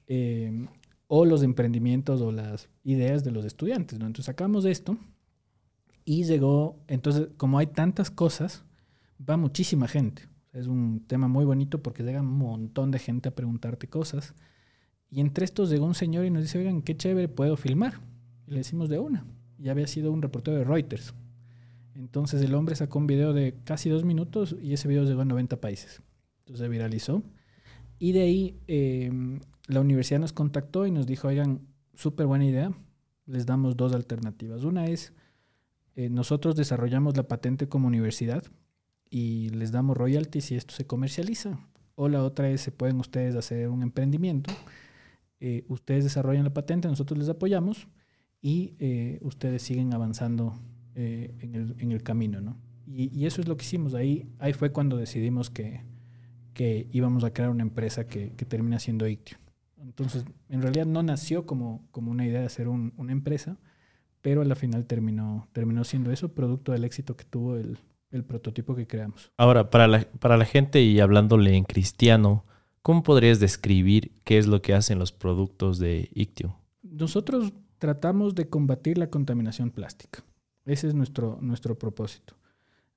Eh, 0.06 0.66
o 1.08 1.26
los 1.26 1.42
emprendimientos 1.42 2.22
o 2.22 2.32
las 2.32 2.70
ideas 2.84 3.22
de 3.22 3.32
los 3.32 3.44
estudiantes. 3.44 3.98
¿no? 3.98 4.06
Entonces, 4.06 4.26
sacamos 4.26 4.64
esto 4.64 4.96
y 6.04 6.24
llegó, 6.24 6.78
entonces, 6.88 7.28
como 7.36 7.58
hay 7.58 7.66
tantas 7.66 8.10
cosas, 8.10 8.64
va 9.28 9.36
muchísima 9.36 9.88
gente. 9.88 10.28
Es 10.52 10.66
un 10.66 11.04
tema 11.06 11.28
muy 11.28 11.44
bonito 11.44 11.82
porque 11.82 12.02
llega 12.02 12.20
un 12.20 12.38
montón 12.38 12.90
de 12.90 12.98
gente 12.98 13.28
a 13.28 13.34
preguntarte 13.34 13.88
cosas. 13.88 14.34
Y 15.10 15.20
entre 15.20 15.44
estos 15.44 15.70
llegó 15.70 15.86
un 15.86 15.94
señor 15.94 16.24
y 16.24 16.30
nos 16.30 16.42
dice, 16.42 16.58
oigan, 16.58 16.82
qué 16.82 16.96
chévere, 16.96 17.28
puedo 17.28 17.56
filmar. 17.56 18.00
Y 18.46 18.52
le 18.52 18.58
decimos 18.58 18.88
de 18.88 18.98
una. 18.98 19.24
Y 19.58 19.68
había 19.68 19.86
sido 19.86 20.12
un 20.12 20.20
reportero 20.22 20.56
de 20.56 20.64
Reuters. 20.64 21.14
Entonces 21.94 22.42
el 22.42 22.54
hombre 22.54 22.74
sacó 22.74 22.98
un 22.98 23.06
video 23.06 23.32
de 23.32 23.54
casi 23.64 23.88
dos 23.88 24.04
minutos 24.04 24.56
y 24.60 24.72
ese 24.72 24.88
video 24.88 25.04
llegó 25.04 25.22
a 25.22 25.26
90 25.26 25.60
países. 25.60 26.02
Entonces 26.40 26.64
se 26.64 26.68
viralizó. 26.68 27.22
Y 27.98 28.12
de 28.12 28.22
ahí 28.22 28.60
em, 28.66 29.40
la 29.68 29.80
universidad 29.80 30.18
nos 30.18 30.32
contactó 30.32 30.86
y 30.86 30.90
nos 30.90 31.06
dijo, 31.06 31.28
oigan, 31.28 31.60
súper 31.94 32.26
buena 32.26 32.44
idea. 32.44 32.72
Les 33.26 33.46
damos 33.46 33.76
dos 33.76 33.94
alternativas. 33.94 34.64
Una 34.64 34.86
es 34.86 35.12
eh, 35.94 36.08
nosotros 36.08 36.56
desarrollamos 36.56 37.16
la 37.16 37.28
patente 37.28 37.68
como 37.68 37.86
universidad 37.86 38.44
y 39.10 39.50
les 39.50 39.72
damos 39.72 39.96
royalties 39.96 40.52
y 40.52 40.56
esto 40.56 40.74
se 40.74 40.86
comercializa. 40.86 41.58
O 41.94 42.08
la 42.08 42.24
otra 42.24 42.48
es, 42.50 42.62
se 42.62 42.72
pueden 42.72 42.98
ustedes 42.98 43.34
hacer 43.34 43.68
un 43.68 43.82
emprendimiento, 43.82 44.52
eh, 45.40 45.64
ustedes 45.68 46.04
desarrollan 46.04 46.44
la 46.44 46.54
patente, 46.54 46.88
nosotros 46.88 47.18
les 47.18 47.28
apoyamos 47.28 47.88
y 48.40 48.74
eh, 48.78 49.18
ustedes 49.22 49.62
siguen 49.62 49.92
avanzando 49.92 50.58
en 50.94 51.90
el, 51.90 52.02
camino, 52.02 52.42
¿no? 52.42 52.58
Y, 52.86 53.24
eso 53.24 53.40
es 53.40 53.48
lo 53.48 53.56
que 53.56 53.64
hicimos. 53.64 53.94
Ahí, 53.94 54.28
ahí 54.38 54.52
fue 54.52 54.72
cuando 54.72 54.98
decidimos 54.98 55.48
que, 55.48 55.80
que 56.52 56.86
íbamos 56.92 57.24
a 57.24 57.32
crear 57.32 57.48
una 57.48 57.62
empresa 57.62 58.06
que, 58.06 58.32
que 58.34 58.44
termina 58.44 58.78
siendo 58.78 59.08
Ictio. 59.08 59.38
Entonces, 59.78 60.24
en 60.48 60.60
realidad 60.60 60.86
no 60.86 61.02
nació 61.02 61.46
como, 61.46 61.86
como 61.90 62.10
una 62.10 62.26
idea 62.26 62.40
de 62.40 62.46
hacer 62.46 62.68
un, 62.68 62.92
una 62.96 63.12
empresa, 63.12 63.58
pero 64.22 64.40
a 64.40 64.44
la 64.44 64.54
final 64.54 64.86
terminó, 64.86 65.48
terminó 65.52 65.84
siendo 65.84 66.12
eso, 66.12 66.32
producto 66.32 66.72
del 66.72 66.84
éxito 66.84 67.16
que 67.16 67.24
tuvo 67.24 67.56
el, 67.56 67.78
prototipo 68.26 68.74
que 68.74 68.86
creamos. 68.86 69.32
Ahora, 69.38 69.70
para 69.70 69.88
la, 69.88 70.06
para 70.20 70.36
la 70.36 70.44
gente 70.44 70.82
y 70.82 71.00
hablándole 71.00 71.56
en 71.56 71.64
cristiano, 71.64 72.44
¿cómo 72.82 73.02
podrías 73.02 73.40
describir 73.40 74.12
qué 74.24 74.38
es 74.38 74.46
lo 74.46 74.60
que 74.60 74.74
hacen 74.74 74.98
los 74.98 75.12
productos 75.12 75.78
de 75.78 76.10
Ictio? 76.14 76.54
Nosotros 76.82 77.52
tratamos 77.78 78.34
de 78.34 78.48
combatir 78.48 78.98
la 78.98 79.08
contaminación 79.08 79.70
plástica. 79.70 80.22
Ese 80.66 80.88
es 80.88 80.94
nuestro, 80.94 81.38
nuestro 81.40 81.78
propósito. 81.78 82.34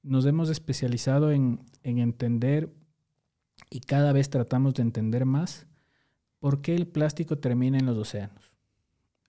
Nos 0.03 0.25
hemos 0.25 0.49
especializado 0.49 1.31
en, 1.31 1.61
en 1.81 1.99
entender 1.99 2.69
y 3.69 3.79
cada 3.79 4.11
vez 4.11 4.29
tratamos 4.29 4.73
de 4.73 4.83
entender 4.83 5.25
más 5.25 5.65
por 6.39 6.61
qué 6.61 6.75
el 6.75 6.87
plástico 6.87 7.37
termina 7.37 7.77
en 7.77 7.85
los 7.85 7.97
océanos. 7.97 8.54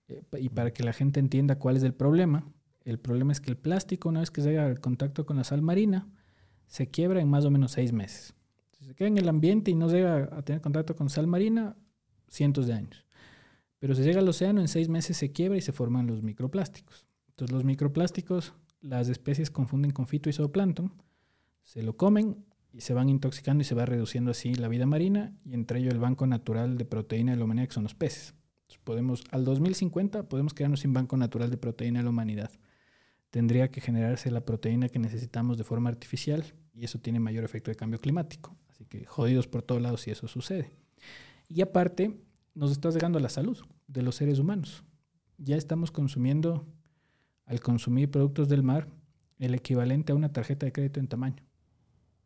Eh, 0.07 0.23
y 0.39 0.49
para 0.49 0.71
que 0.71 0.83
la 0.83 0.93
gente 0.93 1.19
entienda 1.19 1.59
cuál 1.59 1.77
es 1.77 1.83
el 1.83 1.93
problema, 1.93 2.45
el 2.83 2.99
problema 2.99 3.31
es 3.31 3.41
que 3.41 3.49
el 3.49 3.57
plástico, 3.57 4.09
una 4.09 4.21
vez 4.21 4.31
que 4.31 4.41
llega 4.41 4.65
al 4.65 4.79
contacto 4.79 5.25
con 5.25 5.37
la 5.37 5.43
sal 5.43 5.61
marina, 5.61 6.07
se 6.67 6.87
quiebra 6.87 7.21
en 7.21 7.29
más 7.29 7.45
o 7.45 7.51
menos 7.51 7.73
seis 7.73 7.91
meses. 7.91 8.33
Si 8.71 8.85
se 8.85 8.95
queda 8.95 9.09
en 9.09 9.17
el 9.17 9.27
ambiente 9.27 9.71
y 9.71 9.75
no 9.75 9.89
llega 9.89 10.29
a 10.31 10.41
tener 10.43 10.61
contacto 10.61 10.95
con 10.95 11.09
sal 11.09 11.27
marina, 11.27 11.75
cientos 12.29 12.67
de 12.67 12.73
años. 12.73 13.05
Pero 13.79 13.93
si 13.93 14.03
llega 14.03 14.19
al 14.19 14.29
océano, 14.29 14.61
en 14.61 14.67
seis 14.67 14.89
meses 14.89 15.17
se 15.17 15.31
quiebra 15.31 15.57
y 15.57 15.61
se 15.61 15.71
forman 15.71 16.07
los 16.07 16.23
microplásticos. 16.23 17.05
Entonces 17.29 17.53
los 17.53 17.63
microplásticos, 17.63 18.53
las 18.81 19.09
especies 19.09 19.51
confunden 19.51 19.91
con 19.91 20.07
fito 20.07 20.29
y 20.29 20.33
zooplancton, 20.33 20.93
se 21.63 21.83
lo 21.83 21.97
comen 21.97 22.45
y 22.71 22.81
se 22.81 22.93
van 22.93 23.09
intoxicando 23.09 23.61
y 23.61 23.65
se 23.65 23.75
va 23.75 23.85
reduciendo 23.85 24.31
así 24.31 24.55
la 24.55 24.67
vida 24.67 24.85
marina 24.85 25.35
y 25.43 25.53
entre 25.53 25.79
ello 25.79 25.91
el 25.91 25.99
banco 25.99 26.25
natural 26.25 26.77
de 26.77 26.85
proteína 26.85 27.33
de 27.33 27.37
la 27.37 27.43
humanidad 27.43 27.67
que 27.67 27.73
son 27.73 27.83
los 27.83 27.95
peces 27.95 28.36
podemos, 28.83 29.23
al 29.31 29.45
2050 29.45 30.29
podemos 30.29 30.53
quedarnos 30.53 30.81
sin 30.81 30.93
banco 30.93 31.17
natural 31.17 31.49
de 31.49 31.57
proteína 31.57 31.99
en 31.99 32.05
la 32.05 32.09
humanidad. 32.11 32.51
Tendría 33.29 33.69
que 33.69 33.81
generarse 33.81 34.31
la 34.31 34.41
proteína 34.41 34.89
que 34.89 34.99
necesitamos 34.99 35.57
de 35.57 35.63
forma 35.63 35.89
artificial 35.89 36.45
y 36.73 36.85
eso 36.85 36.99
tiene 36.99 37.19
mayor 37.19 37.43
efecto 37.43 37.71
de 37.71 37.75
cambio 37.75 37.99
climático. 37.99 38.55
Así 38.69 38.85
que 38.85 39.05
jodidos 39.05 39.47
por 39.47 39.63
todos 39.63 39.81
lados 39.81 40.01
si 40.01 40.11
eso 40.11 40.27
sucede. 40.27 40.71
Y 41.49 41.61
aparte, 41.61 42.17
nos 42.53 42.71
está 42.71 42.89
llegando 42.89 43.19
a 43.19 43.21
la 43.21 43.29
salud 43.29 43.57
de 43.87 44.01
los 44.01 44.15
seres 44.15 44.39
humanos. 44.39 44.83
Ya 45.37 45.55
estamos 45.55 45.91
consumiendo, 45.91 46.65
al 47.45 47.59
consumir 47.59 48.09
productos 48.09 48.49
del 48.49 48.63
mar, 48.63 48.87
el 49.39 49.53
equivalente 49.53 50.11
a 50.11 50.15
una 50.15 50.31
tarjeta 50.31 50.65
de 50.65 50.71
crédito 50.71 50.99
en 50.99 51.07
tamaño. 51.07 51.43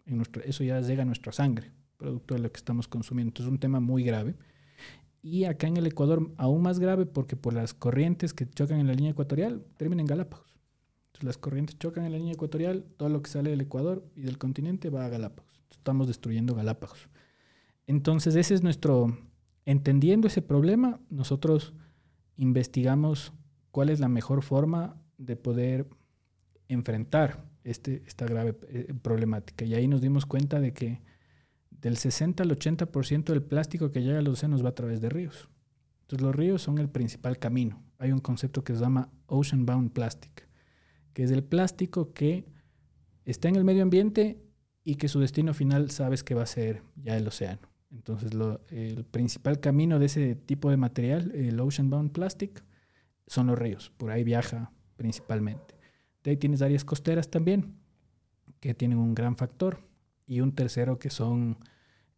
En 0.06 0.18
nuestro, 0.18 0.42
eso 0.44 0.64
ya 0.64 0.80
llega 0.82 1.04
a 1.04 1.06
nuestra 1.06 1.32
sangre, 1.32 1.72
producto 1.98 2.36
de 2.36 2.42
lo 2.42 2.52
que 2.52 2.58
estamos 2.58 2.88
consumiendo. 2.88 3.30
Entonces 3.30 3.48
es 3.48 3.52
un 3.52 3.60
tema 3.60 3.80
muy 3.80 4.04
grave 4.04 4.36
y 5.22 5.46
acá 5.46 5.68
en 5.68 5.78
el 5.78 5.88
Ecuador 5.88 6.32
aún 6.38 6.62
más 6.62 6.80
grave 6.80 7.06
porque 7.06 7.36
por 7.36 7.54
las 7.54 7.74
corrientes 7.74 8.34
que 8.34 8.50
chocan 8.50 8.80
en 8.80 8.88
la 8.88 8.94
línea 8.94 9.12
ecuatorial 9.12 9.66
terminan 9.78 10.02
en 10.02 10.08
Galápagos. 10.08 10.52
Las 11.22 11.38
corrientes 11.38 11.78
chocan 11.78 12.06
en 12.06 12.14
la 12.14 12.18
línea 12.18 12.34
ecuatorial, 12.34 12.84
todo 12.98 13.10
lo 13.10 13.22
que 13.22 13.30
sale 13.30 13.52
del 13.52 13.62
Ecuador 13.62 14.04
y 14.16 14.22
del 14.22 14.40
continente 14.40 14.90
va 14.90 15.06
a 15.06 15.10
Galápagos. 15.10 15.64
Estamos 15.70 16.08
destruyendo 16.08 16.56
Galápagos. 16.56 17.10
Entonces 17.86 18.36
ese 18.36 18.56
es 18.56 18.64
nuestro, 18.64 19.18
entendiendo 19.66 20.28
ese 20.28 20.42
problema, 20.42 21.00
nosotros 21.10 21.74
investigamos 22.38 23.34
cuál 23.70 23.90
es 23.90 24.00
la 24.00 24.10
mejor 24.10 24.42
forma 24.42 25.00
de 25.18 25.36
poder 25.36 25.88
enfrentar 26.68 27.46
este, 27.64 28.02
esta 28.08 28.26
grave 28.26 28.58
eh, 28.70 28.94
problemática. 29.02 29.66
Y 29.66 29.76
ahí 29.76 29.88
nos 29.88 30.02
dimos 30.02 30.26
cuenta 30.26 30.60
de 30.60 30.74
que 30.74 31.02
del 31.82 31.98
60 31.98 32.44
al 32.44 32.58
80% 32.58 33.26
del 33.26 33.42
plástico 33.42 33.92
que 33.92 34.02
llega 34.02 34.20
a 34.20 34.22
los 34.22 34.34
océanos 34.34 34.64
va 34.64 34.70
a 34.70 34.76
través 34.76 35.02
de 35.02 35.10
ríos. 35.10 35.50
Entonces 36.02 36.22
los 36.22 36.36
ríos 36.36 36.62
son 36.62 36.78
el 36.78 36.90
principal 36.90 37.40
camino. 37.40 37.84
Hay 37.98 38.12
un 38.12 38.20
concepto 38.20 38.64
que 38.64 38.74
se 38.74 38.80
llama 38.80 39.10
ocean 39.26 39.66
bound 39.66 39.92
plastic, 39.92 40.48
que 41.14 41.24
es 41.24 41.32
el 41.32 41.44
plástico 41.44 42.14
que 42.14 42.46
está 43.26 43.50
en 43.50 43.56
el 43.56 43.64
medio 43.64 43.84
ambiente 43.84 44.42
y 44.84 44.96
que 44.96 45.08
su 45.08 45.20
destino 45.20 45.54
final 45.54 45.90
sabes 45.92 46.24
que 46.24 46.36
va 46.36 46.44
a 46.44 46.48
ser 46.48 46.84
ya 46.96 47.18
el 47.18 47.28
océano. 47.28 47.70
Entonces 47.92 48.32
el 48.70 49.04
principal 49.06 49.60
camino 49.60 50.00
de 50.00 50.06
ese 50.06 50.36
tipo 50.36 50.70
de 50.70 50.78
material, 50.78 51.32
el 51.34 51.60
ocean 51.60 51.90
bound 51.90 52.12
plastic, 52.12 52.64
son 53.28 53.48
los 53.48 53.58
ríos. 53.58 53.92
Por 53.98 54.12
ahí 54.12 54.24
viaja 54.24 54.72
principalmente. 54.98 55.76
De 56.24 56.32
ahí 56.32 56.38
tienes 56.38 56.62
áreas 56.62 56.86
costeras 56.86 57.30
también, 57.30 57.76
que 58.60 58.76
tienen 58.76 59.00
un 59.00 59.16
gran 59.16 59.36
factor 59.36 59.91
y 60.32 60.40
un 60.40 60.54
tercero 60.54 60.98
que 60.98 61.10
son 61.10 61.58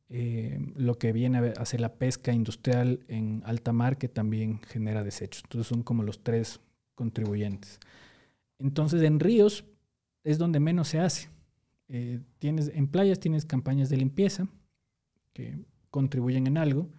eh, 0.08 0.60
lo 0.76 1.00
que 1.00 1.12
viene 1.12 1.54
a 1.58 1.66
ser 1.66 1.82
la 1.82 1.96
pesca 1.96 2.32
industrial 2.32 3.00
en 3.08 3.42
alta 3.44 3.74
mar 3.74 3.98
que 3.98 4.08
también 4.08 4.62
genera 4.68 5.04
desechos. 5.04 5.42
Entonces 5.46 5.68
son 5.68 5.82
como 5.82 6.04
los 6.04 6.22
tres 6.22 6.60
contribuyentes. 6.94 7.80
Entonces 8.60 9.02
en 9.02 9.20
ríos 9.20 9.66
es 10.24 10.38
donde 10.38 10.60
menos 10.60 10.90
se 10.90 11.00
hace. 11.00 11.30
eh, 11.90 12.20
tienes, 12.38 12.68
en 12.76 12.88
playas 12.88 13.20
tienes 13.20 13.46
campañas 13.46 13.90
de 13.90 13.98
limpieza 13.98 14.48
que 15.34 15.58
contribuyen 15.90 16.46
en 16.46 16.60
algo. 16.60 16.92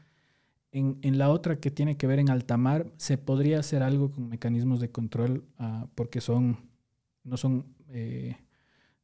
En, 0.73 0.99
en, 1.03 1.17
la 1.17 1.31
otra 1.31 1.61
que 1.61 1.71
tiene 1.71 1.97
que 1.97 2.09
ver 2.09 2.19
en 2.19 2.29
alta 2.29 2.57
mar, 2.57 2.93
se 2.97 3.19
podría 3.19 3.61
hacer 3.61 3.85
algo 3.85 4.11
con 4.11 4.29
mecanismos 4.29 4.81
de 4.81 4.91
control 4.91 5.45
uh, 5.61 5.87
porque 5.95 6.21
son, 6.21 6.59
no 7.23 7.37
son, 7.37 7.67
eh, 7.91 8.37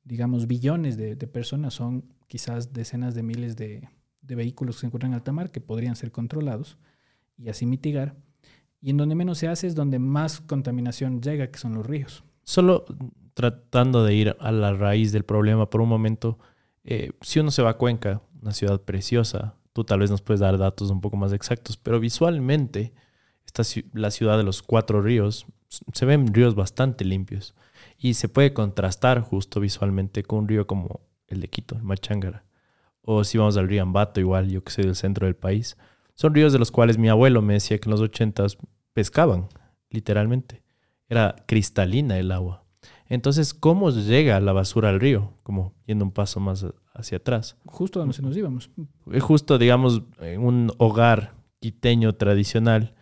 digamos, 0.05 0.47
billones 0.47 0.97
de, 0.97 1.17
personas, 1.27 1.75
son 1.75 2.05
quizás 2.27 2.73
decenas 2.73 3.15
de 3.15 3.23
miles 3.23 3.57
de, 3.57 3.89
de, 4.23 4.35
vehículos 4.35 4.77
que 4.77 4.81
se 4.81 4.87
encuentran 4.87 5.13
en 5.13 5.17
alta 5.17 5.33
mar 5.33 5.51
que 5.51 5.61
podrían 5.61 5.97
ser 5.97 6.11
controlados 6.11 6.79
y 7.37 7.49
así 7.49 7.67
mitigar. 7.67 8.17
Y 8.81 8.91
en 8.91 8.97
donde 8.97 9.15
menos 9.15 9.39
se 9.39 9.49
hace 9.49 9.67
es 9.67 9.75
donde 9.75 9.99
más 9.99 10.41
contaminación 10.41 11.21
llega, 11.21 11.51
que 11.51 11.59
son 11.59 11.75
los 11.75 11.87
ríos. 11.87 12.25
Solo 12.45 12.85
tratando 13.35 14.05
de 14.05 14.15
ir 14.15 14.37
a 14.41 14.53
la 14.53 14.73
raíz 14.73 15.13
del 15.13 15.25
problema 15.25 15.69
por 15.69 15.81
un 15.81 15.89
momento, 15.89 16.39
eh, 16.85 17.13
si 17.21 17.41
uno 17.41 17.51
se 17.51 17.63
va 17.63 17.71
a 17.71 17.77
Cuenca, 17.77 18.23
una 18.41 18.53
ciudad 18.53 18.81
preciosa, 18.83 19.55
tú 19.73 19.85
tal 19.85 20.01
vez 20.01 20.11
nos 20.11 20.23
puedes 20.23 20.41
dar 20.41 20.59
datos 20.59 20.91
un 20.91 21.01
poco 21.01 21.17
más 21.17 21.33
exactos, 21.33 21.77
pero 21.77 22.01
visualmente 22.01 22.93
esta, 23.47 23.63
la 23.93 24.11
ciudad 24.11 24.37
de 24.37 24.45
los 24.45 24.63
cuatro 24.63 25.03
ríos 25.03 25.47
se 25.69 26.07
ven 26.07 26.33
ríos 26.33 26.55
bastante 26.55 27.05
limpios 27.05 27.55
y 28.01 28.15
se 28.15 28.31
puede 28.31 28.55
contrastar 28.55 29.21
justo 29.21 29.61
visualmente 29.61 30.23
con 30.23 30.41
un 30.41 30.49
río 30.49 30.67
como 30.67 31.01
el 31.29 31.41
de 31.41 31.49
Quito, 31.49 31.77
el 31.77 31.83
Machangara. 31.83 32.45
O 33.03 33.25
si 33.25 33.37
vamos 33.37 33.59
al 33.59 33.69
río 33.69 33.83
Ambato, 33.83 34.21
igual, 34.21 34.49
yo 34.49 34.65
que 34.65 34.73
soy 34.73 34.85
del 34.85 34.97
centro 34.97 35.27
del 35.27 35.37
país. 35.37 35.77
Son 36.15 36.35
ríos 36.35 36.53
de 36.55 36.59
los 36.59 36.71
cuales 36.71 36.97
mi 36.97 37.11
abuelo 37.11 37.43
me 37.43 37.55
decía 37.55 37.79
que 37.79 37.89
en 37.89 37.91
los 37.91 38.01
ochentas 38.01 38.57
pescaban, 38.95 39.49
literalmente. 39.91 40.63
Era 41.09 41.37
cristalina 41.47 42.19
el 42.19 42.33
agua. 42.33 42.65
Entonces, 43.07 43.53
¿cómo 43.53 43.91
llega 43.91 44.41
la 44.41 44.53
basura 44.53 44.89
al 44.89 45.01
río? 45.01 45.35
Como 45.43 45.75
yendo 45.85 46.05
un 46.05 46.13
paso 46.13 46.41
más 46.41 46.65
hacia 46.95 47.19
atrás. 47.19 47.57
Justo 47.67 47.99
donde 47.99 48.15
se 48.15 48.23
nos 48.23 48.37
íbamos. 48.37 48.71
Justo, 49.21 49.59
digamos, 49.59 50.03
en 50.21 50.41
un 50.41 50.73
hogar 50.79 51.35
quiteño 51.59 52.15
tradicional 52.15 52.95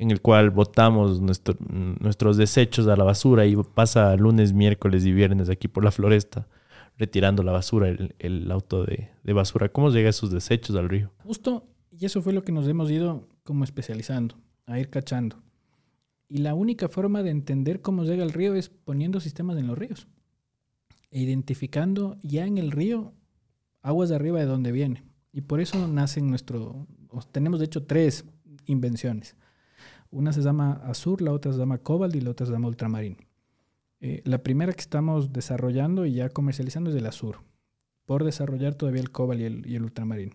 en 0.00 0.10
el 0.10 0.22
cual 0.22 0.48
botamos 0.48 1.20
nuestro, 1.20 1.56
nuestros 1.68 2.38
desechos 2.38 2.88
a 2.88 2.96
la 2.96 3.04
basura 3.04 3.44
y 3.44 3.54
pasa 3.54 4.16
lunes, 4.16 4.54
miércoles 4.54 5.04
y 5.04 5.12
viernes 5.12 5.50
aquí 5.50 5.68
por 5.68 5.84
la 5.84 5.90
floresta 5.90 6.48
retirando 6.96 7.42
la 7.42 7.52
basura, 7.52 7.88
el, 7.88 8.14
el 8.18 8.50
auto 8.50 8.84
de, 8.84 9.10
de, 9.22 9.32
basura. 9.34 9.68
¿Cómo 9.68 9.90
llega 9.90 10.08
esos 10.08 10.30
desechos 10.30 10.74
al 10.76 10.88
río? 10.88 11.10
Justo, 11.22 11.66
y 11.90 12.06
eso 12.06 12.22
fue 12.22 12.32
lo 12.32 12.44
que 12.44 12.52
nos 12.52 12.66
hemos 12.66 12.90
ido 12.90 13.28
como 13.44 13.62
especializando, 13.62 14.36
a 14.64 14.78
ir 14.78 14.88
cachando. 14.88 15.36
Y 16.28 16.38
la 16.38 16.54
única 16.54 16.88
forma 16.88 17.22
de 17.22 17.30
entender 17.30 17.82
cómo 17.82 18.04
llega 18.04 18.22
al 18.22 18.32
río 18.32 18.54
es 18.54 18.70
poniendo 18.70 19.20
sistemas 19.20 19.58
en 19.58 19.66
los 19.66 19.76
ríos. 19.76 20.08
E 21.10 21.20
identificando 21.20 22.16
ya 22.22 22.46
en 22.46 22.56
el 22.56 22.70
río 22.70 23.12
aguas 23.82 24.08
de 24.08 24.14
arriba 24.14 24.40
de 24.40 24.46
donde 24.46 24.72
viene. 24.72 25.04
Y 25.30 25.42
por 25.42 25.60
eso 25.60 25.88
nacen 25.88 26.28
nuestro... 26.30 26.86
Tenemos 27.32 27.60
de 27.60 27.66
hecho 27.66 27.84
tres 27.84 28.24
invenciones. 28.64 29.36
Una 30.10 30.32
se 30.32 30.42
llama 30.42 30.80
Azur, 30.84 31.22
la 31.22 31.32
otra 31.32 31.52
se 31.52 31.58
llama 31.58 31.78
Cobalt 31.78 32.14
y 32.16 32.20
la 32.20 32.30
otra 32.30 32.46
se 32.46 32.52
llama 32.52 32.68
Ultramarín. 32.68 33.16
Eh, 34.00 34.22
la 34.24 34.42
primera 34.42 34.72
que 34.72 34.80
estamos 34.80 35.32
desarrollando 35.32 36.06
y 36.06 36.14
ya 36.14 36.28
comercializando 36.30 36.90
es 36.90 36.96
el 36.96 37.06
Azur. 37.06 37.38
Por 38.06 38.24
desarrollar 38.24 38.74
todavía 38.74 39.00
el 39.00 39.10
Cobalt 39.10 39.40
y 39.40 39.44
el, 39.44 39.66
y 39.66 39.76
el 39.76 39.84
Ultramarín. 39.84 40.34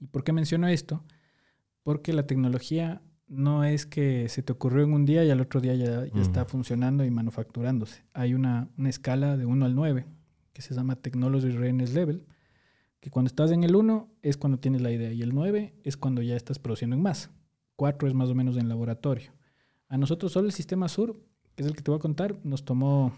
¿Y 0.00 0.06
por 0.06 0.24
qué 0.24 0.32
menciono 0.32 0.68
esto? 0.68 1.04
Porque 1.82 2.12
la 2.12 2.26
tecnología 2.26 3.02
no 3.28 3.64
es 3.64 3.86
que 3.86 4.28
se 4.28 4.42
te 4.42 4.52
ocurrió 4.52 4.84
en 4.84 4.92
un 4.92 5.04
día 5.04 5.24
y 5.24 5.30
al 5.30 5.40
otro 5.40 5.60
día 5.60 5.74
ya, 5.74 6.06
ya 6.06 6.22
está 6.22 6.44
funcionando 6.44 7.04
y 7.04 7.10
manufacturándose. 7.10 8.04
Hay 8.12 8.34
una, 8.34 8.68
una, 8.78 8.88
escala 8.88 9.36
de 9.36 9.46
1 9.46 9.64
al 9.64 9.74
9 9.74 10.06
que 10.52 10.62
se 10.62 10.74
llama 10.74 10.96
Technology 10.96 11.50
Readiness 11.50 11.92
Level, 11.92 12.24
que 13.00 13.10
cuando 13.10 13.26
estás 13.26 13.50
en 13.50 13.64
el 13.64 13.74
1 13.74 14.08
es 14.22 14.36
cuando 14.36 14.58
tienes 14.58 14.80
la 14.80 14.90
idea 14.90 15.12
y 15.12 15.22
el 15.22 15.34
9 15.34 15.74
es 15.82 15.96
cuando 15.96 16.22
ya 16.22 16.36
estás 16.36 16.58
produciendo 16.58 16.96
en 16.96 17.02
masa. 17.02 17.30
4 17.76 18.08
es 18.08 18.14
más 18.14 18.28
o 18.28 18.34
menos 18.34 18.56
en 18.56 18.68
laboratorio. 18.68 19.32
A 19.88 19.96
nosotros 19.96 20.32
solo 20.32 20.46
el 20.46 20.52
sistema 20.52 20.88
Sur, 20.88 21.20
que 21.54 21.62
es 21.62 21.68
el 21.68 21.76
que 21.76 21.82
te 21.82 21.90
voy 21.90 21.98
a 21.98 22.02
contar, 22.02 22.38
nos 22.44 22.64
tomó 22.64 23.12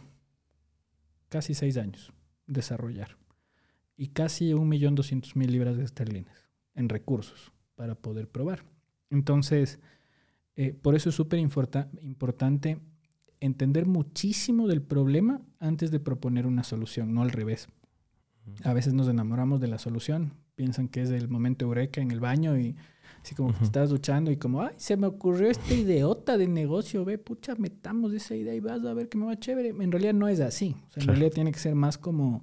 casi 1.29 1.55
6 1.55 1.77
años 1.79 2.13
desarrollar 2.47 3.17
y 3.97 4.09
casi 4.09 4.53
1.200.000 4.53 5.47
libras 5.47 5.77
de 5.77 5.85
esterlinas 5.85 6.49
en 6.75 6.89
recursos 6.89 7.53
para 7.75 7.95
poder 7.95 8.29
probar. 8.29 8.65
Entonces, 9.11 9.81
eh, 10.57 10.73
por 10.73 10.95
eso 10.95 11.09
es 11.09 11.15
súper 11.15 11.39
importante 11.39 12.79
entender 13.41 13.87
muchísimo 13.87 14.67
del 14.67 14.83
problema 14.83 15.41
antes 15.59 15.91
de 15.91 16.01
proponer 16.01 16.47
una 16.47 16.65
solución, 16.65 17.15
no 17.15 17.23
al 17.23 17.31
revés. 17.31 17.69
A 18.65 18.73
veces 18.73 18.95
nos 18.95 19.09
enamoramos 19.09 19.61
de 19.61 19.69
la 19.69 19.79
solución, 19.79 20.33
piensan 20.55 20.89
que 20.89 21.03
es 21.03 21.11
el 21.11 21.29
momento 21.29 21.65
eureka 21.65 22.01
en 22.01 22.11
el 22.11 22.21
baño 22.21 22.59
y 22.59 22.77
así 23.29 23.35
como 23.35 23.57
que 23.57 23.63
estás 23.63 23.91
duchando 23.91 24.31
y 24.31 24.39
como, 24.39 24.63
ay, 24.63 24.73
se 24.79 24.97
me 24.97 25.07
ocurrió 25.07 25.51
esta 25.51 25.75
idiota 25.75 26.39
de 26.39 26.49
negocio, 26.49 27.05
ve, 27.05 27.19
pucha, 27.19 27.55
metamos 27.57 28.15
esa 28.15 28.35
idea 28.35 28.55
y 28.55 28.61
vas 28.61 28.83
a 28.87 28.95
ver 28.95 29.11
que 29.11 29.19
me 29.19 29.27
va 29.27 29.39
chévere. 29.39 29.69
En 29.69 29.93
realidad 29.93 30.15
no 30.15 30.29
es 30.29 30.41
así. 30.41 30.75
O 30.89 30.93
sea, 30.93 31.03
en 31.03 31.09
realidad 31.09 31.33
tiene 31.33 31.53
que 31.53 31.59
ser 31.59 31.75
más 31.75 31.99
como 31.99 32.43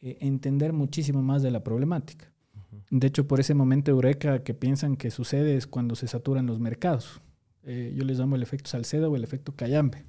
eh, 0.00 0.18
entender 0.20 0.72
muchísimo 0.72 1.20
más 1.20 1.42
de 1.42 1.50
la 1.50 1.64
problemática. 1.64 2.30
De 2.90 3.08
hecho, 3.08 3.26
por 3.26 3.40
ese 3.40 3.54
momento 3.54 3.90
eureka 3.90 4.44
que 4.44 4.54
piensan 4.54 4.96
que 4.96 5.10
sucede 5.10 5.56
es 5.56 5.66
cuando 5.66 5.96
se 5.96 6.06
saturan 6.06 6.46
los 6.46 6.60
mercados. 6.60 7.20
Eh, 7.64 7.92
yo 7.96 8.04
les 8.04 8.18
llamo 8.18 8.36
el 8.36 8.42
efecto 8.42 8.70
Salcedo 8.70 9.10
o 9.10 9.16
el 9.16 9.24
efecto 9.24 9.52
Cayambe, 9.56 10.04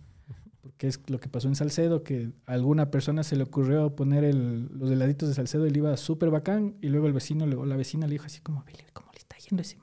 porque 0.61 0.87
es 0.87 0.99
lo 1.09 1.19
que 1.19 1.29
pasó 1.29 1.47
en 1.47 1.55
Salcedo, 1.55 2.03
que 2.03 2.31
a 2.45 2.53
alguna 2.53 2.91
persona 2.91 3.23
se 3.23 3.37
le 3.37 3.43
ocurrió 3.43 3.95
poner 3.95 4.23
el, 4.23 4.67
los 4.77 4.91
heladitos 4.91 5.29
de 5.29 5.35
Salcedo 5.35 5.65
y 5.65 5.71
le 5.71 5.79
iba 5.79 5.97
súper 5.97 6.29
bacán, 6.29 6.75
y 6.81 6.89
luego 6.89 7.07
el 7.07 7.13
vecino 7.13 7.45
o 7.45 7.65
la 7.65 7.75
vecina 7.75 8.05
le 8.05 8.13
dijo 8.13 8.25
así 8.25 8.41
como, 8.41 8.65
¿cómo 8.93 9.09
le 9.13 9.19
está 9.19 9.37
yendo 9.37 9.61
ese 9.61 9.77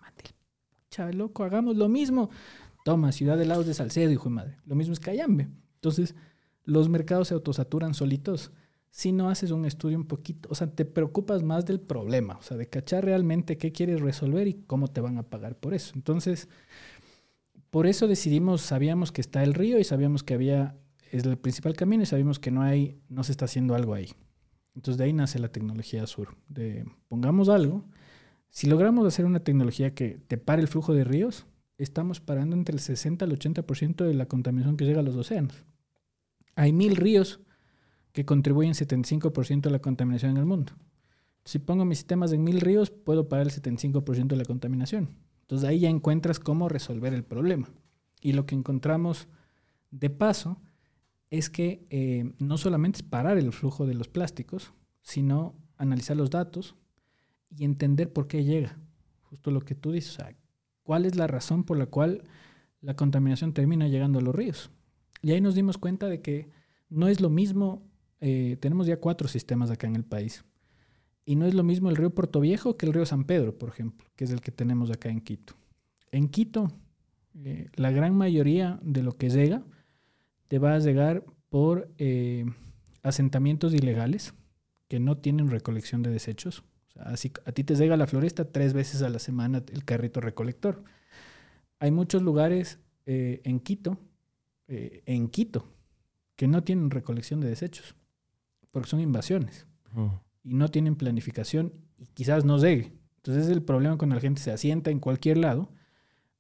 loco, 1.12 1.44
hagamos 1.44 1.76
lo 1.76 1.88
mismo. 1.88 2.30
Toma, 2.84 3.12
ciudad 3.12 3.36
de 3.36 3.44
helados 3.44 3.66
de 3.66 3.74
Salcedo, 3.74 4.10
hijo 4.10 4.28
de 4.28 4.34
madre. 4.34 4.56
Lo 4.66 4.74
mismo 4.74 4.92
es 4.92 5.00
Cayambe. 5.00 5.48
Entonces, 5.76 6.14
los 6.64 6.88
mercados 6.88 7.28
se 7.28 7.34
autosaturan 7.34 7.94
solitos 7.94 8.52
si 8.92 9.10
no 9.10 9.30
haces 9.30 9.50
un 9.50 9.64
estudio 9.64 9.96
un 9.96 10.04
poquito, 10.04 10.50
o 10.52 10.54
sea, 10.54 10.66
te 10.66 10.84
preocupas 10.84 11.42
más 11.42 11.64
del 11.64 11.80
problema, 11.80 12.36
o 12.36 12.42
sea, 12.42 12.58
de 12.58 12.68
cachar 12.68 13.06
realmente 13.06 13.56
qué 13.56 13.72
quieres 13.72 14.02
resolver 14.02 14.46
y 14.46 14.52
cómo 14.66 14.86
te 14.86 15.00
van 15.00 15.16
a 15.16 15.22
pagar 15.22 15.56
por 15.56 15.72
eso. 15.72 15.92
Entonces, 15.96 16.46
por 17.70 17.86
eso 17.86 18.06
decidimos, 18.06 18.60
sabíamos 18.60 19.10
que 19.10 19.22
está 19.22 19.42
el 19.42 19.54
río 19.54 19.78
y 19.78 19.84
sabíamos 19.84 20.22
que 20.22 20.34
había, 20.34 20.76
es 21.10 21.24
el 21.24 21.38
principal 21.38 21.74
camino 21.74 22.02
y 22.02 22.06
sabíamos 22.06 22.38
que 22.38 22.50
no 22.50 22.60
hay, 22.60 23.00
no 23.08 23.24
se 23.24 23.32
está 23.32 23.46
haciendo 23.46 23.74
algo 23.74 23.94
ahí. 23.94 24.12
Entonces 24.74 24.98
de 24.98 25.04
ahí 25.04 25.14
nace 25.14 25.38
la 25.38 25.48
tecnología 25.48 26.06
sur, 26.06 26.36
de 26.48 26.84
pongamos 27.08 27.48
algo, 27.48 27.86
si 28.52 28.66
logramos 28.66 29.06
hacer 29.06 29.24
una 29.24 29.40
tecnología 29.40 29.94
que 29.94 30.20
te 30.28 30.36
pare 30.36 30.60
el 30.60 30.68
flujo 30.68 30.92
de 30.92 31.04
ríos, 31.04 31.46
estamos 31.78 32.20
parando 32.20 32.54
entre 32.54 32.74
el 32.74 32.80
60 32.80 33.24
al 33.24 33.32
80% 33.32 34.04
de 34.04 34.12
la 34.12 34.26
contaminación 34.26 34.76
que 34.76 34.84
llega 34.84 35.00
a 35.00 35.02
los 35.02 35.16
océanos. 35.16 35.64
Hay 36.54 36.74
mil 36.74 36.96
ríos 36.96 37.40
que 38.12 38.26
contribuyen 38.26 38.74
75% 38.74 39.62
de 39.62 39.70
la 39.70 39.78
contaminación 39.78 40.32
en 40.32 40.36
el 40.36 40.44
mundo. 40.44 40.74
Si 41.46 41.60
pongo 41.60 41.86
mis 41.86 41.96
sistemas 41.96 42.30
en 42.32 42.44
mil 42.44 42.60
ríos, 42.60 42.90
puedo 42.90 43.26
parar 43.26 43.46
el 43.46 43.52
75% 43.52 44.26
de 44.26 44.36
la 44.36 44.44
contaminación. 44.44 45.16
Entonces 45.40 45.66
ahí 45.66 45.80
ya 45.80 45.88
encuentras 45.88 46.38
cómo 46.38 46.68
resolver 46.68 47.14
el 47.14 47.24
problema. 47.24 47.70
Y 48.20 48.32
lo 48.32 48.44
que 48.44 48.54
encontramos 48.54 49.28
de 49.90 50.10
paso 50.10 50.60
es 51.30 51.48
que 51.48 51.86
eh, 51.88 52.34
no 52.38 52.58
solamente 52.58 52.98
es 52.98 53.02
parar 53.02 53.38
el 53.38 53.50
flujo 53.50 53.86
de 53.86 53.94
los 53.94 54.08
plásticos, 54.08 54.74
sino 55.00 55.54
analizar 55.78 56.18
los 56.18 56.28
datos 56.28 56.76
y 57.56 57.64
entender 57.64 58.12
por 58.12 58.26
qué 58.28 58.44
llega. 58.44 58.78
Justo 59.22 59.50
lo 59.50 59.60
que 59.60 59.74
tú 59.74 59.92
dices, 59.92 60.18
cuál 60.82 61.06
es 61.06 61.16
la 61.16 61.26
razón 61.26 61.64
por 61.64 61.78
la 61.78 61.86
cual 61.86 62.24
la 62.80 62.94
contaminación 62.94 63.52
termina 63.52 63.88
llegando 63.88 64.18
a 64.18 64.22
los 64.22 64.34
ríos. 64.34 64.70
Y 65.22 65.30
ahí 65.32 65.40
nos 65.40 65.54
dimos 65.54 65.78
cuenta 65.78 66.08
de 66.08 66.20
que 66.20 66.50
no 66.88 67.08
es 67.08 67.20
lo 67.20 67.30
mismo, 67.30 67.88
eh, 68.20 68.56
tenemos 68.60 68.86
ya 68.86 68.98
cuatro 68.98 69.28
sistemas 69.28 69.70
acá 69.70 69.86
en 69.86 69.96
el 69.96 70.04
país. 70.04 70.44
Y 71.24 71.36
no 71.36 71.46
es 71.46 71.54
lo 71.54 71.62
mismo 71.62 71.88
el 71.88 71.96
río 71.96 72.10
Puerto 72.10 72.40
Viejo 72.40 72.76
que 72.76 72.86
el 72.86 72.92
río 72.92 73.06
San 73.06 73.24
Pedro, 73.24 73.56
por 73.56 73.68
ejemplo, 73.68 74.06
que 74.16 74.24
es 74.24 74.30
el 74.30 74.40
que 74.40 74.50
tenemos 74.50 74.90
acá 74.90 75.08
en 75.08 75.20
Quito. 75.20 75.54
En 76.10 76.28
Quito, 76.28 76.68
eh, 77.34 77.68
la 77.76 77.92
gran 77.92 78.14
mayoría 78.14 78.80
de 78.82 79.02
lo 79.02 79.16
que 79.16 79.30
llega 79.30 79.62
te 80.48 80.58
va 80.58 80.74
a 80.74 80.78
llegar 80.80 81.24
por 81.48 81.90
eh, 81.98 82.44
asentamientos 83.02 83.72
ilegales 83.72 84.34
que 84.88 85.00
no 85.00 85.16
tienen 85.18 85.48
recolección 85.48 86.02
de 86.02 86.10
desechos. 86.10 86.64
Sea, 86.92 87.02
así, 87.04 87.32
a 87.44 87.52
ti 87.52 87.64
te 87.64 87.74
llega 87.74 87.96
la 87.96 88.06
floresta 88.06 88.50
tres 88.50 88.72
veces 88.72 89.02
a 89.02 89.08
la 89.08 89.18
semana 89.18 89.62
el 89.72 89.84
carrito 89.84 90.20
recolector. 90.20 90.84
Hay 91.78 91.90
muchos 91.90 92.22
lugares 92.22 92.78
eh, 93.06 93.40
en 93.44 93.60
Quito, 93.60 93.98
en 94.68 95.28
Quito, 95.28 95.66
que 96.36 96.46
no 96.48 96.62
tienen 96.62 96.90
recolección 96.90 97.40
de 97.40 97.48
desechos, 97.48 97.94
porque 98.70 98.88
son 98.88 99.00
invasiones 99.00 99.66
y 100.42 100.54
no 100.54 100.68
tienen 100.68 100.96
planificación 100.96 101.72
y 101.98 102.06
quizás 102.06 102.44
no 102.44 102.58
llegue. 102.58 102.92
Entonces 103.16 103.48
el 103.48 103.62
problema 103.62 103.96
cuando 103.96 104.16
la 104.16 104.20
gente 104.20 104.40
se 104.40 104.50
asienta 104.50 104.90
en 104.90 104.98
cualquier 104.98 105.38
lado, 105.38 105.70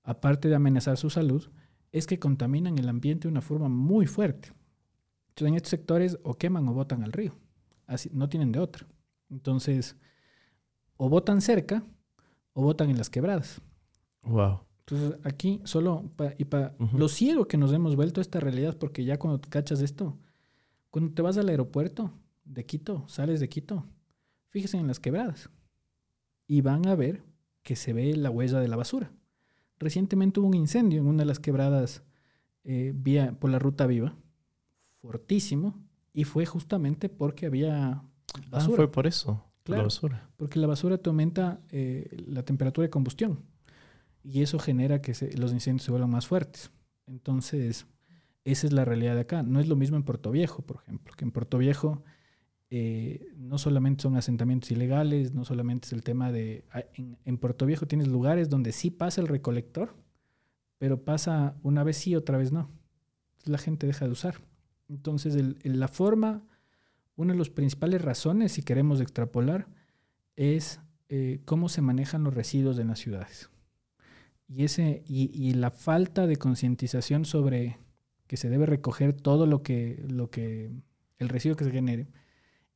aparte 0.02 0.48
de 0.48 0.56
amenazar 0.56 0.96
su 0.96 1.10
salud, 1.10 1.48
es 1.92 2.06
que 2.06 2.18
contaminan 2.18 2.78
el 2.78 2.88
ambiente 2.88 3.28
de 3.28 3.32
una 3.32 3.42
forma 3.42 3.68
muy 3.68 4.06
fuerte. 4.06 4.52
Entonces 5.28 5.48
en 5.48 5.54
estos 5.54 5.70
sectores 5.70 6.18
o 6.24 6.34
queman 6.34 6.66
o 6.68 6.72
botan 6.72 7.04
al 7.04 7.12
río. 7.12 7.36
así, 7.86 8.10
no 8.12 8.28
tienen 8.28 8.50
de 8.52 8.58
otra. 8.58 8.86
Entonces, 9.30 9.96
o 11.04 11.08
votan 11.08 11.40
cerca 11.40 11.82
o 12.52 12.62
votan 12.62 12.88
en 12.90 12.96
las 12.96 13.10
quebradas. 13.10 13.60
Wow. 14.22 14.60
Entonces, 14.86 15.18
aquí 15.24 15.60
solo, 15.64 16.04
pa- 16.14 16.34
y 16.38 16.44
para 16.44 16.76
Ujú. 16.78 16.96
lo 16.96 17.08
ciego 17.08 17.48
que 17.48 17.56
nos 17.56 17.72
hemos 17.72 17.96
vuelto 17.96 18.20
a 18.20 18.22
esta 18.22 18.38
realidad, 18.38 18.76
porque 18.78 19.04
ya 19.04 19.18
cuando 19.18 19.40
te 19.40 19.48
cachas 19.48 19.80
esto, 19.80 20.16
cuando 20.90 21.12
te 21.12 21.22
vas 21.22 21.36
al 21.38 21.48
aeropuerto 21.48 22.12
de 22.44 22.64
Quito, 22.66 23.04
sales 23.08 23.40
de 23.40 23.48
Quito, 23.48 23.84
fíjense 24.50 24.76
en 24.76 24.86
las 24.86 25.00
quebradas 25.00 25.50
y 26.46 26.60
van 26.60 26.86
a 26.86 26.94
ver 26.94 27.22
que 27.64 27.74
se 27.74 27.92
ve 27.92 28.14
la 28.16 28.30
huella 28.30 28.60
de 28.60 28.68
la 28.68 28.76
basura. 28.76 29.10
Recientemente 29.80 30.38
hubo 30.38 30.48
un 30.48 30.54
incendio 30.54 31.00
en 31.00 31.06
una 31.08 31.22
de 31.22 31.26
las 31.26 31.40
quebradas 31.40 32.04
eh, 32.64 32.92
vía, 32.94 33.32
por 33.40 33.50
la 33.50 33.58
ruta 33.58 33.86
viva, 33.88 34.14
fortísimo, 35.00 35.74
y 36.12 36.24
fue 36.24 36.46
justamente 36.46 37.08
porque 37.08 37.46
había 37.46 37.92
Ah, 37.94 38.04
basura. 38.50 38.76
fue 38.76 38.90
por 38.92 39.06
eso. 39.08 39.44
Claro. 39.64 39.82
La 39.82 39.86
basura. 39.86 40.28
Porque 40.36 40.58
la 40.58 40.66
basura 40.66 40.98
te 40.98 41.08
aumenta 41.10 41.60
eh, 41.70 42.08
la 42.26 42.42
temperatura 42.44 42.84
de 42.86 42.90
combustión 42.90 43.44
y 44.24 44.42
eso 44.42 44.58
genera 44.58 45.00
que 45.02 45.14
se- 45.14 45.36
los 45.38 45.52
incendios 45.52 45.84
se 45.84 45.90
vuelvan 45.90 46.10
más 46.10 46.26
fuertes. 46.26 46.70
Entonces, 47.06 47.86
esa 48.44 48.66
es 48.66 48.72
la 48.72 48.84
realidad 48.84 49.14
de 49.14 49.20
acá. 49.22 49.42
No 49.42 49.60
es 49.60 49.68
lo 49.68 49.76
mismo 49.76 49.96
en 49.96 50.02
Puerto 50.02 50.30
Viejo, 50.30 50.62
por 50.62 50.76
ejemplo, 50.82 51.14
que 51.16 51.24
en 51.24 51.30
Puerto 51.30 51.58
Viejo 51.58 52.02
eh, 52.70 53.28
no 53.36 53.58
solamente 53.58 54.02
son 54.02 54.16
asentamientos 54.16 54.70
ilegales, 54.70 55.34
no 55.34 55.44
solamente 55.44 55.86
es 55.86 55.92
el 55.92 56.02
tema 56.02 56.32
de... 56.32 56.64
ah, 56.72 56.84
En, 56.94 57.18
en 57.24 57.38
Puerto 57.38 57.66
Viejo 57.66 57.86
tienes 57.86 58.08
lugares 58.08 58.48
donde 58.48 58.72
sí 58.72 58.90
pasa 58.90 59.20
el 59.20 59.28
recolector, 59.28 59.94
pero 60.78 61.04
pasa 61.04 61.54
una 61.62 61.84
vez 61.84 61.98
sí, 61.98 62.16
otra 62.16 62.38
vez 62.38 62.50
no. 62.50 62.70
La 63.44 63.58
gente 63.58 63.86
deja 63.86 64.06
de 64.06 64.12
usar. 64.12 64.36
Entonces, 64.88 65.34
el- 65.36 65.58
el- 65.62 65.78
la 65.80 65.88
forma, 65.88 66.42
una 67.16 67.32
de 67.32 67.38
las 67.38 67.50
principales 67.50 68.02
razones, 68.02 68.52
si 68.52 68.62
queremos 68.62 69.00
extrapolar, 69.00 69.68
es 70.36 70.80
eh, 71.08 71.40
cómo 71.44 71.68
se 71.68 71.82
manejan 71.82 72.24
los 72.24 72.34
residuos 72.34 72.78
en 72.78 72.88
las 72.88 72.98
ciudades. 72.98 73.50
Y, 74.48 74.64
ese, 74.64 75.02
y, 75.06 75.54
la 75.54 75.70
falta 75.70 76.26
de 76.26 76.36
concientización 76.36 77.24
sobre 77.24 77.78
que 78.26 78.36
se 78.36 78.50
debe 78.50 78.66
recoger 78.66 79.14
todo 79.14 79.46
lo 79.46 79.62
que, 79.62 80.04
lo 80.08 80.30
que, 80.30 80.70
el 81.18 81.28
residuo 81.28 81.56
que 81.56 81.64
se 81.64 81.70
genere, 81.70 82.08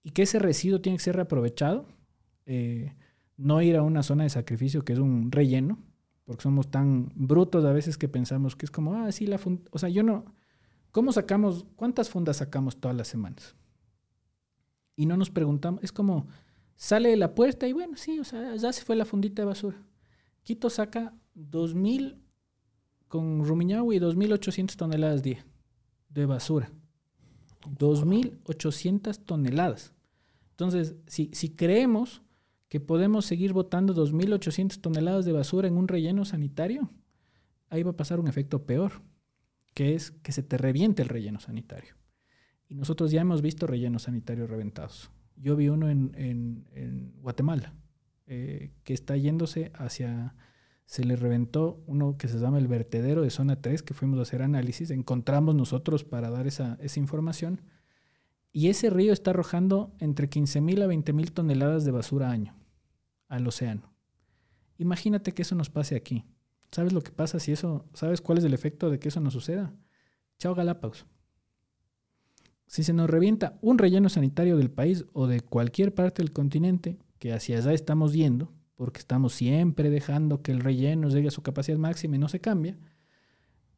y 0.03 0.11
que 0.11 0.23
ese 0.23 0.39
residuo 0.39 0.81
tiene 0.81 0.97
que 0.97 1.05
ser 1.05 1.17
reaprovechado, 1.17 1.87
eh, 2.47 2.95
no 3.37 3.61
ir 3.61 3.77
a 3.77 3.83
una 3.83 4.03
zona 4.03 4.25
de 4.25 4.31
sacrificio 4.31 4.85
que 4.85 4.95
es 4.95 4.99
un 4.99 5.31
relleno, 5.33 5.79
porque 6.25 6.43
somos 6.43 6.71
tan 6.71 7.13
brutos 7.15 7.65
a 7.65 7.73
veces 7.73 7.99
que 7.99 8.09
pensamos 8.09 8.57
que 8.57 8.67
es 8.67 8.71
como, 8.71 8.95
ah, 8.95 9.13
sí, 9.13 9.27
la 9.27 9.39
funda, 9.39 9.69
o 9.71 9.79
sea, 9.79 9.89
yo 9.89 10.03
no, 10.03 10.25
¿cómo 10.93 11.13
sacamos, 11.13 11.67
cuántas 11.77 12.09
fundas 12.09 12.39
sacamos 12.39 12.79
todas 12.81 12.97
las 12.97 13.09
semanas? 13.09 13.55
Y 14.97 15.07
no 15.07 15.17
nos 15.17 15.31
preguntamos, 15.31 15.85
es 15.85 15.93
como, 15.93 16.27
sale 16.75 17.11
de 17.11 17.17
la 17.17 17.35
puerta 17.35 17.69
y 17.69 17.73
bueno, 17.73 17.97
sí, 17.97 18.19
o 18.19 18.25
sea, 18.25 18.57
ya 18.57 18.73
se 18.73 18.83
fue 18.83 18.97
la 18.97 19.05
fundita 19.05 19.43
de 19.43 19.47
basura. 19.47 19.83
Quito 20.43 20.71
saca 20.71 21.15
2.000 21.37 22.17
con 23.09 23.45
Rumiñahui, 23.45 23.99
2.800 23.99 24.77
toneladas 24.77 25.23
día 25.23 25.45
de 26.09 26.27
basura. 26.27 26.73
2.800 27.63 29.19
toneladas. 29.25 29.93
Entonces, 30.51 30.97
si, 31.07 31.31
si 31.33 31.51
creemos 31.51 32.23
que 32.69 32.81
podemos 32.81 33.27
seguir 33.27 33.53
botando 33.53 33.95
2.800 33.95 34.81
toneladas 34.81 35.25
de 35.25 35.33
basura 35.33 35.69
en 35.69 35.77
un 35.77 35.89
relleno 35.89 36.25
sanitario, 36.25 36.91
ahí 37.69 37.83
va 37.83 37.91
a 37.91 37.97
pasar 37.97 38.19
un 38.19 38.29
efecto 38.29 38.65
peor, 38.65 39.03
que 39.75 39.95
es 39.95 40.11
que 40.11 40.33
se 40.33 40.43
te 40.43 40.57
reviente 40.59 41.03
el 41.03 41.09
relleno 41.09 41.41
sanitario. 41.41 41.95
Y 42.69 42.75
nosotros 42.75 43.11
ya 43.11 43.21
hemos 43.21 43.43
visto 43.43 43.67
rellenos 43.67 44.03
sanitarios 44.03 44.51
reventados. 44.51 45.11
Yo 45.37 45.55
vi 45.57 45.69
uno 45.69 45.89
en, 45.89 46.13
en- 46.17 47.13
Guatemala, 47.21 47.75
eh, 48.27 48.73
que 48.85 48.95
está 48.95 49.17
yéndose 49.17 49.71
hacia... 49.75 50.35
Se 50.87 51.05
le 51.05 51.17
reventó 51.17 51.83
uno 51.87 52.17
que 52.17 52.29
se 52.29 52.39
llama 52.39 52.59
el 52.59 52.69
vertedero 52.69 53.23
de 53.23 53.31
zona 53.31 53.61
3, 53.61 53.83
que 53.83 53.93
fuimos 53.93 54.21
a 54.21 54.23
hacer 54.23 54.41
análisis. 54.41 54.91
Encontramos 54.93 55.57
nosotros 55.57 56.05
para 56.05 56.31
dar 56.31 56.47
esa, 56.47 56.79
esa 56.81 57.01
información. 57.01 57.61
Y 58.53 58.69
ese 58.69 58.89
río 58.91 59.13
está 59.13 59.31
arrojando 59.33 59.97
entre 59.99 60.31
15.000 60.31 60.83
a 60.83 60.87
20.000 60.87 61.33
toneladas 61.33 61.85
de 61.85 61.91
basura 61.91 62.31
año 62.31 62.55
al 63.29 63.47
océano. 63.49 63.93
Imagínate 64.79 65.33
que 65.33 65.43
eso 65.43 65.57
nos 65.57 65.71
pase 65.71 65.97
aquí. 65.97 66.25
¿Sabes 66.71 66.93
lo 66.93 67.01
que 67.03 67.11
pasa 67.11 67.41
si 67.41 67.51
eso, 67.51 67.85
sabes 67.93 68.21
cuál 68.21 68.39
es 68.39 68.45
el 68.45 68.55
efecto 68.55 68.89
de 68.89 69.01
que 69.01 69.09
eso 69.09 69.21
nos 69.21 69.33
suceda? 69.33 69.75
Chao 70.39 70.55
Galápagos. 70.55 71.05
Si 72.67 72.83
se 72.83 72.93
nos 72.93 73.09
revienta 73.09 73.59
un 73.63 73.79
relleno 73.79 74.09
sanitario 74.09 74.57
del 74.57 74.71
país 74.71 75.05
o 75.13 75.27
de 75.27 75.41
cualquier 75.41 75.95
parte 75.95 76.23
del 76.23 76.33
continente, 76.33 76.99
que 77.19 77.33
hacia 77.33 77.59
allá 77.59 77.73
estamos 77.73 78.13
yendo, 78.13 78.53
porque 78.75 78.99
estamos 78.99 79.33
siempre 79.33 79.91
dejando 79.91 80.43
que 80.43 80.53
el 80.53 80.61
relleno 80.61 81.09
llegue 81.09 81.29
a 81.29 81.33
su 81.33 81.43
capacidad 81.43 81.79
máxima 81.79 82.17
y 82.17 82.19
no 82.19 82.29
se 82.29 82.41
cambia, 82.41 82.77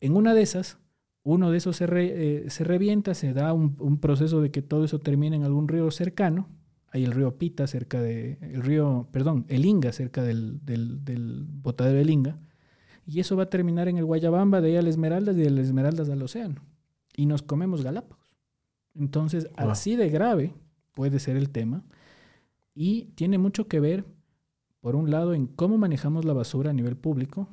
en 0.00 0.16
una 0.16 0.34
de 0.34 0.42
esas, 0.42 0.78
uno 1.22 1.50
de 1.50 1.58
esos 1.58 1.76
se, 1.76 1.86
eh, 1.90 2.50
se 2.50 2.64
revienta, 2.64 3.14
se 3.14 3.32
da 3.32 3.52
un, 3.52 3.98
proceso 4.00 4.40
de 4.40 4.50
que 4.50 4.62
todo 4.62 4.84
eso 4.84 4.98
termine 4.98 5.36
en 5.36 5.44
algún 5.44 5.68
río 5.68 5.90
cercano. 5.90 6.48
Hay 6.90 7.04
el 7.04 7.12
río 7.12 7.36
Pita 7.36 7.66
cerca 7.66 8.00
de, 8.00 8.38
el 8.40 8.62
río, 8.62 9.08
perdón, 9.12 9.44
el 9.48 9.66
Inga 9.66 9.92
cerca 9.92 10.22
del, 10.22 10.64
del, 10.64 11.04
del 11.04 11.44
botadero 11.46 11.98
del 11.98 12.10
Inga. 12.10 12.38
Y 13.06 13.20
eso 13.20 13.36
va 13.36 13.44
a 13.44 13.50
terminar 13.50 13.88
en 13.88 13.98
el 13.98 14.04
Guayabamba, 14.04 14.60
de 14.60 14.68
ahí 14.68 14.76
al 14.76 14.86
Esmeraldas 14.86 15.36
y 15.36 15.40
del 15.40 15.58
Esmeraldas 15.58 16.08
al 16.08 16.22
océano. 16.22 16.62
Y 17.16 17.26
nos 17.26 17.42
comemos 17.42 17.82
Galápagos. 17.82 18.17
Entonces, 18.98 19.48
Wow. 19.58 19.70
así 19.70 19.96
de 19.96 20.08
grave 20.08 20.54
puede 20.92 21.18
ser 21.20 21.36
el 21.36 21.50
tema. 21.50 21.84
Y 22.74 23.04
tiene 23.14 23.38
mucho 23.38 23.68
que 23.68 23.80
ver, 23.80 24.04
por 24.80 24.96
un 24.96 25.10
lado, 25.10 25.34
en 25.34 25.46
cómo 25.46 25.78
manejamos 25.78 26.24
la 26.24 26.32
basura 26.32 26.70
a 26.70 26.74
nivel 26.74 26.96
público, 26.96 27.48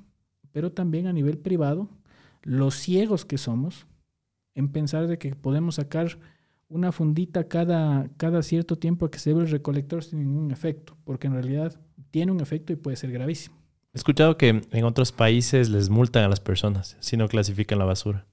pero 0.51 0.71
también 0.71 1.07
a 1.07 1.13
nivel 1.13 1.37
privado, 1.37 1.89
los 2.43 2.75
ciegos 2.75 3.25
que 3.25 3.37
somos, 3.37 3.87
en 4.53 4.69
pensar 4.71 5.07
de 5.07 5.17
que 5.17 5.35
podemos 5.35 5.75
sacar 5.75 6.17
una 6.67 6.91
fundita 6.91 7.47
cada, 7.47 8.09
cada 8.17 8.41
cierto 8.41 8.77
tiempo 8.77 9.09
que 9.09 9.19
se 9.19 9.33
ve 9.33 9.41
el 9.41 9.49
recolector 9.49 10.03
sin 10.03 10.19
ningún 10.19 10.51
efecto, 10.51 10.97
porque 11.03 11.27
en 11.27 11.33
realidad 11.33 11.79
tiene 12.11 12.31
un 12.31 12.39
efecto 12.41 12.73
y 12.73 12.75
puede 12.75 12.97
ser 12.97 13.11
gravísimo. 13.11 13.55
He 13.93 13.97
escuchado 13.97 14.37
que 14.37 14.61
en 14.71 14.83
otros 14.83 15.11
países 15.11 15.69
les 15.69 15.89
multan 15.89 16.23
a 16.23 16.27
las 16.27 16.39
personas 16.39 16.97
si 16.99 17.17
no 17.17 17.27
clasifican 17.27 17.79
la 17.79 17.85
basura. 17.85 18.25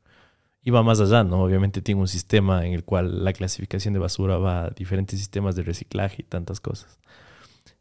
Y 0.63 0.71
va 0.71 0.83
más 0.83 1.01
allá, 1.01 1.25
¿no? 1.25 1.43
Obviamente 1.43 1.83
tiene 1.83 2.01
un 2.01 2.09
sistema 2.09 2.65
en 2.65 2.73
el 2.73 2.85
cual 2.85 3.25
la 3.25 3.33
clasificación 3.33 3.95
de 3.95 4.01
basura 4.01 4.37
va 4.39 4.65
a 4.65 4.71
diferentes 4.71 5.19
sistemas 5.19 5.57
de 5.57 5.63
reciclaje 5.63 6.23
y 6.23 6.25
tantas 6.25 6.61
cosas. 6.61 6.99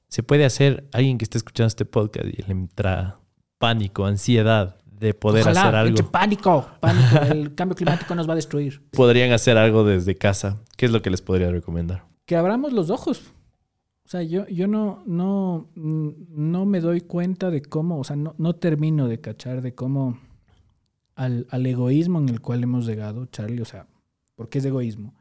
Se 0.07 0.23
puede 0.23 0.45
hacer, 0.45 0.87
alguien 0.91 1.17
que 1.17 1.25
esté 1.25 1.37
escuchando 1.37 1.67
este 1.67 1.85
podcast 1.85 2.25
y 2.27 2.41
le 2.41 2.51
entra 2.51 3.19
pánico, 3.59 4.05
ansiedad 4.05 4.77
de 4.85 5.13
poder 5.13 5.43
Ojalá, 5.43 5.61
hacer 5.61 5.75
algo, 5.75 6.11
pánico, 6.11 6.67
pánico, 6.79 7.17
el 7.31 7.55
cambio 7.55 7.75
climático 7.75 8.13
nos 8.15 8.27
va 8.27 8.33
a 8.33 8.35
destruir. 8.35 8.81
podrían 8.91 9.31
hacer 9.31 9.57
algo 9.57 9.83
desde 9.83 10.15
casa. 10.15 10.57
¿Qué 10.75 10.85
es 10.87 10.91
lo 10.91 11.01
que 11.01 11.09
les 11.09 11.21
podría 11.21 11.51
recomendar? 11.51 12.11
que 12.31 12.37
abramos 12.37 12.71
los 12.71 12.89
ojos. 12.89 13.33
O 14.05 14.09
sea, 14.09 14.23
yo, 14.23 14.47
yo 14.47 14.65
no, 14.65 15.03
no, 15.05 15.69
no 15.75 16.65
me 16.65 16.79
doy 16.79 17.01
cuenta 17.01 17.49
de 17.49 17.61
cómo, 17.61 17.99
o 17.99 18.05
sea, 18.05 18.15
no, 18.15 18.35
no 18.37 18.53
termino 18.55 19.09
de 19.09 19.19
cachar 19.19 19.61
de 19.61 19.75
cómo 19.75 20.17
al, 21.21 21.45
al 21.51 21.65
egoísmo 21.67 22.17
en 22.17 22.29
el 22.29 22.41
cual 22.41 22.63
hemos 22.63 22.87
llegado, 22.87 23.27
Charlie, 23.27 23.61
o 23.61 23.65
sea, 23.65 23.85
¿por 24.33 24.49
qué 24.49 24.57
es 24.57 24.65
egoísmo? 24.65 25.13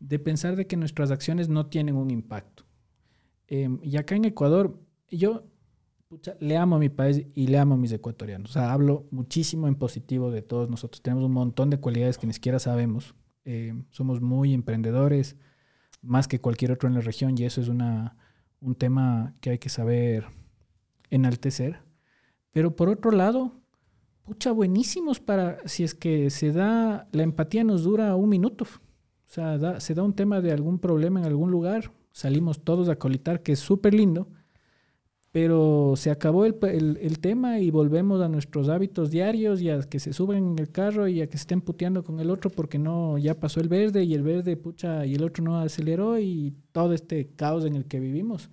De 0.00 0.18
pensar 0.18 0.56
de 0.56 0.66
que 0.66 0.76
nuestras 0.76 1.12
acciones 1.12 1.48
no 1.48 1.66
tienen 1.66 1.94
un 1.94 2.10
impacto. 2.10 2.64
Em, 3.46 3.78
y 3.84 3.96
acá 3.98 4.16
en 4.16 4.24
Ecuador, 4.24 4.80
yo 5.08 5.44
le 6.40 6.56
amo 6.56 6.74
a 6.74 6.78
mi 6.80 6.88
país 6.88 7.24
y 7.36 7.46
le 7.46 7.58
amo 7.58 7.74
a 7.74 7.78
mis 7.78 7.92
ecuatorianos. 7.92 8.50
O 8.50 8.52
sea, 8.54 8.72
hablo 8.72 9.06
muchísimo 9.12 9.68
en 9.68 9.76
positivo 9.76 10.32
de 10.32 10.42
todos 10.42 10.68
nosotros. 10.68 11.02
Tenemos 11.02 11.24
un 11.24 11.32
montón 11.32 11.70
de 11.70 11.78
cualidades 11.78 12.18
que 12.18 12.26
ni 12.26 12.32
siquiera 12.32 12.58
sabemos. 12.58 13.14
Em, 13.44 13.84
somos 13.90 14.20
muy 14.20 14.52
emprendedores, 14.52 15.36
más 16.00 16.26
que 16.26 16.40
cualquier 16.40 16.72
otro 16.72 16.88
en 16.88 16.96
la 16.96 17.00
región, 17.00 17.38
y 17.38 17.44
eso 17.44 17.60
es 17.60 17.68
una, 17.68 18.16
un 18.60 18.74
tema 18.74 19.36
que 19.40 19.50
hay 19.50 19.58
que 19.58 19.68
saber 19.68 20.26
enaltecer. 21.10 21.78
Pero 22.50 22.74
por 22.74 22.88
otro 22.88 23.12
lado, 23.12 23.61
pucha, 24.24 24.52
buenísimos 24.52 25.20
para 25.20 25.58
si 25.66 25.84
es 25.84 25.94
que 25.94 26.30
se 26.30 26.52
da, 26.52 27.08
la 27.12 27.22
empatía 27.22 27.64
nos 27.64 27.82
dura 27.84 28.14
un 28.16 28.28
minuto. 28.28 28.64
O 28.64 29.34
sea, 29.34 29.80
se 29.80 29.94
da 29.94 30.02
un 30.02 30.14
tema 30.14 30.40
de 30.40 30.52
algún 30.52 30.78
problema 30.78 31.20
en 31.20 31.26
algún 31.26 31.50
lugar, 31.50 31.92
salimos 32.12 32.62
todos 32.62 32.88
a 32.88 32.96
colitar, 32.96 33.42
que 33.42 33.52
es 33.52 33.58
súper 33.60 33.94
lindo, 33.94 34.28
pero 35.30 35.94
se 35.96 36.10
acabó 36.10 36.44
el, 36.44 36.56
el- 36.62 36.98
el 37.00 37.18
tema 37.20 37.58
y 37.58 37.70
volvemos 37.70 38.20
a 38.20 38.28
nuestros 38.28 38.68
hábitos 38.68 39.10
diarios 39.10 39.62
y 39.62 39.70
a 39.70 39.80
que 39.80 39.98
se 39.98 40.12
suben 40.12 40.46
en 40.52 40.58
el 40.58 40.70
carro 40.70 41.08
y 41.08 41.22
a 41.22 41.26
que 41.28 41.38
se 41.38 41.42
estén 41.42 41.62
puteando 41.62 42.04
con 42.04 42.20
el 42.20 42.30
otro 42.30 42.50
porque 42.50 42.78
no, 42.78 43.16
ya 43.16 43.40
pasó 43.40 43.60
el 43.60 43.68
verde 43.68 44.04
y 44.04 44.12
el 44.14 44.22
verde, 44.22 44.56
pucha, 44.58 45.06
y 45.06 45.14
el 45.14 45.22
otro 45.24 45.42
no 45.42 45.58
aceleró 45.58 46.18
y 46.18 46.54
todo 46.72 46.92
este 46.92 47.28
caos 47.34 47.64
en 47.64 47.76
el 47.76 47.86
que 47.86 47.98
vivimos. 48.00 48.50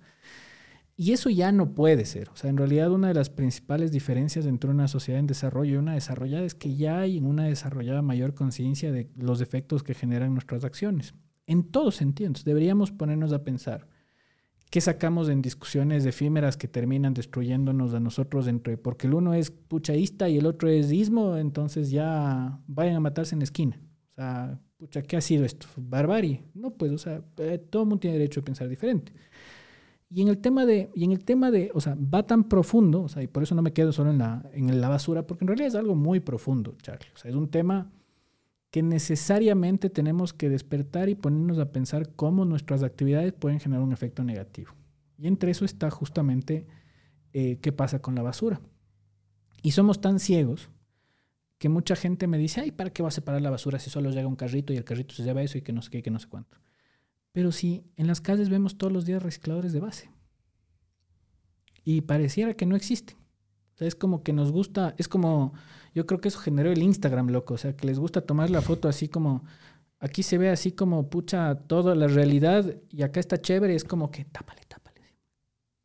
Y 1.02 1.14
eso 1.14 1.30
ya 1.30 1.50
no 1.50 1.74
puede 1.74 2.04
ser. 2.04 2.28
O 2.28 2.36
sea, 2.36 2.50
en 2.50 2.58
realidad 2.58 2.92
una 2.92 3.08
de 3.08 3.14
las 3.14 3.30
principales 3.30 3.90
diferencias 3.90 4.44
entre 4.44 4.70
una 4.70 4.86
sociedad 4.86 5.18
en 5.18 5.26
desarrollo 5.26 5.76
y 5.76 5.76
una 5.78 5.94
desarrollada 5.94 6.44
es 6.44 6.54
que 6.54 6.76
ya 6.76 6.98
hay 6.98 7.16
en 7.16 7.24
una 7.24 7.44
desarrollada 7.44 8.02
mayor 8.02 8.34
conciencia 8.34 8.92
de 8.92 9.08
los 9.16 9.40
efectos 9.40 9.82
que 9.82 9.94
generan 9.94 10.34
nuestras 10.34 10.62
acciones. 10.62 11.14
en 11.46 11.64
todos 11.64 11.94
sentidos. 11.96 12.44
Deberíamos 12.44 12.92
ponernos 12.92 13.32
a 13.32 13.44
pensar 13.44 13.88
qué 14.70 14.82
sacamos 14.82 15.30
en 15.30 15.40
discusiones 15.40 16.04
efímeras 16.04 16.58
que 16.58 16.68
terminan 16.68 17.14
destruyéndonos 17.14 17.94
a 17.94 18.00
nosotros 18.00 18.46
entre, 18.46 18.76
porque 18.76 19.06
el 19.06 19.14
uno 19.14 19.32
es 19.32 19.50
puchaísta 19.50 20.28
y 20.28 20.36
el 20.36 20.44
otro 20.44 20.68
es 20.68 20.92
ismo, 20.92 21.38
entonces 21.38 21.90
ya 21.90 22.60
vayan 22.66 22.96
a 22.96 23.00
matarse 23.00 23.34
en 23.34 23.38
la 23.38 23.44
esquina. 23.44 23.80
O 24.10 24.14
sea, 24.16 24.60
pucha, 24.76 25.00
¿qué 25.00 25.16
ha 25.16 25.22
sido 25.22 25.46
esto? 25.46 25.66
¿Barbarie? 25.78 26.42
No, 26.52 26.72
pues, 26.74 26.92
o 26.92 26.98
sea, 26.98 27.22
eh, 27.38 27.56
todo 27.58 27.84
el 27.84 27.88
mundo 27.88 28.00
tiene 28.00 28.18
derecho 28.18 28.40
a 28.40 28.44
pensar 28.44 28.68
diferente. 28.68 29.14
Y 30.12 30.22
en 30.22 30.28
el 30.28 30.38
tema 30.38 30.66
de, 30.66 30.90
y 30.94 31.04
en 31.04 31.12
el 31.12 31.24
tema 31.24 31.52
de, 31.52 31.70
o 31.72 31.80
sea, 31.80 31.96
va 31.96 32.24
tan 32.24 32.44
profundo, 32.44 33.02
o 33.02 33.08
sea, 33.08 33.22
y 33.22 33.28
por 33.28 33.44
eso 33.44 33.54
no 33.54 33.62
me 33.62 33.72
quedo 33.72 33.92
solo 33.92 34.10
en 34.10 34.18
la, 34.18 34.42
en 34.52 34.80
la 34.80 34.88
basura, 34.88 35.24
porque 35.24 35.44
en 35.44 35.48
realidad 35.48 35.68
es 35.68 35.74
algo 35.76 35.94
muy 35.94 36.18
profundo, 36.18 36.76
Charlie. 36.82 37.10
O 37.14 37.16
sea, 37.16 37.30
es 37.30 37.36
un 37.36 37.48
tema 37.48 37.92
que 38.70 38.82
necesariamente 38.82 39.88
tenemos 39.88 40.32
que 40.32 40.48
despertar 40.48 41.08
y 41.08 41.14
ponernos 41.14 41.58
a 41.58 41.70
pensar 41.70 42.12
cómo 42.14 42.44
nuestras 42.44 42.82
actividades 42.82 43.32
pueden 43.32 43.60
generar 43.60 43.84
un 43.84 43.92
efecto 43.92 44.24
negativo. 44.24 44.72
Y 45.16 45.28
entre 45.28 45.52
eso 45.52 45.64
está 45.64 45.90
justamente 45.90 46.66
eh, 47.32 47.58
qué 47.60 47.70
pasa 47.70 48.00
con 48.00 48.14
la 48.16 48.22
basura. 48.22 48.60
Y 49.62 49.72
somos 49.72 50.00
tan 50.00 50.18
ciegos 50.18 50.70
que 51.58 51.68
mucha 51.68 51.94
gente 51.94 52.26
me 52.26 52.38
dice, 52.38 52.62
ay, 52.62 52.72
¿para 52.72 52.90
qué 52.90 53.02
va 53.02 53.08
a 53.10 53.12
separar 53.12 53.42
la 53.42 53.50
basura 53.50 53.78
si 53.78 53.90
solo 53.90 54.10
llega 54.10 54.26
un 54.26 54.36
carrito 54.36 54.72
y 54.72 54.76
el 54.76 54.84
carrito 54.84 55.14
se 55.14 55.22
lleva 55.22 55.42
eso 55.42 55.58
y 55.58 55.62
que 55.62 55.72
no 55.72 55.82
sé 55.82 55.90
qué, 55.90 55.98
y 55.98 56.02
que 56.02 56.10
no 56.10 56.18
sé 56.18 56.28
cuánto? 56.28 56.56
Pero 57.32 57.52
si 57.52 57.84
en 57.96 58.06
las 58.06 58.20
calles 58.20 58.48
vemos 58.48 58.76
todos 58.76 58.92
los 58.92 59.04
días 59.04 59.22
recicladores 59.22 59.72
de 59.72 59.80
base 59.80 60.10
y 61.84 62.02
pareciera 62.02 62.54
que 62.54 62.66
no 62.66 62.76
existen. 62.76 63.16
O 63.74 63.76
sea, 63.76 63.88
es 63.88 63.94
como 63.94 64.22
que 64.22 64.32
nos 64.32 64.52
gusta, 64.52 64.94
es 64.98 65.08
como, 65.08 65.54
yo 65.94 66.06
creo 66.06 66.20
que 66.20 66.28
eso 66.28 66.38
generó 66.38 66.70
el 66.70 66.82
Instagram, 66.82 67.28
loco, 67.28 67.54
o 67.54 67.58
sea, 67.58 67.76
que 67.76 67.86
les 67.86 67.98
gusta 67.98 68.20
tomar 68.20 68.50
la 68.50 68.60
foto 68.60 68.88
así 68.88 69.08
como, 69.08 69.44
aquí 70.00 70.22
se 70.22 70.38
ve 70.38 70.50
así 70.50 70.72
como, 70.72 71.08
pucha, 71.08 71.54
toda 71.54 71.94
la 71.94 72.08
realidad 72.08 72.76
y 72.90 73.02
acá 73.02 73.20
está 73.20 73.40
chévere, 73.40 73.74
es 73.74 73.84
como 73.84 74.10
que 74.10 74.24
tápale, 74.24 74.62
tápale. 74.66 75.00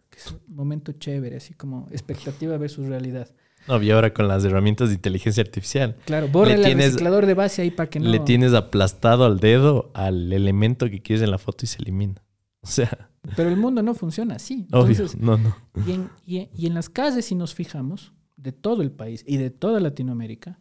Que 0.09 0.17
es 0.17 0.31
un 0.31 0.55
momento 0.55 0.93
chévere, 0.93 1.37
así 1.37 1.53
como 1.53 1.87
expectativa 1.91 2.57
versus 2.57 2.87
realidad. 2.87 3.33
No, 3.67 3.81
y 3.81 3.89
ahora 3.91 4.13
con 4.13 4.27
las 4.27 4.43
herramientas 4.43 4.89
de 4.89 4.95
inteligencia 4.95 5.41
artificial. 5.41 5.95
Claro, 6.05 6.27
borra 6.27 6.53
el 6.53 6.63
reciclador 6.63 7.25
de 7.25 7.33
base 7.33 7.61
ahí 7.61 7.71
para 7.71 7.89
que 7.89 7.99
no. 7.99 8.09
Le 8.09 8.19
tienes 8.19 8.53
aplastado 8.53 9.25
al 9.25 9.39
dedo 9.39 9.91
al 9.93 10.31
elemento 10.31 10.89
que 10.89 11.01
quieres 11.01 11.23
en 11.23 11.31
la 11.31 11.37
foto 11.37 11.65
y 11.65 11.67
se 11.67 11.81
elimina. 11.81 12.15
O 12.61 12.67
sea. 12.67 13.11
Pero 13.35 13.49
el 13.49 13.57
mundo 13.57 13.83
no 13.83 13.93
funciona 13.93 14.37
así. 14.37 14.67
Obvio, 14.71 15.05
no, 15.19 15.37
no. 15.37 15.55
Y 15.85 15.91
en, 15.91 16.09
y 16.25 16.65
en 16.65 16.73
las 16.73 16.89
calles, 16.89 17.25
si 17.25 17.35
nos 17.35 17.53
fijamos, 17.53 18.11
de 18.37 18.51
todo 18.51 18.81
el 18.81 18.91
país 18.91 19.23
y 19.27 19.37
de 19.37 19.49
toda 19.49 19.79
Latinoamérica, 19.79 20.59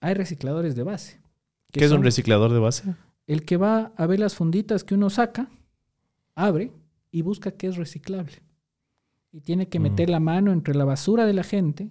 hay 0.00 0.14
recicladores 0.14 0.74
de 0.74 0.82
base. 0.82 1.20
¿Qué 1.72 1.84
es 1.84 1.92
un 1.92 2.02
reciclador 2.02 2.52
de 2.52 2.58
base? 2.58 2.94
El 3.26 3.44
que 3.44 3.56
va 3.56 3.92
a 3.96 4.06
ver 4.06 4.20
las 4.20 4.34
funditas 4.34 4.84
que 4.84 4.94
uno 4.94 5.10
saca, 5.10 5.50
abre 6.34 6.72
y 7.10 7.22
busca 7.22 7.52
qué 7.52 7.68
es 7.68 7.76
reciclable. 7.76 8.42
Y 9.30 9.40
tiene 9.40 9.68
que 9.68 9.80
meter 9.80 10.08
mm. 10.08 10.12
la 10.12 10.20
mano 10.20 10.52
entre 10.52 10.74
la 10.74 10.84
basura 10.84 11.24
de 11.24 11.32
la 11.32 11.42
gente 11.42 11.90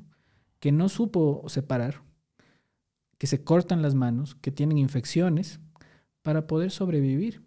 que 0.61 0.71
no 0.71 0.89
supo 0.89 1.43
separar, 1.47 2.03
que 3.17 3.25
se 3.25 3.43
cortan 3.43 3.81
las 3.81 3.95
manos, 3.95 4.35
que 4.35 4.51
tienen 4.51 4.77
infecciones, 4.77 5.59
para 6.21 6.45
poder 6.45 6.69
sobrevivir. 6.69 7.41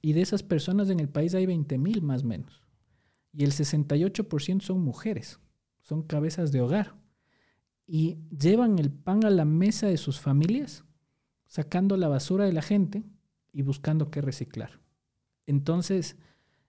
Y 0.00 0.12
de 0.12 0.22
esas 0.22 0.44
personas 0.44 0.88
en 0.88 1.00
el 1.00 1.08
país 1.08 1.34
hay 1.34 1.46
20 1.46 1.76
mil 1.78 2.00
más 2.00 2.22
o 2.22 2.28
menos. 2.28 2.62
Y 3.32 3.42
el 3.42 3.50
68% 3.50 4.62
son 4.62 4.80
mujeres, 4.82 5.40
son 5.82 6.04
cabezas 6.04 6.52
de 6.52 6.60
hogar. 6.60 6.94
Y 7.88 8.18
llevan 8.30 8.78
el 8.78 8.92
pan 8.92 9.24
a 9.24 9.30
la 9.30 9.44
mesa 9.44 9.88
de 9.88 9.96
sus 9.96 10.20
familias, 10.20 10.84
sacando 11.46 11.96
la 11.96 12.06
basura 12.06 12.44
de 12.44 12.52
la 12.52 12.62
gente 12.62 13.02
y 13.52 13.62
buscando 13.62 14.12
qué 14.12 14.20
reciclar. 14.20 14.80
Entonces, 15.44 16.16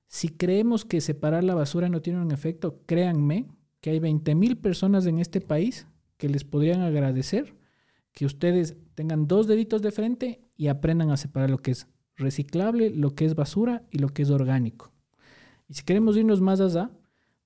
si 0.08 0.30
creemos 0.30 0.84
que 0.84 1.00
separar 1.00 1.44
la 1.44 1.54
basura 1.54 1.90
no 1.90 2.02
tiene 2.02 2.22
un 2.22 2.32
efecto, 2.32 2.82
créanme 2.88 3.46
que 3.82 3.92
hay 3.92 4.00
20 4.00 4.36
mil 4.36 4.58
personas 4.58 5.06
en 5.06 5.20
este 5.20 5.42
país 5.42 5.88
que 6.18 6.30
les 6.30 6.44
podrían 6.44 6.82
agradecer 6.82 7.56
que 8.14 8.26
ustedes 8.26 8.76
tengan 8.96 9.28
dos 9.28 9.48
deditos 9.48 9.82
de 9.82 9.92
frente 9.92 10.42
y 10.58 10.68
aprendan 10.68 11.12
a 11.12 11.18
separar 11.18 11.50
lo 11.50 11.60
que 11.60 11.72
es 11.72 11.88
reciclable, 12.18 12.90
lo 12.90 13.16
que 13.16 13.26
es 13.26 13.36
basura 13.36 13.84
y 13.92 14.00
lo 14.00 14.10
que 14.10 14.24
es 14.24 14.30
orgánico. 14.30 14.92
Y 15.68 15.76
si 15.76 15.84
queremos 15.84 16.18
irnos 16.18 16.42
más 16.42 16.60
allá, 16.60 16.92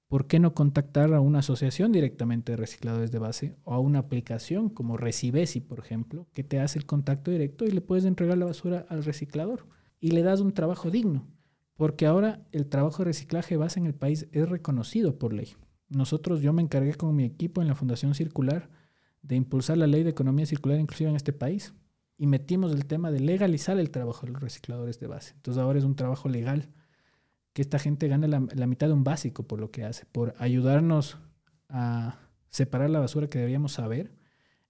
¿por 0.07 0.27
qué 0.27 0.39
no 0.39 0.53
contactar 0.53 1.13
a 1.13 1.21
una 1.21 1.39
asociación 1.39 1.91
directamente 1.91 2.53
de 2.53 2.57
recicladores 2.57 3.11
de 3.11 3.19
base 3.19 3.55
o 3.63 3.73
a 3.73 3.79
una 3.79 3.99
aplicación 3.99 4.69
como 4.69 4.97
Recibesi, 4.97 5.59
por 5.59 5.79
ejemplo, 5.79 6.27
que 6.33 6.43
te 6.43 6.59
hace 6.59 6.79
el 6.79 6.85
contacto 6.85 7.29
directo 7.29 7.65
y 7.65 7.71
le 7.71 7.81
puedes 7.81 8.05
entregar 8.05 8.37
la 8.37 8.45
basura 8.45 8.85
al 8.89 9.03
reciclador 9.03 9.67
y 9.99 10.11
le 10.11 10.23
das 10.23 10.41
un 10.41 10.53
trabajo 10.53 10.89
digno? 10.89 11.27
Porque 11.75 12.05
ahora 12.05 12.45
el 12.51 12.67
trabajo 12.67 12.99
de 12.99 13.05
reciclaje 13.05 13.57
base 13.57 13.79
en 13.79 13.85
el 13.85 13.95
país 13.95 14.27
es 14.31 14.49
reconocido 14.49 15.19
por 15.19 15.33
ley. 15.33 15.49
Nosotros, 15.93 16.41
yo 16.41 16.53
me 16.53 16.61
encargué 16.61 16.95
con 16.95 17.15
mi 17.15 17.23
equipo 17.23 17.61
en 17.61 17.67
la 17.67 17.75
Fundación 17.75 18.15
Circular 18.15 18.69
de 19.21 19.35
impulsar 19.35 19.77
la 19.77 19.87
ley 19.87 20.03
de 20.03 20.09
economía 20.09 20.45
circular 20.45 20.79
inclusiva 20.79 21.09
en 21.09 21.15
este 21.15 21.33
país 21.33 21.73
y 22.17 22.27
metimos 22.27 22.73
el 22.73 22.85
tema 22.85 23.11
de 23.11 23.19
legalizar 23.19 23.79
el 23.79 23.89
trabajo 23.89 24.25
de 24.25 24.33
los 24.33 24.41
recicladores 24.41 24.99
de 24.99 25.07
base. 25.07 25.33
Entonces 25.35 25.61
ahora 25.61 25.79
es 25.79 25.85
un 25.85 25.95
trabajo 25.95 26.29
legal 26.29 26.69
que 27.53 27.61
esta 27.61 27.79
gente 27.79 28.07
gana 28.07 28.27
la, 28.27 28.67
mitad 28.67 28.87
de 28.87 28.93
un 28.93 29.03
básico 29.03 29.43
por 29.43 29.59
lo 29.59 29.71
que 29.71 29.83
hace, 29.83 30.05
por 30.05 30.33
ayudarnos 30.39 31.17
a 31.69 32.19
separar 32.49 32.89
la 32.89 32.99
basura 32.99 33.29
que 33.29 33.39
debíamos 33.39 33.73
saber 33.73 34.11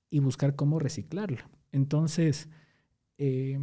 y 0.09 0.19
buscar 0.19 0.55
cómo 0.55 0.79
reciclarla. 0.79 1.49
Entonces, 1.71 2.49
eh, 3.17 3.59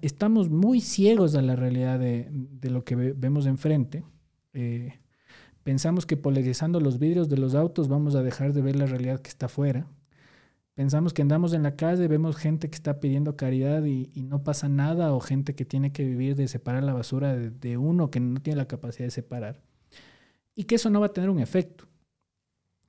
estamos 0.00 0.48
muy 0.48 0.80
ciegos 0.80 1.34
a 1.34 1.42
la 1.42 1.56
realidad 1.56 1.98
de, 1.98 2.30
lo 2.62 2.84
que 2.84 2.94
vemos 2.94 3.46
enfrente. 3.46 4.04
Eh, 4.52 4.98
Pensamos 5.62 6.06
que 6.06 6.16
polarizando 6.16 6.80
los 6.80 6.98
vidrios 6.98 7.28
de 7.28 7.36
los 7.36 7.54
autos 7.54 7.88
vamos 7.88 8.14
a 8.14 8.22
dejar 8.22 8.52
de 8.52 8.62
ver 8.62 8.76
la 8.76 8.86
realidad 8.86 9.20
que 9.20 9.28
está 9.28 9.46
afuera. 9.46 9.86
Pensamos 10.74 11.12
que 11.12 11.22
andamos 11.22 11.54
en 11.54 11.64
la 11.64 11.74
calle, 11.74 12.06
vemos 12.06 12.36
gente 12.36 12.70
que 12.70 12.76
está 12.76 13.00
pidiendo 13.00 13.36
caridad 13.36 13.84
y, 13.84 14.08
no 14.22 14.44
pasa 14.44 14.68
nada, 14.68 15.12
o 15.12 15.18
gente 15.18 15.56
que 15.56 15.64
tiene 15.64 15.90
que 15.90 16.04
vivir 16.04 16.36
de 16.36 16.46
separar 16.46 16.84
la 16.84 16.92
basura 16.92 17.36
de, 17.36 17.76
uno 17.76 18.10
que 18.10 18.20
no 18.20 18.40
tiene 18.40 18.58
la 18.58 18.68
capacidad 18.68 19.06
de 19.06 19.10
separar. 19.10 19.60
Y 20.54 20.64
que 20.64 20.76
eso 20.76 20.88
no 20.88 21.00
va 21.00 21.06
a 21.06 21.12
tener 21.12 21.30
un 21.30 21.40
efecto. 21.40 21.88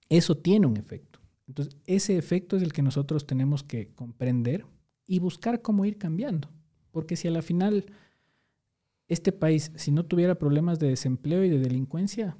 Eso 0.07 0.37
tiene 0.37 0.67
un 0.67 0.77
efecto. 0.77 1.19
Entonces, 1.47 1.75
ese 1.87 2.15
efecto 2.15 2.57
es 2.57 2.61
el 2.61 2.73
que 2.73 2.83
nosotros 2.83 3.25
tenemos 3.25 3.63
que 3.63 3.87
comprender 3.95 4.65
y 5.07 5.17
buscar 5.17 5.63
cómo 5.63 5.83
ir 5.83 5.97
cambiando. 5.97 6.47
Porque 6.91 7.15
si 7.15 7.27
a 7.27 7.31
la 7.31 7.41
final 7.41 7.85
este 9.07 9.31
país, 9.31 9.71
si 9.75 9.91
no 9.91 10.05
tuviera 10.05 10.35
problemas 10.35 10.77
de 10.77 10.89
desempleo 10.89 11.43
y 11.43 11.49
de 11.49 11.57
delincuencia, 11.57 12.37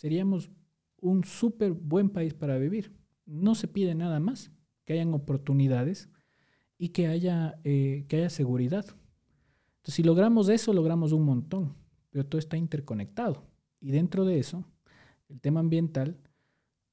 seríamos 0.00 0.50
un 0.96 1.24
súper 1.24 1.72
buen 1.72 2.08
país 2.08 2.32
para 2.32 2.56
vivir. 2.56 2.96
No 3.26 3.54
se 3.54 3.68
pide 3.68 3.94
nada 3.94 4.18
más, 4.18 4.50
que 4.86 4.94
hayan 4.94 5.12
oportunidades 5.12 6.08
y 6.78 6.88
que 6.88 7.06
haya, 7.06 7.60
eh, 7.64 8.06
que 8.08 8.16
haya 8.16 8.30
seguridad. 8.30 8.86
Entonces, 8.86 9.94
si 9.94 10.02
logramos 10.02 10.48
eso, 10.48 10.72
logramos 10.72 11.12
un 11.12 11.26
montón, 11.26 11.76
pero 12.08 12.24
todo 12.24 12.38
está 12.38 12.56
interconectado. 12.56 13.46
Y 13.78 13.90
dentro 13.90 14.24
de 14.24 14.38
eso, 14.38 14.64
el 15.28 15.38
tema 15.38 15.60
ambiental, 15.60 16.16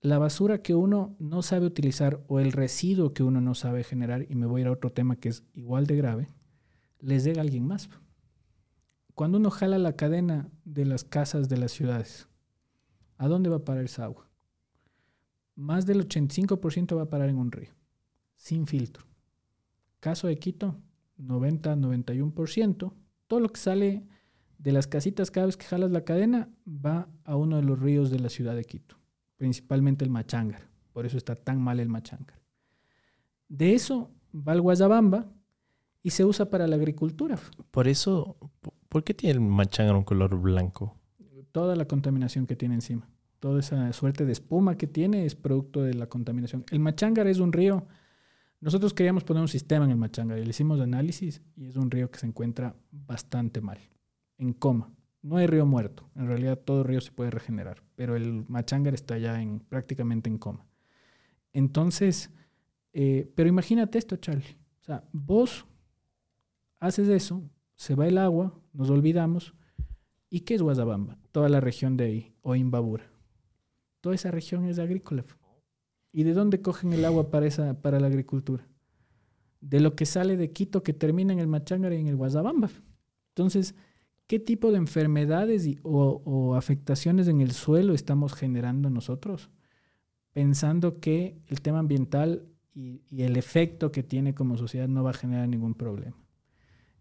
la 0.01 0.20
basura 0.20 0.62
que 0.62 0.76
uno 0.76 1.16
no 1.18 1.41
sabe 1.43 1.66
utilizar 1.66 2.26
o 2.28 2.41
el 2.41 2.51
residuo 2.51 3.12
que 3.12 3.24
uno 3.24 3.39
no 3.39 3.55
sabe 3.55 3.86
generar, 3.86 4.26
y 4.30 4.36
me 4.36 4.47
voy 4.47 4.64
a 4.64 4.68
a 4.68 4.72
otro 4.72 4.91
tema 4.91 5.16
que 5.16 5.30
es 5.30 5.45
igual 5.53 5.88
de 5.88 5.95
grave, 5.95 6.28
les 6.99 7.24
llega 7.24 7.39
a 7.39 7.43
alguien 7.43 7.66
más. 7.66 7.89
Cuando 9.16 9.38
uno 9.38 9.49
jala 9.49 9.78
la 9.78 9.95
cadena 9.95 10.49
de 10.66 10.84
las 10.84 11.05
casas 11.05 11.47
de 11.47 11.55
las 11.55 11.72
ciudades, 11.72 12.28
¿A 13.18 13.28
dónde 13.28 13.49
va 13.49 13.57
a 13.57 13.65
parar 13.65 13.84
esa 13.84 14.05
agua? 14.05 14.30
Más 15.55 15.86
del 15.86 16.07
85% 16.07 16.95
va 16.95 17.03
a 17.03 17.09
parar 17.09 17.30
en 17.30 17.38
un 17.38 17.51
río, 17.51 17.72
sin 18.36 18.68
filtro. 18.68 19.05
Caso 19.99 20.28
de 20.28 20.38
Quito, 20.38 20.80
90-91%. 21.20 22.93
Todo 23.28 23.39
lo 23.39 23.49
que 23.49 23.59
sale 23.59 24.07
de 24.59 24.72
las 24.72 24.88
casitas 24.88 25.32
cada 25.32 25.47
vez 25.47 25.57
que 25.57 25.65
jalas 25.65 25.91
la 25.91 26.03
cadena 26.03 26.49
va 26.68 27.09
a 27.24 27.36
uno 27.36 27.57
de 27.57 27.63
los 27.63 27.80
ríos 27.80 28.11
de 28.11 28.20
la 28.20 28.30
ciudad 28.30 28.55
de 28.55 28.65
Quito, 28.65 28.97
principalmente 29.36 30.05
el 30.05 30.11
Machangar. 30.11 30.70
Por 30.93 31.05
eso 31.05 31.18
está 31.18 31.36
tan 31.36 31.61
mal 31.61 31.80
el 31.80 31.89
Machangar. 31.89 32.41
De 33.47 33.74
eso 33.74 34.11
va 34.34 34.51
al 34.51 34.61
Guayabamba 34.61 35.32
y 36.03 36.11
se 36.11 36.26
usa 36.26 36.49
para 36.49 36.68
la 36.68 36.76
agricultura. 36.76 37.39
Por 37.72 37.88
eso, 37.88 38.38
¿por 38.89 39.03
qué 39.03 39.13
tiene 39.13 39.34
el 39.34 39.41
Machangar 39.41 39.95
un 39.95 40.03
color 40.03 40.39
blanco? 40.39 40.95
Toda 41.58 41.76
la 41.76 41.88
contaminación 41.88 42.45
que 42.45 42.55
tiene 42.55 42.76
encima. 42.76 43.10
Toda 43.39 43.62
esa 43.62 43.91
suerte 43.91 44.26
de 44.26 44.32
espuma 44.32 44.78
que 44.78 44.86
tiene 44.86 45.26
es 45.26 45.34
producto 45.34 45.82
de 45.82 45.95
la 45.95 46.05
contaminación. 46.05 46.64
El 46.70 46.78
Machangar 46.78 47.26
es 47.26 47.39
un 47.39 47.51
río. 47.51 47.88
Nosotros 48.62 48.93
queríamos 48.93 49.24
poner 49.24 49.41
un 49.41 49.47
sistema 49.47 49.86
en 49.86 49.89
el 49.89 49.97
Machangar 49.97 50.38
y 50.38 50.43
le 50.43 50.51
hicimos 50.51 50.80
análisis 50.80 51.41
y 51.55 51.66
es 51.66 51.76
un 51.76 51.89
río 51.89 52.12
que 52.12 52.20
se 52.20 52.28
encuentra 52.28 52.76
bastante 52.91 53.60
mal, 53.60 53.80
en 54.38 54.53
coma. 54.53 54.93
No 55.24 55.38
hay 55.38 55.47
río 55.47 55.66
muerto. 55.66 56.08
En 56.14 56.28
realidad 56.28 56.60
todo 56.60 56.84
río 56.84 57.01
se 57.01 57.12
puede 57.12 57.32
regenerar, 57.32 57.82
pero 57.95 58.16
el 58.16 58.45
Machangar 58.49 58.93
está 58.93 59.18
ya 59.18 59.41
en, 59.41 59.62
prácticamente 59.62 60.30
en 60.30 60.38
coma. 60.38 60.64
Entonces, 61.53 62.30
eh, 62.93 63.32
pero 63.34 63.49
imagínate 63.49 63.97
esto, 63.97 64.16
Charlie. 64.18 64.60
O 64.82 64.84
sea, 64.84 65.03
vos 65.12 65.66
haces 66.80 67.10
eso, 67.10 67.41
se 67.74 67.95
va 67.95 68.05
el 68.05 68.20
agua, 68.20 68.53
nos 68.74 68.91
olvidamos. 68.91 69.55
¿Y 70.30 70.41
qué 70.41 70.53
es 70.53 70.62
Guazabamba? 70.62 71.18
Toda 71.38 71.49
la 71.49 71.59
región 71.59 71.97
de 71.97 72.05
ahí, 72.05 72.33
o 72.41 72.55
Imbabura. 72.55 73.03
Toda 74.01 74.15
esa 74.15 74.31
región 74.31 74.65
es 74.65 74.79
agrícola. 74.79 75.23
¿Y 76.11 76.23
de 76.23 76.33
dónde 76.33 76.63
cogen 76.63 76.93
el 76.93 77.05
agua 77.05 77.29
para, 77.29 77.45
esa, 77.45 77.79
para 77.79 77.99
la 77.99 78.07
agricultura? 78.07 78.67
De 79.61 79.79
lo 79.79 79.95
que 79.95 80.07
sale 80.07 80.35
de 80.35 80.51
Quito 80.51 80.81
que 80.81 80.93
termina 80.93 81.33
en 81.33 81.38
el 81.38 81.45
Machángara 81.45 81.93
y 81.93 81.99
en 81.99 82.07
el 82.07 82.15
Guazabamba. 82.15 82.71
Entonces, 83.35 83.75
¿qué 84.25 84.39
tipo 84.39 84.71
de 84.71 84.79
enfermedades 84.79 85.69
o, 85.83 86.55
afectaciones 86.55 87.27
en 87.27 87.41
el 87.41 87.51
suelo 87.51 87.93
estamos 87.93 88.33
generando 88.33 88.89
nosotros? 88.89 89.51
Pensando 90.33 90.99
que 90.99 91.38
el 91.45 91.61
tema 91.61 91.77
ambiental 91.77 92.47
y, 92.73 93.03
el 93.15 93.38
efecto 93.38 93.91
que 93.91 94.01
tiene 94.01 94.33
como 94.33 94.57
sociedad 94.57 94.88
no 94.88 95.03
va 95.03 95.11
a 95.11 95.13
generar 95.13 95.47
ningún 95.47 95.75
problema. 95.75 96.17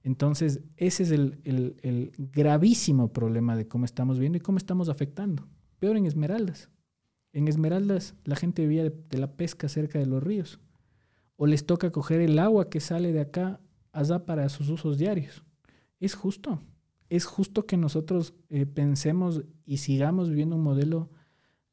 Entonces, 0.07 0.61
ese 0.77 1.03
es 1.03 1.11
el, 1.11 2.13
gravísimo 2.33 3.13
problema 3.13 3.57
de 3.57 3.67
cómo 3.67 3.85
estamos 3.85 4.21
viendo 4.21 4.39
y 4.39 4.41
cómo 4.41 4.57
estamos 4.57 4.89
afectando. 4.89 5.49
Peor 5.81 5.97
en 5.97 6.07
Esmeraldas. 6.07 6.71
En 7.33 7.49
Esmeraldas 7.49 8.15
la 8.23 8.37
gente 8.37 8.63
vivía 8.63 8.85
de, 8.85 9.19
la 9.19 9.33
pesca 9.33 9.69
cerca 9.69 9.99
de 9.99 10.07
los 10.07 10.23
ríos. 10.23 10.61
O 11.35 11.49
les 11.49 11.67
toca 11.67 11.91
coger 11.91 12.21
el 12.21 12.39
agua 12.39 12.71
que 12.71 12.79
sale 12.79 13.13
de 13.13 13.19
acá 13.19 13.59
allá 13.91 14.25
para 14.25 14.49
sus 14.49 14.69
usos 14.69 14.97
diarios. 14.97 15.43
Es 15.99 16.15
justo. 16.15 16.61
Es 17.09 17.25
justo 17.25 17.67
que 17.67 17.77
nosotros 17.77 18.33
eh, 18.49 18.65
pensemos 18.65 19.43
y 19.65 19.79
sigamos 19.79 20.29
viviendo 20.29 20.55
un 20.55 20.63
modelo 20.63 21.11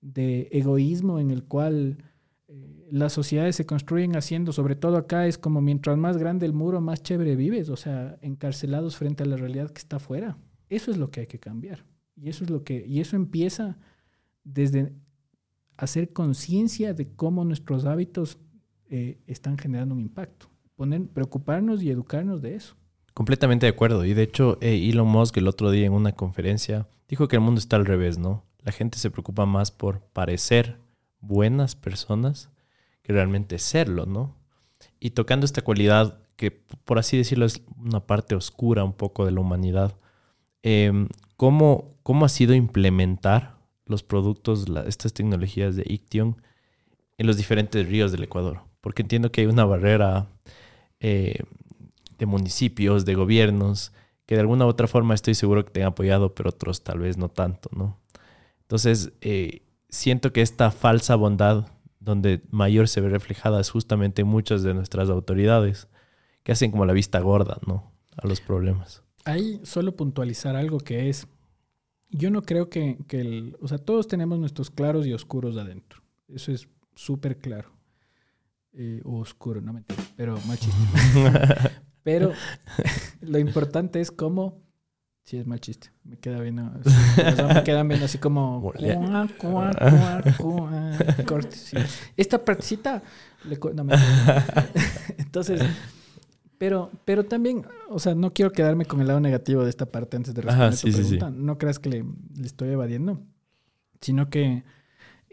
de 0.02 0.50
egoísmo 0.52 1.20
en 1.20 1.30
el 1.30 1.44
cual 1.44 2.04
eh, 2.48 2.83
las 2.94 3.12
sociedades 3.12 3.56
se 3.56 3.66
construyen 3.66 4.16
haciendo, 4.16 4.54
sobre 4.54 4.76
todo 4.76 4.98
acá, 4.98 5.26
es 5.26 5.39
como 5.39 5.62
mientras 5.62 5.98
más 5.98 6.16
grande 6.18 6.46
el 6.46 6.54
muro, 6.54 6.80
más 6.80 7.02
chévere 7.02 7.36
vives, 7.36 7.70
o 7.70 7.76
sea, 7.76 8.20
encarcelados 8.22 8.98
frente 8.98 9.24
a 9.24 9.26
la 9.26 9.36
realidad 9.36 9.72
que 9.72 9.80
está 9.80 9.96
afuera. 9.96 10.38
Eso 10.70 10.91
es 10.91 10.98
lo 10.98 11.10
que 11.10 11.22
hay 11.22 11.26
que 11.26 11.39
cambiar. 11.39 11.86
Y 12.16 12.30
eso 12.30 12.44
es 12.44 12.52
lo 12.52 12.64
que, 12.64 12.86
y 12.86 13.00
eso 13.00 13.16
empieza 13.16 13.80
desde 14.44 14.94
hacer 15.76 16.14
conciencia 16.14 16.94
de 16.94 17.16
cómo 17.16 17.44
nuestros 17.44 17.86
hábitos 17.86 18.38
eh, 18.91 19.18
están 19.26 19.58
generando 19.58 19.96
un 19.96 20.00
impacto. 20.00 20.46
Poner, 20.76 21.08
preocuparnos 21.08 21.82
y 21.82 21.89
educarnos 21.89 22.44
de 22.44 22.58
eso. 22.58 22.76
Completamente 23.16 23.66
de 23.66 23.72
acuerdo. 23.72 24.06
Y 24.06 24.14
de 24.14 24.22
hecho, 24.22 24.60
eh, 24.62 24.88
Elon 24.88 25.08
Musk 25.08 25.38
el 25.38 25.48
otro 25.48 25.72
día 25.72 25.88
en 25.88 25.94
una 25.94 26.12
conferencia 26.12 26.88
dijo 27.08 27.28
que 27.28 27.38
el 27.38 27.41
mundo 27.41 27.58
está 27.58 27.76
al 27.76 27.88
revés, 27.88 28.20
¿no? 28.20 28.46
La 28.60 28.72
gente 28.72 29.00
se 29.00 29.10
preocupa 29.10 29.48
más 29.48 29.72
por 29.72 30.02
parecer 30.14 30.78
buenas 31.22 31.76
personas 31.76 32.53
que 33.04 33.14
realmente 33.14 33.60
serlo, 33.60 34.06
¿no? 34.06 34.36
Y 34.99 35.12
tocando 35.12 35.45
esta 35.45 35.62
cualidad 35.62 36.20
que, 36.36 36.51
por 36.51 36.97
así 36.97 37.18
decirlo, 37.18 37.45
es 37.45 37.62
una 37.78 38.06
parte 38.06 38.36
oscura 38.36 38.84
un 38.84 38.93
poco 38.93 39.26
de 39.26 39.32
la 39.32 39.41
humanidad, 39.41 39.95
em, 40.64 41.08
¿cómo, 41.38 41.95
ha 42.24 42.30
sido 42.30 42.54
implementar 42.56 43.58
los 43.86 44.04
productos, 44.04 44.66
estas 44.88 45.14
tecnologías 45.14 45.76
de 45.76 45.84
Iction 45.86 46.41
en 47.18 47.28
los 47.28 47.38
diferentes 47.38 47.88
ríos 47.88 48.12
del 48.12 48.24
Ecuador? 48.24 48.62
Porque 48.82 49.01
entiendo 49.01 49.32
que 49.32 49.41
hay 49.41 49.47
una 49.47 49.66
barrera 49.66 50.28
eh, 50.99 51.39
de 52.18 52.26
municipios, 52.26 53.06
de 53.06 53.16
gobiernos, 53.16 53.91
que 54.26 54.36
de 54.36 54.41
alguna 54.41 54.66
u 54.66 54.70
otra 54.70 54.88
forma 54.88 55.14
estoy 55.14 55.36
seguro 55.36 55.66
que 55.66 55.72
te 55.72 55.82
han 55.82 55.89
apoyado, 55.89 56.34
pero 56.34 56.49
otros 56.49 56.84
tal 56.84 56.99
vez 56.99 57.18
no 57.18 57.30
tanto, 57.30 57.70
¿no? 57.76 57.99
Entonces, 58.62 59.12
eh, 59.22 59.64
siento 59.89 60.32
que 60.32 60.41
esta 60.41 60.72
falsa 60.72 61.16
bondad 61.16 61.68
donde 62.04 62.41
mayor 62.51 62.88
se 62.88 63.01
ve 63.01 63.10
reflejada 63.10 63.62
es 63.62 63.70
justamente 63.70 64.24
muchas 64.24 64.64
de 64.64 64.74
nuestras 64.74 65.10
autoridades 65.10 65.88
que 66.43 66.51
hacen 66.51 66.72
como 66.72 66.86
la 66.86 66.93
vista 66.93 67.20
gorda, 67.20 67.60
¿no? 67.66 67.91
A 68.18 68.28
los 68.28 68.41
problemas. 68.41 69.04
Ahí 69.26 69.62
solo 69.64 69.95
puntualizar 69.95 70.56
algo 70.56 70.80
que 70.80 71.10
es, 71.10 71.28
yo 72.10 72.30
no 72.30 72.41
creo 72.41 72.70
que, 72.70 72.97
el, 73.10 73.58
o 73.62 73.68
sea, 73.68 73.78
todos 73.78 74.08
tenemos 74.08 74.38
nuestros 74.38 74.70
claros 74.70 75.08
y 75.08 75.14
oscuros 75.14 75.58
adentro. 75.58 76.01
Eso 76.28 76.51
es 76.51 76.68
súper 76.95 77.38
claro. 77.38 77.72
Eh, 78.74 79.01
oscuro, 79.06 79.62
no 79.62 79.72
me 79.72 79.84
pero 80.18 80.34
más 80.47 80.60
pero 82.04 82.34
lo 83.22 83.38
importante 83.38 84.01
es 84.01 84.10
cómo 84.10 84.64
Sí, 85.24 85.38
es 85.38 85.47
mal 85.47 85.61
chiste. 85.61 85.89
Me 86.03 86.17
queda 86.17 86.41
bien. 86.41 86.55
me 86.55 87.63
quedan 87.63 87.88
bien 87.88 88.03
así 88.03 88.17
como. 88.17 88.74
Esta 92.17 92.43
partecita. 92.43 93.01
no, 93.74 93.84
me 93.84 93.95
Entonces. 95.17 95.61
Pero, 96.57 96.91
pero 97.03 97.26
también, 97.26 97.65
o 97.89 97.99
sea, 97.99 98.15
no 98.15 98.32
quiero 98.32 98.51
quedarme 98.51 98.86
con 98.86 99.01
el 99.01 99.07
lado 99.07 99.19
negativo 99.19 99.63
de 99.63 99.69
esta 99.69 99.86
parte 99.86 100.15
antes 100.15 100.34
de 100.34 100.43
responder 100.43 100.80
tu 100.80 100.91
pregunta. 100.91 101.32
No 101.32 101.57
creas 101.57 101.80
que 101.80 101.89
le, 101.89 102.05
le, 102.38 102.45
estoy 102.45 102.69
evadiendo, 102.69 103.19
sino 103.99 104.30
que 104.30 104.63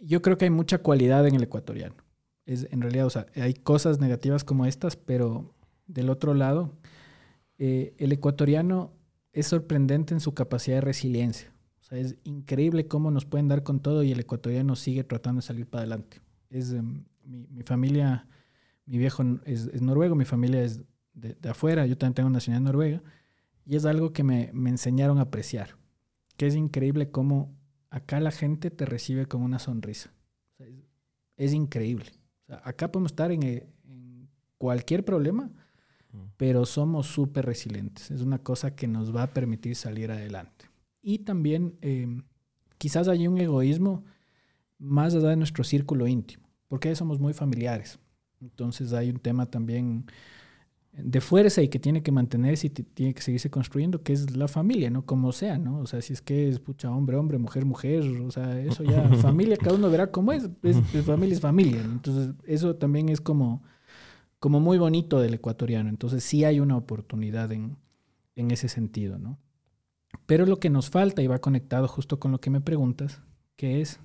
yo 0.03 0.23
creo 0.23 0.39
que 0.39 0.47
hay 0.47 0.51
mucha 0.51 0.79
cualidad 0.79 1.29
en 1.29 1.37
el 1.37 1.45
ecuatoriano. 1.45 1.95
Es, 2.47 2.67
en 2.73 2.81
realidad, 2.81 3.07
o 3.07 3.11
sea, 3.11 3.27
hay 3.37 3.55
cosas 3.55 4.01
negativas 4.01 4.43
como 4.43 4.67
estas, 4.67 4.97
pero 4.97 5.55
del 5.87 6.11
otro 6.11 6.35
lado, 6.35 6.73
eh, 7.59 7.95
el 7.99 8.11
ecuatoriano 8.11 8.93
es 9.33 9.47
sorprendente 9.47 10.15
en 10.15 10.21
su 10.21 10.35
capacidad 10.35 10.77
de 10.77 10.83
resiliencia. 10.83 11.53
O 11.81 11.85
sea, 11.85 11.99
es 11.99 12.17
increíble 12.25 12.87
cómo 12.87 13.11
nos 13.11 13.25
pueden 13.25 13.49
dar 13.49 13.63
con 13.63 13.81
todo 13.81 14.03
y 14.03 14.13
el 14.13 14.21
ecuatoriano 14.21 14.77
sigue 14.77 15.05
tratando 15.05 15.41
de 15.41 15.47
salir 15.47 15.67
para 15.67 15.83
adelante. 15.83 16.21
Es, 16.49 16.73
em, 16.73 17.05
mi, 17.25 17.63
familia, 17.63 18.27
mi 18.87 18.99
viejo 18.99 19.23
es, 19.45 19.81
noruego, 19.81 20.15
mi 20.15 20.25
familia 20.25 20.63
es 20.63 20.83
de, 21.15 21.37
afuera, 21.49 21.87
yo 21.87 21.97
también 21.97 22.15
tengo 22.15 22.31
nacionalidad 22.31 22.73
noruega, 22.73 23.03
y 23.65 23.77
es 23.77 23.85
algo 23.85 24.13
que 24.13 24.25
me, 24.25 24.51
enseñaron 24.51 25.19
a 25.19 25.23
apreciar, 25.23 25.77
que 26.37 26.47
es 26.47 26.55
increíble 26.55 27.11
cómo 27.11 27.55
acá 27.91 28.19
la 28.21 28.31
gente 28.31 28.71
te 28.71 28.87
recibe 28.87 29.27
con 29.27 29.43
una 29.43 29.59
sonrisa. 29.59 30.13
es, 31.37 31.53
increíble. 31.53 32.07
acá 32.49 32.91
podemos 32.91 33.13
estar 33.13 33.31
en 33.31 34.29
cualquier 34.59 35.05
problema 35.05 35.51
pero 36.37 36.67
somos 36.67 37.07
súper 37.07 37.47
resilientes. 37.47 38.11
Es 38.11 38.23
una 38.23 38.39
cosa 38.39 38.75
que 38.75 38.87
nos 38.87 39.15
va 39.15 39.25
a 39.25 39.33
permitir 39.33 39.77
salir 39.77 40.11
adelante. 40.11 40.67
Y 41.03 41.21
también 41.21 41.77
em, 41.81 42.23
quizás 42.79 43.09
hay 43.09 43.27
un 43.27 43.39
egoísmo 43.39 44.05
más 44.79 45.15
allá 45.15 45.29
de 45.29 45.37
nuestro 45.37 45.65
círculo 45.65 46.07
íntimo, 46.07 46.49
porque 46.69 46.95
somos 46.95 47.21
muy 47.21 47.33
familiares. 47.33 47.99
Entonces 48.41 48.93
hay 48.93 49.11
un 49.11 49.19
tema 49.19 49.47
también 49.47 50.07
de 50.93 51.21
fuerza 51.21 51.63
y 51.63 51.69
que 51.69 51.79
tiene 51.79 52.03
que 52.03 52.11
mantenerse 52.11 52.67
y 52.67 52.71
tiene 52.71 53.15
que 53.15 53.23
seguirse 53.23 53.49
construyendo, 53.49 54.03
que 54.03 54.13
es 54.13 54.37
la 54.37 54.49
familia, 54.49 54.91
¿no? 54.91 55.05
Como 55.07 55.31
sea, 55.33 55.57
¿no? 55.57 55.79
O 55.79 55.87
sea, 55.87 56.03
si 56.03 56.13
es 56.13 56.21
que 56.21 56.49
es 56.49 56.59
pucha 56.59 56.91
hombre, 56.91 57.17
hombre, 57.17 57.39
mujer, 57.39 57.65
mujer, 57.65 58.03
o 58.23 58.31
sea, 58.31 58.61
eso 58.61 58.83
ya, 58.83 59.09
familia, 59.23 59.57
cada 59.57 59.77
uno 59.77 59.89
verá 59.91 60.11
cómo 60.11 60.33
es, 60.33 60.49
es, 60.63 60.77
es 60.95 61.05
familia 61.05 61.35
es 61.35 61.41
familia. 61.41 61.81
Entonces, 61.81 62.35
eso 62.45 62.75
también 62.75 63.09
es 63.09 63.21
como 63.21 63.63
como 64.41 64.59
muy 64.59 64.79
bonito 64.79 65.21
del 65.21 65.35
ecuatoriano. 65.35 65.89
Entonces 65.89 66.25
sí 66.25 66.45
hay 66.45 66.59
una 66.59 66.77
oportunidad 66.77 67.53
en, 67.53 67.77
ese 68.35 68.69
sentido, 68.69 69.19
¿no? 69.19 69.39
Pero 70.27 70.47
lo 70.47 70.59
que 70.59 70.71
nos 70.71 70.89
falta, 70.89 71.23
y 71.23 71.27
va 71.27 71.41
conectado 71.41 71.87
justo 71.87 72.19
con 72.19 72.33
lo 72.33 72.41
que 72.41 72.49
me 72.49 72.63
preguntas, 72.63 73.21
que 73.55 73.83
es, 73.83 74.01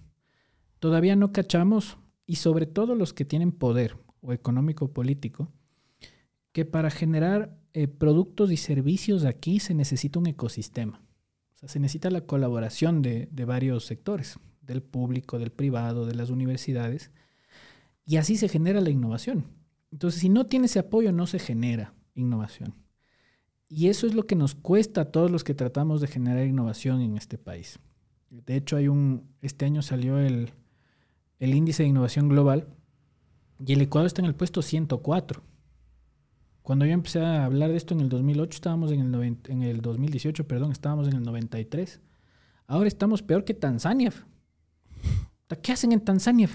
todavía 0.80 1.16
no 1.16 1.32
cachamos, 1.32 1.98
y 2.28 2.36
sobre 2.36 2.66
todo 2.66 2.96
los 2.96 3.14
que 3.14 3.24
tienen 3.24 3.54
poder, 3.54 3.98
o 4.20 4.34
económico 4.34 4.86
o 4.86 4.94
político, 4.94 5.52
que 6.52 6.66
para 6.66 6.92
generar 6.92 7.58
eh, 7.74 7.88
productos 7.88 8.52
y 8.52 8.58
servicios 8.58 9.24
aquí 9.24 9.60
se 9.60 9.74
necesita 9.74 10.20
un 10.20 10.28
ecosistema. 10.28 11.02
O 11.56 11.58
sea, 11.60 11.70
se 11.70 11.80
necesita 11.80 12.10
la 12.10 12.22
colaboración 12.22 13.02
de, 13.02 13.30
de 13.32 13.46
varios 13.46 13.86
sectores, 13.86 14.38
del 14.62 14.84
público, 14.84 15.40
del 15.40 15.52
privado, 15.52 16.06
de 16.06 16.16
las 16.16 16.30
universidades, 16.30 17.12
y 18.06 18.18
así 18.18 18.36
se 18.36 18.50
genera 18.50 18.82
la 18.82 18.90
innovación. 18.90 19.46
Entonces, 19.92 20.22
si 20.22 20.30
no 20.30 20.46
tiene 20.48 20.66
ese 20.66 20.80
apoyo, 20.80 21.12
no 21.12 21.28
se 21.28 21.40
genera 21.40 21.94
innovación. 22.16 22.76
Y 23.68 23.88
eso 23.88 24.08
es 24.08 24.14
lo 24.14 24.28
que 24.28 24.36
nos 24.36 24.56
cuesta 24.56 25.02
a 25.02 25.12
todos 25.12 25.32
los 25.32 25.44
que 25.44 25.54
tratamos 25.54 26.02
de 26.02 26.08
generar 26.08 26.46
innovación 26.46 27.02
en 27.02 27.18
este 27.18 27.38
país. 27.38 27.80
De 28.30 28.56
hecho, 28.56 28.78
hay 28.78 28.88
un, 28.88 29.30
este 29.42 29.66
año 29.66 29.82
salió 29.82 30.18
el, 30.20 30.52
índice 31.40 31.84
de 31.84 31.90
innovación 31.90 32.30
global 32.30 32.68
y 33.66 33.74
el 33.74 33.82
Ecuador 33.82 34.08
está 34.08 34.22
en 34.22 34.28
el 34.28 34.36
puesto 34.36 34.62
104. 34.62 35.42
Cuando 36.62 36.86
yo 36.86 36.94
empecé 36.94 37.20
a 37.20 37.46
hablar 37.46 37.70
de 37.70 37.78
esto 37.78 37.94
en 37.94 38.02
el 38.02 38.10
2008, 38.10 38.56
estábamos 38.56 38.92
en 38.92 39.02
el, 39.02 39.38
en 39.48 39.64
el 39.64 39.82
2018, 39.82 40.48
perdón, 40.48 40.72
estábamos 40.72 41.08
en 41.08 41.16
el 41.16 41.24
93. 41.24 42.02
Ahora 42.68 42.88
estamos 42.88 43.22
peor 43.22 43.46
que 43.46 43.54
Tanzania. 43.54 44.12
¿Qué 45.62 45.72
hacen 45.72 45.92
en 45.92 46.02
Tanzania? 46.02 46.50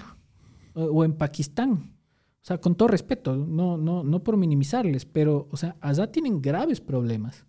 o 0.73 1.03
en 1.03 1.13
Pakistán. 1.13 1.93
O 2.41 2.45
sea, 2.45 2.59
con 2.59 2.75
todo 2.75 2.87
respeto, 2.87 3.35
no, 3.35 3.77
no, 3.77 4.03
no 4.03 4.23
por 4.23 4.35
minimizarles, 4.35 5.05
pero, 5.05 5.47
o 5.51 5.57
sea, 5.57 5.75
allá 5.79 6.11
tienen 6.11 6.41
graves 6.41 6.81
problemas 6.81 7.45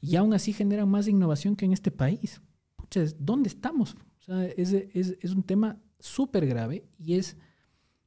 y 0.00 0.16
aún 0.16 0.34
así 0.34 0.52
generan 0.52 0.88
más 0.88 1.08
innovación 1.08 1.56
que 1.56 1.64
en 1.64 1.72
este 1.72 1.90
país. 1.90 2.42
Pucha, 2.76 3.02
¿dónde 3.18 3.48
estamos? 3.48 3.96
O 4.20 4.22
sea, 4.22 4.44
es, 4.44 4.72
es, 4.72 5.16
es 5.20 5.30
un 5.32 5.42
tema 5.42 5.80
súper 5.98 6.46
grave 6.46 6.84
y 6.98 7.14
es 7.14 7.38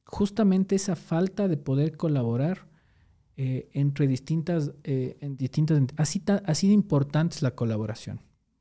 justamente 0.04 0.76
esa 0.76 0.96
falta 0.96 1.48
de 1.48 1.56
poder 1.56 1.96
colaborar 1.96 2.68
eh, 3.40 3.68
entre 3.72 4.08
distintas, 4.08 4.72
eh, 4.82 5.16
en 5.20 5.36
distintas... 5.36 5.80
Así 5.96 6.22
ha 6.26 6.54
sido 6.56 6.72
importante 6.72 7.36
la 7.40 7.54
colaboración. 7.54 8.20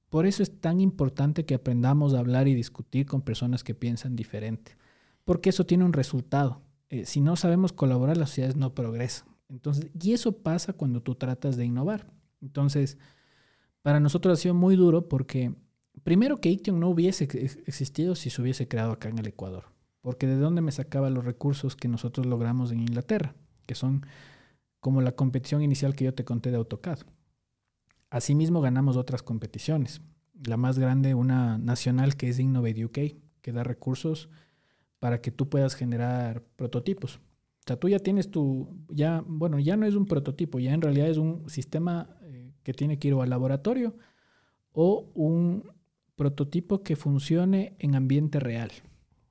Por 0.09 0.27
eso 0.27 0.43
es 0.43 0.59
tan 0.61 0.79
importante 0.81 1.45
que 1.45 1.55
aprendamos 1.55 2.13
a 2.13 2.19
hablar 2.19 2.47
y 2.47 2.53
discutir 2.53 3.07
con 3.07 3.23
personas 3.23 3.63
que 3.63 3.73
piensan 3.73 4.15
diferente, 4.15 4.77
porque 5.25 5.49
eso 5.49 5.65
tiene 5.65 5.83
un 5.83 5.93
resultado. 5.93 6.61
Eh, 6.89 7.05
si 7.05 7.21
no 7.21 7.35
sabemos 7.35 7.73
colaborar, 7.73 8.17
las 8.17 8.29
sociedades 8.29 8.55
no 8.55 8.73
progresan. 8.73 9.27
Entonces, 9.49 9.89
y 9.99 10.13
eso 10.13 10.43
pasa 10.43 10.73
cuando 10.73 11.01
tú 11.01 11.15
tratas 11.15 11.57
de 11.57 11.65
innovar. 11.65 12.07
Entonces, 12.41 12.97
para 13.81 13.99
nosotros 13.99 14.37
ha 14.37 14.41
sido 14.41 14.53
muy 14.53 14.75
duro 14.75 15.07
porque, 15.07 15.53
primero 16.03 16.37
que 16.37 16.49
Iction 16.49 16.79
no 16.79 16.89
hubiese 16.89 17.25
existido 17.65 18.15
si 18.15 18.29
se 18.29 18.41
hubiese 18.41 18.67
creado 18.67 18.91
acá 18.91 19.09
en 19.09 19.19
el 19.19 19.27
Ecuador, 19.27 19.65
porque 20.01 20.27
de 20.27 20.35
dónde 20.35 20.61
me 20.61 20.71
sacaba 20.71 21.09
los 21.09 21.25
recursos 21.25 21.75
que 21.75 21.87
nosotros 21.87 22.25
logramos 22.25 22.71
en 22.71 22.81
Inglaterra, 22.81 23.35
que 23.65 23.75
son 23.75 24.05
como 24.79 25.01
la 25.01 25.13
competición 25.13 25.61
inicial 25.61 25.95
que 25.95 26.05
yo 26.05 26.13
te 26.13 26.25
conté 26.25 26.51
de 26.51 26.57
AutoCAD. 26.57 26.99
Asimismo 28.09 28.61
ganamos 28.61 28.95
otras 28.95 29.23
competiciones. 29.23 30.01
La 30.45 30.55
más 30.55 30.79
grande, 30.79 31.13
una 31.13 31.57
nacional 31.57 32.15
que 32.15 32.29
es 32.29 32.39
Innovate 32.39 32.85
UK, 32.85 32.99
que 33.41 33.51
da 33.51 33.63
recursos 33.63 34.29
para 34.99 35.21
que 35.21 35.31
tú 35.31 35.49
puedas 35.49 35.75
generar 35.75 36.43
prototipos. 36.55 37.17
O 37.17 37.67
sea, 37.67 37.77
tú 37.77 37.89
ya 37.89 37.99
tienes 37.99 38.31
tu, 38.31 38.85
ya, 38.89 39.23
bueno, 39.27 39.59
ya 39.59 39.75
no 39.75 39.85
es 39.85 39.95
un 39.95 40.05
prototipo, 40.05 40.59
ya 40.59 40.73
en 40.73 40.81
realidad 40.81 41.09
es 41.09 41.17
un 41.17 41.49
sistema 41.49 42.17
eh, 42.21 42.53
que 42.63 42.73
tiene 42.73 42.97
que 42.97 43.09
ir 43.09 43.13
al 43.15 43.29
laboratorio 43.29 43.95
o 44.71 45.11
un 45.13 45.71
prototipo 46.15 46.81
que 46.81 46.95
funcione 46.95 47.75
en 47.79 47.95
ambiente 47.95 48.39
real. 48.39 48.71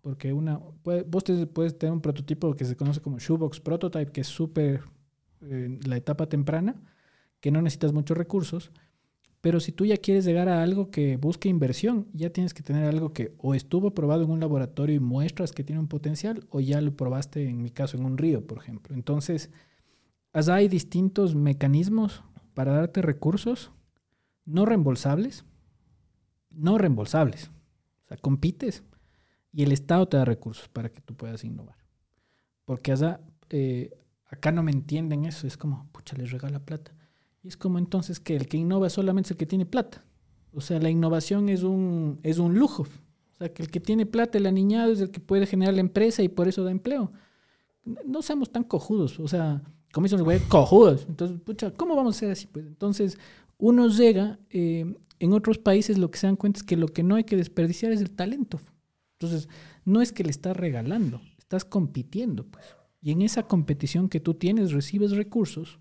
Porque 0.03 0.33
una, 0.33 0.61
vos 0.85 1.25
puedes 1.53 1.79
tener 1.79 1.93
un 1.93 2.01
prototipo 2.01 2.55
que 2.55 2.65
se 2.65 2.77
conoce 2.77 3.01
como 3.01 3.19
Shoebox 3.19 3.61
Prototype, 3.61 4.13
que 4.13 4.21
es 4.21 4.29
súper 4.29 4.83
en 5.41 5.81
la 5.87 5.97
etapa 5.97 6.29
temprana, 6.29 6.81
que 7.41 7.51
no 7.51 7.61
necesitas 7.63 7.93
muchos 7.93 8.17
recursos, 8.17 8.71
pero 9.47 9.61
si 9.61 9.71
tú 9.71 9.85
ya 9.87 9.97
quieres 9.97 10.25
llegar 10.25 10.49
a 10.49 10.65
algo 10.65 10.91
que 10.91 11.19
busque 11.19 11.49
inversión, 11.49 12.09
ya 12.13 12.31
tienes 12.31 12.53
que 12.53 12.65
tener 12.65 12.85
algo 12.85 13.13
que 13.13 13.33
o 13.39 13.55
estuvo 13.55 13.95
probado 13.95 14.25
en 14.25 14.31
un 14.33 14.41
laboratorio 14.41 14.97
y 14.97 14.99
muestras 14.99 15.53
que 15.53 15.63
tiene 15.63 15.79
un 15.79 15.87
potencial, 15.87 16.45
o 16.51 16.59
ya 16.59 16.81
lo 16.81 16.97
probaste, 16.97 17.49
en 17.49 17.63
mi 17.63 17.71
caso, 17.71 17.97
en 17.97 18.07
un 18.07 18.19
río, 18.19 18.45
por 18.45 18.59
ejemplo. 18.59 18.97
Entonces, 18.97 19.53
hay 20.33 20.67
distintos 20.67 21.37
mecanismos 21.37 22.25
para 22.55 22.73
darte 22.73 23.03
recursos 23.03 23.71
no 24.47 24.67
reembolsables, 24.67 25.45
no 26.51 26.77
reembolsables. 26.77 27.53
O 28.05 28.09
sea, 28.09 28.17
compites 28.17 28.83
y 29.53 29.63
el 29.63 29.71
Estado 29.71 30.09
te 30.09 30.17
da 30.17 30.25
recursos 30.25 30.69
para 30.69 30.89
que 30.89 31.03
tú 31.03 31.15
puedas 31.15 31.45
innovar. 31.45 31.77
Porque 32.65 32.91
allá, 32.91 33.21
eh, 33.51 33.97
acá 34.25 34.51
no 34.51 34.65
me 34.65 34.73
entienden 34.73 35.25
eso, 35.25 35.47
es 35.47 35.57
como, 35.57 35.89
pucha, 35.93 36.17
les 36.17 36.33
regala 36.33 36.65
plata. 36.65 36.96
Es 37.47 37.57
como 37.57 37.79
entonces 37.79 38.19
que 38.19 38.35
el 38.35 38.49
que 38.49 38.57
innova 38.57 38.91
solamente 38.91 39.29
es 39.29 39.31
el 39.33 39.37
que 39.37 39.47
tiene 39.47 39.67
plata. 39.67 40.05
O 40.53 40.61
sea, 40.61 40.81
la 40.81 40.91
innovación 40.91 41.49
es 41.49 41.63
un, 41.63 42.19
es 42.23 42.39
un 42.39 42.59
lujo. 42.59 42.83
O 42.83 43.37
sea, 43.39 43.53
que 43.53 43.63
el 43.63 43.71
que 43.71 43.79
tiene 43.79 44.07
plata, 44.07 44.39
el 44.39 44.47
aniñado, 44.47 44.93
es 44.93 45.01
el 45.01 45.11
que 45.11 45.21
puede 45.21 45.47
generar 45.47 45.75
la 45.75 45.81
empresa 45.81 46.23
y 46.23 46.29
por 46.29 46.49
eso 46.49 46.65
da 46.65 46.71
empleo. 46.71 47.13
No 48.05 48.23
seamos 48.23 48.51
tan 48.51 48.65
cojudos. 48.65 49.21
O 49.21 49.29
sea, 49.29 49.63
como 49.93 50.07
dicen 50.07 50.19
los 50.19 50.25
güeyes, 50.25 50.43
cojudos. 50.49 51.07
Entonces, 51.09 51.39
pucha, 51.41 51.71
¿cómo 51.71 51.95
vamos 51.95 52.17
a 52.17 52.21
ser 52.21 52.31
así? 52.31 52.47
Pues 52.47 52.67
entonces, 52.67 53.19
uno 53.59 53.89
llega, 53.89 54.39
eh, 54.51 54.95
en 55.19 55.33
otros 55.33 55.59
países 55.59 55.99
lo 55.99 56.11
que 56.11 56.19
se 56.19 56.27
dan 56.27 56.37
cuenta 56.37 56.59
es 56.59 56.65
que 56.65 56.77
lo 56.77 56.89
que 56.89 57.03
no 57.03 57.15
hay 57.15 57.25
que 57.25 57.37
desperdiciar 57.37 57.93
es 57.93 58.01
el 58.01 58.11
talento. 58.11 58.61
Entonces, 59.13 59.49
no 59.85 60.03
es 60.03 60.13
que 60.13 60.25
le 60.25 60.31
estás 60.31 60.57
regalando, 60.57 61.21
estás 61.39 61.65
compitiendo, 61.65 62.45
pues. 62.45 62.65
Y 63.01 63.13
en 63.13 63.23
esa 63.23 63.45
competición 63.45 64.09
que 64.09 64.21
tú 64.21 64.35
tienes, 64.35 64.73
recibes 64.73 65.13
recursos 65.13 65.79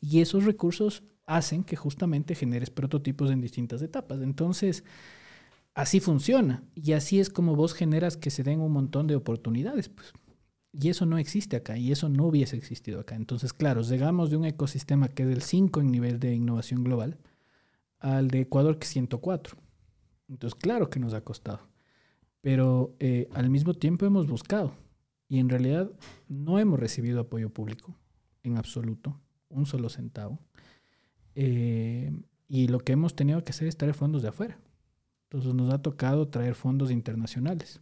y 0.00 0.20
esos 0.20 0.44
recursos 0.44 1.02
hacen 1.26 1.62
que 1.62 1.76
justamente 1.76 2.34
generes 2.34 2.70
prototipos 2.70 3.30
en 3.30 3.40
distintas 3.40 3.82
etapas. 3.82 4.20
Entonces, 4.22 4.84
así 5.74 6.00
funciona 6.00 6.64
y 6.74 6.92
así 6.92 7.20
es 7.20 7.28
como 7.30 7.54
vos 7.54 7.74
generas 7.74 8.16
que 8.16 8.30
se 8.30 8.42
den 8.42 8.60
un 8.60 8.72
montón 8.72 9.06
de 9.06 9.16
oportunidades. 9.16 9.88
Pues. 9.88 10.12
Y 10.72 10.88
eso 10.88 11.06
no 11.06 11.18
existe 11.18 11.56
acá 11.56 11.76
y 11.76 11.92
eso 11.92 12.08
no 12.08 12.26
hubiese 12.26 12.56
existido 12.56 13.00
acá. 13.00 13.14
Entonces, 13.14 13.52
claro, 13.52 13.82
llegamos 13.82 14.30
de 14.30 14.36
un 14.36 14.46
ecosistema 14.46 15.08
que 15.08 15.24
es 15.24 15.28
del 15.28 15.42
5 15.42 15.80
en 15.80 15.90
nivel 15.90 16.18
de 16.18 16.34
innovación 16.34 16.82
global 16.82 17.18
al 17.98 18.28
de 18.28 18.42
Ecuador 18.42 18.78
que 18.78 18.84
es 18.84 18.90
104. 18.90 19.56
Entonces, 20.28 20.58
claro 20.58 20.88
que 20.88 21.00
nos 21.00 21.14
ha 21.14 21.22
costado. 21.22 21.60
Pero 22.40 22.94
eh, 23.00 23.28
al 23.34 23.50
mismo 23.50 23.74
tiempo 23.74 24.06
hemos 24.06 24.26
buscado 24.26 24.72
y 25.28 25.40
en 25.40 25.48
realidad 25.48 25.90
no 26.28 26.58
hemos 26.58 26.78
recibido 26.80 27.20
apoyo 27.20 27.50
público 27.50 27.94
en 28.42 28.56
absoluto 28.56 29.20
un 29.48 29.66
solo 29.66 29.88
centavo. 29.88 30.38
Eh, 31.34 32.12
y 32.48 32.68
lo 32.68 32.80
que 32.80 32.92
hemos 32.92 33.14
tenido 33.14 33.44
que 33.44 33.50
hacer 33.50 33.68
es 33.68 33.76
traer 33.76 33.94
fondos 33.94 34.22
de 34.22 34.28
afuera. 34.28 34.58
Entonces 35.24 35.54
nos 35.54 35.72
ha 35.72 35.82
tocado 35.82 36.28
traer 36.28 36.54
fondos 36.54 36.90
internacionales. 36.90 37.80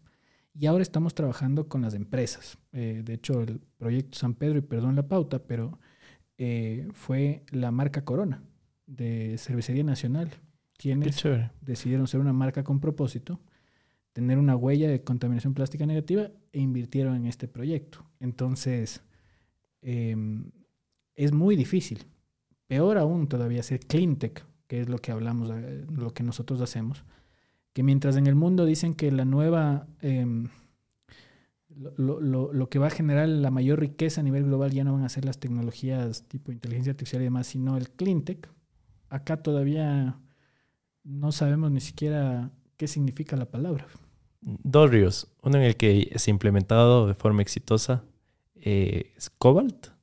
Y 0.58 0.66
ahora 0.66 0.82
estamos 0.82 1.14
trabajando 1.14 1.68
con 1.68 1.82
las 1.82 1.94
empresas. 1.94 2.58
Eh, 2.72 3.02
de 3.04 3.14
hecho, 3.14 3.42
el 3.42 3.60
proyecto 3.78 4.18
San 4.18 4.34
Pedro, 4.34 4.58
y 4.58 4.62
perdón 4.62 4.96
la 4.96 5.06
pauta, 5.06 5.38
pero 5.38 5.78
eh, 6.38 6.88
fue 6.92 7.44
la 7.50 7.70
marca 7.70 8.04
Corona 8.04 8.42
de 8.86 9.36
Cervecería 9.38 9.84
Nacional, 9.84 10.30
quienes 10.76 11.22
decidieron 11.60 12.06
ser 12.06 12.20
una 12.20 12.32
marca 12.32 12.64
con 12.64 12.80
propósito, 12.80 13.40
tener 14.12 14.38
una 14.38 14.56
huella 14.56 14.88
de 14.88 15.02
contaminación 15.02 15.54
plástica 15.54 15.86
negativa 15.86 16.30
e 16.52 16.60
invirtieron 16.60 17.16
en 17.16 17.26
este 17.26 17.48
proyecto. 17.48 18.04
Entonces, 18.18 19.02
em, 19.82 20.50
es 21.16 21.32
muy 21.32 21.56
difícil. 21.56 22.06
Peor 22.66 22.98
aún 22.98 23.26
todavía 23.26 23.62
ser 23.62 23.80
cleantech, 23.80 24.44
que 24.66 24.80
es 24.80 24.88
lo 24.88 24.98
que 24.98 25.12
hablamos, 25.12 25.50
eh, 25.50 25.84
lo 25.90 26.12
que 26.12 26.22
nosotros 26.22 26.60
hacemos, 26.60 27.04
que 27.72 27.82
mientras 27.82 28.16
en 28.16 28.26
el 28.26 28.34
mundo 28.34 28.64
dicen 28.64 28.94
que 28.94 29.10
la 29.10 29.24
nueva, 29.24 29.86
em, 30.00 30.48
lo, 31.68 32.68
que 32.68 32.78
va 32.78 32.86
a 32.86 32.90
generar 32.90 33.28
la 33.28 33.50
mayor 33.50 33.80
riqueza 33.80 34.20
a 34.20 34.24
nivel 34.24 34.44
global 34.44 34.72
ya 34.72 34.84
no 34.84 34.94
van 34.94 35.04
a 35.04 35.08
ser 35.08 35.24
las 35.24 35.38
tecnologías 35.38 36.26
tipo 36.28 36.52
inteligencia 36.52 36.92
artificial 36.92 37.22
y 37.22 37.26
demás, 37.26 37.46
sino 37.46 37.76
el 37.76 37.90
cleantech, 37.90 38.48
acá 39.08 39.42
todavía 39.42 40.18
no 41.04 41.32
sabemos 41.32 41.70
ni 41.70 41.80
siquiera 41.80 42.50
qué 42.76 42.88
significa 42.88 43.36
la 43.36 43.50
palabra. 43.50 43.86
Dos 44.40 44.90
ríos. 44.90 45.28
Uno 45.42 45.58
en 45.58 45.64
el 45.64 45.76
que 45.76 46.12
se 46.16 46.30
ha 46.30 46.32
implementado 46.32 47.06
de 47.06 47.14
forma 47.14 47.42
exitosa 47.42 48.04
eh, 48.54 49.12
es 49.16 49.30
Cobalt 49.30 49.95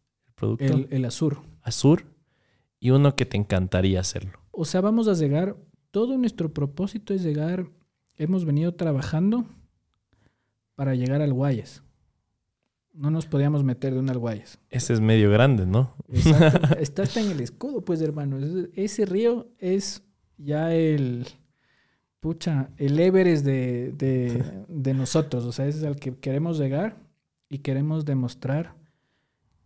el, 0.60 1.06
Azur. 1.06 1.41
Azur. 1.62 2.06
Y 2.80 2.91
uno 2.91 3.16
que 3.16 3.26
te 3.26 3.38
encantaría 3.38 4.00
hacerlo. 4.00 4.39
O 4.52 4.66
sea, 4.66 4.82
vamos 4.82 5.08
a 5.08 5.14
llegar, 5.14 5.56
todo 5.91 6.18
nuestro 6.18 6.54
propósito 6.54 7.14
es 7.14 7.24
llegar, 7.24 7.68
hemos 8.18 8.46
venido 8.46 8.74
trabajando 8.76 9.46
para 10.76 10.96
llegar 10.96 11.22
al 11.22 11.34
Guayas. 11.34 11.84
No 12.94 13.10
nos 13.10 13.26
podíamos 13.26 13.64
meter 13.64 13.94
de 13.94 14.00
un 14.00 14.10
al 14.10 14.20
Guayas. 14.20 14.60
Ese 14.70 14.94
es 14.94 15.02
medio 15.02 15.32
grande, 15.32 15.66
¿no? 15.66 15.96
Exacto. 16.10 16.76
Está 16.80 17.04
hasta 17.04 17.22
en 17.22 17.32
el 17.32 17.39
escudo, 17.39 17.82
pues, 17.82 18.02
hermano. 18.02 18.38
Ese 18.74 19.06
río 19.06 19.48
es 19.58 20.04
ya 20.38 20.76
el, 20.76 21.26
pucha, 22.20 22.70
el 22.78 23.00
Everest 23.00 23.46
de, 23.46 23.94
de, 23.94 24.66
de 24.68 24.94
nosotros. 24.94 25.46
O 25.46 25.52
sea, 25.52 25.66
ese 25.68 25.80
es 25.80 25.84
al 25.86 25.96
que 25.96 26.16
queremos 26.16 26.60
llegar 26.60 26.98
y 27.50 27.60
queremos 27.60 28.06
demostrar 28.06 28.76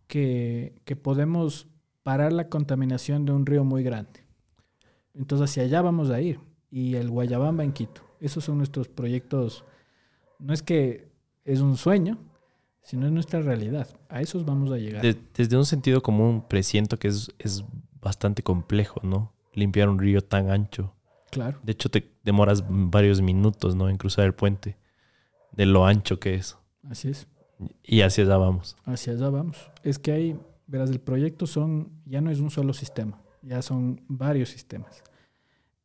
que, 0.08 0.98
podemos 1.02 1.68
parar 2.02 2.32
la 2.32 2.48
contaminación 2.48 3.24
de 3.24 3.32
un 3.32 3.46
río 3.46 3.64
muy 3.64 3.82
grande. 3.82 4.24
Entonces 5.14 5.50
hacia 5.50 5.62
allá 5.62 5.82
vamos 5.82 6.10
a 6.10 6.20
ir. 6.20 6.40
Y 6.70 6.96
el 6.96 7.10
Guayabamba 7.10 7.64
en 7.64 7.72
Quito. 7.72 8.02
Esos 8.20 8.44
son 8.44 8.58
nuestros 8.58 8.88
proyectos. 8.88 9.64
No 10.38 10.52
es 10.52 10.62
que 10.62 11.08
es 11.44 11.60
un 11.60 11.76
sueño, 11.76 12.18
sino 12.82 13.06
es 13.06 13.12
nuestra 13.12 13.40
realidad. 13.40 13.88
A 14.08 14.20
esos 14.20 14.44
vamos 14.44 14.70
a 14.72 14.78
llegar. 14.78 15.02
desde 15.34 15.56
un 15.56 15.64
sentido 15.64 16.02
común, 16.02 16.44
presiento 16.48 16.98
que 16.98 17.08
es, 17.08 17.30
es 17.38 17.64
bastante 18.00 18.42
complejo, 18.42 19.00
¿no? 19.02 19.32
Limpiar 19.54 19.88
un 19.88 19.98
río 19.98 20.20
tan 20.20 20.50
ancho. 20.50 20.94
Claro. 21.30 21.58
De 21.62 21.72
hecho, 21.72 21.90
te 21.90 22.10
demoras 22.24 22.64
varios 22.68 23.20
minutos, 23.20 23.74
¿no? 23.74 23.88
En 23.88 23.96
cruzar 23.96 24.24
el 24.24 24.34
puente. 24.34 24.76
De 25.52 25.66
lo 25.66 25.84
ancho 25.86 26.18
que 26.18 26.34
es. 26.34 26.56
Así 26.88 27.08
es. 27.08 27.26
Y 27.82 28.02
hacia 28.02 28.24
allá 28.24 28.36
vamos. 28.36 28.76
Hacia 28.84 29.12
allá 29.14 29.30
vamos. 29.30 29.70
Es 29.82 29.98
que 29.98 30.12
hay, 30.12 30.40
verás, 30.66 30.90
el 30.90 31.00
proyecto 31.00 31.46
son, 31.46 31.90
ya 32.04 32.20
no 32.20 32.30
es 32.30 32.40
un 32.40 32.50
solo 32.50 32.72
sistema, 32.72 33.20
ya 33.42 33.62
son 33.62 34.00
varios 34.08 34.50
sistemas. 34.50 35.02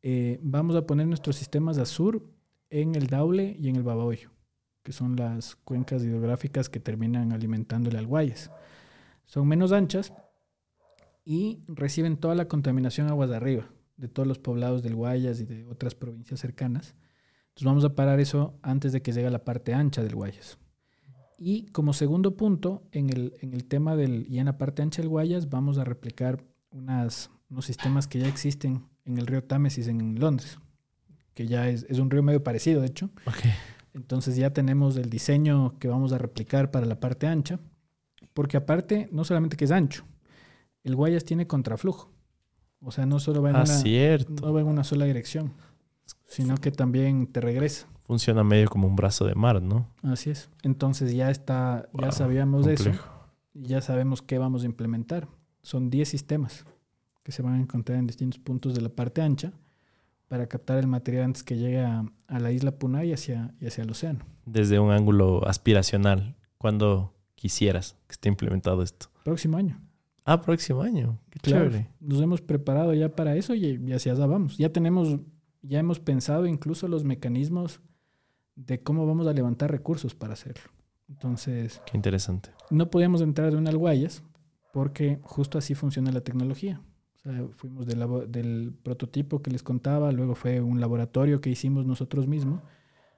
Eh, 0.01 0.39
vamos 0.43 0.75
a 0.75 0.85
poner 0.85 1.07
nuestros 1.07 1.35
sistemas 1.35 1.77
Azur 1.77 2.23
en 2.69 2.95
el 2.95 3.07
Daule 3.07 3.55
y 3.59 3.69
en 3.69 3.77
el 3.77 3.83
Babahoyo, 3.83 4.31
que 4.83 4.91
son 4.91 5.15
las 5.15 5.55
cuencas 5.55 6.03
hidrográficas 6.03 6.69
que 6.69 6.79
terminan 6.79 7.31
alimentándole 7.31 7.97
al 7.97 8.07
Guayas. 8.07 8.51
Son 9.25 9.47
menos 9.47 9.71
anchas 9.71 10.13
y 11.23 11.61
reciben 11.67 12.17
toda 12.17 12.35
la 12.35 12.47
contaminación 12.47 13.07
aguas 13.07 13.29
de 13.29 13.37
arriba, 13.37 13.69
de 13.95 14.09
todos 14.09 14.27
los 14.27 14.39
poblados 14.39 14.83
del 14.83 14.95
Guayas 14.95 15.39
y 15.39 15.45
de 15.45 15.65
otras 15.65 15.95
provincias 15.95 16.39
cercanas. 16.39 16.95
Entonces 17.49 17.65
vamos 17.65 17.85
a 17.85 17.95
parar 17.95 18.19
eso 18.19 18.59
antes 18.61 18.91
de 18.91 19.01
que 19.01 19.11
llegue 19.11 19.27
a 19.27 19.31
la 19.31 19.45
parte 19.45 19.73
ancha 19.73 20.03
del 20.03 20.15
Guayas. 20.15 20.57
Y 21.37 21.65
como 21.67 21.93
segundo 21.93 22.37
punto, 22.37 22.83
en 22.91 23.09
el, 23.09 23.33
en 23.41 23.53
el 23.53 23.65
tema 23.65 23.95
del, 23.95 24.25
y 24.29 24.39
en 24.39 24.45
la 24.45 24.57
parte 24.57 24.81
ancha 24.81 25.01
del 25.01 25.09
Guayas, 25.09 25.49
vamos 25.49 25.77
a 25.77 25.83
replicar 25.83 26.43
unas, 26.71 27.29
unos 27.49 27.65
sistemas 27.65 28.07
que 28.07 28.19
ya 28.19 28.27
existen 28.27 28.85
en 29.05 29.17
el 29.17 29.27
río 29.27 29.43
Támesis 29.43 29.87
en 29.87 30.19
Londres, 30.19 30.59
que 31.33 31.47
ya 31.47 31.67
es, 31.67 31.85
es 31.89 31.99
un 31.99 32.09
río 32.09 32.23
medio 32.23 32.43
parecido, 32.43 32.81
de 32.81 32.87
hecho. 32.87 33.09
Entonces 33.93 34.35
ya 34.35 34.51
tenemos 34.51 34.97
el 34.97 35.09
diseño 35.09 35.77
que 35.79 35.87
vamos 35.87 36.13
a 36.13 36.17
replicar 36.17 36.71
para 36.71 36.85
la 36.85 36.99
parte 36.99 37.27
ancha, 37.27 37.59
porque 38.33 38.57
aparte, 38.57 39.09
no 39.11 39.23
solamente 39.23 39.57
que 39.57 39.65
es 39.65 39.71
ancho, 39.71 40.05
el 40.83 40.95
Guayas 40.95 41.25
tiene 41.25 41.47
contraflujo. 41.47 42.11
O 42.79 42.91
sea, 42.91 43.05
no 43.05 43.19
solo 43.19 43.41
va 43.41 43.51
en, 43.51 43.55
Ah, 43.55 43.63
una, 43.63 43.67
no 44.41 44.53
va 44.53 44.61
en 44.61 44.67
una 44.67 44.83
sola 44.83 45.05
dirección, 45.05 45.53
sino 46.25 46.57
que 46.57 46.71
también 46.71 47.27
te 47.27 47.39
regresa. 47.39 47.87
Funciona 48.05 48.43
medio 48.43 48.67
como 48.69 48.87
un 48.87 48.95
brazo 48.95 49.25
de 49.25 49.35
mar, 49.35 49.61
¿no? 49.61 49.87
Así 50.01 50.29
es. 50.29 50.49
Entonces 50.61 51.13
ya 51.13 51.29
está, 51.29 51.89
ya 51.93 52.11
sabíamos 52.11 52.65
de 52.65 52.73
eso 52.73 52.91
ya 53.53 53.81
sabemos 53.81 54.21
qué 54.21 54.37
vamos 54.37 54.63
a 54.63 54.65
implementar. 54.65 55.27
Son 55.61 55.89
10 55.89 56.07
sistemas 56.07 56.65
que 57.23 57.31
se 57.31 57.41
van 57.41 57.53
a 57.53 57.59
encontrar 57.59 57.99
en 57.99 58.07
distintos 58.07 58.39
puntos 58.39 58.75
de 58.75 58.81
la 58.81 58.89
parte 58.89 59.21
ancha 59.21 59.53
para 60.27 60.47
captar 60.47 60.79
el 60.79 60.87
material 60.87 61.25
antes 61.25 61.43
que 61.43 61.57
llegue 61.57 61.79
a, 61.79 62.05
a 62.27 62.39
la 62.39 62.51
isla 62.51 62.71
Puna 62.71 63.05
y 63.05 63.13
hacia, 63.13 63.53
y 63.59 63.67
hacia 63.67 63.83
el 63.83 63.91
océano. 63.91 64.25
Desde 64.45 64.79
un 64.79 64.91
ángulo 64.91 65.47
aspiracional, 65.47 66.35
cuando 66.57 67.13
quisieras 67.35 67.95
que 68.07 68.13
esté 68.13 68.29
implementado 68.29 68.81
esto. 68.81 69.07
Próximo 69.23 69.57
año. 69.57 69.79
Ah, 70.25 70.41
próximo 70.41 70.81
año. 70.81 71.19
Qué 71.29 71.39
Claro, 71.39 71.65
chévere. 71.65 71.89
Nos 71.99 72.21
hemos 72.21 72.41
preparado 72.41 72.93
ya 72.93 73.15
para 73.15 73.35
eso 73.35 73.53
y, 73.53 73.79
y 73.85 73.93
hacia 73.93 74.13
allá 74.13 74.25
vamos. 74.25 74.57
Ya 74.57 74.69
tenemos, 74.71 75.19
ya 75.61 75.79
hemos 75.79 75.99
pensado 75.99 76.47
incluso 76.47 76.87
los 76.87 77.03
mecanismos 77.03 77.81
de 78.55 78.81
cómo 78.81 79.05
vamos 79.05 79.27
a 79.27 79.33
levantar 79.33 79.71
recursos 79.71 80.15
para 80.15 80.33
hacerlo. 80.33 80.71
Entonces, 81.09 81.81
Qué 81.85 81.97
interesante. 81.97 82.51
no 82.69 82.89
podíamos 82.89 83.21
entrar 83.21 83.51
de 83.51 83.57
una 83.57 83.69
al 83.69 83.77
Guayas 83.77 84.23
porque 84.71 85.19
justo 85.21 85.57
así 85.57 85.75
funciona 85.75 86.11
la 86.11 86.21
tecnología. 86.21 86.81
O 87.15 87.19
sea, 87.19 87.47
fuimos 87.53 87.85
del, 87.85 88.73
prototipo 88.83 89.41
que 89.41 89.51
les 89.51 89.63
contaba, 89.63 90.11
luego 90.11 90.35
fue 90.35 90.61
un 90.61 90.81
laboratorio 90.81 91.39
que 91.39 91.49
hicimos 91.49 91.85
nosotros 91.85 92.27
mismos, 92.27 92.61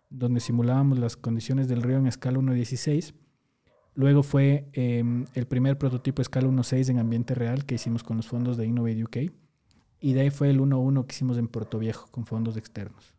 donde 0.09 0.41
simulábamos 0.41 0.99
las 0.99 1.15
condiciones 1.15 1.67
del 1.67 1.81
río 1.81 1.97
en 1.97 2.07
escala 2.07 2.37
1.16. 2.37 3.13
Luego 3.95 4.21
fue 4.21 4.69
eh, 4.73 5.03
el 5.33 5.47
primer 5.47 5.77
prototipo 5.77 6.21
escala 6.21 6.47
1.6 6.49 6.89
en 6.89 6.99
ambiente 6.99 7.33
real 7.33 7.65
que 7.65 7.75
hicimos 7.75 8.03
con 8.03 8.17
los 8.17 8.27
fondos 8.27 8.57
de 8.57 8.67
Innovate 8.67 9.03
UK. 9.03 9.17
Y 10.01 10.13
de 10.13 10.21
ahí 10.21 10.29
fue 10.29 10.49
el 10.49 10.59
1.1 10.59 11.07
que 11.07 11.15
hicimos 11.15 11.37
en 11.37 11.47
Puerto 11.47 11.79
Viejo 11.79 12.07
con 12.11 12.25
fondos 12.25 12.57
externos. 12.57 13.14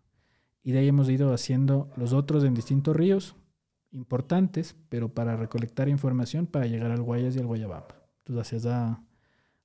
Y 0.66 0.72
de 0.72 0.80
ahí 0.80 0.88
hemos 0.88 1.08
ido 1.08 1.32
haciendo 1.32 1.88
los 1.94 2.12
otros 2.12 2.42
en 2.42 2.52
distintos 2.52 2.96
ríos 2.96 3.36
importantes, 3.92 4.74
pero 4.88 5.14
para 5.14 5.36
recolectar 5.36 5.88
información 5.88 6.48
para 6.48 6.66
llegar 6.66 6.90
al 6.90 7.02
Guayas 7.02 7.36
y 7.36 7.38
al 7.38 7.46
Guayabamba. 7.46 7.94
Entonces 8.24 8.66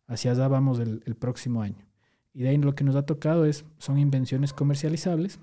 hacia 0.05 0.31
allá, 0.31 0.47
vamos 0.47 0.77
el, 0.77 1.15
próximo 1.15 1.63
año. 1.63 1.87
Y 2.35 2.43
de 2.43 2.49
ahí 2.49 2.57
lo 2.57 2.75
que 2.75 2.83
nos 2.83 2.95
ha 2.95 3.07
tocado 3.07 3.45
es, 3.45 3.65
son 3.79 3.97
invenciones 3.97 4.53
comercializables, 4.53 5.39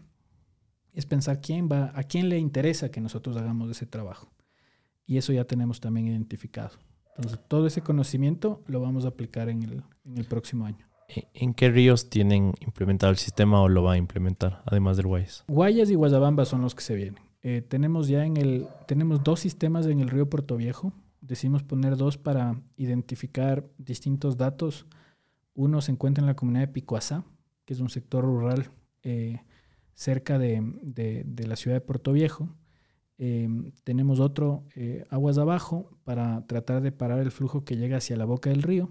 es 0.93 1.07
pensar 1.07 1.41
quién 1.41 1.69
va, 1.69 1.91
a 1.93 2.05
quién 2.05 2.29
le 2.29 2.39
interesa 2.39 2.93
que 2.93 3.01
nosotros 3.01 3.37
hagamos 3.37 3.69
ese 3.69 3.85
trabajo. 3.85 4.31
Y 5.07 5.17
eso 5.17 5.33
ya 5.33 5.45
tenemos 5.45 5.81
también 5.81 6.07
identificado. 6.07 6.79
Entonces 7.17 7.41
todo 7.49 7.67
ese 7.67 7.81
conocimiento 7.81 8.63
lo 8.69 8.81
vamos 8.81 9.07
a 9.07 9.09
aplicar 9.09 9.49
en 9.49 9.83
el 10.15 10.25
próximo 10.27 10.67
año. 10.67 10.88
¿En- 11.09 11.25
¿En 11.35 11.55
qué 11.55 11.71
ríos 11.71 12.11
tienen 12.11 12.53
implementado 12.61 13.11
el 13.11 13.17
sistema 13.19 13.61
o 13.63 13.69
lo 13.69 13.83
va 13.83 13.95
a 13.95 13.97
implementar, 13.97 14.63
además 14.67 14.97
del 14.97 15.07
Guayas? 15.07 15.45
Guayas 15.49 15.91
y 15.91 15.95
Guayabamba 15.95 16.45
son 16.45 16.63
los 16.63 16.75
que 16.75 16.83
se 16.83 16.95
vienen. 16.95 17.23
Eh, 17.43 17.63
tenemos 17.63 18.09
ya 18.09 18.25
en 18.27 18.37
el, 18.37 18.67
tenemos 18.87 19.23
dos 19.23 19.41
sistemas 19.41 19.87
en 19.87 20.01
el 20.01 20.09
río 20.11 20.29
Puerto 20.29 20.57
Viejo. 20.57 20.93
Decidimos 21.21 21.63
poner 21.63 21.97
dos 21.97 22.19
para 22.19 22.61
identificar 22.77 23.65
distintos 23.79 24.37
datos. 24.37 24.87
Uno 25.55 25.81
se 25.81 25.93
encuentra 25.93 26.23
en 26.23 26.27
la 26.27 26.37
comunidad 26.37 26.67
de 26.67 26.73
Picoazá, 26.73 27.25
que 27.65 27.75
es 27.75 27.81
un 27.81 27.89
sector 27.91 28.25
rural 28.25 28.71
eh, 29.03 29.41
cerca 29.95 30.39
de, 30.39 30.63
la 31.47 31.57
ciudad 31.57 31.77
de 31.77 31.81
Puerto 31.81 32.13
Viejo. 32.13 32.49
Eh, 33.19 33.49
tenemos 33.83 34.21
otro 34.21 34.65
aguas 35.11 35.39
abajo 35.39 35.91
para 36.05 36.47
tratar 36.47 36.83
de 36.83 36.93
parar 36.93 37.19
el 37.21 37.31
flujo 37.33 37.65
que 37.65 37.77
llega 37.77 37.97
hacia 37.97 38.17
la 38.17 38.25
boca 38.25 38.51
del 38.51 38.63
río. 38.63 38.91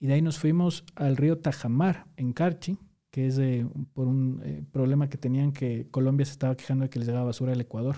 Y 0.00 0.06
de 0.06 0.14
ahí 0.14 0.22
nos 0.22 0.38
fuimos 0.38 0.84
al 0.94 1.16
río 1.16 1.38
Tajamar, 1.38 2.06
en 2.16 2.32
Carchi, 2.32 2.78
que 3.10 3.26
es 3.26 3.38
eh, 3.38 3.66
por 3.94 4.06
un 4.06 4.40
eh, 4.44 4.64
problema 4.70 5.08
que 5.08 5.18
tenían 5.18 5.52
que 5.52 5.88
Colombia 5.90 6.26
se 6.26 6.32
estaba 6.32 6.56
quejando 6.56 6.84
de 6.84 6.90
que 6.90 6.98
les 6.98 7.08
llegaba 7.08 7.26
basura 7.26 7.52
al 7.52 7.60
Ecuador. 7.60 7.96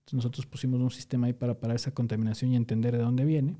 Entonces 0.00 0.14
nosotros 0.14 0.46
pusimos 0.46 0.80
un 0.80 0.90
sistema 0.90 1.28
ahí 1.28 1.32
para 1.32 1.60
parar 1.60 1.76
esa 1.76 1.92
contaminación 1.92 2.52
y 2.52 2.56
entender 2.56 2.96
de 2.96 3.02
dónde 3.02 3.24
viene. 3.24 3.56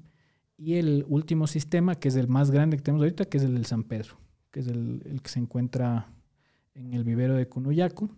Y 0.57 0.75
el 0.75 1.05
último 1.09 1.47
sistema, 1.47 1.95
que 1.95 2.09
es 2.09 2.17
el 2.17 2.29
más 2.29 2.51
grande 2.51 2.77
que 2.77 2.83
tenemos 2.83 3.03
ahorita, 3.03 3.27
que 3.27 3.39
es 3.39 3.45
el 3.45 3.55
del 3.55 3.67
San 3.67 3.85
Pedro, 3.85 4.17
que 4.51 4.61
es 4.61 4.67
el, 4.67 5.03
el 5.05 5.23
que 5.23 5.31
se 5.31 5.39
encuentra 5.39 6.13
en 6.75 6.95
el 6.95 7.05
vivero 7.05 7.35
de 7.35 7.49
Cunuyacu. 7.49 8.11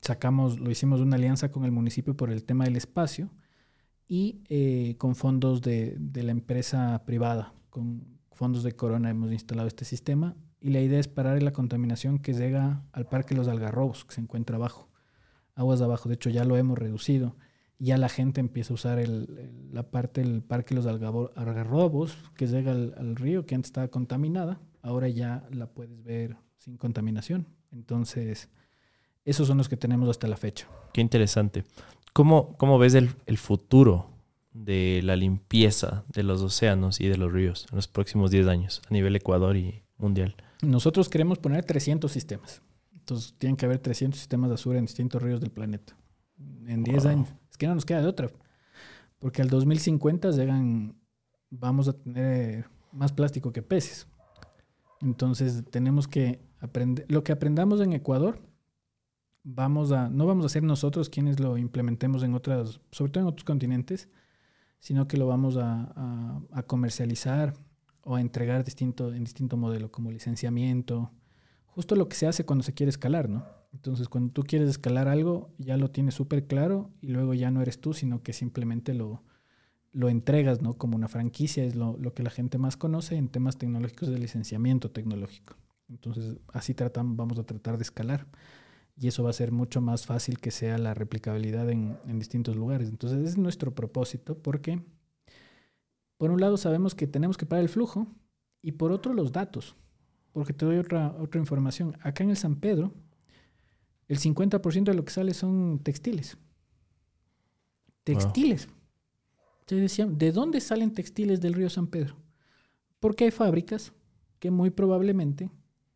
Sacamos, 0.00 0.58
lo 0.58 0.70
hicimos 0.70 1.00
una 1.00 1.16
alianza 1.16 1.50
con 1.50 1.64
el 1.64 1.72
municipio 1.72 2.16
por 2.16 2.30
el 2.30 2.44
tema 2.44 2.64
del 2.64 2.76
espacio 2.76 3.30
y 4.08 4.42
eh, 4.48 4.96
con 4.98 5.14
fondos 5.14 5.62
de, 5.62 5.96
de 5.98 6.22
la 6.22 6.32
empresa 6.32 7.02
privada, 7.04 7.54
con 7.70 8.18
fondos 8.42 8.64
de 8.64 8.72
Corona 8.72 9.08
hemos 9.08 9.30
instalado 9.30 9.68
este 9.68 9.84
sistema 9.84 10.34
y 10.60 10.70
la 10.70 10.80
idea 10.80 10.98
es 10.98 11.06
parar 11.06 11.40
la 11.44 11.52
contaminación 11.52 12.18
que 12.18 12.32
llega 12.32 12.82
al 12.92 13.06
Parque 13.06 13.36
Los 13.36 13.46
Algarrobos, 13.46 14.04
que 14.04 14.14
se 14.16 14.20
encuentra 14.20 14.56
abajo, 14.56 14.88
aguas 15.54 15.80
abajo. 15.80 16.08
De 16.08 16.16
hecho, 16.16 16.28
ya 16.28 16.44
lo 16.44 16.56
hemos 16.56 16.76
reducido. 16.76 17.36
Ya 17.78 17.96
la 17.98 18.08
gente 18.08 18.40
empieza 18.40 18.72
a 18.72 18.74
usar 18.74 18.98
el- 18.98 19.70
la 19.72 19.84
parte 19.92 20.22
del 20.22 20.42
Parque 20.42 20.74
Los 20.74 20.86
Algarrobos, 20.86 22.16
que 22.34 22.48
llega 22.48 22.72
al, 22.72 22.94
al 22.98 23.14
río, 23.14 23.46
que 23.46 23.54
antes 23.54 23.68
estaba 23.68 23.86
contaminada. 23.88 24.60
Ahora 24.82 25.08
ya 25.08 25.46
la 25.52 25.66
puedes 25.68 26.02
ver 26.02 26.36
sin 26.56 26.76
contaminación. 26.76 27.46
Entonces, 27.70 28.48
esos 29.24 29.46
son 29.46 29.58
los 29.58 29.68
que 29.68 29.76
tenemos 29.76 30.08
hasta 30.08 30.26
la 30.26 30.36
fecha. 30.36 30.66
Qué 30.92 31.00
interesante. 31.00 31.62
¿Cómo, 32.12 32.56
cómo 32.56 32.76
ves 32.80 32.94
el, 32.94 33.10
el 33.26 33.38
futuro 33.38 34.11
de 34.52 35.00
la 35.02 35.16
limpieza 35.16 36.04
de 36.08 36.22
los 36.22 36.42
océanos 36.42 37.00
y 37.00 37.08
de 37.08 37.16
los 37.16 37.32
ríos 37.32 37.66
en 37.70 37.76
los 37.76 37.88
próximos 37.88 38.30
10 38.30 38.46
años 38.48 38.82
a 38.88 38.92
nivel 38.92 39.16
Ecuador 39.16 39.56
y 39.56 39.82
mundial? 39.98 40.36
Nosotros 40.62 41.08
queremos 41.08 41.38
poner 41.38 41.64
300 41.64 42.10
sistemas. 42.10 42.62
Entonces, 42.94 43.34
tienen 43.38 43.56
que 43.56 43.66
haber 43.66 43.78
300 43.78 44.18
sistemas 44.18 44.48
de 44.48 44.52
basura 44.54 44.78
en 44.78 44.84
distintos 44.86 45.20
ríos 45.22 45.40
del 45.40 45.50
planeta. 45.50 45.96
En 46.66 46.84
10 46.84 47.02
Wow. 47.04 47.12
años. 47.12 47.28
Es 47.50 47.56
que 47.56 47.66
no 47.66 47.74
nos 47.74 47.84
queda 47.84 48.00
de 48.00 48.06
otra. 48.06 48.30
Porque 49.18 49.42
al 49.42 49.48
2050 49.50 50.30
llegan, 50.30 50.94
vamos 51.50 51.88
a 51.88 51.92
tener 51.94 52.66
más 52.92 53.12
plástico 53.12 53.52
que 53.52 53.62
peces. 53.62 54.06
Entonces, 55.00 55.64
tenemos 55.70 56.06
que 56.06 56.40
aprender. 56.60 57.06
Lo 57.08 57.24
que 57.24 57.32
aprendamos 57.32 57.80
en 57.80 57.92
Ecuador, 57.92 58.40
vamos 59.42 59.90
a, 59.90 60.08
no 60.08 60.26
vamos 60.26 60.46
a 60.46 60.48
ser 60.48 60.62
nosotros 60.62 61.08
quienes 61.08 61.40
lo 61.40 61.58
implementemos 61.58 62.22
en 62.22 62.34
otras, 62.34 62.80
sobre 62.92 63.10
todo 63.12 63.22
en 63.24 63.28
otros 63.28 63.44
continentes, 63.44 64.08
sino 64.82 65.06
que 65.06 65.16
lo 65.16 65.28
vamos 65.28 65.56
a, 65.58 65.92
a- 66.50 66.62
comercializar 66.64 67.54
o 68.02 68.16
a 68.16 68.20
entregar 68.20 68.64
distinto, 68.64 69.14
en 69.14 69.22
distinto 69.22 69.56
modelo, 69.56 69.92
como 69.92 70.10
licenciamiento, 70.10 71.12
justo 71.66 71.94
lo 71.94 72.08
que 72.08 72.16
se 72.16 72.26
hace 72.26 72.44
cuando 72.44 72.64
se 72.64 72.74
quiere 72.74 72.90
escalar, 72.90 73.28
¿no? 73.28 73.44
Entonces, 73.72 74.08
cuando 74.08 74.32
tú 74.32 74.42
quieres 74.42 74.68
escalar 74.68 75.06
algo, 75.06 75.50
ya 75.56 75.76
lo 75.76 75.92
tienes 75.92 76.14
súper 76.14 76.48
claro 76.48 76.90
y 77.00 77.08
luego 77.12 77.32
ya 77.32 77.52
no 77.52 77.62
eres 77.62 77.80
tú, 77.80 77.94
sino 77.94 78.24
que 78.24 78.32
simplemente 78.32 78.92
lo, 78.92 79.22
lo 79.92 80.08
entregas, 80.08 80.62
¿no? 80.62 80.74
Como 80.74 80.96
una 80.96 81.06
franquicia, 81.06 81.62
es 81.62 81.76
lo, 81.76 81.96
lo 81.96 82.12
que 82.12 82.24
la 82.24 82.30
gente 82.30 82.58
más 82.58 82.76
conoce 82.76 83.14
en 83.14 83.28
temas 83.28 83.58
tecnológicos 83.58 84.08
de 84.08 84.18
licenciamiento 84.18 84.90
tecnológico. 84.90 85.54
Entonces, 85.88 86.38
así 86.52 86.74
tratamos, 86.74 87.16
vamos 87.16 87.38
a 87.38 87.44
tratar 87.44 87.76
de 87.76 87.82
escalar 87.84 88.26
y 88.96 89.08
eso 89.08 89.22
va 89.22 89.30
a 89.30 89.34
ser 89.34 89.52
mucho 89.52 89.80
más 89.80 90.06
fácil 90.06 90.38
que 90.38 90.50
sea 90.50 90.78
la 90.78 90.94
replicabilidad 90.94 91.70
en, 91.70 91.98
en 92.06 92.18
distintos 92.18 92.56
lugares. 92.56 92.88
Entonces, 92.88 93.26
es 93.26 93.38
nuestro 93.38 93.74
propósito 93.74 94.38
porque, 94.38 94.82
por 96.18 96.30
un 96.30 96.40
lado, 96.40 96.56
sabemos 96.56 96.94
que 96.94 97.06
tenemos 97.06 97.36
que 97.36 97.46
parar 97.46 97.62
el 97.62 97.68
flujo 97.68 98.06
y 98.62 98.72
por 98.72 98.92
otro, 98.92 99.12
los 99.12 99.32
datos. 99.32 99.76
Porque 100.32 100.52
te 100.52 100.64
doy 100.64 100.78
otra, 100.78 101.14
otra 101.18 101.40
información. 101.40 101.96
Acá 102.00 102.24
en 102.24 102.30
el 102.30 102.36
San 102.36 102.56
Pedro, 102.56 102.94
el 104.08 104.18
50% 104.18 104.84
de 104.84 104.94
lo 104.94 105.04
que 105.04 105.12
sale 105.12 105.34
son 105.34 105.80
textiles. 105.82 106.38
Textiles. 108.04 108.68
Te 109.66 109.76
decían, 109.76 110.18
¿de 110.18 110.32
dónde 110.32 110.60
salen 110.60 110.92
textiles 110.92 111.40
del 111.40 111.54
río 111.54 111.70
San 111.70 111.86
Pedro? 111.86 112.16
Porque 113.00 113.24
hay 113.24 113.30
fábricas 113.30 113.92
que 114.38 114.50
muy 114.50 114.70
probablemente 114.70 115.50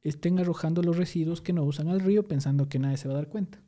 estén 0.08 0.38
arrojando 0.38 0.82
los 0.82 0.96
residuos 0.96 1.40
que 1.40 1.52
no 1.52 1.64
usan 1.64 1.88
al 1.88 2.00
río 2.00 2.26
pensando 2.26 2.68
que 2.68 2.78
nadie 2.78 2.96
se 2.96 3.08
va 3.08 3.14
a 3.14 3.18
dar 3.18 3.28
cuenta. 3.28 3.62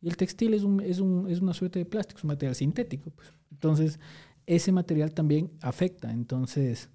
Y 0.00 0.08
el 0.08 0.16
textil 0.16 0.54
es, 0.54 0.62
un, 0.62 0.80
es, 0.80 1.00
un, 1.00 1.30
es 1.30 1.40
una 1.40 1.54
suerte 1.54 1.78
de 1.78 1.86
plástico, 1.86 2.18
es 2.18 2.24
un 2.24 2.28
material 2.28 2.54
sintético. 2.54 3.10
Pues. 3.10 3.32
Entonces, 3.50 3.98
ese 4.46 4.70
material 4.70 5.14
también 5.14 5.50
afecta. 5.62 6.12
Entonces, 6.12 6.90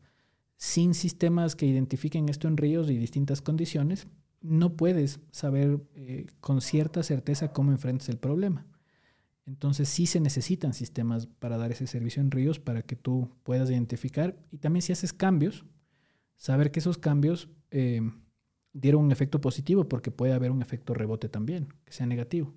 sin 0.58 0.94
sistemas 0.94 1.56
que 1.56 1.66
identifiquen 1.66 2.30
esto 2.30 2.48
en 2.48 2.58
ríos 2.58 2.90
y 2.90 2.98
distintas 2.98 3.42
condiciones, 3.42 4.08
no 4.42 4.76
puedes 4.76 5.20
saber 5.32 5.82
eh, 5.96 6.28
con 6.40 6.62
cierta 6.62 7.04
certeza 7.04 7.52
cómo 7.52 7.72
enfrentas 7.72 8.10
el 8.10 8.18
problema. 8.18 8.66
Entonces 9.46 9.90
sí 9.90 10.06
se 10.06 10.20
necesitan 10.20 10.74
sistemas 10.74 11.26
para 11.26 11.58
dar 11.58 11.72
ese 11.72 11.88
servicio 11.88 12.22
en 12.22 12.30
ríos 12.30 12.60
para 12.60 12.84
que 12.84 12.96
tú 12.96 13.32
puedas 13.42 13.70
identificar 13.72 14.38
y 14.52 14.60
también 14.60 14.84
si 14.84 14.92
haces 14.92 15.12
cambios, 15.12 15.66
saber 16.36 16.72
que 16.72 16.80
esos 16.80 17.00
cambios 17.00 17.50
eh, 17.72 18.02
dieron 18.80 19.04
un 19.04 19.12
efecto 19.12 19.42
positivo 19.42 19.88
porque 19.88 20.12
puede 20.12 20.34
haber 20.34 20.52
un 20.52 20.62
efecto 20.62 20.94
rebote 20.94 21.30
también, 21.30 21.74
que 21.86 21.94
sea 21.94 22.06
negativo. 22.06 22.54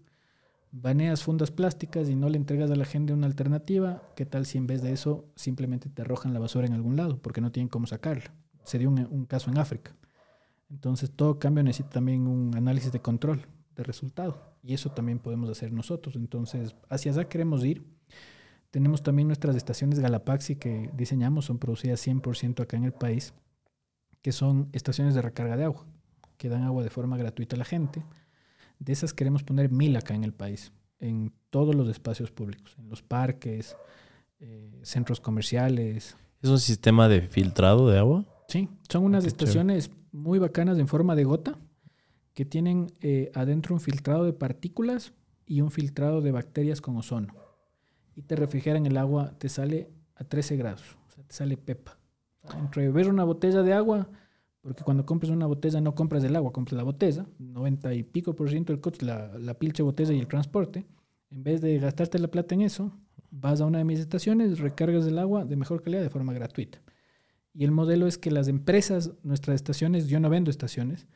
Baneas 0.71 1.23
fundas 1.23 1.51
plásticas 1.51 2.09
y 2.09 2.15
no 2.15 2.29
le 2.29 2.39
entregas 2.39 2.71
a 2.71 2.77
la 2.77 2.85
gente 2.85 3.13
una 3.13 3.27
alternativa, 3.27 4.03
¿qué 4.17 4.25
tal 4.25 4.47
si 4.47 4.57
en 4.57 4.67
vez 4.67 4.83
de 4.83 4.93
eso 4.93 5.27
simplemente 5.37 5.91
te 5.91 6.03
arrojan 6.03 6.33
la 6.33 6.41
basura 6.41 6.67
en 6.67 6.73
algún 6.73 6.97
lado 6.97 7.19
porque 7.21 7.41
no 7.41 7.53
tienen 7.53 7.69
cómo 7.69 7.87
sacarla? 7.87 8.33
Se 8.65 8.79
dio 8.79 8.89
un, 8.89 9.07
un 9.11 9.27
caso 9.27 9.51
en 9.51 9.59
África. 9.59 9.95
Entonces 10.71 11.11
todo 11.11 11.39
cambio 11.39 11.63
necesita 11.63 11.91
también 11.91 12.27
un 12.27 12.57
análisis 12.57 12.93
de 12.93 13.01
control 13.01 13.47
de 13.77 13.83
resultado. 13.83 14.53
Y 14.63 14.75
eso 14.75 14.91
también 14.91 15.19
podemos 15.19 15.51
hacer 15.51 15.73
nosotros. 15.73 16.17
Entonces, 16.17 16.75
hacia 16.89 17.13
allá 17.13 17.29
queremos 17.29 17.65
ir. 17.65 17.85
Tenemos 18.71 19.03
también 19.03 19.29
nuestras 19.29 19.55
estaciones 19.57 19.99
Galapaxi 20.01 20.57
que 20.57 20.91
diseñamos, 20.95 21.45
son 21.45 21.59
producidas 21.59 22.07
100% 22.07 22.63
acá 22.63 22.79
en 22.79 22.85
el 22.85 22.93
país, 22.93 23.35
que 24.23 24.33
son 24.33 24.71
estaciones 24.73 25.15
de 25.15 25.21
recarga 25.21 25.59
de 25.59 25.65
agua, 25.65 25.85
que 26.43 26.49
dan 26.49 26.65
agua 26.65 26.83
de 26.83 26.91
forma 26.91 27.17
gratuita 27.17 27.55
a 27.55 27.59
la 27.61 27.65
gente. 27.65 28.03
De 28.81 28.93
esas 28.93 29.15
queremos 29.15 29.45
poner 29.45 29.71
mil 29.71 29.97
acá 29.97 30.13
en 30.17 30.25
el 30.25 30.33
país, 30.33 30.73
en 30.99 31.33
todos 31.51 31.73
los 31.73 31.89
espacios 31.89 32.33
públicos, 32.33 32.75
en 32.81 32.89
los 32.89 33.01
parques, 33.01 33.77
eh, 34.41 34.81
centros 34.83 35.21
comerciales. 35.21 36.17
¿Es 36.41 36.51
un 36.51 36.59
sistema 36.59 37.07
de 37.07 37.21
filtrado 37.21 37.89
de 37.89 37.97
agua? 37.97 38.25
Sí, 38.49 38.69
son 38.89 39.05
unas 39.05 39.25
estaciones 39.25 39.93
muy 40.11 40.41
bacanas 40.41 40.81
en 40.81 40.89
forma 40.89 41.15
de 41.15 41.23
gota 41.23 41.61
que 42.35 42.45
tienen 42.45 42.89
eh, 43.03 43.31
adentro 43.37 43.77
un 43.77 43.81
filtrado 43.81 44.25
de 44.25 44.33
partículas 44.33 45.13
y 45.47 45.61
un 45.61 45.71
filtrado 45.71 46.23
de 46.23 46.33
bacterias 46.33 46.81
con 46.81 46.97
ozono. 46.97 47.37
Y 48.17 48.23
te 48.23 48.35
refrigeran 48.35 48.85
el 48.87 48.97
agua, 48.97 49.39
te 49.39 49.49
sale 49.49 49.93
a 50.17 50.25
13 50.25 50.57
grados, 50.57 50.99
o 51.07 51.11
sea, 51.13 51.23
te 51.23 51.35
sale 51.35 51.57
pepa. 51.57 52.01
Entre 52.59 52.91
ver 52.91 53.09
una 53.09 53.23
botella 53.23 53.63
de 53.63 53.75
agua, 53.75 54.09
porque 54.63 54.85
cuando 54.85 55.05
compras 55.05 55.31
una 55.31 55.47
botella 55.47 55.81
no 55.81 55.95
compras 55.95 56.25
el 56.25 56.35
agua, 56.37 56.53
compras 56.53 56.77
la 56.77 56.85
botella, 56.85 57.27
90 57.39 57.95
y 57.95 58.03
pico 58.05 58.35
por 58.35 58.49
ciento 58.49 58.73
del 58.73 58.81
costo, 58.81 59.05
la, 59.05 59.37
la 59.39 59.55
pilche 59.55 59.83
botella 59.83 60.13
y 60.15 60.21
el 60.21 60.29
transporte. 60.29 60.87
En 61.31 61.43
vez 61.43 61.61
de 61.61 61.79
gastarte 61.79 62.19
la 62.19 62.29
plata 62.29 62.55
en 62.55 62.63
eso, 62.63 62.93
vas 63.31 63.61
a 63.61 63.67
una 63.67 63.79
de 63.79 63.85
mis 63.85 63.99
estaciones, 63.99 64.61
recargas 64.61 65.07
el 65.07 65.19
agua 65.19 65.45
de 65.45 65.57
mejor 65.57 65.83
calidad 65.83 66.03
de 66.03 66.11
forma 66.11 66.33
gratuita. 66.33 66.81
Y 67.55 67.65
el 67.65 67.73
modelo 67.73 68.07
es 68.07 68.19
que 68.19 68.31
las 68.31 68.49
empresas, 68.49 69.13
nuestras 69.23 69.57
estaciones, 69.57 70.09
yo 70.09 70.21
no 70.21 70.31
vendo 70.31 70.51
estaciones, 70.51 71.07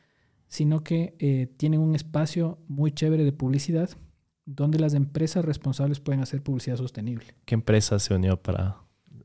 sino 0.47 0.83
que 0.83 1.15
eh, 1.19 1.47
tienen 1.57 1.79
un 1.79 1.95
espacio 1.95 2.59
muy 2.67 2.91
chévere 2.91 3.23
de 3.23 3.31
publicidad 3.31 3.89
donde 4.45 4.79
las 4.79 4.93
empresas 4.93 5.43
responsables 5.43 5.99
pueden 5.99 6.21
hacer 6.21 6.41
publicidad 6.41 6.77
sostenible. 6.77 7.35
¿Qué 7.45 7.53
empresa 7.55 7.99
se 7.99 8.13
unió 8.13 8.41
para 8.41 8.77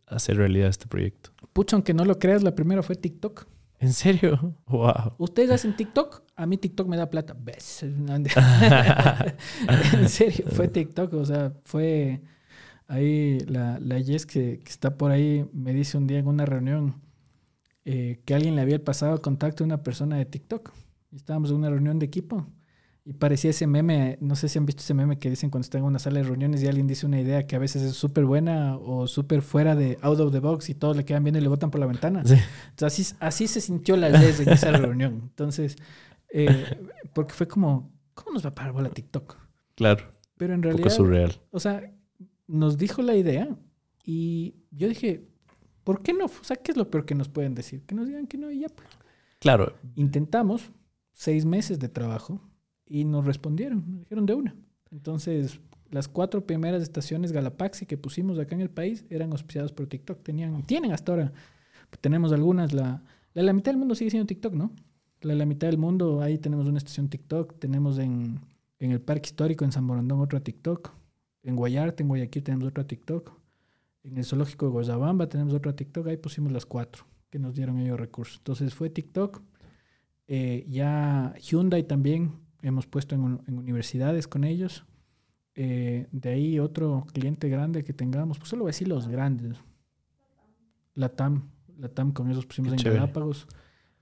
hacer 0.07 0.37
realidad 0.37 0.69
este 0.69 0.87
proyecto? 0.87 1.31
Pucha, 1.53 1.77
aunque 1.77 1.95
no 1.95 2.05
lo 2.05 2.19
creas, 2.19 2.43
la 2.43 2.55
primera 2.55 2.83
fue 2.83 2.97
TikTok. 2.97 3.47
¿En 3.83 3.93
serio? 3.93 4.55
¡Wow! 4.69 5.17
¿Ustedes 5.19 5.51
hacen 5.51 5.75
TikTok? 5.75 6.23
A 6.37 6.47
mí 6.47 6.57
TikTok 6.57 6.87
me 6.87 6.97
da 6.97 7.11
plata. 7.11 7.35
¿Ves? 7.37 7.83
en 7.83 8.29
serio, 10.09 10.45
fue 10.53 10.69
TikTok. 10.69 11.13
O 11.15 11.25
sea, 11.25 11.53
fue 11.65 12.23
ahí 12.87 13.41
la, 13.41 13.81
la 13.81 13.97
que, 13.97 14.25
que, 14.25 14.63
está 14.65 14.97
por 14.97 15.11
ahí, 15.11 15.45
me 15.53 15.75
dice 15.75 15.99
un 15.99 16.07
día 16.07 16.21
en 16.21 16.29
una 16.29 16.47
reunión 16.47 17.03
eh, 17.85 18.23
que 18.25 18.35
alguien 18.35 18.55
le 18.55 18.63
había 18.63 18.85
pasado 18.85 19.21
contacto 19.21 19.65
a 19.65 19.67
una 19.67 19.83
persona 19.83 20.17
de 20.17 20.27
TikTok. 20.27 20.71
Estábamos 21.13 21.51
en 21.51 21.57
una 21.57 21.71
reunión 21.71 21.99
de 21.99 22.07
equipo 22.07 22.47
y 23.05 23.15
parecía 23.15 23.51
ese 23.51 23.67
meme, 23.67 24.17
no 24.21 24.37
sé 24.37 24.49
si 24.49 24.59
han 24.59 24.67
visto 24.67 24.81
ese 24.81 24.95
meme 24.95 25.19
que 25.19 25.29
dicen 25.29 25.51
cuando 25.51 25.65
están 25.65 25.81
en 25.81 25.87
una 25.87 25.99
sala 25.99 26.21
de 26.21 26.25
reuniones 26.25 26.63
y 26.63 26.69
alguien 26.69 26.87
dice 26.87 27.05
una 27.05 27.21
idea 27.21 27.47
que 27.49 27.57
a 27.57 27.59
veces 27.59 27.83
es 27.83 27.95
súper 27.95 28.25
buena 28.25 28.77
o 28.77 29.09
súper 29.09 29.43
fuera 29.43 29.75
de 29.75 29.99
out 30.03 30.21
of 30.21 30.31
the 30.33 30.39
box 30.39 30.69
y 30.71 30.75
todos 30.75 30.97
le 30.97 31.05
quedan 31.05 31.25
bien 31.25 31.35
y 31.35 31.41
le 31.41 31.49
botan 31.49 31.71
por 31.73 31.81
la 31.81 31.87
ventana. 31.87 32.25
Sí. 32.25 32.35
Entonces 32.71 33.13
así, 33.13 33.17
así 33.19 33.49
se 33.49 33.61
sintió 33.61 33.97
la 33.97 34.09
vez 34.09 34.39
en 34.41 34.51
esa 34.51 34.71
reunión. 34.71 35.15
Entonces, 35.23 35.77
eh, 36.31 36.65
porque 37.13 37.33
fue 37.35 37.49
como, 37.49 37.91
¿cómo 38.15 38.33
nos 38.35 38.45
va 38.45 38.51
a 38.51 38.55
parar 38.55 38.73
bola 38.73 38.89
TikTok? 38.89 39.37
Claro. 39.75 40.13
Pero 40.37 40.53
en 40.55 40.59
Un 40.59 40.63
realidad, 40.65 40.85
poco 40.85 40.95
surreal. 40.95 41.41
o 41.51 41.59
sea, 41.59 41.93
nos 42.47 42.79
dijo 42.79 43.03
la 43.03 43.17
idea 43.17 43.49
y 44.05 44.55
yo 44.71 44.89
dije, 44.89 45.27
¿por 45.83 46.03
qué 46.03 46.13
no? 46.13 46.27
O 46.27 46.45
sea, 46.45 46.57
¿qué 46.57 46.71
es 46.71 46.77
lo 46.77 46.89
peor 46.89 47.05
que 47.05 47.17
nos 47.17 47.29
pueden 47.29 47.55
decir? 47.57 47.83
Que 47.85 47.97
nos 47.97 48.07
digan 48.07 48.29
que 48.29 48.39
no 48.39 48.51
y 48.53 48.61
ya. 48.61 48.69
Pues. 48.69 48.89
Claro. 49.41 49.75
Intentamos 49.97 50.71
seis 51.13 51.45
meses 51.45 51.81
de 51.81 51.89
trabajo 51.89 52.41
y 52.93 53.05
nos 53.07 53.25
respondieron, 53.25 53.83
nos 53.89 54.01
dijeron 54.01 54.27
de 54.27 54.35
una. 54.35 54.55
Entonces, 54.91 55.59
las 55.91 56.09
cuatro 56.09 56.45
primeras 56.45 56.83
estaciones 56.83 57.33
Galapaxi 57.33 57.87
que 57.87 57.97
pusimos 57.97 58.39
acá 58.39 58.55
en 58.55 58.61
el 58.61 58.69
país 58.69 59.07
eran 59.09 59.33
auspiciadas 59.33 59.73
por 59.73 59.87
TikTok. 59.87 60.23
Tenían, 60.23 60.63
tienen 60.65 60.93
hasta 60.93 61.13
ahora. 61.13 61.33
Tenemos 62.03 62.33
algunas, 62.33 62.75
la, 62.75 63.03
la, 63.33 63.43
la 63.43 63.55
mitad 63.55 63.73
del 63.73 63.79
mundo 63.79 63.95
sigue 63.95 64.11
siendo 64.11 64.27
TikTok, 64.27 64.53
¿no? 64.53 64.73
La, 65.23 65.35
la 65.35 65.47
mitad 65.47 65.69
del 65.69 65.79
mundo, 65.79 66.21
ahí 66.21 66.37
tenemos 66.37 66.67
una 66.67 66.77
estación 66.77 67.09
TikTok, 67.09 67.59
tenemos 67.59 67.99
en, 67.99 68.41
en 68.79 68.91
el 68.91 69.01
Parque 69.01 69.29
Histórico 69.29 69.65
en 69.65 69.73
San 69.73 69.87
Borondón 69.87 70.21
otra 70.21 70.41
TikTok, 70.41 70.91
en 71.45 71.57
Guayarte, 71.57 72.03
en 72.03 72.09
Guayaquil 72.09 72.43
tenemos 72.43 72.69
otra 72.69 72.87
TikTok, 72.87 73.33
en 74.03 74.19
el 74.19 74.25
Zoológico 74.25 74.67
de 74.67 74.73
Guayabamba 74.73 75.31
tenemos 75.31 75.55
otra 75.55 75.75
TikTok, 75.75 76.09
ahí 76.09 76.19
pusimos 76.19 76.53
las 76.53 76.67
cuatro 76.67 77.05
que 77.31 77.39
nos 77.39 77.55
dieron 77.55 77.79
ellos 77.79 77.99
recursos. 77.99 78.37
Entonces 78.39 78.75
fue 78.75 78.91
TikTok, 78.91 79.41
eh, 80.27 80.67
ya 80.69 81.35
Hyundai 81.41 81.85
también 81.85 82.42
hemos 82.63 82.87
puesto 82.87 83.15
en, 83.15 83.41
en 83.47 83.59
universidades 83.59 84.27
con 84.29 84.45
ellos. 84.45 84.85
Eh, 85.55 86.07
de 86.13 86.31
ahí 86.31 86.59
otro 86.59 87.07
cliente 87.13 87.49
grande 87.49 87.85
que 87.85 87.93
tengamos, 87.93 88.39
pues 88.39 88.49
solo 88.49 88.63
voy 88.63 88.71
a 88.71 88.73
decir 88.73 88.89
los 88.89 89.09
grandes. 89.09 89.59
La 90.95 91.11
TAM, 91.11 91.51
la 91.79 91.89
TAM 91.89 92.13
con 92.13 92.31
esos 92.31 92.47
pusimos 92.47 92.71
Qué 92.71 92.77
en 92.77 92.79
chévere. 92.79 93.01
Galápagos. 93.01 93.47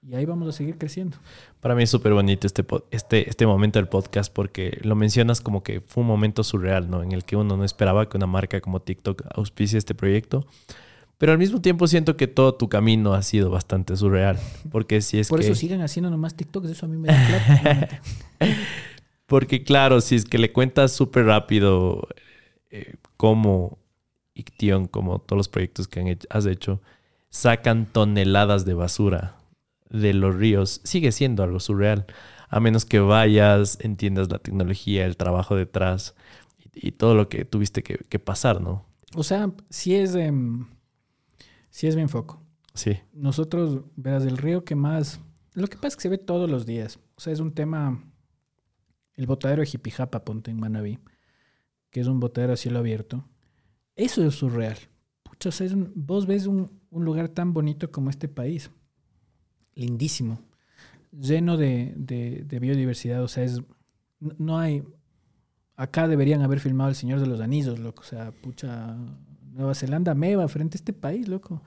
Y 0.02 0.14
ahí 0.14 0.24
vamos 0.24 0.48
a 0.48 0.52
seguir 0.52 0.78
creciendo. 0.78 1.18
Para 1.60 1.74
mí 1.74 1.82
es 1.82 1.90
súper 1.90 2.14
bonito 2.14 2.46
este, 2.46 2.64
este, 2.90 3.28
este 3.28 3.46
momento 3.46 3.78
del 3.78 3.88
podcast 3.88 4.32
porque 4.32 4.78
lo 4.82 4.94
mencionas 4.94 5.42
como 5.42 5.62
que 5.62 5.82
fue 5.82 6.02
un 6.02 6.06
momento 6.06 6.42
surreal, 6.42 6.88
¿no? 6.88 7.02
En 7.02 7.12
el 7.12 7.24
que 7.24 7.36
uno 7.36 7.56
no 7.56 7.64
esperaba 7.64 8.08
que 8.08 8.16
una 8.16 8.26
marca 8.26 8.60
como 8.60 8.80
TikTok 8.80 9.24
auspicie 9.34 9.76
este 9.76 9.94
proyecto. 9.94 10.46
Pero 11.20 11.32
al 11.32 11.38
mismo 11.38 11.60
tiempo 11.60 11.86
siento 11.86 12.16
que 12.16 12.26
todo 12.28 12.54
tu 12.54 12.70
camino 12.70 13.12
ha 13.12 13.20
sido 13.22 13.50
bastante 13.50 13.94
surreal. 13.94 14.38
Porque 14.72 15.02
si 15.02 15.18
es 15.18 15.28
Por 15.28 15.40
que... 15.40 15.46
eso 15.46 15.54
sigan 15.54 15.82
haciendo 15.82 16.08
nomás 16.08 16.34
TikToks, 16.34 16.70
eso 16.70 16.86
a 16.86 16.88
mí 16.88 16.96
me 16.96 17.08
da 17.08 17.26
plata. 17.26 18.00
Porque 19.26 19.62
claro, 19.62 20.00
si 20.00 20.16
es 20.16 20.24
que 20.24 20.38
le 20.38 20.50
cuentas 20.50 20.92
súper 20.92 21.26
rápido 21.26 22.08
eh, 22.70 22.94
cómo 23.18 23.76
Iction, 24.32 24.88
como 24.88 25.18
todos 25.18 25.36
los 25.36 25.48
proyectos 25.50 25.88
que 25.88 26.00
han 26.00 26.08
hecho- 26.08 26.26
has 26.30 26.46
hecho, 26.46 26.80
sacan 27.28 27.84
toneladas 27.84 28.64
de 28.64 28.72
basura 28.72 29.36
de 29.90 30.14
los 30.14 30.34
ríos, 30.34 30.80
sigue 30.84 31.12
siendo 31.12 31.42
algo 31.42 31.60
surreal. 31.60 32.06
A 32.48 32.60
menos 32.60 32.86
que 32.86 32.98
vayas, 32.98 33.76
entiendas 33.82 34.30
la 34.32 34.38
tecnología, 34.38 35.04
el 35.04 35.18
trabajo 35.18 35.54
detrás 35.54 36.14
y, 36.58 36.88
y 36.88 36.92
todo 36.92 37.14
lo 37.14 37.28
que 37.28 37.44
tuviste 37.44 37.82
que, 37.82 37.98
que 38.08 38.18
pasar, 38.18 38.62
¿no? 38.62 38.86
o 39.14 39.22
sea, 39.22 39.50
sí 39.68 39.94
es, 39.96 40.14
em, 40.14 40.66
sí 41.80 41.86
es 41.86 41.96
bien 41.96 42.10
foco. 42.10 42.42
Sí, 42.74 42.98
Nosotros, 43.14 43.80
verás, 43.96 44.24
el 44.24 44.36
río 44.36 44.64
que 44.64 44.74
más... 44.74 45.18
Lo 45.54 45.66
que 45.66 45.76
pasa 45.76 45.88
es 45.88 45.96
que 45.96 46.02
se 46.02 46.08
ve 46.10 46.18
todos 46.18 46.48
los 46.50 46.66
días. 46.66 46.98
O 47.16 47.20
sea, 47.20 47.32
es 47.32 47.40
un 47.40 47.52
tema... 47.54 48.04
El 49.14 49.26
botadero 49.26 49.60
de 49.62 49.66
Jipijapa, 49.66 50.24
ponte 50.24 50.50
en 50.50 50.60
Manabí, 50.60 50.98
que 51.90 52.00
es 52.00 52.06
un 52.06 52.20
botadero 52.20 52.52
a 52.52 52.56
cielo 52.56 52.78
abierto. 52.80 53.24
Eso 53.96 54.22
es 54.26 54.34
surreal. 54.34 54.76
Pucha, 55.22 55.48
o 55.48 55.52
sea, 55.52 55.66
es 55.66 55.72
un- 55.72 55.90
vos 55.96 56.26
ves 56.26 56.46
un, 56.46 56.70
un 56.90 57.04
lugar 57.04 57.28
tan 57.30 57.52
bonito 57.54 57.90
como 57.90 58.10
este 58.10 58.28
país. 58.28 58.70
Lindísimo. 59.74 60.40
Lleno 61.12 61.56
de, 61.56 61.94
de- 61.96 62.44
de 62.46 62.58
biodiversidad. 62.60 63.22
O 63.22 63.28
sea, 63.28 63.44
es... 63.44 63.60
No, 64.20 64.32
no 64.38 64.58
hay... 64.58 64.84
Acá 65.76 66.06
deberían 66.08 66.42
haber 66.42 66.60
filmado 66.60 66.90
El 66.90 66.96
Señor 66.96 67.20
de 67.20 67.26
los 67.26 67.40
Anillos, 67.40 67.78
loco. 67.78 68.02
O 68.02 68.06
sea, 68.06 68.32
pucha... 68.32 68.96
Nueva 69.60 69.74
Zelanda 69.74 70.14
meva 70.14 70.48
frente 70.48 70.76
a 70.76 70.80
este 70.80 70.92
país, 70.92 71.28
loco 71.28 71.62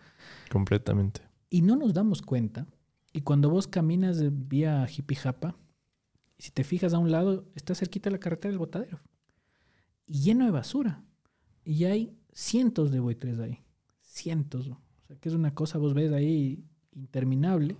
completamente. 0.49 1.21
y 1.49 1.61
no 1.61 1.75
nos 1.75 1.93
damos 1.93 2.21
cuenta. 2.21 2.67
Y 3.13 3.21
cuando 3.21 3.49
vos 3.49 3.67
caminas 3.67 4.17
de 4.17 4.29
vía 4.31 4.85
Jipijapa, 4.87 5.55
si 6.37 6.51
te 6.51 6.63
fijas 6.63 6.93
a 6.93 6.97
un 6.97 7.11
lado, 7.11 7.45
está 7.55 7.75
cerquita 7.75 8.09
la 8.09 8.17
carretera 8.17 8.49
del 8.49 8.59
botadero. 8.59 8.99
Y 10.07 10.19
lleno 10.21 10.45
de 10.45 10.51
basura. 10.51 11.03
Y 11.63 11.85
hay 11.85 12.17
cientos 12.33 12.91
de 12.91 12.99
buitres 12.99 13.39
ahí. 13.39 13.59
Cientos. 14.01 14.67
O 14.67 14.77
sea, 15.07 15.15
que 15.17 15.29
es 15.29 15.35
una 15.35 15.53
cosa, 15.53 15.77
vos 15.77 15.93
ves 15.93 16.11
ahí 16.11 16.65
interminable. 16.91 17.77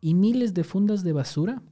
Y 0.00 0.14
miles 0.14 0.52
de 0.52 0.64
fundas 0.64 1.02
de 1.02 1.12
basura 1.12 1.62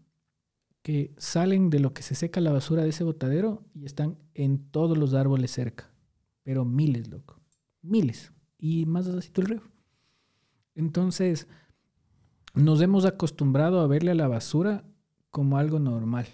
que 0.82 1.12
salen 1.18 1.68
de 1.68 1.80
lo 1.80 1.92
que 1.92 2.02
se 2.02 2.14
seca 2.14 2.40
la 2.40 2.52
basura 2.52 2.82
de 2.82 2.88
ese 2.88 3.04
botadero 3.04 3.62
y 3.74 3.84
están 3.84 4.16
en 4.34 4.58
todos 4.70 4.96
los 4.96 5.12
árboles 5.12 5.50
cerca. 5.50 5.90
Pero 6.42 6.64
miles, 6.64 7.08
loco. 7.08 7.39
Miles. 7.82 8.32
Y 8.58 8.86
más 8.86 9.06
así 9.06 9.30
el 9.36 9.44
río. 9.44 9.62
Entonces, 10.74 11.46
nos 12.54 12.80
hemos 12.80 13.04
acostumbrado 13.04 13.80
a 13.80 13.86
verle 13.86 14.12
a 14.12 14.14
la 14.14 14.28
basura 14.28 14.84
como 15.30 15.58
algo 15.58 15.78
normal. 15.78 16.26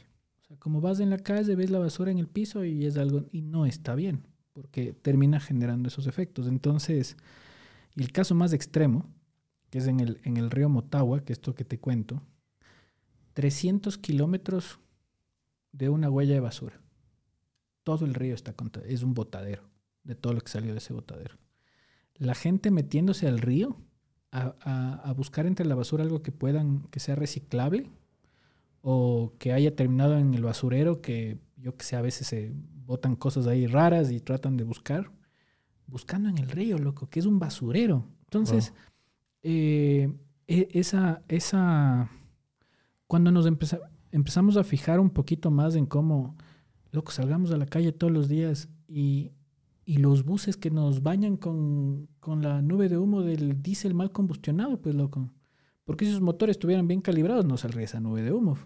Como 0.59 0.81
vas 0.81 1.01
en 1.01 1.11
la 1.11 1.19
calle, 1.19 1.55
ves 1.55 1.71
la 1.71 1.79
basura 1.79 2.11
en 2.11 2.19
el 2.19 2.29
piso 2.29 2.65
y 2.65 2.87
es 2.87 2.97
algo, 2.97 3.27
y 3.31 3.43
no 3.43 3.67
está 3.67 3.95
bien, 3.95 4.27
porque 4.53 4.93
termina 4.93 5.41
generando 5.41 5.89
esos 5.89 6.07
efectos. 6.07 6.47
Entonces, 6.47 7.17
el 7.95 8.13
caso 8.13 8.35
más 8.35 8.53
extremo, 8.53 9.09
que 9.71 9.79
es 9.79 9.87
en 9.87 10.01
el, 10.01 10.21
en 10.25 10.37
el 10.37 10.51
río 10.51 10.69
Motagua, 10.69 11.25
que 11.25 11.33
es 11.33 11.39
esto 11.39 11.55
que 11.55 11.65
te 11.65 11.79
cuento, 11.79 12.23
300 13.35 13.99
kilómetros 13.99 14.79
de 15.73 15.89
una 15.89 16.09
huella 16.09 16.35
de 16.35 16.41
basura. 16.41 16.81
Todo 17.83 18.05
el 18.05 18.15
río 18.15 18.35
está 18.35 18.55
es 18.87 19.03
un 19.03 19.15
botadero 19.15 19.76
de 20.07 20.15
todo 20.15 20.33
lo 20.33 20.41
que 20.41 20.51
salió 20.51 20.73
de 20.73 20.79
ese 20.79 20.93
botadero. 20.93 21.37
La 22.17 22.35
gente 22.35 22.71
metiéndose 22.71 23.27
al 23.29 23.39
río 23.39 23.77
a, 24.31 24.55
a- 24.61 24.95
a 25.05 25.13
buscar 25.13 25.47
entre 25.47 25.67
la 25.67 25.75
basura 25.75 26.03
algo 26.05 26.23
que 26.23 26.33
puedan, 26.33 26.83
que 26.91 27.01
sea 27.01 27.15
reciclable 27.15 27.91
o 28.83 29.35
que 29.39 29.53
haya 29.53 29.75
terminado 29.75 30.17
en 30.19 30.35
el 30.35 30.43
basurero, 30.43 31.01
que 31.03 31.39
yo 31.57 31.77
que 31.77 31.85
sé, 31.85 31.97
a 31.97 32.03
veces 32.03 32.27
se 32.29 32.53
botan 32.85 33.17
cosas 33.17 33.47
ahí 33.47 33.67
raras 33.67 34.11
y 34.13 34.21
tratan 34.21 34.57
de 34.57 34.65
buscar, 34.65 35.11
buscando 35.87 36.29
en 36.29 36.39
el 36.39 36.49
río, 36.49 36.79
loco, 36.79 37.09
que 37.09 37.19
es 37.21 37.27
un 37.27 37.39
basurero. 37.39 38.07
Entonces, 38.25 38.73
eh, 39.43 40.13
e- 40.47 40.69
esa, 40.73 41.23
esa, 41.29 42.11
cuando 43.07 43.31
nos 43.33 43.47
empeza- 43.47 43.91
empezamos 44.13 44.57
a 44.57 44.65
fijar 44.65 45.01
un 45.01 45.11
poquito 45.11 45.51
más 45.51 45.75
en 45.75 45.87
cómo, 45.87 46.37
loco, 46.93 47.11
salgamos 47.13 47.51
a 47.51 47.57
la 47.57 47.67
calle 47.67 47.93
todos 47.93 48.13
los 48.13 48.29
días 48.29 48.69
y, 48.89 49.33
y 49.87 49.99
los 49.99 50.25
buses 50.25 50.59
que 50.59 50.71
nos 50.71 51.03
bañan 51.03 51.39
con, 51.39 52.09
con 52.21 52.43
la 52.43 52.61
nube 52.61 52.89
de 52.91 52.99
humo 52.99 53.23
del 53.23 53.63
diésel 53.63 53.95
mal 53.95 54.13
combustionado, 54.13 54.83
pues 54.83 54.95
loco. 54.95 55.33
Porque 55.85 56.05
si 56.05 56.11
esos 56.11 56.23
motores 56.23 56.57
estuvieran 56.57 56.89
bien 56.89 57.01
calibrados, 57.01 57.47
no 57.47 57.57
saldría 57.57 57.85
esa 57.85 58.01
nube 58.01 58.23
de 58.23 58.33
humo. 58.33 58.59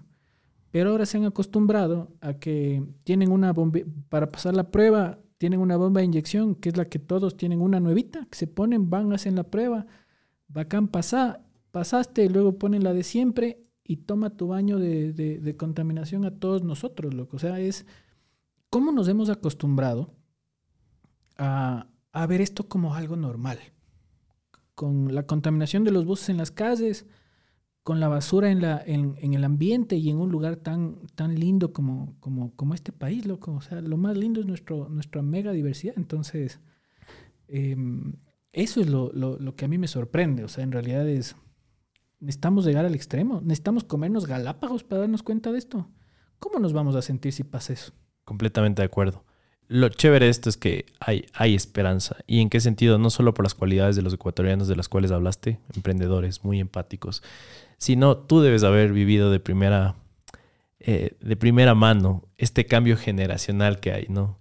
Pero 0.72 0.90
ahora 0.90 1.04
se 1.06 1.18
han 1.18 1.26
acostumbrado 1.26 2.08
a 2.22 2.34
que 2.34 2.82
tienen 3.04 3.30
una 3.30 3.52
bomba, 3.52 3.80
para 4.08 4.28
pasar 4.30 4.56
la 4.56 4.70
prueba, 4.70 5.20
tienen 5.36 5.60
una 5.60 5.76
bomba 5.76 6.00
de 6.00 6.06
inyección, 6.06 6.54
que 6.54 6.70
es 6.70 6.76
la 6.78 6.86
que 6.86 6.98
todos 6.98 7.36
tienen 7.36 7.60
una 7.60 7.80
nuevita, 7.80 8.26
que 8.30 8.38
se 8.38 8.46
ponen, 8.46 8.88
van, 8.88 9.12
hacen 9.12 9.34
la 9.36 9.44
prueba, 9.44 9.86
bacán, 10.48 10.88
pasa, 10.88 11.40
pasaste, 11.70 12.28
luego 12.30 12.58
ponen 12.58 12.82
la 12.82 12.94
de 12.94 13.02
siempre 13.02 13.60
y 13.84 13.98
toma 13.98 14.30
tu 14.30 14.48
baño 14.48 14.78
de, 14.78 15.12
de- 15.12 15.38
de 15.38 15.56
contaminación 15.56 16.24
a 16.24 16.30
todos 16.38 16.62
nosotros, 16.64 17.12
loco. 17.14 17.36
O 17.36 17.40
sea, 17.40 17.60
es 17.60 17.84
cómo 18.70 18.92
nos 18.92 19.08
hemos 19.08 19.28
acostumbrado 19.28 20.14
a, 21.40 22.26
ver 22.26 22.40
esto 22.40 22.68
como 22.68 22.94
algo 22.94 23.16
normal. 23.16 23.58
Con 24.74 25.14
la 25.14 25.24
contaminación 25.24 25.84
de 25.84 25.90
los 25.90 26.04
buses 26.04 26.28
en 26.28 26.36
las 26.36 26.50
calles, 26.50 27.06
con 27.82 27.98
la 27.98 28.08
basura 28.08 28.50
en, 28.50 28.60
la, 28.60 28.82
en 28.84 29.34
el 29.34 29.44
ambiente 29.44 29.96
y 29.96 30.10
en 30.10 30.18
un 30.18 30.30
lugar 30.30 30.56
tan, 30.56 31.06
tan 31.14 31.34
lindo 31.34 31.72
como, 31.72 32.14
como, 32.20 32.54
como 32.54 32.74
este 32.74 32.92
país, 32.92 33.26
loco. 33.26 33.52
O 33.52 33.60
sea, 33.60 33.80
lo 33.80 33.96
más 33.96 34.16
lindo 34.16 34.40
es 34.40 34.46
nuestro, 34.46 34.88
nuestra 34.88 35.22
mega 35.22 35.52
diversidad. 35.52 35.94
Entonces, 35.96 36.60
em, 37.48 38.14
eso 38.52 38.80
es 38.80 38.88
lo, 38.88 39.10
lo, 39.12 39.38
lo 39.38 39.56
que 39.56 39.64
a 39.64 39.68
mí 39.68 39.78
me 39.78 39.88
sorprende. 39.88 40.44
O 40.44 40.48
sea, 40.48 40.62
en 40.62 40.72
realidad 40.72 41.08
es, 41.08 41.36
necesitamos 42.20 42.66
llegar 42.66 42.84
al 42.84 42.94
extremo. 42.94 43.40
Necesitamos 43.40 43.84
comernos 43.84 44.26
galápagos 44.26 44.84
para 44.84 45.00
darnos 45.00 45.22
cuenta 45.22 45.52
de 45.52 45.58
esto. 45.58 45.90
¿Cómo 46.38 46.58
nos 46.58 46.72
vamos 46.72 46.96
a 46.96 47.02
sentir 47.02 47.32
si 47.32 47.44
pasa 47.44 47.72
eso? 47.72 47.92
Completamente 48.24 48.82
de 48.82 48.86
acuerdo. 48.86 49.24
Lo 49.72 49.88
chévere 49.88 50.24
de 50.24 50.32
esto 50.32 50.48
es 50.48 50.56
que 50.56 50.86
hay, 50.98 51.26
hay 51.32 51.54
esperanza. 51.54 52.16
¿Y 52.26 52.40
en 52.40 52.50
qué 52.50 52.58
sentido? 52.58 52.98
No 52.98 53.08
solo 53.08 53.34
por 53.34 53.44
las 53.44 53.54
cualidades 53.54 53.94
de 53.94 54.02
los 54.02 54.12
ecuatorianos 54.12 54.66
de 54.66 54.74
las 54.74 54.88
cuales 54.88 55.12
hablaste, 55.12 55.60
emprendedores 55.76 56.42
muy 56.42 56.58
empáticos, 56.58 57.22
sino 57.78 58.16
tú 58.16 58.40
debes 58.40 58.64
haber 58.64 58.92
vivido 58.92 59.30
de 59.30 59.38
primera, 59.38 59.94
eh, 60.80 61.16
de 61.20 61.36
primera 61.36 61.76
mano 61.76 62.24
este 62.36 62.66
cambio 62.66 62.96
generacional 62.96 63.78
que 63.78 63.92
hay, 63.92 64.06
¿no? 64.08 64.40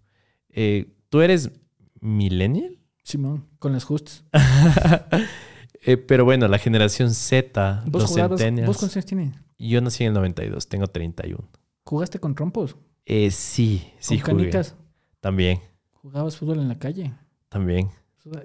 Eh, 0.49 0.95
¿Tú 1.09 1.21
eres 1.21 1.51
millennial? 2.01 2.79
Simón, 3.03 3.45
con 3.59 3.71
las 3.73 3.83
justas. 3.83 4.25
Eh, 5.83 5.95
pero 5.95 6.25
bueno, 6.25 6.45
la 6.49 6.57
generación 6.57 7.13
Z, 7.13 7.83
¿Vos, 7.85 8.01
los 8.01 8.11
jugabas, 8.11 8.41
centennials. 8.41 8.67
¿Vos 8.67 8.77
cuántos 8.79 8.97
años 8.97 9.05
tienes? 9.05 9.33
Yo 9.57 9.79
nací 9.79 10.03
en 10.03 10.09
el 10.09 10.13
92, 10.15 10.67
tengo 10.67 10.87
31. 10.87 11.41
¿Jugaste 11.85 12.19
con 12.19 12.35
trompos? 12.35 12.75
Sí, 13.05 13.89
sí 13.97 14.19
¿Con 14.19 14.39
jugué. 14.39 14.51
También, 15.19 15.59
¿Jugabas 15.93 16.37
fútbol 16.37 16.59
en 16.59 16.67
la 16.69 16.79
calle? 16.79 17.13
también. 17.49 17.89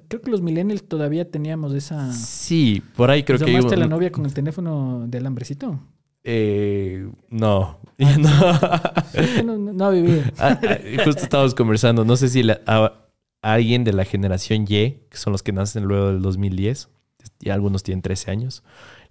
Creo 0.08 0.22
que 0.22 0.30
los 0.30 0.40
millennials 0.40 0.88
todavía 0.88 1.30
teníamos 1.30 1.74
esa... 1.74 2.10
Sí, 2.12 2.82
por 2.96 3.10
ahí 3.10 3.22
creo 3.22 3.38
que... 3.38 3.46
¿Llamaste 3.46 3.74
a 3.74 3.78
la 3.78 3.86
novia 3.86 4.10
con 4.10 4.24
el 4.24 4.32
teléfono 4.32 5.04
del 5.08 5.26
hambrecito? 5.26 5.78
Eh, 6.22 7.06
no. 7.28 7.80
Ah, 8.00 8.16
no. 9.42 9.42
no, 9.44 9.58
no, 9.58 9.72
no 9.72 9.90
viví. 9.90 10.22
Ah, 10.38 10.58
ah, 10.62 10.78
justo 11.04 11.22
estábamos 11.22 11.54
conversando. 11.54 12.04
No 12.04 12.16
sé 12.16 12.28
si 12.28 12.42
la- 12.42 12.60
a, 12.66 12.84
a 13.42 13.52
alguien 13.52 13.84
de 13.84 13.92
la 13.92 14.04
generación 14.06 14.62
Y, 14.62 14.66
que 15.10 15.16
son 15.16 15.32
los 15.32 15.42
que 15.42 15.52
nacen 15.52 15.84
luego 15.84 16.08
del 16.08 16.22
2010, 16.22 16.88
y 17.40 17.50
algunos 17.50 17.82
tienen 17.82 18.00
13 18.00 18.30
años, 18.30 18.62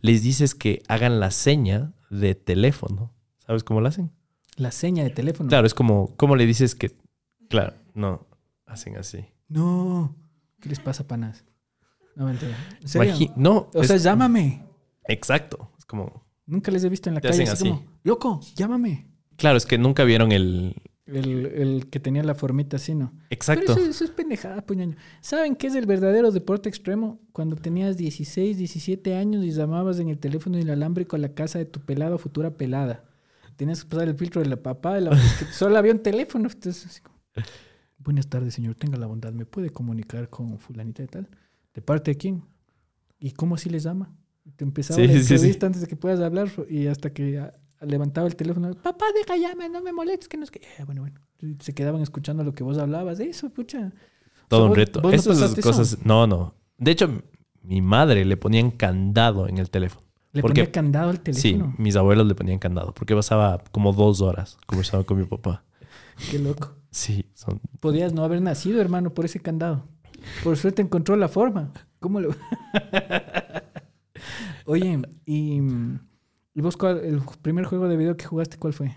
les 0.01 0.23
dices 0.23 0.55
que 0.55 0.81
hagan 0.87 1.19
la 1.19 1.29
seña 1.29 1.93
de 2.09 2.33
teléfono. 2.35 3.11
¿Sabes 3.45 3.63
cómo 3.63 3.79
la 3.79 3.89
hacen? 3.89 4.11
La 4.55 4.71
seña 4.71 5.03
de 5.03 5.11
teléfono. 5.11 5.49
Claro, 5.49 5.67
es 5.67 5.73
como, 5.75 6.15
¿cómo 6.15 6.35
le 6.35 6.45
dices 6.47 6.73
que? 6.73 6.91
Claro, 7.49 7.75
no, 7.93 8.27
hacen 8.65 8.97
así. 8.97 9.25
No. 9.47 10.15
¿Qué 10.59 10.69
les 10.69 10.79
pasa, 10.79 11.07
panas? 11.07 11.43
No, 12.15 12.25
mentira. 12.25 12.55
¿En 12.81 12.87
serio? 12.87 13.13
Imagi- 13.15 13.33
no, 13.35 13.69
O 13.73 13.81
es- 13.81 13.87
sea, 13.87 13.97
llámame. 13.97 14.63
exacto. 15.07 15.71
Es 15.77 15.85
como, 15.85 16.23
Nunca 16.45 16.71
les 16.71 16.83
he 16.83 16.89
visto 16.89 17.09
en 17.09 17.15
la 17.15 17.21
Te 17.21 17.29
calle 17.29 17.43
hacen 17.43 17.53
así, 17.53 17.67
así. 17.69 17.77
como, 17.79 17.91
loco, 18.03 18.39
llámame. 18.55 19.07
claro, 19.37 19.57
es 19.57 19.65
que 19.65 19.77
nunca 19.77 20.03
vieron 20.03 20.31
el... 20.31 20.75
El, 21.05 21.45
el 21.47 21.89
que 21.89 21.99
tenía 21.99 22.23
la 22.23 22.33
formita 22.33 22.77
así, 22.77 22.95
¿no? 22.95 23.11
Exacto. 23.29 23.65
Pero 23.67 23.79
eso, 23.81 23.89
eso 23.89 24.03
es 24.05 24.11
pendejada, 24.11 24.61
puñaño. 24.65 24.95
¿Saben 25.19 25.55
qué 25.57 25.67
es 25.67 25.75
el 25.75 25.85
verdadero 25.85 26.31
deporte 26.31 26.69
extremo? 26.69 27.19
Cuando 27.33 27.57
tenías 27.57 27.97
16, 27.97 28.57
17 28.57 29.13
años 29.15 29.43
y 29.43 29.51
llamabas 29.51 29.99
en 29.99 30.07
el 30.07 30.17
teléfono 30.17 30.57
inalámbrico 30.57 31.17
a 31.17 31.19
la 31.19 31.33
casa 31.33 31.59
de 31.59 31.65
tu 31.65 31.81
pelado 31.81 32.15
o 32.15 32.17
futura 32.19 32.51
pelada. 32.51 33.03
Tenías 33.57 33.83
que 33.83 33.89
pasar 33.89 34.07
el 34.07 34.15
filtro 34.15 34.41
de 34.41 34.47
la 34.47 34.55
papá, 34.63 34.95
de 34.95 35.01
la... 35.01 35.11
es 35.11 35.33
que 35.39 35.45
solo 35.53 35.77
había 35.77 35.91
un 35.91 35.99
teléfono. 35.99 36.47
Entonces, 36.49 36.85
así 36.85 37.01
como, 37.01 37.12
Buenas 37.97 38.27
tardes, 38.27 38.53
señor. 38.53 38.75
Tenga 38.75 38.97
la 38.97 39.07
bondad. 39.07 39.31
¿Me 39.33 39.45
puede 39.45 39.69
comunicar 39.69 40.29
con 40.29 40.57
fulanita 40.59 41.01
de 41.03 41.07
tal? 41.07 41.29
¿De 41.73 41.81
parte 41.81 42.11
de 42.11 42.17
quién? 42.17 42.43
¿Y 43.19 43.31
cómo 43.31 43.55
así 43.55 43.69
les 43.69 43.83
llama? 43.83 44.13
Te 44.57 44.65
empezaba 44.65 44.97
Sí, 44.99 45.07
la 45.07 45.13
sí, 45.13 45.23
sí. 45.23 45.33
entrevista 45.33 45.65
antes 45.67 45.81
de 45.81 45.87
que 45.87 45.95
puedas 45.95 46.19
hablar 46.19 46.49
y 46.69 46.87
hasta 46.87 47.13
que 47.13 47.39
ah, 47.39 47.53
levantaba 47.81 48.27
el 48.27 48.35
teléfono. 48.35 48.73
Papá, 48.75 49.05
deja 49.15 49.37
llama, 49.37 49.69
no 49.69 49.81
me 49.81 49.93
molestes, 49.93 50.27
que 50.27 50.35
no 50.37 50.43
es 50.43 50.51
que... 50.51 50.59
Eh, 50.59 50.83
bueno, 50.85 51.01
bueno. 51.01 51.19
Se 51.59 51.73
quedaban 51.73 52.01
escuchando 52.01 52.43
lo 52.43 52.53
que 52.53 52.63
vos 52.63 52.77
hablabas. 52.77 53.19
Eso, 53.21 53.49
pucha. 53.49 53.91
Todo 54.49 54.63
un 54.63 54.69
¿Vos- 54.69 54.77
reto. 54.77 55.01
vos 55.01 55.11
no 55.11 55.17
Esas 55.33 55.57
eso? 55.57 55.61
cosas, 55.61 56.05
no, 56.05 56.27
no. 56.27 56.55
De 56.77 56.91
hecho, 56.91 57.09
mi 57.61 57.81
madre 57.81 58.25
le 58.25 58.35
ponían 58.35 58.71
candado 58.71 59.47
en 59.47 59.57
el 59.57 59.69
teléfono. 59.69 60.05
Le 60.33 60.41
ponía 60.41 60.71
candado 60.71 61.09
al 61.11 61.17
Sí, 61.17 61.23
teléfono. 61.53 61.75
mis 61.77 61.95
abuelos 61.95 62.25
le 62.27 62.33
ponían 62.35 62.57
candado 62.59 62.93
porque 62.93 63.13
pasaba 63.15 63.63
como 63.71 63.93
dos 63.93 64.19
horas 64.21 64.57
conversando 64.65 65.05
con 65.05 65.19
mi 65.19 65.25
papá. 65.25 65.63
Qué 66.31 66.39
loco. 66.39 66.75
Sí, 66.93 67.25
son... 67.33 67.59
Podías 67.79 68.13
no 68.13 68.23
haber 68.23 68.41
nacido, 68.41 68.79
hermano, 68.79 69.13
por 69.13 69.25
ese 69.25 69.39
candado. 69.39 69.87
Por 70.43 70.55
suerte 70.57 70.81
encontró 70.83 71.15
la 71.15 71.27
forma. 71.27 71.71
¿Cómo 71.99 72.21
lo...? 72.21 72.29
Oye, 74.65 74.99
y, 75.25 75.59
y 76.53 76.61
vos, 76.61 76.77
cuál- 76.77 77.03
el 77.03 77.21
primer 77.41 77.65
juego 77.65 77.87
de 77.87 77.97
video 77.97 78.15
que 78.15 78.25
jugaste, 78.25 78.57
¿cuál 78.57 78.73
fue? 78.73 78.93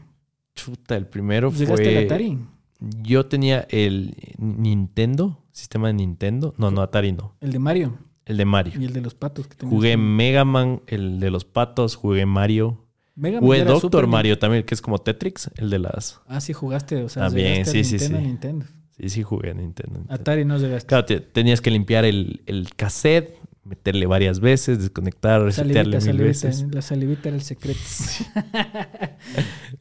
Chuta, 0.54 0.96
el 0.96 1.06
primero 1.06 1.50
¿Llegaste 1.50 1.88
al 1.88 1.94
fue... 1.94 2.04
Atari? 2.04 2.38
Yo 2.78 3.26
tenía 3.26 3.66
el 3.70 4.14
Nintendo, 4.38 5.42
sistema 5.50 5.88
de 5.88 5.94
Nintendo. 5.94 6.54
No, 6.58 6.70
no, 6.70 6.82
Atari 6.82 7.12
no. 7.12 7.34
El 7.40 7.50
de 7.52 7.58
Mario 7.58 7.98
El 8.26 8.36
de 8.36 8.44
Mario. 8.44 8.80
y 8.80 8.84
el 8.84 8.92
de 8.92 9.00
los 9.00 9.14
patos. 9.14 9.48
Que 9.48 9.56
tenías 9.56 9.74
Jugué 9.74 9.96
Mega 9.96 10.44
Man, 10.44 10.82
el 10.86 11.18
de 11.18 11.30
los 11.30 11.44
patos, 11.46 11.96
jugué 11.96 12.26
Mario. 12.26 12.85
Mega 13.16 13.40
Man 13.40 13.50
era 13.54 13.64
Doctor 13.72 13.80
Super 13.90 14.06
Mario 14.06 14.38
también, 14.38 14.62
que 14.64 14.74
es 14.74 14.82
como 14.82 14.98
Tetrix, 14.98 15.50
el 15.56 15.70
de 15.70 15.78
las... 15.80 16.20
Ah, 16.26 16.40
sí, 16.40 16.52
jugaste. 16.52 17.02
O 17.02 17.08
sea, 17.08 17.24
También, 17.24 17.64
sí, 17.66 17.82
sí, 17.82 17.92
Nintendo, 17.96 18.18
sí. 18.18 18.24
Nintendo. 18.26 18.66
Sí, 18.98 19.08
sí, 19.08 19.22
jugué 19.22 19.54
Nintendo. 19.54 19.98
Nintendo. 19.98 20.14
Atari 20.14 20.44
no 20.44 20.58
llegaste. 20.58 20.86
Claro, 20.86 21.04
te- 21.06 21.20
tenías 21.20 21.60
que 21.60 21.70
limpiar 21.70 22.04
el, 22.04 22.42
el 22.46 22.74
cassette, 22.76 23.36
meterle 23.64 24.06
varias 24.06 24.38
veces, 24.40 24.78
desconectar, 24.80 25.42
resetearle 25.42 26.00
mil 26.00 26.18
veces. 26.18 26.66
La 26.70 26.82
salivita 26.82 27.28
era 27.28 27.36
el 27.36 27.42
secreto. 27.42 27.80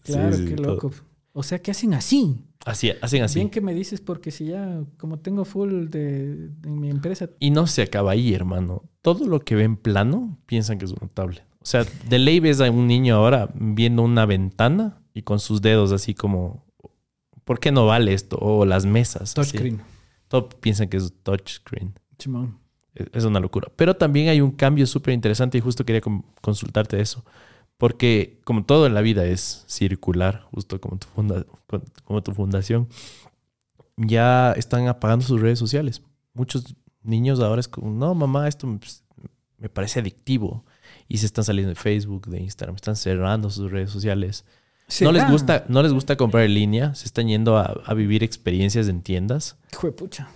claro, 0.03 0.35
Sí, 0.35 0.43
sí, 0.43 0.49
qué 0.49 0.55
todo. 0.55 0.67
loco. 0.73 0.91
O 1.33 1.43
sea, 1.43 1.59
que 1.61 1.71
hacen 1.71 1.93
así. 1.93 2.37
Así, 2.65 2.91
hacen 3.01 3.23
así. 3.23 3.39
Bien 3.39 3.49
que 3.49 3.61
me 3.61 3.73
dices, 3.73 3.99
porque 4.01 4.31
si 4.31 4.45
ya, 4.45 4.81
como 4.97 5.19
tengo 5.19 5.43
full 5.45 5.87
de, 5.89 6.47
de 6.49 6.69
mi 6.69 6.89
empresa, 6.89 7.29
Y 7.39 7.51
no 7.51 7.67
se 7.67 7.81
acaba 7.81 8.11
ahí, 8.11 8.33
hermano. 8.33 8.83
Todo 9.01 9.27
lo 9.27 9.41
que 9.41 9.55
ven 9.55 9.75
plano 9.75 10.39
piensan 10.45 10.77
que 10.79 10.85
es 10.85 10.91
una 10.91 11.07
tablet. 11.13 11.43
O 11.65 11.67
sea, 11.67 11.83
de 11.83 12.19
ley 12.19 12.39
ves 12.39 12.61
a 12.61 12.69
un 12.69 12.85
niño 12.85 13.15
ahora 13.15 13.49
viendo 13.55 14.03
una 14.03 14.27
ventana 14.27 15.01
y 15.15 15.23
con 15.23 15.39
sus 15.39 15.63
dedos 15.63 15.91
así 15.91 16.13
como, 16.13 16.63
¿por 17.43 17.59
qué 17.59 17.71
no 17.71 17.87
vale 17.87 18.13
esto? 18.13 18.37
O 18.39 18.65
las 18.65 18.85
mesas. 18.85 19.33
touchscreen. 19.33 19.81
Todo 20.27 20.47
piensan 20.47 20.89
que 20.89 20.97
es 20.97 21.11
touchscreen. 21.23 21.93
Chimón. 22.19 22.59
Es 22.93 23.07
es 23.13 23.25
una 23.25 23.39
locura. 23.39 23.71
Pero 23.75 23.95
también 23.95 24.29
hay 24.29 24.41
un 24.41 24.51
cambio 24.51 24.85
súper 24.85 25.15
interesante 25.15 25.57
y 25.57 25.61
justo 25.61 25.83
quería 25.83 26.01
con- 26.01 26.23
consultarte 26.39 27.01
eso. 27.01 27.25
Porque 27.77 28.39
como 28.45 28.63
todo 28.63 28.85
en 28.85 28.93
la 28.93 29.01
vida 29.01 29.25
es 29.25 29.65
circular, 29.67 30.43
justo 30.51 30.79
como 30.79 30.97
tu, 30.99 31.07
funda- 31.07 31.45
como 32.05 32.21
tu 32.21 32.31
fundación, 32.31 32.87
ya 33.97 34.51
están 34.53 34.87
apagando 34.87 35.25
sus 35.25 35.41
redes 35.41 35.59
sociales. 35.59 36.01
Muchos 36.33 36.75
niños 37.01 37.39
ahora 37.39 37.59
es 37.59 37.67
como, 37.67 37.89
no, 37.91 38.13
mamá, 38.13 38.47
esto 38.47 38.67
pues, 38.79 39.03
me 39.57 39.67
parece 39.69 39.99
adictivo. 39.99 40.63
Y 41.07 41.17
se 41.19 41.25
están 41.25 41.43
saliendo 41.43 41.69
de 41.69 41.75
Facebook, 41.75 42.27
de 42.27 42.41
Instagram, 42.41 42.75
están 42.75 42.95
cerrando 42.95 43.49
sus 43.49 43.71
redes 43.71 43.91
sociales. 43.91 44.43
No 45.01 45.11
les, 45.11 45.21
¿Será? 45.21 45.31
gusta, 45.31 45.65
no 45.67 45.81
les 45.83 45.93
gusta 45.93 46.15
comprar 46.15 46.43
en 46.45 46.53
línea, 46.53 46.93
se 46.95 47.05
están 47.05 47.27
yendo 47.27 47.57
a, 47.57 47.81
a 47.85 47.93
vivir 47.93 48.23
experiencias 48.23 48.87
en 48.87 49.01
tiendas. 49.01 49.57
Hijo 49.73 49.87
de 49.87 49.93
pucha. 49.93 50.27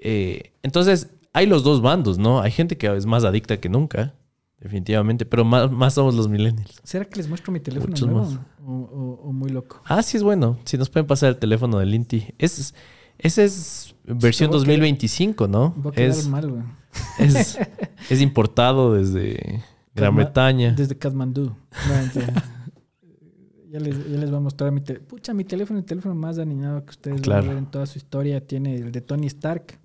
Eh, 0.00 0.52
entonces, 0.62 1.08
hay 1.32 1.46
los 1.46 1.62
dos 1.64 1.82
bandos, 1.82 2.18
¿no? 2.18 2.40
Hay 2.40 2.50
gente 2.52 2.76
que 2.78 2.94
es 2.96 3.06
más 3.06 3.24
adicta 3.24 3.58
que 3.58 3.68
nunca, 3.68 4.14
definitivamente, 4.60 5.24
pero 5.26 5.44
más, 5.44 5.70
más 5.70 5.94
somos 5.94 6.14
los 6.14 6.28
millennials. 6.28 6.80
¿Será 6.84 7.04
que 7.04 7.16
les 7.16 7.28
muestro 7.28 7.52
mi 7.52 7.60
teléfono 7.60 7.90
Muchos 7.90 8.08
nuevo? 8.08 8.24
más. 8.30 8.40
O, 8.64 8.72
o- 8.72 9.28
o 9.28 9.32
muy 9.32 9.50
loco. 9.50 9.80
Ah, 9.84 10.02
sí 10.02 10.16
es 10.16 10.22
bueno. 10.22 10.58
Si 10.64 10.76
nos 10.78 10.90
pueden 10.90 11.06
pasar 11.06 11.30
el 11.30 11.36
teléfono 11.36 11.78
del 11.78 11.94
Inti. 11.94 12.26
Es, 12.38 12.74
ese 13.18 13.44
es 13.44 13.94
versión 14.04 14.50
voy 14.50 14.58
a 14.58 14.62
quedar- 14.62 14.66
2025, 14.78 15.48
¿no? 15.48 15.74
Voy 15.76 15.90
a 15.92 15.94
quedar 15.94 16.10
Es, 16.10 16.28
mal, 16.28 16.48
güey. 16.50 16.62
es, 17.18 17.58
es 18.10 18.20
importado 18.20 18.94
desde 18.94 19.62
Gran 19.98 20.16
Bretaña. 20.16 20.72
Desde. 20.72 20.96
No, 21.02 21.94
mentira. 21.94 22.32
ya, 23.70 23.80
les, 23.80 23.96
ya 24.10 24.18
les 24.18 24.30
voy 24.30 24.38
a 24.38 24.40
mostrar 24.40 24.72
mi 24.72 24.80
teléfono. 24.80 25.08
Pucha, 25.08 25.34
mi 25.34 25.44
teléfono, 25.44 25.78
el 25.78 25.84
teléfono 25.84 26.14
más 26.14 26.38
aniñado 26.38 26.84
que 26.84 26.90
ustedes 26.90 27.16
van 27.16 27.22
Claro. 27.22 27.44
a 27.44 27.48
ver 27.48 27.58
en 27.58 27.66
toda 27.66 27.86
su 27.86 27.98
historia. 27.98 28.46
Tiene 28.46 28.76
el 28.76 28.92
de 28.92 29.00
Tony 29.00 29.26
Stark. 29.26 29.78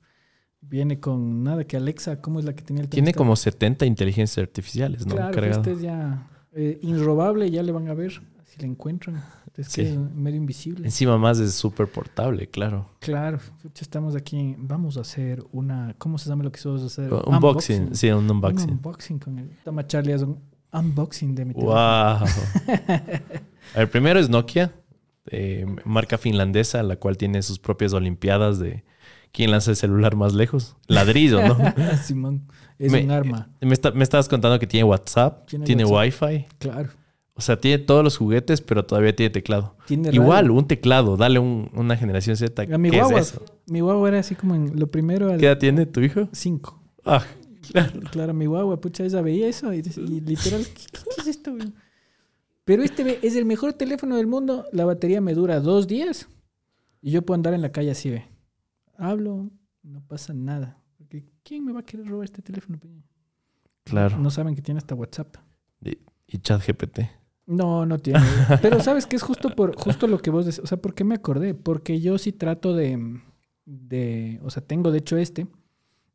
Viene 0.61 0.99
con 0.99 1.44
nada 1.44 1.65
que 1.65 1.76
Alexa. 1.77 2.22
¿Cómo 2.22 2.40
es 2.40 2.45
la 2.45 2.53
que 2.56 2.64
tenía 2.64 2.84
el 2.84 2.88
Tony 2.90 2.95
Tiene 2.98 3.10
Stark? 3.10 3.18
como 3.18 3.35
70 3.35 3.85
inteligencias 3.85 4.41
artificiales, 4.41 5.06
¿no? 5.06 5.15
Claro, 5.15 5.45
este 5.45 5.73
es 5.73 5.81
ya 5.81 6.27
eh, 6.53 6.80
inrobable. 6.81 7.52
Ya 7.52 7.61
le 7.64 7.72
van 7.72 7.90
a 7.90 7.94
ver 7.94 8.11
si 8.45 8.60
le 8.61 8.68
encuentran. 8.68 9.22
Es 9.55 9.69
que 9.75 9.84
es 9.84 9.95
medio 9.97 10.38
invisible. 10.38 10.85
Encima 10.85 11.17
más 11.19 11.39
es 11.39 11.53
súper 11.53 11.88
portable, 11.88 12.47
claro. 12.47 12.89
Claro, 12.99 13.38
estamos 13.80 14.15
aquí. 14.15 14.55
Vamos 14.57 14.97
a 14.97 15.01
hacer 15.01 15.43
una. 15.51 15.93
¿Cómo 15.99 16.17
se 16.17 16.27
llama 16.30 16.43
lo 16.43 16.51
que 16.51 16.59
vamos 16.65 16.81
a 16.81 16.85
hacer? 16.88 17.13
Un 17.13 17.35
unboxing, 17.35 17.95
sí, 17.95 18.09
un 18.09 18.25
Un 18.25 18.31
unboxing. 18.31 18.69
unboxing 18.71 19.19
con 19.19 19.38
el. 19.39 19.49
Toma 19.63 19.85
Charlie, 19.85 20.13
haz 20.13 20.23
un 20.23 20.39
unboxing 20.73 21.35
de 21.35 21.45
mi 21.45 21.53
teléfono. 21.53 21.75
Wow. 22.19 22.27
El 23.75 23.89
primero 23.89 24.19
es 24.19 24.30
Nokia, 24.30 24.73
eh, 25.27 25.65
marca 25.85 26.17
finlandesa, 26.17 26.81
la 26.84 26.95
cual 26.97 27.17
tiene 27.17 27.41
sus 27.43 27.59
propias 27.59 27.93
olimpiadas 27.93 28.59
de 28.59 28.84
quién 29.31 29.51
lanza 29.51 29.71
el 29.71 29.77
celular 29.77 30.15
más 30.15 30.34
lejos. 30.34 30.75
Ladrillo, 30.88 31.47
¿no? 31.47 31.57
Simón, 32.03 32.47
es 32.80 32.91
Me- 32.91 33.03
un 33.03 33.11
arma. 33.11 33.49
Me, 33.61 33.73
está- 33.73 33.91
me 33.91 34.03
estabas 34.03 34.27
contando 34.27 34.59
que 34.59 34.67
tiene 34.67 34.84
WhatsApp, 34.84 35.47
Tiene 35.47 35.65
tiene, 35.65 35.85
WhatsApp. 35.85 36.23
Wi-Fi. 36.31 36.45
Claro. 36.59 36.89
O 37.35 37.41
sea, 37.41 37.60
tiene 37.60 37.84
todos 37.84 38.03
los 38.03 38.18
juguetes, 38.18 38.61
pero 38.61 38.85
todavía 38.85 39.15
tiene 39.15 39.31
teclado. 39.31 39.76
Tiene 39.88 40.10
Igual, 40.11 40.45
radio. 40.45 40.53
un 40.53 40.68
teclado, 40.68 41.18
dale 41.18 41.39
un- 41.39 41.69
una 41.73 41.97
generación 41.97 42.38
Z. 42.38 42.61
A 42.72 42.77
mi 42.77 42.91
¿Qué 42.91 42.99
guagua, 42.99 43.19
es 43.19 43.31
eso? 43.31 43.43
mi 43.68 43.80
guagua 43.81 44.10
era 44.10 44.19
así 44.19 44.35
como 44.35 44.53
en 44.55 44.80
lo 44.80 44.88
primero 44.88 45.31
al 45.31 45.39
¿Qué 45.39 45.47
edad 45.47 45.57
tiene 45.57 45.85
tu 45.88 46.01
hijo? 46.01 46.30
5. 46.31 46.80
Ah, 47.05 47.23
Claro, 48.11 48.34
mi 48.34 48.45
guagua, 48.45 48.80
pucha, 48.81 49.05
ella 49.05 49.22
veía 49.22 49.47
eso 49.47 49.73
y, 49.73 49.77
y 49.80 50.19
literal, 50.22 50.65
¿qué, 50.65 51.22
es 51.22 51.27
esto? 51.27 51.55
güey? 51.55 51.72
Pero 52.65 52.84
este 52.84 53.26
es 53.26 53.35
el 53.38 53.45
mejor 53.45 53.73
teléfono 53.73 54.18
del 54.18 54.27
mundo. 54.27 54.65
La 54.73 54.84
batería 54.85 55.22
me 55.22 55.34
dura 55.34 55.60
dos 55.61 55.88
días 55.88 56.27
y 57.01 57.11
yo 57.11 57.22
puedo 57.23 57.35
andar 57.35 57.53
en 57.53 57.61
la 57.61 57.72
calle 57.72 57.91
así, 57.91 58.10
ve. 58.10 58.26
Hablo, 58.97 59.49
no 59.81 60.01
pasa 60.07 60.34
nada. 60.34 60.77
Porque 60.97 61.26
¿quién 61.43 61.64
me 61.65 61.72
va 61.73 61.80
a 61.80 61.84
querer 61.85 62.05
robar 62.07 62.26
este 62.26 62.41
teléfono? 62.41 62.80
claro. 63.85 64.18
No 64.19 64.30
saben 64.30 64.55
que 64.55 64.61
tiene 64.61 64.77
hasta 64.77 64.93
WhatsApp. 64.93 65.35
Y 66.27 66.38
chat 66.39 66.61
GPT. 66.65 66.99
No, 67.45 67.86
no 67.86 67.99
tiene. 67.99 68.20
Pero 68.61 68.80
sabes 68.84 69.06
que 69.06 69.15
es 69.15 69.22
justo 69.24 69.49
por 69.56 69.76
justo 69.76 70.07
lo 70.07 70.20
que 70.20 70.30
vos 70.30 70.45
decís. 70.45 70.60
O 70.60 70.68
sea, 70.68 70.78
¿por 70.82 70.94
qué 70.94 71.03
me 71.03 71.15
acordé? 71.15 71.53
Porque 71.53 71.99
yo 71.99 72.18
sí 72.18 72.32
trato 72.32 72.74
de, 72.76 73.20
de 73.65 74.40
o 74.44 74.49
sea, 74.49 74.64
tengo 74.65 74.91
de 74.91 74.99
hecho 74.99 75.18
este. 75.18 75.48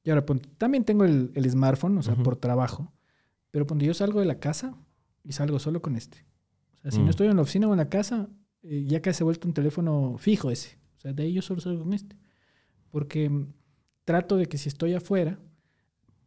Y 0.05 0.11
ahora 0.11 0.25
ponte, 0.25 0.49
también 0.57 0.85
tengo 0.85 1.05
el, 1.05 1.31
el 1.35 1.51
smartphone, 1.51 1.99
o 1.99 2.03
sea, 2.03 2.15
por 2.17 2.37
trabajo. 2.37 2.93
Pero 3.51 3.67
cuando 3.67 3.85
yo 3.85 3.93
salgo 3.95 4.21
de 4.21 4.27
la 4.27 4.39
casa 4.39 4.75
y 5.23 5.33
salgo 5.33 5.59
solo 5.59 5.83
con 5.83 5.97
este. 5.97 6.25
O 6.79 6.83
sea, 6.83 6.91
si 6.93 7.01
Mm. 7.01 7.05
no 7.05 7.11
estoy 7.11 7.27
en 7.29 7.37
la 7.37 7.43
oficina 7.43 7.69
o 7.69 7.73
en 7.73 7.79
la 7.79 7.89
casa, 7.89 8.29
eh, 8.63 8.85
ya 8.87 9.03
que 9.03 9.13
se 9.13 9.23
ha 9.23 9.27
vuelto 9.27 9.47
un 9.49 9.55
teléfono 9.55 10.17
fijo 10.19 10.51
ese. 10.51 10.79
O 10.97 11.01
sea, 11.01 11.13
de 11.13 11.25
ahí 11.25 11.33
yo 11.35 11.43
solo 11.43 11.61
salgo 11.61 11.83
con 11.85 11.93
este. 11.93 12.17
Porque 12.91 13.29
mm, 13.29 13.53
trato 14.05 14.37
de 14.37 14.47
que 14.47 14.57
si 14.57 14.69
estoy 14.69 14.95
afuera, 14.95 15.39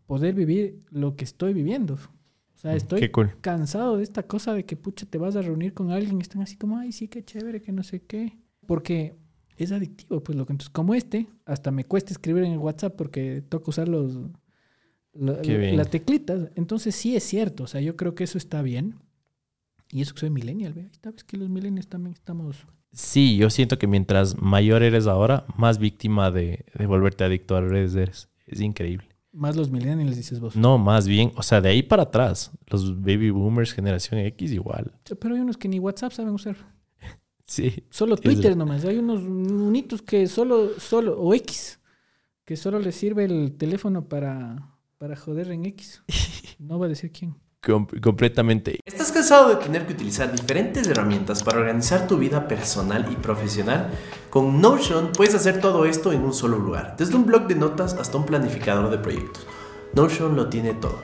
poder 0.06 0.36
vivir 0.36 0.84
lo 0.92 1.16
que 1.16 1.24
estoy 1.24 1.54
viviendo. 1.54 1.98
O 2.62 2.64
sea, 2.64 2.76
estoy 2.76 3.10
cool. 3.10 3.32
cansado 3.42 3.98
de 3.98 4.04
esta 4.04 4.22
cosa 4.24 4.54
de 4.54 4.66
que 4.66 4.76
pucha 4.76 5.08
te 5.08 5.18
vas 5.18 5.36
a 5.36 5.42
reunir 5.42 5.74
con 5.74 5.90
alguien 5.90 6.18
y 6.18 6.22
están 6.22 6.44
así 6.44 6.58
como, 6.58 6.78
ay, 6.78 6.92
sí, 6.92 7.08
qué 7.08 7.24
chévere, 7.26 7.60
que 7.62 7.72
no 7.72 7.82
sé 7.82 8.02
qué. 8.04 8.38
Porque 8.68 9.16
es 9.58 9.72
adictivo, 9.72 10.22
pues 10.24 10.38
lo 10.38 10.46
que 10.46 10.54
entonces, 10.54 10.70
como 10.70 10.94
este, 10.94 11.28
hasta 11.46 11.72
me 11.72 11.86
cuesta 11.86 12.14
escribir 12.14 12.44
en 12.44 12.52
el 12.52 12.60
WhatsApp 12.60 12.96
porque 12.96 13.42
toca 13.48 13.70
usar 13.72 13.88
los 13.88 14.16
la- 15.14 15.42
las 15.74 15.90
teclitas. 15.90 16.52
Entonces 16.56 16.94
sí 16.96 17.16
es 17.16 17.24
cierto, 17.24 17.64
o 17.64 17.68
sea, 17.68 17.82
yo 17.82 17.96
creo 17.96 18.14
que 18.14 18.24
eso 18.26 18.38
está 18.38 18.62
bien. 18.62 18.96
Y 19.92 20.02
eso 20.02 20.14
que 20.14 20.20
soy 20.22 20.30
millennial, 20.30 20.74
¿ve? 20.74 20.90
Ves 21.04 21.24
que 21.24 21.38
los 21.38 21.50
millennials 21.50 21.88
también 21.88 22.14
estamos. 22.14 22.66
Sí, 22.94 23.38
yo 23.38 23.50
siento 23.50 23.78
que 23.80 23.88
mientras 23.88 24.40
mayor 24.42 24.84
eres 24.84 25.08
ahora, 25.08 25.46
más 25.58 25.80
víctima 25.80 26.30
de, 26.32 26.64
de 26.78 26.86
volverte 26.86 27.24
adicto 27.24 27.56
a 27.56 27.62
redes 27.62 27.96
eres. 27.96 28.30
Es 28.46 28.62
increíble. 28.62 29.08
Más 29.34 29.56
los 29.56 29.72
millennials, 29.72 30.16
dices 30.18 30.40
vos. 30.40 30.56
No, 30.56 30.78
más 30.78 31.08
bien, 31.08 31.32
o 31.36 31.44
sea, 31.44 31.62
de 31.62 31.70
ahí 31.70 31.84
para 31.84 32.04
atrás, 32.04 32.52
los 32.68 33.00
baby 33.02 33.30
boomers, 33.30 33.72
generación 33.74 34.20
X, 34.20 34.52
igual. 34.52 34.92
Pero 35.20 35.36
hay 35.36 35.42
unos 35.42 35.58
que 35.58 35.68
ni 35.70 35.80
WhatsApp 35.80 36.12
saben 36.12 36.34
usar. 36.34 36.56
Sí. 37.46 37.84
Solo 37.90 38.16
Es 38.16 38.22
Twitter 38.22 38.52
de- 38.52 38.56
nomás. 38.56 38.86
Hay 38.86 38.98
unos 38.98 39.22
unitos 39.24 40.02
que 40.02 40.28
solo, 40.28 40.80
solo, 40.80 41.20
o 41.20 41.34
X, 41.34 41.82
que 42.46 42.56
solo 42.56 42.80
les 42.80 42.96
sirve 42.96 43.26
el 43.26 43.58
teléfono 43.58 44.08
para, 44.08 44.78
para 44.98 45.16
joder 45.18 45.52
en 45.52 45.66
X. 45.66 46.02
No 46.60 46.78
va 46.80 46.86
a 46.86 46.90
decir 46.90 47.12
quién. 47.12 47.36
Com- 47.64 47.86
completamente. 48.02 48.80
¿Estás 48.86 49.12
cansado 49.12 49.50
de 49.50 49.56
tener 49.58 49.86
que 49.86 49.94
utilizar 49.94 50.32
diferentes 50.32 50.88
herramientas 50.88 51.44
para 51.44 51.60
organizar 51.60 52.08
tu 52.08 52.18
vida 52.18 52.48
personal 52.48 53.08
y 53.12 53.16
profesional? 53.16 53.92
Con 54.32 54.60
Notion 54.60 55.12
puedes 55.16 55.36
hacer 55.36 55.62
todo 55.62 55.86
esto 55.86 56.12
en 56.12 56.24
un 56.24 56.34
solo 56.34 56.58
lugar, 56.58 56.96
desde 56.98 57.16
un 57.16 57.28
blog 57.28 57.46
de 57.48 57.54
notas 57.54 57.94
hasta 57.94 58.18
un 58.18 58.26
planificador 58.26 58.90
de 58.90 58.98
proyectos. 58.98 59.46
Notion 59.94 60.36
lo 60.36 60.50
tiene 60.50 60.74
todo. 60.74 61.00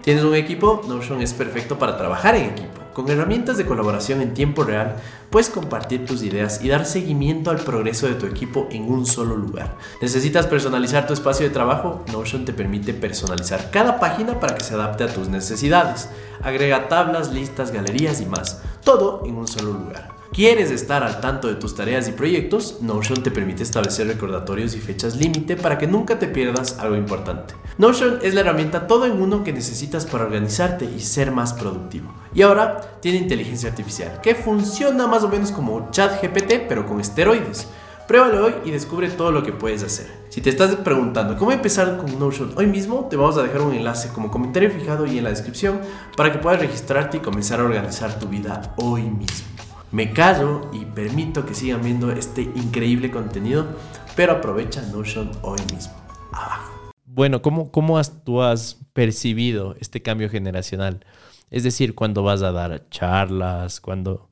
¿Tienes 0.00 0.24
un 0.24 0.34
equipo? 0.34 0.80
Notion 0.88 1.20
es 1.20 1.34
perfecto 1.34 1.78
para 1.78 1.98
trabajar 1.98 2.36
en 2.36 2.46
equipo. 2.52 2.80
Con 2.98 3.08
herramientas 3.08 3.56
de 3.56 3.64
colaboración 3.64 4.20
en 4.22 4.34
tiempo 4.34 4.64
real, 4.64 4.96
puedes 5.30 5.50
compartir 5.50 6.04
tus 6.04 6.24
ideas 6.24 6.64
y 6.64 6.68
dar 6.68 6.84
seguimiento 6.84 7.52
al 7.52 7.58
progreso 7.58 8.08
de 8.08 8.16
tu 8.16 8.26
equipo 8.26 8.66
en 8.72 8.90
un 8.90 9.06
solo 9.06 9.36
lugar. 9.36 9.76
¿Necesitas 10.02 10.48
personalizar 10.48 11.06
tu 11.06 11.12
espacio 11.12 11.46
de 11.46 11.54
trabajo? 11.54 12.04
Notion 12.10 12.44
te 12.44 12.52
permite 12.52 12.94
personalizar 12.94 13.70
cada 13.70 14.00
página 14.00 14.40
para 14.40 14.56
que 14.56 14.64
se 14.64 14.74
adapte 14.74 15.04
a 15.04 15.14
tus 15.14 15.28
necesidades. 15.28 16.08
Agrega 16.42 16.88
tablas, 16.88 17.32
listas, 17.32 17.70
galerías 17.70 18.20
y 18.20 18.26
más. 18.26 18.62
Todo 18.82 19.22
en 19.24 19.36
un 19.36 19.46
solo 19.46 19.74
lugar. 19.74 20.17
¿Quieres 20.32 20.70
estar 20.70 21.02
al 21.02 21.20
tanto 21.20 21.48
de 21.48 21.54
tus 21.54 21.74
tareas 21.74 22.06
y 22.06 22.12
proyectos? 22.12 22.82
Notion 22.82 23.22
te 23.22 23.30
permite 23.30 23.62
establecer 23.62 24.06
recordatorios 24.06 24.74
y 24.74 24.78
fechas 24.78 25.16
límite 25.16 25.56
para 25.56 25.78
que 25.78 25.86
nunca 25.86 26.18
te 26.18 26.28
pierdas 26.28 26.78
algo 26.78 26.96
importante. 26.96 27.54
Notion 27.78 28.18
es 28.22 28.34
la 28.34 28.42
herramienta 28.42 28.86
todo 28.86 29.06
en 29.06 29.20
uno 29.20 29.42
que 29.42 29.54
necesitas 29.54 30.04
para 30.04 30.24
organizarte 30.24 30.84
y 30.84 31.00
ser 31.00 31.32
más 31.32 31.54
productivo. 31.54 32.12
Y 32.34 32.42
ahora 32.42 33.00
tiene 33.00 33.18
inteligencia 33.18 33.70
artificial, 33.70 34.20
que 34.20 34.34
funciona 34.34 35.06
más 35.06 35.24
o 35.24 35.28
menos 35.28 35.50
como 35.50 35.90
ChatGPT, 35.90 36.68
pero 36.68 36.86
con 36.86 37.00
esteroides. 37.00 37.66
Pruébalo 38.06 38.46
hoy 38.46 38.54
y 38.66 38.70
descubre 38.70 39.08
todo 39.08 39.32
lo 39.32 39.42
que 39.42 39.52
puedes 39.52 39.82
hacer. 39.82 40.06
Si 40.28 40.42
te 40.42 40.50
estás 40.50 40.76
preguntando 40.76 41.36
cómo 41.36 41.52
empezar 41.52 41.96
con 41.96 42.18
Notion 42.18 42.52
hoy 42.56 42.66
mismo, 42.66 43.06
te 43.10 43.16
vamos 43.16 43.38
a 43.38 43.42
dejar 43.42 43.62
un 43.62 43.74
enlace 43.74 44.10
como 44.10 44.30
comentario 44.30 44.70
fijado 44.70 45.06
y 45.06 45.18
en 45.18 45.24
la 45.24 45.30
descripción 45.30 45.80
para 46.16 46.32
que 46.32 46.38
puedas 46.38 46.60
registrarte 46.60 47.16
y 47.16 47.20
comenzar 47.20 47.60
a 47.60 47.64
organizar 47.64 48.18
tu 48.18 48.28
vida 48.28 48.74
hoy 48.76 49.02
mismo. 49.02 49.57
Me 49.90 50.12
callo 50.12 50.70
y 50.72 50.84
permito 50.84 51.46
que 51.46 51.54
sigan 51.54 51.82
viendo 51.82 52.10
este 52.10 52.42
increíble 52.42 53.10
contenido, 53.10 53.66
pero 54.14 54.32
aprovecha 54.32 54.82
Notion 54.92 55.30
hoy 55.42 55.58
mismo. 55.72 55.94
Abajo. 56.32 56.90
Bueno, 57.04 57.40
¿cómo, 57.42 57.70
cómo 57.70 57.98
has, 57.98 58.22
tú 58.22 58.42
has 58.42 58.78
percibido 58.92 59.74
este 59.80 60.02
cambio 60.02 60.28
generacional? 60.28 61.04
Es 61.50 61.62
decir, 61.62 61.94
cuando 61.94 62.22
vas 62.22 62.42
a 62.42 62.52
dar 62.52 62.88
charlas, 62.90 63.80
cuando... 63.80 64.28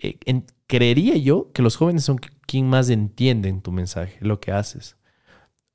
eh, 0.00 0.18
creería 0.66 1.16
yo 1.16 1.52
que 1.52 1.60
los 1.60 1.76
jóvenes 1.76 2.04
son 2.04 2.18
quien 2.46 2.68
más 2.68 2.88
entienden 2.88 3.60
tu 3.60 3.72
mensaje, 3.72 4.16
lo 4.20 4.40
que 4.40 4.52
haces. 4.52 4.96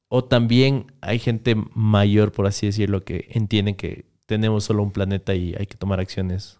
O 0.07 0.23
también 0.23 0.93
hay 1.01 1.19
gente 1.19 1.55
mayor, 1.75 2.31
por 2.31 2.47
así 2.47 2.65
decirlo, 2.65 3.03
que 3.03 3.27
entienden 3.29 3.75
que 3.75 4.05
tenemos 4.25 4.63
solo 4.63 4.81
un 4.81 4.91
planeta 4.91 5.35
y 5.35 5.53
hay 5.53 5.67
que 5.67 5.77
tomar 5.77 5.99
acciones 5.99 6.59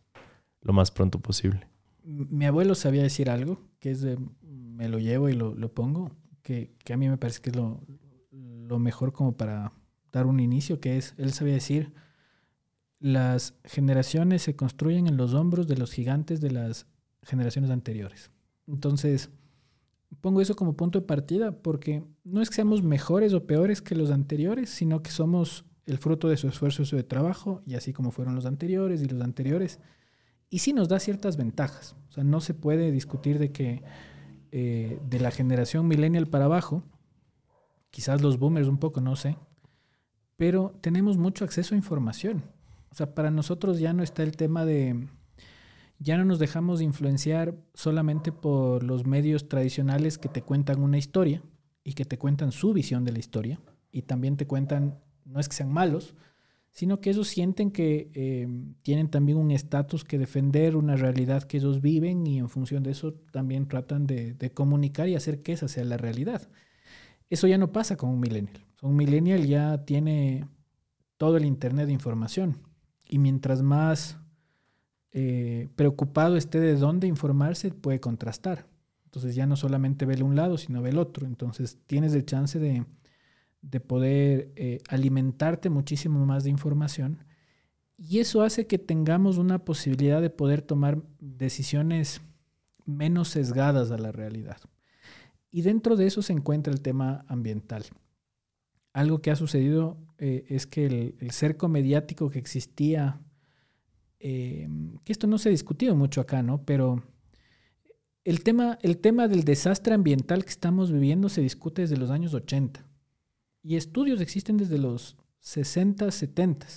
lo 0.62 0.74
más 0.74 0.92
pronto 0.92 1.20
posible. 1.20 1.68
Mi 2.08 2.46
abuelo 2.46 2.74
sabía 2.74 3.04
decir 3.04 3.30
algo, 3.30 3.60
que 3.80 3.92
es 3.92 4.02
de, 4.02 4.18
me 4.42 4.88
lo 4.88 4.98
llevo 4.98 5.28
y 5.28 5.34
lo, 5.34 5.54
lo 5.54 5.74
pongo, 5.74 6.16
que, 6.42 6.74
que 6.86 6.94
a 6.94 6.98
mí 6.98 7.10
me 7.10 7.18
parece 7.18 7.42
que 7.42 7.50
es 7.50 7.56
lo, 7.56 7.82
lo 8.32 8.80
mejor 8.80 9.12
como 9.12 9.36
para 9.36 9.74
dar 10.12 10.26
un 10.26 10.40
inicio, 10.40 10.80
que 10.80 10.98
es, 10.98 11.14
él 11.18 11.34
sabía 11.34 11.54
decir, 11.54 11.94
las 13.00 13.56
generaciones 13.66 14.42
se 14.42 14.56
construyen 14.56 15.08
en 15.08 15.18
los 15.18 15.34
hombros 15.34 15.68
de 15.68 15.78
los 15.78 15.92
gigantes 15.92 16.42
de 16.42 16.52
las 16.52 16.88
generaciones 17.24 17.70
anteriores. 17.72 18.32
Entonces, 18.68 19.30
pongo 20.22 20.42
eso 20.42 20.56
como 20.56 20.76
punto 20.76 21.00
de 21.00 21.06
partida 21.06 21.52
porque 21.52 22.04
no 22.24 22.42
es 22.42 22.50
que 22.50 22.56
seamos 22.56 22.84
mejores 22.84 23.34
o 23.34 23.46
peores 23.46 23.82
que 23.82 23.96
los 23.96 24.12
anteriores, 24.12 24.70
sino 24.70 25.04
que 25.04 25.12
somos 25.12 25.66
el 25.86 25.98
fruto 25.98 26.28
de 26.28 26.38
su 26.38 26.48
esfuerzo 26.48 26.82
y 26.82 26.86
su 26.86 27.02
trabajo, 27.04 27.62
y 27.66 27.76
así 27.76 27.94
como 27.94 28.12
fueron 28.12 28.36
los 28.36 28.46
anteriores 28.46 29.02
y 29.02 29.06
los 29.06 29.22
anteriores. 29.22 29.80
Y 30.50 30.60
sí 30.60 30.74
nos 30.74 30.88
da 30.88 31.00
ciertas 31.00 31.38
ventajas. 31.38 31.96
O 32.10 32.12
sea, 32.12 32.24
no 32.24 32.40
se 32.40 32.54
puede 32.54 32.92
discutir 32.92 33.40
de 33.40 33.52
que 33.52 33.84
eh, 34.52 35.00
de 35.06 35.20
la 35.20 35.32
generación 35.32 35.88
millennial 35.88 36.28
para 36.28 36.46
abajo, 36.46 36.84
quizás 37.90 38.22
los 38.22 38.40
boomers 38.40 38.68
un 38.68 38.78
poco, 38.78 39.02
no 39.02 39.16
sé, 39.16 39.38
pero 40.38 40.78
tenemos 40.82 41.18
mucho 41.18 41.44
acceso 41.44 41.76
a 41.76 41.78
información. 41.78 42.44
O 42.90 42.96
sea, 42.96 43.14
para 43.14 43.30
nosotros 43.32 43.80
ya 43.80 43.92
no 43.92 44.04
está 44.04 44.24
el 44.24 44.38
tema 44.38 44.64
de, 44.66 45.10
ya 46.00 46.18
no 46.18 46.26
nos 46.26 46.40
dejamos 46.40 46.82
influenciar 46.82 47.56
solamente 47.74 48.32
por 48.32 48.84
los 48.84 49.06
medios 49.06 49.50
tradicionales 49.50 50.18
que 50.18 50.30
te 50.30 50.42
cuentan 50.42 50.82
una 50.82 50.98
historia 50.98 51.44
y 51.84 51.94
que 51.94 52.06
te 52.06 52.18
cuentan 52.18 52.52
su 52.52 52.74
visión 52.74 53.04
de 53.04 53.12
la 53.12 53.20
historia 53.20 53.60
y 53.92 54.04
también 54.04 54.38
te 54.38 54.48
cuentan, 54.48 55.00
no 55.26 55.40
es 55.40 55.50
que 55.50 55.56
sean 55.56 55.72
malos, 55.72 56.16
sino 56.78 57.02
que 57.02 57.10
ellos 57.10 57.28
sienten 57.28 57.72
que 57.72 58.12
eh, 58.14 58.48
tienen 58.84 59.10
también 59.10 59.40
un 59.40 59.50
estatus 59.50 60.04
que 60.04 60.20
defender, 60.20 60.76
una 60.76 60.96
realidad 60.96 61.42
que 61.42 61.58
ellos 61.58 61.82
viven 61.82 62.28
y 62.28 62.38
en 62.38 62.50
función 62.50 62.84
de 62.84 62.92
eso 62.92 63.16
también 63.32 63.68
tratan 63.68 64.06
de, 64.06 64.36
de, 64.36 64.52
comunicar 64.52 65.10
y 65.10 65.16
hacer 65.16 65.42
que 65.42 65.54
esa 65.54 65.68
sea 65.68 65.84
la 65.86 65.98
realidad. 65.98 66.48
Eso 67.32 67.48
ya 67.48 67.58
no 67.58 67.72
pasa 67.72 67.98
con 67.98 68.12
un 68.12 68.20
millennial. 68.20 68.64
Un 68.84 68.96
millennial 68.96 69.48
ya 69.48 69.86
tiene 69.86 70.48
todo 71.18 71.38
el 71.38 71.46
Internet 71.46 71.88
de 71.88 71.94
información 71.94 72.60
y 73.10 73.18
mientras 73.18 73.64
más 73.64 74.20
eh, 75.14 75.70
preocupado 75.76 76.38
esté 76.38 76.60
de 76.60 76.76
dónde 76.76 77.08
informarse, 77.08 77.72
puede 77.72 78.00
contrastar. 78.00 78.68
Entonces 79.06 79.34
ya 79.34 79.48
no 79.48 79.56
solamente 79.56 80.06
ve 80.06 80.14
el 80.14 80.22
un 80.22 80.36
lado, 80.36 80.60
sino 80.60 80.84
ve 80.84 80.92
el 80.92 81.00
otro. 81.00 81.26
Entonces 81.26 81.80
tienes 81.88 82.14
el 82.14 82.24
chance 82.24 82.60
de, 82.60 82.86
de 83.62 83.80
poder 83.80 84.52
eh, 84.56 84.80
alimentarte 84.88 85.70
muchísimo 85.70 86.26
más 86.26 86.44
de 86.44 86.50
información. 86.50 87.24
Y 87.98 88.20
eso 88.20 88.42
hace 88.42 88.68
que 88.68 88.78
tengamos 88.78 89.38
una 89.38 89.66
posibilidad 89.66 90.22
de 90.22 90.30
poder 90.30 90.62
tomar 90.62 91.02
decisiones 91.20 92.22
menos 92.86 93.30
sesgadas 93.30 93.92
a 93.92 93.98
la 93.98 94.12
realidad. 94.12 94.58
Y 95.52 95.62
dentro 95.62 95.96
de 95.96 96.06
eso 96.06 96.22
se 96.22 96.34
encuentra 96.34 96.72
el 96.72 96.82
tema 96.82 97.26
ambiental. 97.28 97.86
Algo 98.94 99.22
que 99.22 99.32
ha 99.32 99.36
sucedido 99.36 99.98
eh, 100.18 100.46
es 100.50 100.68
que 100.68 101.16
el, 101.20 101.32
cerco 101.32 101.68
mediático 101.68 102.30
que 102.30 102.40
existía 102.40 103.20
eh, 104.20 104.68
que 105.04 105.12
esto 105.12 105.28
no 105.28 105.38
se 105.38 105.50
ha 105.50 105.52
discutido 105.52 105.96
mucho 105.96 106.22
acá, 106.22 106.42
¿no? 106.42 106.64
Pero 106.64 107.04
el 108.24 108.44
tema, 108.44 108.78
el 108.82 108.98
tema 108.98 109.28
del 109.28 109.44
desastre 109.44 109.94
ambiental 109.94 110.44
que 110.44 110.50
estamos 110.50 110.92
viviendo 110.92 111.30
se 111.30 111.42
discute 111.42 111.84
desde 111.84 111.98
los 111.98 112.10
años 112.10 112.34
80. 112.34 112.86
Y 113.68 113.76
estudios 113.76 114.22
existen 114.22 114.56
desde 114.56 114.78
los 114.78 115.18
60, 115.42 116.10
70. 116.10 116.68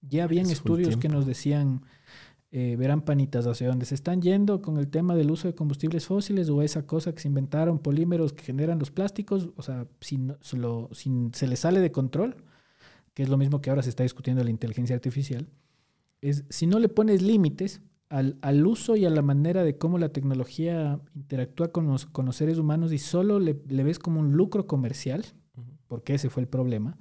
Ya 0.00 0.24
habían 0.24 0.48
estudios 0.48 0.96
que 0.96 1.10
nos 1.10 1.26
decían, 1.26 1.82
eh, 2.52 2.74
verán 2.78 3.02
panitas, 3.02 3.46
hacia 3.46 3.68
dónde 3.68 3.84
se 3.84 3.94
están 3.94 4.22
yendo 4.22 4.62
con 4.62 4.78
el 4.78 4.88
tema 4.88 5.14
del 5.14 5.30
uso 5.30 5.46
de 5.46 5.54
combustibles 5.54 6.06
fósiles 6.06 6.48
o 6.48 6.62
esa 6.62 6.86
cosa 6.86 7.14
que 7.14 7.20
se 7.20 7.28
inventaron, 7.28 7.78
polímeros 7.78 8.32
que 8.32 8.44
generan 8.44 8.78
los 8.78 8.90
plásticos, 8.90 9.50
o 9.56 9.62
sea, 9.62 9.86
si, 10.00 10.18
si 10.40 11.28
se 11.34 11.46
les 11.48 11.58
sale 11.60 11.80
de 11.80 11.92
control, 11.92 12.36
que 13.12 13.24
es 13.24 13.28
lo 13.28 13.36
mismo 13.36 13.60
que 13.60 13.68
ahora 13.68 13.82
se 13.82 13.90
está 13.90 14.04
discutiendo 14.04 14.42
la 14.42 14.48
inteligencia 14.48 14.96
artificial, 14.96 15.50
es 16.22 16.46
si 16.48 16.66
no 16.66 16.78
le 16.78 16.88
pones 16.88 17.20
límites 17.20 17.82
al, 18.08 18.38
al, 18.40 18.66
uso 18.66 18.96
y 18.96 19.04
a 19.04 19.10
la 19.10 19.20
manera 19.20 19.64
de 19.64 19.76
cómo 19.76 19.98
la 19.98 20.08
tecnología 20.14 20.98
interactúa 21.14 21.72
con 21.72 21.88
los, 21.88 22.06
con 22.06 22.24
los 22.24 22.36
seres 22.36 22.56
humanos 22.56 22.90
y 22.94 22.98
solo 22.98 23.38
le, 23.38 23.60
le, 23.68 23.82
ves 23.84 23.98
como 23.98 24.20
un 24.20 24.32
lucro 24.32 24.66
comercial, 24.66 25.26
porque 25.88 26.14
ese 26.14 26.30
fue 26.30 26.42
el 26.42 26.48
problema, 26.48 26.98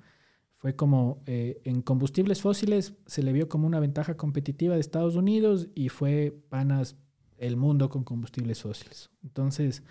fue 0.58 0.76
como 0.76 1.22
eh, 1.28 1.62
en 1.66 1.82
combustibles 1.82 2.42
fósiles 2.42 2.96
se 3.06 3.22
le 3.22 3.32
vio 3.32 3.48
como 3.48 3.68
una 3.68 3.80
ventaja 3.80 4.18
competitiva 4.18 4.74
de 4.74 4.82
Estados 4.82 5.16
Unidos 5.16 5.70
y 5.76 5.90
fue 5.90 6.36
panas 6.50 6.98
el 7.38 7.58
mundo 7.58 7.90
con 7.90 8.04
combustibles 8.04 8.64
fósiles. 8.64 9.12
Entonces, 9.24 9.84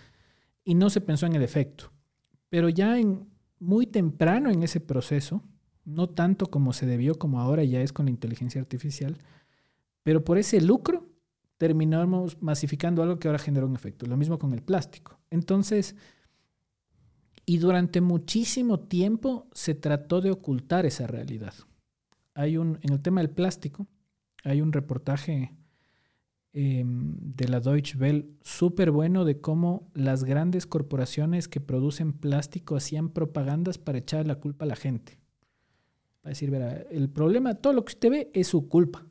y 0.64 0.74
no 0.74 0.90
se 0.90 1.00
pensó 1.00 1.26
en 1.26 1.36
el 1.36 1.42
efecto. 1.42 1.92
Pero 2.48 2.68
ya 2.68 2.98
en, 2.98 3.28
muy 3.60 3.86
temprano 3.86 4.50
en 4.50 4.64
ese 4.64 4.80
proceso, 4.80 5.42
no 5.84 6.08
tanto 6.08 6.46
como 6.46 6.72
se 6.72 6.86
debió 6.86 7.14
como 7.14 7.40
ahora 7.40 7.62
ya 7.62 7.80
es 7.80 7.92
con 7.92 8.06
la 8.06 8.10
inteligencia 8.10 8.60
artificial, 8.60 9.18
pero 10.02 10.24
por 10.24 10.36
ese 10.36 10.60
lucro 10.60 11.06
terminamos 11.58 12.42
masificando 12.42 13.02
algo 13.02 13.18
que 13.18 13.28
ahora 13.28 13.38
genera 13.38 13.66
un 13.66 13.76
efecto. 13.76 14.06
Lo 14.06 14.16
mismo 14.16 14.38
con 14.38 14.52
el 14.52 14.62
plástico. 14.62 15.20
Entonces, 15.30 15.94
y 17.46 17.58
durante 17.58 18.00
muchísimo 18.00 18.80
tiempo 18.80 19.48
se 19.52 19.74
trató 19.74 20.20
de 20.20 20.32
ocultar 20.32 20.84
esa 20.84 21.06
realidad. 21.06 21.54
Hay 22.34 22.56
un, 22.56 22.78
en 22.82 22.92
el 22.92 23.00
tema 23.00 23.20
del 23.20 23.30
plástico, 23.30 23.86
hay 24.42 24.60
un 24.60 24.72
reportaje 24.72 25.56
eh, 26.52 26.82
de 26.84 27.48
la 27.48 27.60
Deutsche 27.60 27.96
Welle 27.96 28.28
súper 28.42 28.90
bueno 28.90 29.24
de 29.24 29.40
cómo 29.40 29.90
las 29.94 30.24
grandes 30.24 30.66
corporaciones 30.66 31.48
que 31.48 31.60
producen 31.60 32.12
plástico 32.12 32.76
hacían 32.76 33.10
propagandas 33.10 33.78
para 33.78 33.98
echar 33.98 34.26
la 34.26 34.36
culpa 34.36 34.64
a 34.64 34.68
la 34.68 34.76
gente. 34.76 35.18
Para 36.20 36.30
decir, 36.30 36.50
verá, 36.50 36.72
el 36.90 37.08
problema, 37.08 37.54
todo 37.54 37.72
lo 37.72 37.84
que 37.84 37.92
usted 37.92 38.10
ve 38.10 38.30
es 38.34 38.48
su 38.48 38.68
culpa. 38.68 39.06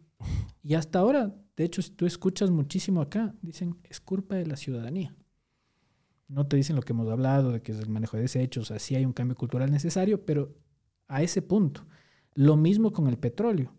Y 0.61 0.73
hasta 0.73 0.99
ahora, 0.99 1.33
de 1.55 1.63
hecho, 1.63 1.81
si 1.81 1.91
tú 1.91 2.05
escuchas 2.05 2.51
muchísimo 2.51 3.01
acá, 3.01 3.33
dicen, 3.41 3.77
es 3.83 4.01
culpa 4.01 4.35
de 4.35 4.45
la 4.45 4.57
ciudadanía. 4.57 5.15
No 6.27 6.47
te 6.47 6.57
dicen 6.57 6.75
lo 6.75 6.81
que 6.81 6.93
hemos 6.93 7.09
hablado, 7.09 7.51
de 7.51 7.61
que 7.61 7.71
es 7.71 7.79
el 7.79 7.89
manejo 7.89 8.17
de 8.17 8.23
desechos, 8.23 8.71
así 8.71 8.95
hay 8.95 9.05
un 9.05 9.13
cambio 9.13 9.35
cultural 9.35 9.71
necesario, 9.71 10.25
pero 10.25 10.55
a 11.07 11.21
ese 11.21 11.41
punto. 11.41 11.85
Lo 12.33 12.57
mismo 12.57 12.91
con 12.91 13.07
el 13.07 13.17
petróleo. 13.17 13.71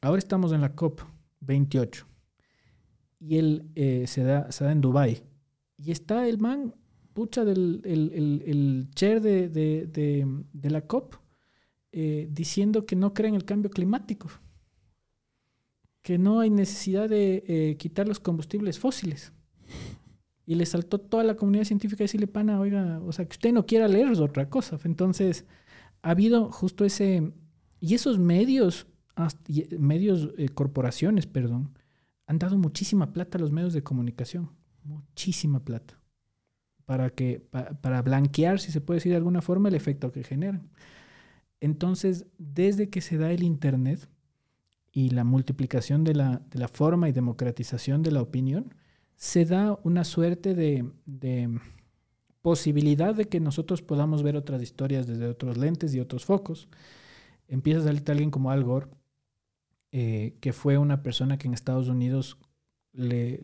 Ahora 0.00 0.18
estamos 0.18 0.52
en 0.52 0.60
la 0.60 0.74
COP 0.74 1.00
28 1.40 2.06
y 3.20 3.38
él 3.38 3.70
eh, 3.74 4.04
se, 4.06 4.22
da, 4.22 4.50
se 4.52 4.64
da 4.64 4.72
en 4.72 4.80
Dubai 4.80 5.22
y 5.78 5.90
está 5.90 6.28
el 6.28 6.38
man, 6.38 6.74
pucha, 7.12 7.44
del 7.44 7.80
el, 7.84 8.12
el, 8.12 8.42
el 8.46 8.90
chair 8.94 9.20
de, 9.20 9.48
de, 9.48 9.86
de, 10.52 10.70
la 10.70 10.86
COP 10.86 11.14
eh, 11.92 12.28
diciendo 12.30 12.86
que 12.86 12.96
no 12.96 13.14
cree 13.14 13.28
en 13.28 13.34
el 13.34 13.44
cambio 13.44 13.70
climático, 13.70 14.28
que 16.02 16.18
no 16.18 16.40
hay 16.40 16.50
necesidad 16.50 17.08
de 17.08 17.44
eh, 17.46 17.76
quitar 17.78 18.06
los 18.06 18.20
combustibles 18.20 18.78
fósiles. 18.78 19.32
Y 20.46 20.56
le 20.56 20.66
saltó 20.66 20.98
toda 20.98 21.24
la 21.24 21.36
comunidad 21.36 21.64
científica 21.64 22.04
a 22.04 22.06
decirle, 22.06 22.26
pana, 22.26 22.60
oiga, 22.60 23.00
o 23.00 23.12
sea, 23.12 23.24
que 23.24 23.32
usted 23.32 23.52
no 23.52 23.64
quiera 23.66 23.88
leer 23.88 24.10
es 24.10 24.20
otra 24.20 24.48
cosa. 24.50 24.78
Entonces, 24.84 25.46
ha 26.02 26.10
habido 26.10 26.50
justo 26.50 26.84
ese... 26.84 27.32
Y 27.80 27.94
esos 27.94 28.18
medios, 28.18 28.86
medios, 29.78 30.30
eh, 30.38 30.48
corporaciones, 30.48 31.26
perdón, 31.26 31.78
han 32.26 32.38
dado 32.38 32.56
muchísima 32.58 33.12
plata 33.12 33.36
a 33.36 33.40
los 33.40 33.52
medios 33.52 33.72
de 33.74 33.82
comunicación. 33.82 34.50
Muchísima 34.84 35.60
plata. 35.60 36.00
Para, 36.86 37.10
que, 37.10 37.46
para 37.80 38.02
blanquear, 38.02 38.60
si 38.60 38.72
se 38.72 38.80
puede 38.80 38.98
decir 38.98 39.12
de 39.12 39.16
alguna 39.16 39.42
forma, 39.42 39.68
el 39.68 39.74
efecto 39.74 40.12
que 40.12 40.22
generan. 40.24 40.70
Entonces, 41.60 42.26
desde 42.38 42.90
que 42.90 43.00
se 43.00 43.16
da 43.16 43.32
el 43.32 43.42
Internet 43.42 44.08
y 44.92 45.10
la 45.10 45.24
multiplicación 45.24 46.04
de 46.04 46.14
la, 46.14 46.42
de 46.50 46.58
la 46.58 46.68
forma 46.68 47.08
y 47.08 47.12
democratización 47.12 48.02
de 48.02 48.12
la 48.12 48.22
opinión, 48.22 48.74
se 49.16 49.44
da 49.44 49.78
una 49.82 50.04
suerte 50.04 50.54
de, 50.54 50.84
posibilidad 52.42 53.14
de 53.14 53.26
que 53.26 53.40
nosotros 53.40 53.82
podamos 53.82 54.22
ver 54.22 54.36
otras 54.36 54.62
historias 54.62 55.06
desde 55.06 55.26
otros 55.26 55.56
lentes 55.56 55.94
y 55.94 56.00
otros 56.00 56.24
focos. 56.24 56.68
Empieza 57.48 57.80
a 57.80 57.84
salir 57.84 58.02
alguien 58.08 58.30
como 58.30 58.50
Al 58.50 58.64
Gore, 58.64 58.88
eh, 59.92 60.36
que 60.40 60.52
fue 60.52 60.76
una 60.76 61.02
persona 61.02 61.38
que 61.38 61.46
en 61.46 61.54
Estados 61.54 61.88
Unidos 61.88 62.36
le, 62.92 63.42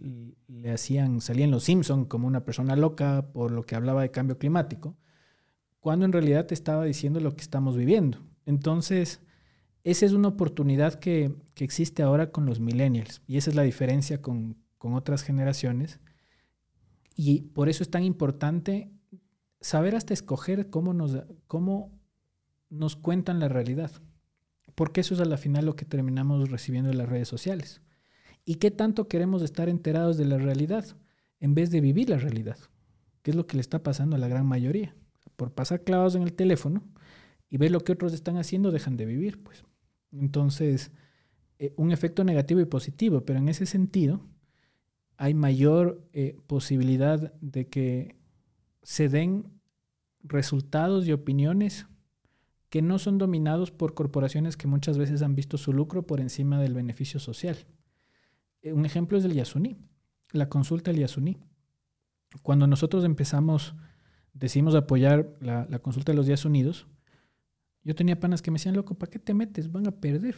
hacían, 0.73 1.21
salía 1.21 1.45
en 1.45 1.51
Los 1.51 1.65
Simpson 1.65 2.05
como 2.05 2.27
una 2.27 2.45
persona 2.45 2.77
loca 2.77 3.31
por 3.33 3.51
lo 3.51 3.65
que 3.65 3.75
hablaba 3.75 4.03
de 4.03 4.11
cambio 4.11 4.39
climático 4.39 4.97
cuando 5.81 6.05
en 6.05 6.13
realidad 6.13 6.47
te 6.47 6.55
estaba 6.55 6.85
diciendo 6.85 7.21
lo 7.21 7.35
que 7.35 7.41
estamos 7.41 7.77
viviendo. 7.77 8.19
Entonces, 8.45 9.23
esa 9.83 10.05
es 10.05 10.13
una 10.13 10.29
oportunidad 10.29 10.95
que, 10.95 11.35
que 11.55 11.65
existe 11.65 12.03
ahora 12.03 12.31
con 12.31 12.45
los 12.45 12.61
millennials 12.61 13.23
y 13.27 13.39
esa 13.39 13.51
es 13.51 13.57
la 13.57 13.63
diferencia 13.63 14.21
con, 14.21 14.57
con 14.81 14.95
otras 14.95 15.23
generaciones. 15.23 16.01
Y 17.15 17.43
por 17.43 17.69
eso 17.69 17.85
es 17.85 17.91
tan 17.91 18.03
importante 18.03 18.91
saber 19.61 19.95
hasta 19.95 20.15
escoger 20.15 20.71
cómo 20.71 20.95
nos, 20.95 21.23
cómo 21.47 21.97
nos 22.71 22.97
cuentan 22.97 23.39
la 23.39 23.49
realidad. 23.49 23.93
Porque 24.75 25.03
eso 25.03 25.15
es 25.15 25.21
a 25.21 25.27
la 25.27 25.37
final 25.37 25.67
lo 25.67 25.77
que 25.77 25.85
terminamos 25.85 26.51
recibiendo 26.51 26.91
en 26.91 26.99
las 26.99 27.09
redes 27.09 27.29
sociales. 27.29 27.83
¿Y 28.45 28.57
qué 28.57 28.73
tanto 28.73 29.07
queremos 29.07 29.43
estar 29.43 29.69
enterados 29.69 30.17
de 30.17 30.25
la 30.25 30.39
realidad 30.39 30.85
en 31.39 31.55
vez 31.55 31.71
de 31.71 31.81
vivir 31.81 32.11
la 32.11 32.17
realidad? 32.17 32.57
¿Qué 33.23 33.31
es 33.31 33.37
lo 33.37 33.47
que 33.47 33.57
le 33.57 33.61
está 33.61 33.85
pasando 33.85 34.17
a 34.17 34.19
la 34.19 34.27
gran 34.27 34.47
mayoría? 34.47 34.97
por 35.41 35.55
pasar 35.55 35.85
clavados 35.85 36.17
en 36.17 36.23
el 36.23 36.35
teléfono 36.35 36.83
y 37.49 37.57
ver 37.57 37.71
lo 37.71 37.81
que 37.81 37.93
otros 37.93 38.13
están 38.13 38.37
haciendo, 38.37 38.73
dejan 38.73 38.99
de 38.99 39.07
vivir, 39.07 39.43
pues. 39.43 39.65
Entonces, 40.13 40.93
eh, 41.59 41.73
un 41.79 41.93
efecto 41.93 42.25
negativo 42.25 42.61
y 42.61 42.67
positivo, 42.67 43.25
pero 43.25 43.39
en 43.39 43.49
ese 43.49 43.65
sentido 43.65 44.21
hay 45.21 45.35
mayor 45.35 46.09
eh, 46.15 46.39
posibilidad 46.47 47.35
de 47.43 47.69
que 47.69 48.17
se 48.83 49.11
den 49.11 49.61
resultados 50.23 51.07
y 51.07 51.13
opiniones 51.13 51.87
que 52.71 52.81
no 52.81 52.99
son 52.99 53.19
dominados 53.19 53.71
por 53.71 53.93
corporaciones 53.93 54.57
que 54.57 54.67
muchas 54.67 54.97
veces 54.97 55.21
han 55.21 55.35
visto 55.35 55.59
su 55.59 55.75
lucro 55.75 56.07
por 56.07 56.21
encima 56.21 56.59
del 56.59 56.73
beneficio 56.73 57.21
social. 57.21 57.59
Eh, 58.63 58.73
un 58.73 58.87
ejemplo 58.87 59.19
es 59.19 59.25
el 59.27 59.35
Yasuní, 59.35 59.77
la 60.33 60.49
consulta 60.49 60.91
del 60.91 61.01
Yasuní. 61.01 61.37
Cuando 62.41 62.67
nosotros 62.67 63.05
empezamos, 63.05 63.75
decimos 64.33 64.75
apoyar 64.75 65.37
la, 65.41 65.67
consulta 65.81 66.13
de 66.13 66.17
los 66.17 66.29
días 66.29 66.47
unidos, 66.47 66.87
yo 67.85 67.95
tenía 67.95 68.19
panas 68.19 68.41
que 68.41 68.51
me 68.51 68.55
decían, 68.55 68.75
loco, 68.75 68.95
¿para 68.95 69.11
qué 69.11 69.19
te 69.19 69.35
metes? 69.35 69.71
Van 69.71 69.87
a 69.87 70.01
perder. 70.01 70.37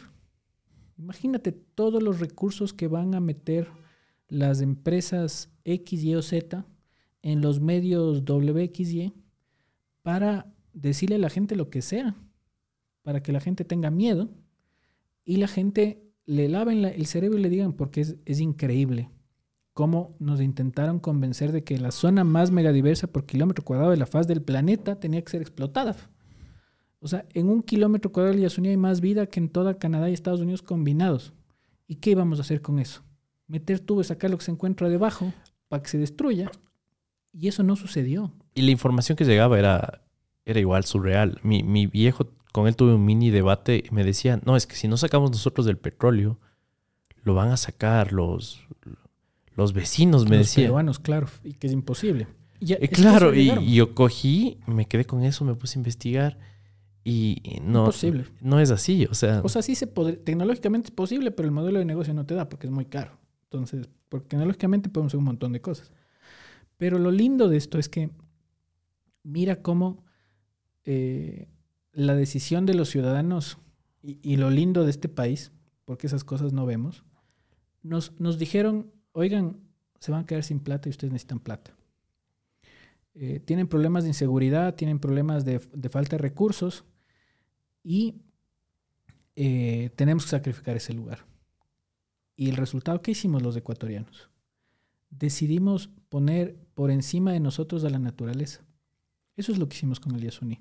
Imagínate 0.97 1.53
todos 1.53 2.03
los 2.03 2.19
recursos 2.19 2.73
que 2.73 2.89
van 2.89 3.15
a 3.15 3.21
meter 3.21 3.69
las 4.27 4.61
empresas 4.61 5.51
X, 5.63 6.03
Y 6.03 6.15
o 6.15 6.21
Z 6.21 6.65
en 7.21 7.41
los 7.41 7.59
medios 7.59 8.23
WXY 8.25 9.13
para 10.01 10.53
decirle 10.73 11.15
a 11.15 11.19
la 11.19 11.29
gente 11.29 11.55
lo 11.55 11.69
que 11.69 11.81
sea, 11.81 12.15
para 13.01 13.23
que 13.23 13.31
la 13.31 13.39
gente 13.39 13.63
tenga 13.65 13.89
miedo 13.89 14.29
y 15.25 15.37
la 15.37 15.47
gente 15.47 16.03
le 16.25 16.49
laven 16.49 16.85
el 16.85 17.05
cerebro 17.05 17.37
y 17.37 17.41
le 17.41 17.49
digan, 17.49 17.73
porque 17.73 18.01
es, 18.01 18.39
increíble 18.39 19.09
cómo 19.73 20.15
nos 20.19 20.39
intentaron 20.39 20.99
convencer 20.99 21.51
de 21.51 21.63
que 21.63 21.77
la 21.77 21.91
zona 21.91 22.23
más 22.23 22.51
megadiversa 22.51 23.07
por 23.07 23.25
kilómetro 23.25 23.65
cuadrado 23.65 23.91
de 23.91 23.97
la 23.97 24.05
faz 24.05 24.27
del 24.27 24.41
planeta 24.41 24.99
tenía 24.99 25.21
que 25.21 25.31
ser 25.31 25.41
explotada. 25.41 25.95
O 26.99 27.07
sea, 27.07 27.25
en 27.33 27.49
un 27.49 27.63
kilómetro 27.63 28.11
cuadrado 28.11 28.35
de 28.35 28.43
Yasuní 28.43 28.69
hay 28.69 28.77
más 28.77 29.01
vida 29.01 29.25
que 29.25 29.39
en 29.39 29.49
toda 29.49 29.73
Canadá 29.73 30.09
y 30.09 30.13
Estados 30.13 30.41
Unidos 30.41 30.61
combinados. 30.61 31.33
¿Y 31.87 31.95
qué 31.95 32.11
íbamos 32.11 32.39
a 32.39 32.43
hacer 32.43 32.61
con 32.61 32.79
eso? 32.79 33.03
Meter 33.47 33.79
tubos, 33.79 34.07
sacar 34.07 34.29
lo 34.31 34.37
que 34.37 34.45
se 34.45 34.51
encuentra 34.51 34.89
debajo 34.89 35.33
para 35.67 35.83
que 35.83 35.89
se 35.89 35.97
destruya. 35.97 36.49
Y 37.33 37.47
eso 37.47 37.63
no 37.63 37.75
sucedió. 37.75 38.31
Y 38.55 38.61
la 38.61 38.71
información 38.71 39.15
que 39.15 39.25
llegaba 39.25 39.57
era, 39.59 40.01
era 40.45 40.59
igual 40.59 40.83
surreal. 40.85 41.39
Mi, 41.43 41.63
mi 41.63 41.87
viejo, 41.87 42.27
con 42.51 42.67
él 42.67 42.75
tuve 42.75 42.93
un 42.93 43.05
mini 43.05 43.31
debate 43.31 43.83
y 43.89 43.93
me 43.93 44.03
decía, 44.03 44.39
no, 44.45 44.55
es 44.55 44.67
que 44.67 44.75
si 44.75 44.87
no 44.87 44.97
sacamos 44.97 45.31
nosotros 45.31 45.65
del 45.65 45.77
petróleo, 45.77 46.39
lo 47.23 47.33
van 47.33 47.49
a 47.51 47.57
sacar 47.57 48.13
los, 48.13 48.61
los 49.55 49.73
vecinos, 49.73 50.25
me 50.29 50.37
Los 50.37 50.47
decía. 50.47 50.65
peruanos, 50.65 50.99
claro, 50.99 51.27
y 51.43 51.53
que 51.53 51.67
es 51.67 51.73
imposible. 51.73 52.27
Ya, 52.59 52.75
Eh, 52.79 52.87
claro, 52.89 53.33
y, 53.33 53.49
y 53.49 53.75
yo 53.75 53.93
cogí, 53.95 54.59
me 54.67 54.85
quedé 54.87 55.05
con 55.05 55.23
eso, 55.23 55.43
me 55.43 55.55
puse 55.55 55.77
a 55.77 55.79
investigar 55.79 56.37
y 57.03 57.41
y 57.43 57.59
no, 57.61 57.79
Imposible. 57.81 58.25
no 58.39 58.59
es 58.61 58.71
así, 58.71 59.05
o 59.09 59.13
sea, 59.13 59.41
O 59.43 59.49
sea, 59.49 59.61
sí 59.61 59.75
se 59.75 59.87
podría, 59.87 60.23
tecnológicamente 60.23 60.87
es 60.87 60.91
posible, 60.91 61.31
pero 61.31 61.45
el 61.47 61.51
modelo 61.51 61.79
de 61.79 61.85
negocio 61.85 62.13
no 62.13 62.25
te 62.25 62.35
da 62.35 62.47
porque 62.47 62.67
es 62.67 62.71
muy 62.73 62.85
caro. 62.85 63.17
Entonces, 63.53 63.87
porque 64.09 64.29
tecnológicamente 64.29 64.89
podemos 64.89 65.11
hacer 65.11 65.19
un 65.19 65.25
montón 65.25 65.53
de 65.53 65.61
cosas. 65.61 65.91
Pero 66.77 66.97
lo 66.97 67.11
lindo 67.11 67.49
de 67.49 67.57
esto 67.57 67.77
es 67.77 67.87
que 67.87 68.09
mira 69.21 69.61
cómo 69.61 70.03
eh, 70.85 71.47
la 71.91 72.15
decisión 72.15 72.65
de 72.65 72.73
los 72.73 72.89
ciudadanos 72.89 73.59
y, 74.01 74.35
lo 74.35 74.49
lindo 74.49 74.83
de 74.83 74.89
este 74.89 75.07
país, 75.07 75.53
porque 75.85 76.07
esas 76.07 76.25
cosas 76.25 76.51
no 76.51 76.65
vemos, 76.65 77.05
nos, 77.83 78.19
nos 78.19 78.37
dijeron, 78.37 78.91
oigan, 79.13 79.61
se 79.99 80.11
van 80.11 80.23
a 80.23 80.25
quedar 80.25 80.43
sin 80.43 80.59
plata 80.59 80.89
y 80.89 80.91
ustedes 80.91 81.13
necesitan 81.13 81.39
plata. 81.39 81.73
Eh, 83.13 83.39
tienen 83.39 83.67
problemas 83.67 84.03
de 84.03 84.09
inseguridad, 84.09 84.75
tienen 84.75 84.99
problemas 84.99 85.45
de, 85.45 85.61
de 85.73 85.89
falta 85.89 86.17
de 86.17 86.21
recursos 86.21 86.83
y 87.81 88.15
eh, 89.35 89.91
tenemos 89.95 90.25
que 90.25 90.31
sacrificar 90.31 90.75
ese 90.75 90.93
lugar. 90.93 91.25
Y 92.35 92.49
el 92.49 92.55
resultado, 92.57 93.01
¿qué 93.01 93.11
hicimos 93.11 93.41
los 93.43 93.55
ecuatorianos? 93.55 94.29
Decidimos 95.09 95.89
poner 96.09 96.57
por 96.73 96.89
encima 96.89 97.31
de 97.31 97.39
nosotros 97.39 97.83
a 97.83 97.89
la 97.89 97.99
naturaleza. 97.99 98.65
Eso 99.35 99.51
es 99.51 99.57
lo 99.59 99.69
que 99.69 99.77
hicimos 99.77 99.99
con 99.99 100.15
el 100.15 100.21
Yasuní. 100.23 100.59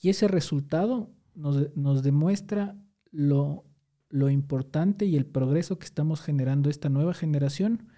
Y 0.00 0.10
ese 0.10 0.28
resultado 0.28 1.10
nos, 1.34 1.74
nos 1.76 2.02
demuestra 2.02 2.76
lo, 3.10 3.64
lo 4.10 4.28
importante 4.30 5.06
y 5.06 5.16
el 5.16 5.26
progreso 5.26 5.78
que 5.78 5.86
estamos 5.86 6.20
generando 6.20 6.68
esta 6.70 6.88
nueva 6.88 7.14
generación 7.14 7.88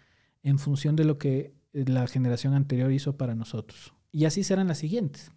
en 0.43 0.59
función 0.59 0.97
de 0.97 1.05
lo 1.05 1.19
que 1.19 1.53
la 1.73 2.07
generación 2.07 2.55
anterior 2.55 2.93
hizo 2.93 3.17
para 3.17 3.35
nosotros. 3.35 3.93
Y 4.13 4.25
así 4.25 4.43
serán 4.45 4.69
las 4.69 4.79
siguientes. 4.79 5.33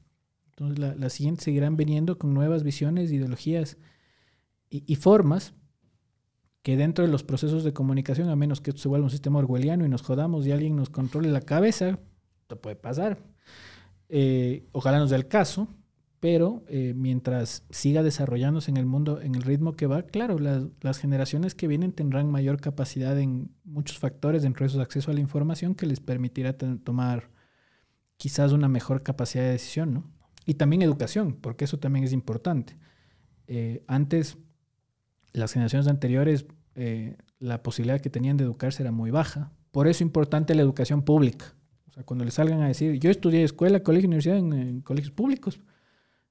Entonces, 0.52 0.80
la- 0.80 0.96
las 0.96 1.14
siguientes 1.14 1.44
seguirán 1.44 1.76
viniendo 1.78 2.18
con 2.18 2.34
nuevas 2.34 2.64
visiones, 2.64 3.12
ideologías 3.12 3.78
y 4.70 4.96
formas 4.96 5.54
que 6.64 6.78
dentro 6.78 7.06
de 7.06 7.12
los 7.12 7.24
procesos 7.24 7.64
de 7.64 7.74
comunicación, 7.74 8.30
a 8.30 8.36
menos 8.36 8.62
que 8.62 8.72
esto 8.72 8.82
se 8.82 8.88
vuelva 8.88 9.06
un 9.06 9.12
sistema 9.12 9.40
orwelliano 9.40 9.86
y 9.86 9.90
nos 9.90 10.02
jodamos 10.02 10.48
y 10.48 10.52
alguien 10.52 10.76
nos 10.76 10.90
controle 10.90 11.30
la 11.30 11.42
cabeza, 11.42 12.00
esto 12.42 12.60
puede 12.60 12.78
pasar. 12.78 13.20
Eh, 14.10 14.66
ojalá 14.72 14.98
nos 14.98 15.10
dé 15.10 15.18
el 15.18 15.28
caso, 15.28 15.68
pero 16.22 16.64
eh, 16.70 16.94
mientras 16.96 17.66
siga 17.70 18.02
desarrollándose 18.02 18.72
en 18.72 18.78
el 18.78 18.86
mundo 18.86 19.20
en 19.20 19.36
el 19.36 19.42
ritmo 19.42 19.74
que 19.74 19.88
va, 19.88 20.04
claro, 20.04 20.40
las, 20.40 20.98
generaciones 20.98 21.54
que 21.54 21.68
vienen 21.68 21.92
tendrán 21.92 22.32
mayor 22.32 22.62
capacidad 22.62 23.20
en 23.20 23.52
muchos 23.66 24.00
factores, 24.00 24.44
dentro 24.44 24.64
de 24.64 24.68
esos 24.68 24.80
acceso 24.80 25.12
a 25.12 25.14
la 25.14 25.20
información 25.20 25.76
que 25.76 25.86
les 25.86 26.00
permitirá 26.00 26.54
tomar 26.54 27.30
quizás 28.16 28.54
una 28.54 28.70
mejor 28.70 29.04
capacidad 29.04 29.44
de 29.44 29.52
decisión, 29.52 29.94
¿no? 29.94 30.14
Y 30.46 30.54
también 30.54 30.82
educación, 30.82 31.34
porque 31.34 31.66
eso 31.66 31.78
también 31.78 32.06
es 32.06 32.14
importante. 32.14 32.78
Eh, 33.48 33.84
antes, 33.88 34.38
las 35.34 35.54
generaciones 35.54 35.88
anteriores, 35.88 36.46
eh, 36.76 37.18
la 37.40 37.62
posibilidad 37.62 38.00
que 38.00 38.10
tenían 38.10 38.38
de 38.38 38.46
educarse 38.46 38.84
era 38.84 38.92
muy 38.92 39.12
baja. 39.12 39.52
Por 39.72 39.88
eso 39.88 39.98
es 39.98 40.02
importante 40.02 40.56
la 40.56 40.62
educación 40.62 41.04
pública. 41.04 41.56
O 41.90 41.94
sea, 41.94 42.04
cuando 42.04 42.26
les 42.26 42.36
salgan 42.36 42.62
a 42.62 42.68
decir, 42.68 43.00
yo 43.00 43.10
estudié 43.12 43.44
escuela, 43.44 43.82
colegio, 43.82 44.08
universidad 44.08 44.38
en, 44.38 44.54
en 44.54 44.82
colegios 44.82 45.12
públicos. 45.12 45.60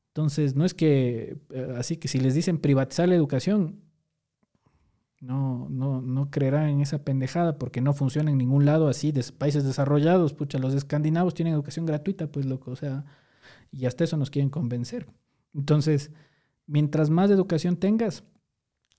Entonces, 0.08 0.56
no 0.56 0.64
es 0.64 0.74
que, 0.74 1.38
eh, 1.50 1.74
así 1.76 1.96
que 1.96 2.08
si 2.08 2.20
les 2.20 2.34
dicen 2.34 2.58
privatizar 2.58 3.08
la 3.08 3.14
educación, 3.14 3.80
no, 5.22 5.68
no, 5.70 6.02
no 6.02 6.30
creerán 6.30 6.68
en 6.68 6.80
esa 6.80 7.04
pendejada 7.04 7.56
porque 7.56 7.80
no 7.80 7.94
funciona 7.94 8.30
en 8.30 8.38
ningún 8.38 8.66
lado 8.66 8.88
así, 8.88 9.12
de 9.12 9.24
países 9.38 9.64
desarrollados, 9.64 10.34
pucha, 10.34 10.58
los 10.58 10.74
escandinavos 10.74 11.32
tienen 11.32 11.54
educación 11.54 11.86
gratuita, 11.86 12.26
pues 12.26 12.44
loco, 12.44 12.72
o 12.72 12.76
sea, 12.76 13.04
y 13.70 13.86
hasta 13.86 14.04
eso 14.04 14.16
nos 14.16 14.30
quieren 14.30 14.50
convencer. 14.50 15.06
Entonces, 15.54 16.10
mientras 16.66 17.08
más 17.08 17.30
educación 17.30 17.76
tengas, 17.76 18.24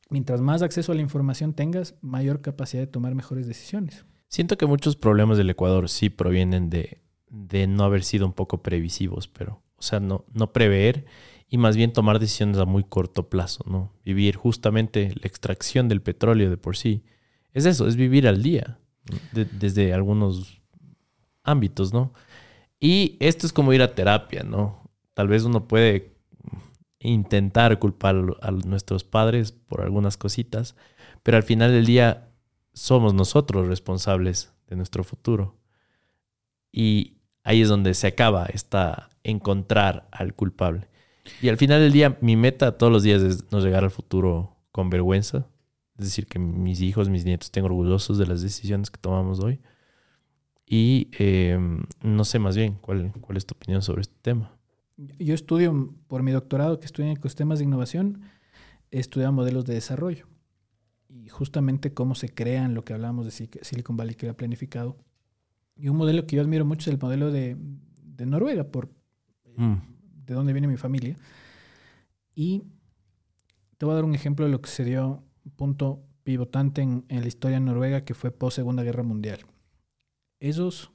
mientras 0.09 0.41
más 0.41 0.61
acceso 0.61 0.91
a 0.91 0.95
la 0.95 1.01
información 1.01 1.53
tengas, 1.53 1.95
mayor 2.01 2.41
capacidad 2.41 2.81
de 2.83 2.87
tomar 2.87 3.15
mejores 3.15 3.47
decisiones. 3.47 4.05
siento 4.27 4.57
que 4.57 4.65
muchos 4.65 4.95
problemas 4.95 5.37
del 5.37 5.49
Ecuador 5.49 5.89
sí 5.89 6.09
provienen 6.09 6.69
de, 6.69 7.01
de 7.29 7.67
no 7.67 7.83
haber 7.83 8.03
sido 8.03 8.25
un 8.25 8.33
poco 8.33 8.61
previsivos, 8.63 9.27
pero, 9.27 9.61
o 9.77 9.81
sea, 9.81 9.99
no, 9.99 10.25
no 10.33 10.51
prever 10.53 11.05
y 11.49 11.57
más 11.57 11.75
bien 11.75 11.93
tomar 11.93 12.17
decisiones 12.19 12.57
a 12.57 12.65
muy 12.65 12.83
corto 12.83 13.29
plazo, 13.29 13.63
¿no? 13.67 13.93
Vivir 14.03 14.35
justamente 14.35 15.09
la 15.21 15.27
extracción 15.27 15.87
del 15.87 16.01
petróleo 16.01 16.49
de 16.49 16.57
por 16.57 16.75
sí. 16.77 17.03
Es 17.53 17.65
eso, 17.65 17.87
es 17.87 17.95
vivir 17.95 18.27
al 18.27 18.41
día, 18.41 18.79
de- 19.33 19.45
desde 19.45 19.93
algunos 19.93 20.61
ámbitos, 21.43 21.93
¿no? 21.93 22.13
Y 22.79 23.17
esto 23.19 23.45
es 23.45 23.53
como 23.53 23.71
ir 23.73 23.81
a 23.83 23.93
terapia, 23.93 24.43
¿no? 24.43 24.89
Tal 25.13 25.27
vez 25.27 25.43
uno 25.43 25.67
puede 25.67 26.12
intentar 27.03 27.77
culpar 27.79 28.15
a 28.41 28.51
nuestros 28.51 29.03
padres 29.03 29.51
por 29.51 29.81
algunas 29.81 30.17
cositas, 30.17 30.75
pero 31.21 31.37
al 31.37 31.43
final 31.43 31.71
del 31.71 31.85
día 31.85 32.29
somos 32.73 33.13
nosotros 33.13 33.67
responsables 33.67 34.53
de 34.67 34.75
nuestro 34.75 35.03
futuro. 35.03 35.57
Y 36.71 37.17
ahí 37.43 37.61
es 37.61 37.69
donde 37.69 37.93
se 37.93 38.07
acaba 38.07 38.45
esta 38.45 39.09
encontrar 39.23 40.07
al 40.11 40.33
culpable. 40.33 40.89
Y 41.41 41.49
al 41.49 41.57
final 41.57 41.79
del 41.79 41.91
día, 41.91 42.17
mi 42.21 42.35
meta 42.35 42.77
todos 42.77 42.91
los 42.91 43.03
días 43.03 43.21
es 43.21 43.51
no 43.51 43.59
llegar 43.59 43.83
al 43.83 43.91
futuro 43.91 44.57
con 44.71 44.89
vergüenza. 44.89 45.47
Es 45.97 46.05
decir, 46.05 46.25
que 46.25 46.39
mis 46.39 46.81
hijos, 46.81 47.09
mis 47.09 47.23
nietos 47.23 47.47
estén 47.47 47.65
orgullosos 47.65 48.17
de 48.17 48.25
las 48.25 48.41
decisiones 48.41 48.89
que 48.89 48.97
tomamos 48.97 49.39
hoy. 49.39 49.61
Y 50.65 51.09
eh, 51.19 51.57
no 52.01 52.25
sé 52.25 52.39
más 52.39 52.55
bien 52.55 52.77
cuál, 52.81 53.13
cuál 53.21 53.37
es 53.37 53.45
tu 53.45 53.53
opinión 53.53 53.81
sobre 53.81 54.01
este 54.01 54.15
tema. 54.21 54.51
Yo 54.97 55.33
estudio, 55.33 55.95
por 56.07 56.21
mi 56.23 56.31
doctorado 56.31 56.79
que 56.79 56.85
estudio 56.85 57.09
en 57.09 57.17
ecosistemas 57.17 57.59
de 57.59 57.65
innovación, 57.65 58.21
he 58.91 58.99
estudiado 58.99 59.33
modelos 59.33 59.65
de 59.65 59.73
desarrollo 59.73 60.27
y 61.09 61.29
justamente 61.29 61.93
cómo 61.93 62.15
se 62.15 62.29
crean 62.29 62.73
lo 62.75 62.83
que 62.85 62.93
hablábamos 62.93 63.25
de 63.25 63.31
Sil- 63.33 63.61
Silicon 63.63 63.97
Valley 63.97 64.15
que 64.15 64.27
era 64.27 64.37
planificado. 64.37 64.97
Y 65.75 65.87
un 65.89 65.97
modelo 65.97 66.27
que 66.27 66.35
yo 66.35 66.41
admiro 66.43 66.65
mucho 66.65 66.89
es 66.89 66.93
el 66.95 67.01
modelo 67.01 67.31
de, 67.31 67.57
de 68.03 68.25
Noruega, 68.25 68.65
por 68.65 68.89
Mm, 69.55 69.75
de 70.25 70.33
dónde 70.33 70.51
viene 70.53 70.67
mi 70.67 70.77
familia. 70.77 71.15
Y 72.33 72.63
te 73.77 73.85
voy 73.85 73.91
a 73.93 73.95
dar 73.95 74.03
un 74.05 74.15
ejemplo 74.15 74.45
de 74.45 74.51
lo 74.51 74.61
que 74.61 74.69
se 74.69 74.83
dio, 74.83 75.23
un 75.45 75.51
punto 75.51 76.01
pivotante 76.23 76.81
en, 76.81 77.05
en 77.09 77.21
la 77.21 77.27
historia 77.27 77.59
noruega 77.59 78.03
que 78.03 78.15
fue 78.15 78.31
post 78.31 78.55
Segunda 78.55 78.81
Guerra 78.81 79.03
Mundial. 79.03 79.41
Ellos 80.39 80.91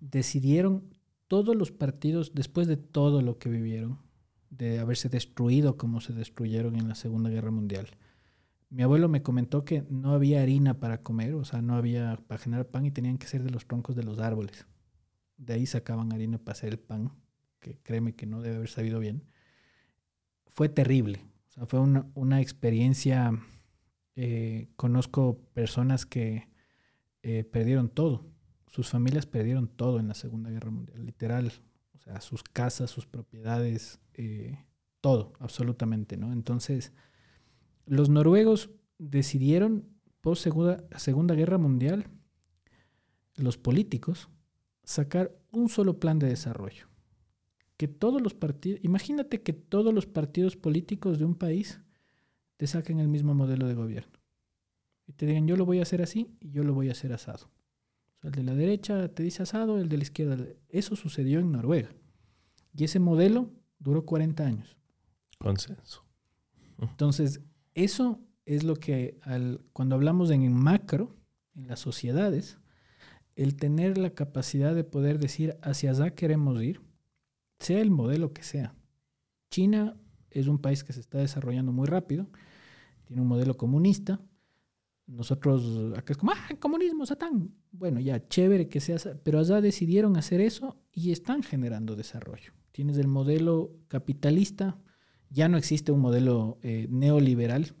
decidieron 0.00 0.91
todos 1.32 1.56
los 1.56 1.72
partidos, 1.72 2.34
después 2.34 2.66
de 2.66 2.76
todo 2.76 3.22
lo 3.22 3.38
que 3.38 3.48
vivieron, 3.48 3.98
de 4.50 4.80
haberse 4.80 5.08
destruido 5.08 5.78
como 5.78 6.02
se 6.02 6.12
destruyeron 6.12 6.76
en 6.76 6.88
la 6.88 6.94
Segunda 6.94 7.30
Guerra 7.30 7.50
Mundial, 7.50 7.88
Mi 8.68 8.82
abuelo 8.82 9.08
me 9.08 9.22
comentó 9.22 9.64
que 9.64 9.82
no 9.88 10.12
había 10.12 10.42
harina 10.42 10.78
para 10.78 11.02
comer, 11.02 11.32
o 11.32 11.46
sea, 11.46 11.62
no 11.62 11.74
había 11.74 12.20
para 12.26 12.38
generar 12.38 12.68
pan 12.68 12.84
y 12.84 12.90
tenían 12.90 13.16
que 13.16 13.28
ser 13.28 13.44
de 13.44 13.48
los 13.50 13.66
troncos 13.66 13.96
de 13.96 14.02
los 14.02 14.18
árboles. 14.18 14.66
De 15.38 15.54
ahí 15.54 15.64
sacaban 15.64 16.12
harina 16.12 16.36
para 16.36 16.52
hacer 16.52 16.68
el 16.68 16.78
pan, 16.78 17.12
que 17.60 17.78
créeme 17.78 18.14
que 18.14 18.26
no 18.26 18.42
debe 18.42 18.56
haber 18.56 18.68
sabido 18.68 18.98
bien. 18.98 19.24
Fue 20.48 20.68
terrible, 20.68 21.24
o 21.48 21.52
sea, 21.52 21.64
fue 21.64 21.80
una, 21.80 22.42
experiencia. 22.42 23.32
eh, 24.16 24.68
conozco 24.76 25.38
personas 25.54 26.04
que 26.04 26.50
eh, 27.22 27.44
perdieron 27.44 27.88
todo, 27.88 28.31
sus 28.72 28.88
familias 28.88 29.26
perdieron 29.26 29.68
todo 29.68 30.00
en 30.00 30.08
la 30.08 30.14
Segunda 30.14 30.48
Guerra 30.48 30.70
Mundial, 30.70 31.04
literal, 31.04 31.52
o 31.94 31.98
sea, 31.98 32.22
sus 32.22 32.42
casas, 32.42 32.90
sus 32.90 33.04
propiedades, 33.04 34.00
eh, 34.14 34.64
todo, 35.02 35.34
absolutamente, 35.40 36.16
¿no? 36.16 36.32
Entonces, 36.32 36.94
los 37.84 38.08
noruegos 38.08 38.70
decidieron, 38.96 39.84
post 40.22 40.42
segunda, 40.42 40.82
segunda 40.96 41.34
Guerra 41.34 41.58
Mundial, 41.58 42.06
los 43.36 43.58
políticos, 43.58 44.30
sacar 44.84 45.38
un 45.50 45.68
solo 45.68 46.00
plan 46.00 46.18
de 46.18 46.28
desarrollo. 46.28 46.86
Que 47.76 47.88
todos 47.88 48.22
los 48.22 48.32
partidos, 48.32 48.80
imagínate 48.82 49.42
que 49.42 49.52
todos 49.52 49.92
los 49.92 50.06
partidos 50.06 50.56
políticos 50.56 51.18
de 51.18 51.26
un 51.26 51.34
país 51.34 51.82
te 52.56 52.66
saquen 52.66 53.00
el 53.00 53.08
mismo 53.08 53.34
modelo 53.34 53.66
de 53.66 53.74
gobierno. 53.74 54.18
Y 55.06 55.12
te 55.12 55.26
digan, 55.26 55.46
yo 55.46 55.56
lo 55.56 55.66
voy 55.66 55.80
a 55.80 55.82
hacer 55.82 56.00
así 56.00 56.34
y 56.40 56.52
yo 56.52 56.64
lo 56.64 56.72
voy 56.72 56.88
a 56.88 56.92
hacer 56.92 57.12
asado. 57.12 57.50
El 58.22 58.32
de 58.32 58.42
la 58.44 58.54
derecha 58.54 59.08
te 59.08 59.22
dice 59.22 59.42
asado, 59.42 59.78
el 59.78 59.88
de 59.88 59.96
la 59.96 60.02
izquierda. 60.04 60.36
Eso 60.68 60.96
sucedió 60.96 61.40
en 61.40 61.52
Noruega. 61.52 61.90
Y 62.74 62.84
ese 62.84 63.00
modelo 63.00 63.50
duró 63.78 64.06
40 64.06 64.44
años. 64.44 64.76
Consenso. 65.38 66.04
Entonces, 66.78 67.40
eso 67.74 68.20
es 68.46 68.64
lo 68.64 68.76
que 68.76 69.18
al, 69.22 69.64
cuando 69.72 69.96
hablamos 69.96 70.30
en, 70.30 70.42
en 70.42 70.54
macro, 70.54 71.16
en 71.54 71.68
las 71.68 71.80
sociedades, 71.80 72.58
el 73.36 73.56
tener 73.56 73.98
la 73.98 74.10
capacidad 74.10 74.74
de 74.74 74.84
poder 74.84 75.18
decir 75.18 75.56
hacia 75.62 75.90
allá 75.90 76.14
queremos 76.14 76.62
ir, 76.62 76.80
sea 77.58 77.80
el 77.80 77.90
modelo 77.90 78.32
que 78.32 78.42
sea. 78.42 78.74
China 79.50 79.96
es 80.30 80.46
un 80.46 80.58
país 80.58 80.84
que 80.84 80.92
se 80.92 81.00
está 81.00 81.18
desarrollando 81.18 81.72
muy 81.72 81.86
rápido, 81.86 82.28
tiene 83.04 83.22
un 83.22 83.28
modelo 83.28 83.56
comunista. 83.56 84.20
Nosotros 85.12 85.92
acá 85.94 86.14
es 86.14 86.16
como, 86.16 86.32
ah, 86.32 86.56
comunismo, 86.58 87.04
satán. 87.04 87.50
Bueno, 87.70 88.00
ya, 88.00 88.26
chévere 88.28 88.68
que 88.68 88.80
sea, 88.80 88.96
pero 89.22 89.40
allá 89.40 89.60
decidieron 89.60 90.16
hacer 90.16 90.40
eso 90.40 90.78
y 90.90 91.12
están 91.12 91.42
generando 91.42 91.96
desarrollo. 91.96 92.52
Tienes 92.72 92.96
el 92.96 93.08
modelo 93.08 93.76
capitalista, 93.88 94.78
ya 95.28 95.48
no 95.48 95.58
existe 95.58 95.92
un 95.92 96.00
modelo 96.00 96.58
eh, 96.62 96.86
neoliberal 96.88 97.74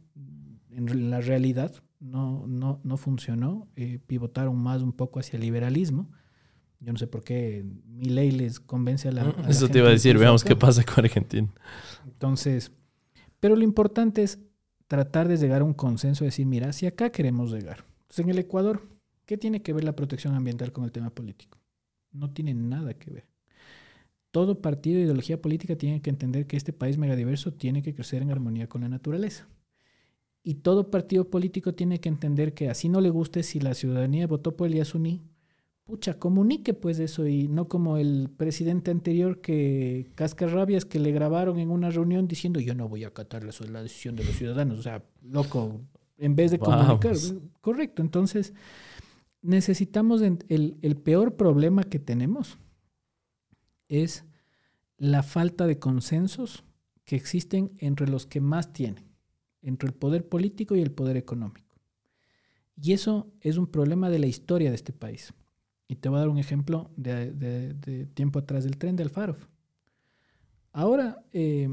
en 0.70 1.10
la 1.10 1.22
realidad, 1.22 1.72
no, 2.00 2.46
no, 2.46 2.80
no 2.84 2.96
funcionó, 2.98 3.68
eh, 3.76 3.98
pivotaron 4.06 4.58
más 4.58 4.82
un 4.82 4.92
poco 4.92 5.18
hacia 5.18 5.36
el 5.38 5.42
liberalismo. 5.42 6.10
Yo 6.80 6.92
no 6.92 6.98
sé 6.98 7.06
por 7.06 7.22
qué 7.24 7.64
mi 7.86 8.06
ley 8.06 8.30
les 8.30 8.60
convence 8.60 9.08
a 9.08 9.12
la... 9.12 9.22
a 9.22 9.24
la 9.24 9.48
Eso 9.48 9.60
gente 9.60 9.72
te 9.74 9.78
iba 9.78 9.88
a 9.88 9.92
decir, 9.92 10.18
veamos 10.18 10.42
acá. 10.42 10.48
qué 10.50 10.56
pasa 10.56 10.84
con 10.84 11.04
Argentina. 11.04 11.48
Entonces, 12.04 12.72
pero 13.40 13.56
lo 13.56 13.62
importante 13.62 14.22
es 14.22 14.38
tratar 14.92 15.26
de 15.26 15.38
llegar 15.38 15.62
a 15.62 15.64
un 15.64 15.72
consenso, 15.72 16.26
decir, 16.26 16.44
mira, 16.44 16.68
hacia 16.68 16.90
acá 16.90 17.08
queremos 17.08 17.50
llegar. 17.50 17.86
Entonces, 18.02 18.26
en 18.26 18.28
el 18.28 18.38
Ecuador, 18.38 18.90
¿qué 19.24 19.38
tiene 19.38 19.62
que 19.62 19.72
ver 19.72 19.84
la 19.84 19.96
protección 19.96 20.34
ambiental 20.34 20.70
con 20.70 20.84
el 20.84 20.92
tema 20.92 21.08
político? 21.08 21.56
No 22.10 22.30
tiene 22.30 22.52
nada 22.52 22.92
que 22.92 23.10
ver. 23.10 23.24
Todo 24.32 24.60
partido 24.60 24.98
de 24.98 25.04
ideología 25.04 25.40
política 25.40 25.76
tiene 25.76 26.02
que 26.02 26.10
entender 26.10 26.46
que 26.46 26.58
este 26.58 26.74
país 26.74 26.98
megadiverso 26.98 27.54
tiene 27.54 27.82
que 27.82 27.94
crecer 27.94 28.20
en 28.20 28.32
armonía 28.32 28.68
con 28.68 28.82
la 28.82 28.90
naturaleza. 28.90 29.48
Y 30.44 30.56
todo 30.56 30.90
partido 30.90 31.30
político 31.30 31.72
tiene 31.72 31.98
que 31.98 32.10
entender 32.10 32.52
que 32.52 32.68
así 32.68 32.90
no 32.90 33.00
le 33.00 33.08
guste 33.08 33.42
si 33.44 33.60
la 33.60 33.72
ciudadanía 33.72 34.26
votó 34.26 34.58
por 34.58 34.66
el 34.66 34.74
Yasuní, 34.74 35.22
pucha, 35.84 36.18
comunique 36.18 36.74
pues 36.74 36.98
eso 36.98 37.26
y 37.26 37.48
no 37.48 37.68
como 37.68 37.96
el 37.96 38.30
presidente 38.36 38.90
anterior 38.90 39.40
que 39.40 40.10
cascarrabias 40.14 40.84
que 40.84 40.98
le 40.98 41.12
grabaron 41.12 41.58
en 41.58 41.70
una 41.70 41.90
reunión 41.90 42.28
diciendo 42.28 42.60
yo 42.60 42.74
no 42.74 42.88
voy 42.88 43.04
a 43.04 43.08
acatar 43.08 43.44
la, 43.44 43.52
la 43.68 43.82
decisión 43.82 44.16
de 44.16 44.24
los 44.24 44.36
ciudadanos. 44.36 44.78
O 44.78 44.82
sea, 44.82 45.04
loco, 45.22 45.80
en 46.18 46.36
vez 46.36 46.50
de 46.50 46.58
comunicar. 46.58 47.16
Correcto, 47.60 48.02
entonces 48.02 48.54
necesitamos 49.40 50.22
el 50.22 50.96
peor 51.02 51.36
problema 51.36 51.84
que 51.84 51.98
tenemos 51.98 52.58
es 53.88 54.24
la 54.96 55.22
falta 55.22 55.66
de 55.66 55.78
consensos 55.78 56.64
que 57.04 57.16
existen 57.16 57.72
entre 57.78 58.08
los 58.08 58.26
que 58.26 58.40
más 58.40 58.72
tienen, 58.72 59.04
entre 59.60 59.88
el 59.88 59.94
poder 59.94 60.28
político 60.28 60.76
y 60.76 60.80
el 60.80 60.92
poder 60.92 61.16
económico. 61.16 61.76
Y 62.80 62.92
eso 62.92 63.32
es 63.40 63.58
un 63.58 63.66
problema 63.66 64.10
de 64.10 64.18
la 64.18 64.26
historia 64.26 64.70
de 64.70 64.76
este 64.76 64.92
país. 64.92 65.34
Y 65.92 65.96
te 65.96 66.08
voy 66.08 66.16
a 66.16 66.20
dar 66.20 66.30
un 66.30 66.38
ejemplo 66.38 66.90
de, 66.96 67.32
de- 67.32 67.74
de 67.74 68.06
tiempo 68.06 68.38
atrás 68.38 68.64
del 68.64 68.78
tren 68.78 68.96
de 68.96 69.02
Alfaro. 69.02 69.36
Ahora 70.72 71.22
eh, 71.32 71.68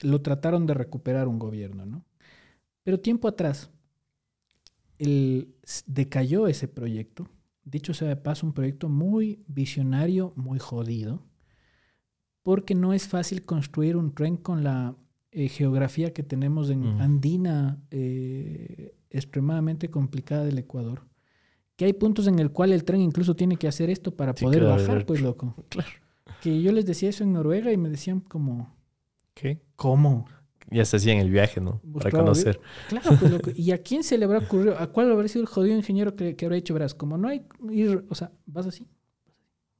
lo 0.00 0.22
trataron 0.22 0.64
de 0.64 0.72
recuperar 0.72 1.28
un 1.28 1.38
gobierno, 1.38 1.84
¿no? 1.84 2.02
Pero 2.82 2.98
tiempo 2.98 3.28
atrás 3.28 3.70
el, 4.98 5.54
decayó 5.86 6.46
ese 6.48 6.66
proyecto. 6.66 7.28
Dicho 7.64 7.92
sea 7.92 8.08
de 8.08 8.16
paso, 8.16 8.46
un 8.46 8.54
proyecto 8.54 8.88
muy 8.88 9.44
visionario, 9.48 10.32
muy 10.34 10.58
jodido, 10.58 11.22
porque 12.42 12.74
no 12.74 12.94
es 12.94 13.06
fácil 13.06 13.44
construir 13.44 13.98
un 13.98 14.14
tren 14.14 14.38
con 14.38 14.64
la 14.64 14.96
eh, 15.30 15.50
geografía 15.50 16.14
que 16.14 16.22
tenemos 16.22 16.70
en 16.70 16.84
andina 17.02 17.82
eh, 17.90 18.96
extremadamente 19.10 19.90
complicada 19.90 20.44
del 20.46 20.56
Ecuador. 20.56 21.06
Que 21.78 21.84
hay 21.84 21.92
puntos 21.92 22.26
en 22.26 22.40
el 22.40 22.50
cual 22.50 22.72
el 22.72 22.82
tren 22.82 23.00
incluso 23.00 23.36
tiene 23.36 23.56
que 23.56 23.68
hacer 23.68 23.88
esto 23.88 24.10
para 24.10 24.34
Sí, 24.36 24.44
poder 24.44 24.62
claro, 24.62 24.82
bajar, 24.82 25.06
pues 25.06 25.20
loco. 25.20 25.54
Claro. 25.68 25.88
Que 26.42 26.60
yo 26.60 26.72
les 26.72 26.84
decía 26.84 27.08
eso 27.08 27.22
en 27.22 27.32
Noruega 27.32 27.72
y 27.72 27.76
me 27.76 27.88
decían 27.88 28.18
como, 28.18 28.76
¿Qué? 29.32 29.62
¿cómo? 29.76 30.26
Ya 30.70 30.84
se 30.84 30.96
hacía 30.96 31.12
en 31.12 31.20
el 31.20 31.30
viaje, 31.30 31.60
¿no? 31.60 31.78
Para 31.78 31.92
Buscaba 31.92 32.24
conocer. 32.24 32.60
Claro, 32.88 33.10
pues 33.20 33.30
loco. 33.30 33.50
¿Y 33.54 33.70
a 33.70 33.78
quién 33.78 34.02
se 34.02 34.18
le 34.18 34.24
habrá 34.24 34.40
ocurrido? 34.40 34.76
¿A 34.76 34.88
cuál 34.88 35.12
habrá 35.12 35.28
sido 35.28 35.42
el 35.42 35.48
jodido 35.48 35.76
ingeniero 35.76 36.16
que, 36.16 36.34
que 36.34 36.44
habrá 36.46 36.56
hecho? 36.56 36.74
Verás, 36.74 36.94
como 36.96 37.16
no 37.16 37.28
hay 37.28 37.46
ir, 37.70 38.04
o 38.08 38.14
sea, 38.16 38.32
vas 38.44 38.66
así, 38.66 38.88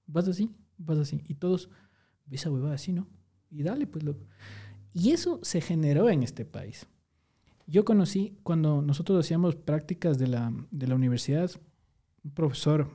vas 0.06 0.28
así, 0.28 0.52
vas 0.76 0.98
así. 0.98 1.24
Y 1.26 1.34
todos, 1.34 1.68
ves 2.26 2.42
esa 2.42 2.50
huevada 2.52 2.76
así, 2.76 2.92
¿no? 2.92 3.08
Y 3.50 3.64
dale, 3.64 3.88
pues 3.88 4.04
loco. 4.04 4.24
Y 4.94 5.10
eso 5.10 5.40
se 5.42 5.60
generó 5.60 6.08
en 6.08 6.22
este 6.22 6.44
país. 6.44 6.86
Yo 7.66 7.84
conocí, 7.84 8.38
cuando 8.44 8.82
nosotros 8.82 9.18
hacíamos 9.18 9.56
prácticas 9.56 10.16
de 10.16 10.28
la, 10.28 10.52
de 10.70 10.86
la 10.86 10.94
universidad, 10.94 11.50
un 12.28 12.34
profesor, 12.34 12.88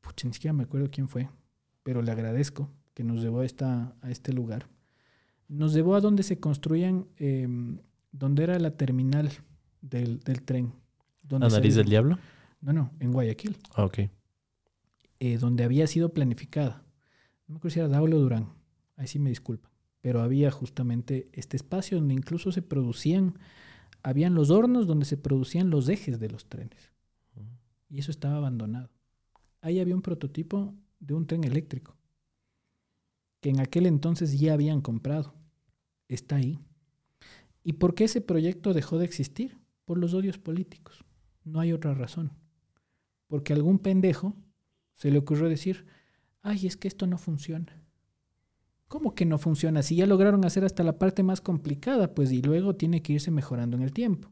pucha, 0.00 0.26
ni 0.26 0.32
siquiera 0.34 0.52
me 0.52 0.64
acuerdo 0.64 0.88
quién 0.90 1.08
fue, 1.08 1.28
pero 1.82 2.00
le 2.02 2.10
agradezco 2.10 2.70
que 2.94 3.04
nos 3.04 3.20
llevó 3.22 3.40
a, 3.40 3.44
esta, 3.44 3.94
a 4.00 4.10
este 4.10 4.32
lugar. 4.32 4.66
Nos 5.48 5.74
llevó 5.74 5.94
a 5.94 6.00
donde 6.00 6.22
se 6.22 6.38
construían, 6.40 7.06
eh, 7.18 7.46
donde 8.12 8.42
era 8.44 8.58
la 8.58 8.70
terminal 8.76 9.30
del, 9.82 10.20
del 10.20 10.42
tren. 10.42 10.72
Donde 11.22 11.48
¿La 11.48 11.56
nariz 11.56 11.74
del 11.74 11.86
diablo? 11.88 12.18
No, 12.60 12.72
no, 12.72 12.90
en 13.00 13.12
Guayaquil, 13.12 13.56
Ah, 13.74 13.84
ok. 13.84 13.98
eh, 15.20 15.38
donde 15.38 15.64
había 15.64 15.86
sido 15.86 16.14
planificada. 16.14 16.82
No 17.46 17.54
me 17.54 17.56
acuerdo 17.58 17.74
si 17.74 17.80
era 17.80 17.88
Daule 17.88 18.16
o 18.16 18.20
Durán, 18.20 18.48
ahí 18.96 19.06
sí 19.06 19.18
me 19.18 19.28
disculpa. 19.30 19.70
Pero 20.00 20.22
había 20.22 20.50
justamente 20.50 21.26
este 21.32 21.56
espacio 21.56 21.98
donde 21.98 22.14
incluso 22.14 22.52
se 22.52 22.62
producían, 22.62 23.38
habían 24.02 24.34
los 24.34 24.50
hornos 24.50 24.86
donde 24.86 25.04
se 25.04 25.16
producían 25.18 25.68
los 25.70 25.88
ejes 25.88 26.18
de 26.20 26.28
los 26.30 26.46
trenes. 26.46 26.90
Y 27.88 28.00
eso 28.00 28.10
estaba 28.10 28.36
abandonado. 28.36 28.90
Ahí 29.60 29.80
había 29.80 29.94
un 29.94 30.02
prototipo 30.02 30.74
de 31.00 31.14
un 31.14 31.26
tren 31.26 31.44
eléctrico 31.44 31.96
que 33.44 33.50
en 33.50 33.60
aquel 33.60 33.84
entonces 33.84 34.40
ya 34.40 34.54
habían 34.54 34.80
comprado. 34.80 35.34
Está 36.08 36.36
ahí. 36.36 36.60
¿Y 37.62 37.74
por 37.74 37.94
qué 37.94 38.04
ese 38.04 38.22
proyecto 38.22 38.72
dejó 38.72 38.96
de 38.96 39.04
existir? 39.04 39.58
Por 39.84 39.98
los 39.98 40.14
odios 40.14 40.38
políticos. 40.38 41.04
No 41.44 41.60
hay 41.60 41.74
otra 41.74 41.92
razón. 41.92 42.32
Porque 43.26 43.52
algún 43.52 43.80
pendejo 43.80 44.34
se 44.94 45.10
le 45.10 45.18
ocurrió 45.18 45.50
decir, 45.50 45.84
ay, 46.40 46.66
es 46.66 46.78
que 46.78 46.88
esto 46.88 47.06
no 47.06 47.18
funciona. 47.18 47.84
¿Cómo 48.88 49.14
que 49.14 49.26
no 49.26 49.36
funciona? 49.36 49.82
Si 49.82 49.96
ya 49.96 50.06
lograron 50.06 50.46
hacer 50.46 50.64
hasta 50.64 50.82
la 50.82 50.98
parte 50.98 51.22
más 51.22 51.42
complicada, 51.42 52.14
pues 52.14 52.32
y 52.32 52.40
luego 52.40 52.76
tiene 52.76 53.02
que 53.02 53.12
irse 53.12 53.30
mejorando 53.30 53.76
en 53.76 53.82
el 53.82 53.92
tiempo. 53.92 54.30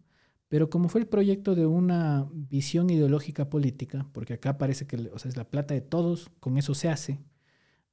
Pero 0.53 0.69
como 0.69 0.91
fue 0.91 1.01
el 1.01 1.07
proyecto 1.07 1.55
de 1.55 1.65
una 1.65 2.29
visión 2.31 2.91
ideológica 2.91 3.49
política, 3.49 4.07
porque 4.13 4.35
acá 4.35 4.59
parece 4.59 4.87
que 4.87 4.99
o 5.11 5.19
sea, 5.19 5.31
es 5.31 5.39
la 5.39 5.49
plata 5.49 5.73
de 5.73 5.81
todos, 5.81 6.31
con 6.41 6.59
eso 6.59 6.75
se 6.75 6.91
hace. 6.91 7.21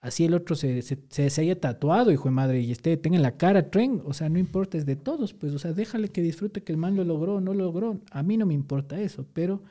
Así 0.02 0.26
el 0.26 0.34
otro 0.34 0.58
se, 0.58 0.82
se, 0.82 1.00
se, 1.08 1.42
haya 1.42 1.58
tatuado, 1.58 2.12
hijo 2.12 2.26
de 2.26 2.32
madre, 2.32 2.60
y 2.60 2.74
esté, 2.74 2.98
tenga 2.98 3.16
en 3.16 3.22
la 3.22 3.38
cara 3.38 3.72
tren, 3.72 4.02
o 4.04 4.12
sea, 4.12 4.28
no 4.28 4.40
importa, 4.40 4.78
es 4.78 4.86
de 4.86 4.98
todos, 4.98 5.34
pues, 5.34 5.54
o 5.54 5.58
sea, 5.58 5.72
déjale 5.72 6.10
que 6.10 6.22
disfrute 6.22 6.62
que 6.62 6.74
el 6.74 6.78
man 6.78 6.98
lo 6.98 7.06
logró 7.06 7.36
o 7.36 7.40
no 7.40 7.54
lo 7.54 7.64
logró. 7.64 8.02
A 8.12 8.24
mí 8.24 8.36
no 8.36 8.46
me 8.46 8.56
importa 8.56 9.00
eso, 9.00 9.26
pero 9.32 9.64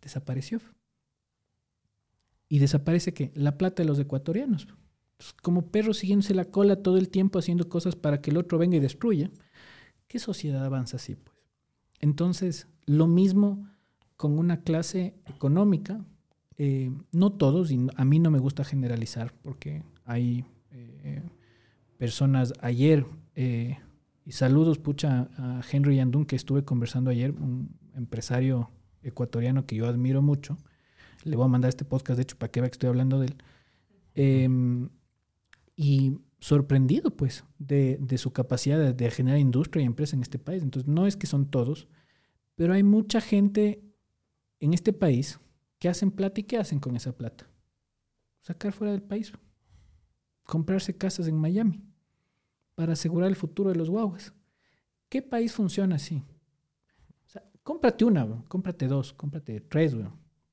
desapareció. 0.00 0.62
Y 2.48 2.60
desaparece 2.60 3.12
que 3.12 3.30
la 3.34 3.58
plata 3.58 3.82
de 3.82 3.88
los 3.90 3.98
ecuatorianos. 3.98 4.62
Entonces, 4.62 5.34
como 5.42 5.66
perros 5.66 5.98
siguiéndose 5.98 6.32
la 6.32 6.46
cola 6.46 6.76
todo 6.76 6.96
el 6.96 7.10
tiempo 7.10 7.38
haciendo 7.38 7.68
cosas 7.68 7.94
para 7.94 8.22
que 8.22 8.30
el 8.30 8.38
otro 8.38 8.56
venga 8.56 8.78
y 8.78 8.80
destruya. 8.80 9.30
¿Qué 10.08 10.18
sociedad 10.18 10.64
avanza 10.64 10.96
así, 10.96 11.16
pues? 11.16 11.33
Entonces, 12.00 12.68
lo 12.86 13.06
mismo 13.06 13.68
con 14.16 14.38
una 14.38 14.60
clase 14.60 15.14
económica, 15.26 16.04
eh, 16.56 16.92
no 17.12 17.32
todos, 17.32 17.70
y 17.70 17.86
a 17.96 18.04
mí 18.04 18.18
no 18.18 18.30
me 18.30 18.38
gusta 18.38 18.64
generalizar, 18.64 19.34
porque 19.42 19.82
hay 20.04 20.44
eh, 20.70 21.22
personas 21.98 22.52
ayer, 22.60 23.06
eh, 23.34 23.78
y 24.24 24.32
saludos, 24.32 24.78
pucha, 24.78 25.28
a 25.36 25.60
Henry 25.70 25.96
Yandun, 25.96 26.24
que 26.24 26.36
estuve 26.36 26.64
conversando 26.64 27.10
ayer, 27.10 27.32
un 27.32 27.76
empresario 27.94 28.70
ecuatoriano 29.02 29.66
que 29.66 29.76
yo 29.76 29.86
admiro 29.86 30.22
mucho. 30.22 30.56
Le 31.24 31.36
voy 31.36 31.44
a 31.44 31.48
mandar 31.48 31.68
este 31.68 31.84
podcast, 31.84 32.16
de 32.16 32.22
hecho, 32.22 32.36
para 32.38 32.50
que 32.50 32.60
vea 32.60 32.70
que 32.70 32.74
estoy 32.74 32.88
hablando 32.88 33.20
de 33.20 33.26
él. 33.26 33.36
Em, 34.14 34.88
y 35.76 36.18
sorprendido, 36.44 37.10
pues, 37.10 37.42
de, 37.58 38.18
su 38.18 38.34
capacidad 38.34 38.94
de, 38.94 39.10
generar 39.10 39.38
industria 39.38 39.82
y 39.82 39.86
empresa 39.86 40.14
en 40.14 40.20
este 40.20 40.38
país. 40.38 40.62
Entonces, 40.62 40.86
no 40.86 41.06
es 41.06 41.16
que 41.16 41.26
son 41.26 41.50
todos, 41.50 41.88
pero 42.54 42.74
hay 42.74 42.82
mucha 42.82 43.22
gente 43.22 43.82
en 44.60 44.74
este 44.74 44.92
país 44.92 45.40
que 45.78 45.88
hacen 45.88 46.10
plata 46.10 46.42
y 46.42 46.44
¿qué 46.44 46.58
hacen 46.58 46.80
con 46.80 46.96
esa 46.96 47.16
plata? 47.16 47.48
Sacar 48.42 48.74
fuera 48.74 48.92
del 48.92 49.02
país. 49.02 49.32
Comprarse 50.42 50.94
casas 50.94 51.28
en 51.28 51.36
Miami 51.36 51.82
para 52.74 52.92
asegurar 52.92 53.30
el 53.30 53.36
futuro 53.36 53.70
de 53.70 53.76
los 53.76 53.88
guaguas. 53.88 54.34
¿Qué 55.08 55.22
país 55.22 55.50
funciona 55.50 55.96
así? 55.96 56.22
O 57.24 57.30
sea, 57.30 57.42
cómprate 57.62 58.04
una, 58.04 58.44
cómprate 58.48 58.86
dos, 58.86 59.14
cómprate 59.14 59.62
tres, 59.62 59.96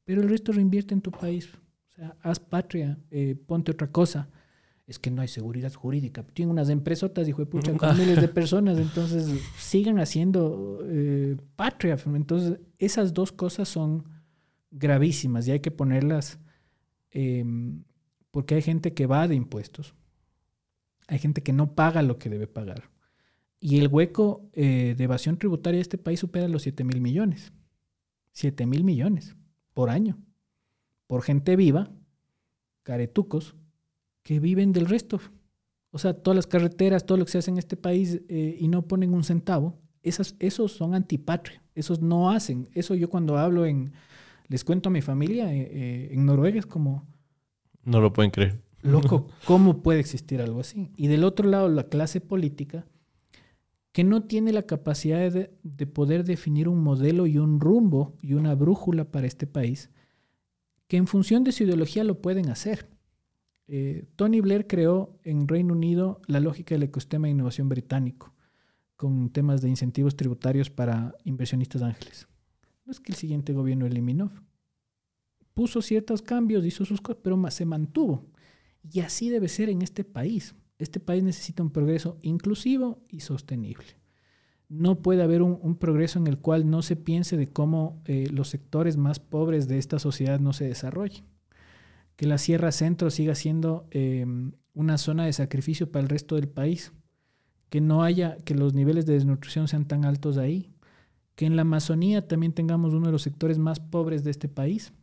pero 0.06 0.22
el 0.22 0.30
resto 0.30 0.54
reinvierte 0.54 0.94
en 0.94 1.02
tu 1.02 1.12
país. 1.12 1.50
O 1.90 1.92
sea, 1.96 2.16
haz 2.22 2.40
patria, 2.40 2.98
eh, 3.10 3.36
ponte 3.36 3.74
otra 3.74 3.92
cosa. 3.92 4.30
Es 4.88 5.00
que 5.00 5.12
no 5.12 5.22
hay 5.22 5.28
seguridad 5.28 5.74
jurídica. 5.74 6.24
Tienen 6.24 6.52
unas 6.52 6.70
empresotas, 6.70 7.28
hijo 7.28 7.42
de 7.42 7.46
pucha, 7.46 7.74
con 7.78 7.98
miles 7.98 8.20
de 8.20 8.28
personas, 8.40 8.78
entonces 8.78 9.30
sigan 9.58 10.00
haciendo 10.00 10.80
eh, 10.84 11.38
patria. 11.56 11.98
Entonces, 12.06 12.60
esas 12.78 13.14
dos 13.14 13.32
cosas 13.32 13.70
son 13.70 14.04
gravísimas 14.72 15.48
y 15.48 15.52
hay 15.52 15.60
que 15.60 15.72
ponerlas 15.72 16.40
em, 17.12 17.84
porque 18.32 18.56
hay 18.56 18.62
gente 18.62 18.94
que 18.94 19.06
va 19.06 19.28
de 19.28 19.36
impuestos 19.36 19.96
hay 21.12 21.20
gente 21.20 21.44
que 21.44 21.52
no 21.52 21.76
paga 21.76 22.04
lo 22.04 22.18
que 22.18 22.30
debe 22.30 22.48
pagar. 22.48 22.90
Y 23.60 23.80
el 23.80 23.90
hueco 23.90 24.50
eh, 24.54 24.96
de 24.98 25.04
evasión 25.04 25.38
tributaria 25.38 25.78
de 25.78 25.82
este 25.82 25.98
país 25.98 26.22
supera 26.22 26.48
los 26.48 26.62
7 26.62 26.86
mil 26.86 27.02
millones. 27.02 27.52
7 28.32 28.66
mil 28.66 28.86
millones 28.86 29.36
por 29.74 29.90
año. 29.90 30.18
Por 31.08 31.22
gente 31.22 31.58
viva, 31.58 31.92
caretucos, 32.84 33.58
que 34.24 34.40
viven 34.40 34.74
del 34.74 34.86
resto. 34.86 35.20
O 35.92 35.98
sea, 35.98 36.14
todas 36.14 36.36
las 36.36 36.48
carreteras, 36.48 37.06
todo 37.06 37.18
lo 37.18 37.26
que 37.26 37.32
se 37.32 37.38
hace 37.40 37.52
en 37.52 37.58
este 37.58 37.76
país 37.76 38.22
eh, 38.30 38.58
y 38.60 38.68
no 38.68 38.88
ponen 38.88 39.14
un 39.14 39.24
centavo, 39.24 39.78
esas, 40.04 40.36
esos 40.40 40.72
son 40.72 40.96
antipatria. 40.96 41.62
Esos 41.76 42.02
no 42.02 42.32
hacen. 42.32 42.70
Eso 42.74 42.96
yo 42.96 43.10
cuando 43.10 43.38
hablo 43.38 43.66
en, 43.66 43.94
les 44.48 44.64
cuento 44.64 44.90
a 44.90 44.92
mi 44.92 45.02
familia 45.02 45.54
eh, 45.54 46.10
en 46.12 46.26
Noruega 46.26 46.60
es 46.60 46.66
como... 46.66 47.08
No 47.84 48.00
lo 48.00 48.14
pueden 48.14 48.32
creer. 48.32 48.62
Loco, 48.82 49.28
¿cómo 49.46 49.82
puede 49.82 50.00
existir 50.00 50.42
algo 50.42 50.60
así? 50.60 50.92
Y 50.96 51.08
del 51.08 51.24
otro 51.24 51.48
lado, 51.48 51.70
la 51.70 51.86
clase 51.86 52.22
política, 52.22 52.86
que 53.92 54.04
no 54.04 54.24
tiene 54.24 54.54
la 54.54 54.64
capacidad 54.64 55.32
de, 55.32 55.88
poder 55.88 56.24
definir 56.24 56.68
un 56.68 56.82
modelo 56.82 57.28
y 57.28 57.38
un 57.38 57.60
rumbo 57.60 58.16
y 58.22 58.34
una 58.34 58.56
brújula 58.56 59.06
para 59.06 59.28
este 59.28 59.48
país, 59.48 59.90
que 60.88 60.98
en 60.98 61.08
función 61.08 61.44
de 61.44 61.52
su 61.52 61.64
ideología 61.64 62.04
lo 62.04 62.22
pueden 62.22 62.50
hacer. 62.50 62.90
Eh, 63.74 64.04
Tony 64.18 64.42
Blair 64.42 64.68
creó 64.68 65.18
en 65.24 65.48
Reino 65.48 65.74
Unido 65.74 66.20
la 66.28 66.42
lógica 66.42 66.76
del 66.76 66.84
ecosistema 66.84 67.28
de 67.28 67.32
innovación 67.32 67.70
británico, 67.70 68.34
con 68.98 69.30
temas 69.30 69.62
de 69.62 69.70
incentivos 69.70 70.18
tributarios 70.18 70.70
para 70.70 71.16
inversionistas 71.24 71.82
ángeles. 71.82 72.28
No 72.84 72.92
es 72.92 73.00
que 73.00 73.14
el 73.14 73.18
siguiente 73.18 73.54
gobierno 73.54 73.86
eliminó. 73.86 74.30
Puso 75.54 75.82
ciertos 75.82 76.22
cambios, 76.22 76.66
hizo 76.66 76.84
sus 76.84 77.00
cosas, 77.00 77.22
pero 77.24 77.50
se 77.50 77.66
mantuvo. 77.66 78.30
Y 78.84 79.00
así 79.00 79.30
debe 79.30 79.48
ser 79.48 79.70
en 79.70 79.82
este 79.82 80.04
país. 80.04 80.54
Este 80.78 81.00
país 81.00 81.24
necesita 81.24 81.64
un 81.64 81.70
progreso 81.70 82.18
inclusivo 82.24 83.06
y 83.08 83.22
sostenible. 83.22 83.86
No 84.68 85.02
puede 85.02 85.24
haber 85.24 85.42
un, 85.42 85.78
progreso 85.78 86.20
en 86.20 86.28
el 86.28 86.40
cual 86.40 86.70
no 86.70 86.82
se 86.82 86.98
piense 86.98 87.38
de 87.38 87.48
cómo 87.48 88.02
eh, 88.04 88.28
los 88.34 88.50
sectores 88.50 88.98
más 88.98 89.22
pobres 89.22 89.70
de 89.70 89.78
esta 89.78 89.98
sociedad 89.98 90.42
no 90.42 90.52
se 90.52 90.66
desarrollen. 90.66 91.24
Que 92.16 92.28
la 92.28 92.38
Sierra 92.38 92.72
Centro 92.72 93.10
siga 93.10 93.36
siendo 93.36 93.88
em, 93.92 94.54
una 94.74 94.98
zona 94.98 95.26
de 95.26 95.34
sacrificio 95.34 95.92
para 95.92 96.04
el 96.04 96.10
resto 96.10 96.36
del 96.36 96.48
país. 96.48 96.94
Que 97.70 97.82
no 97.82 98.04
haya, 98.04 98.38
que 98.38 98.56
los 98.56 98.74
niveles 98.74 99.06
de 99.06 99.14
desnutrición 99.14 99.68
sean 99.68 99.86
tan 99.86 100.06
altos 100.06 100.38
ahí. 100.38 100.72
Que 101.36 101.46
en 101.46 101.56
la 101.56 101.64
Amazonía 101.64 102.28
también 102.28 102.54
tengamos 102.54 102.94
uno 102.94 103.08
de 103.08 103.12
los 103.14 103.22
sectores 103.22 103.58
más 103.58 103.80
pobres 103.80 104.24
de 104.24 104.32
este 104.32 104.50
país. 104.50 104.94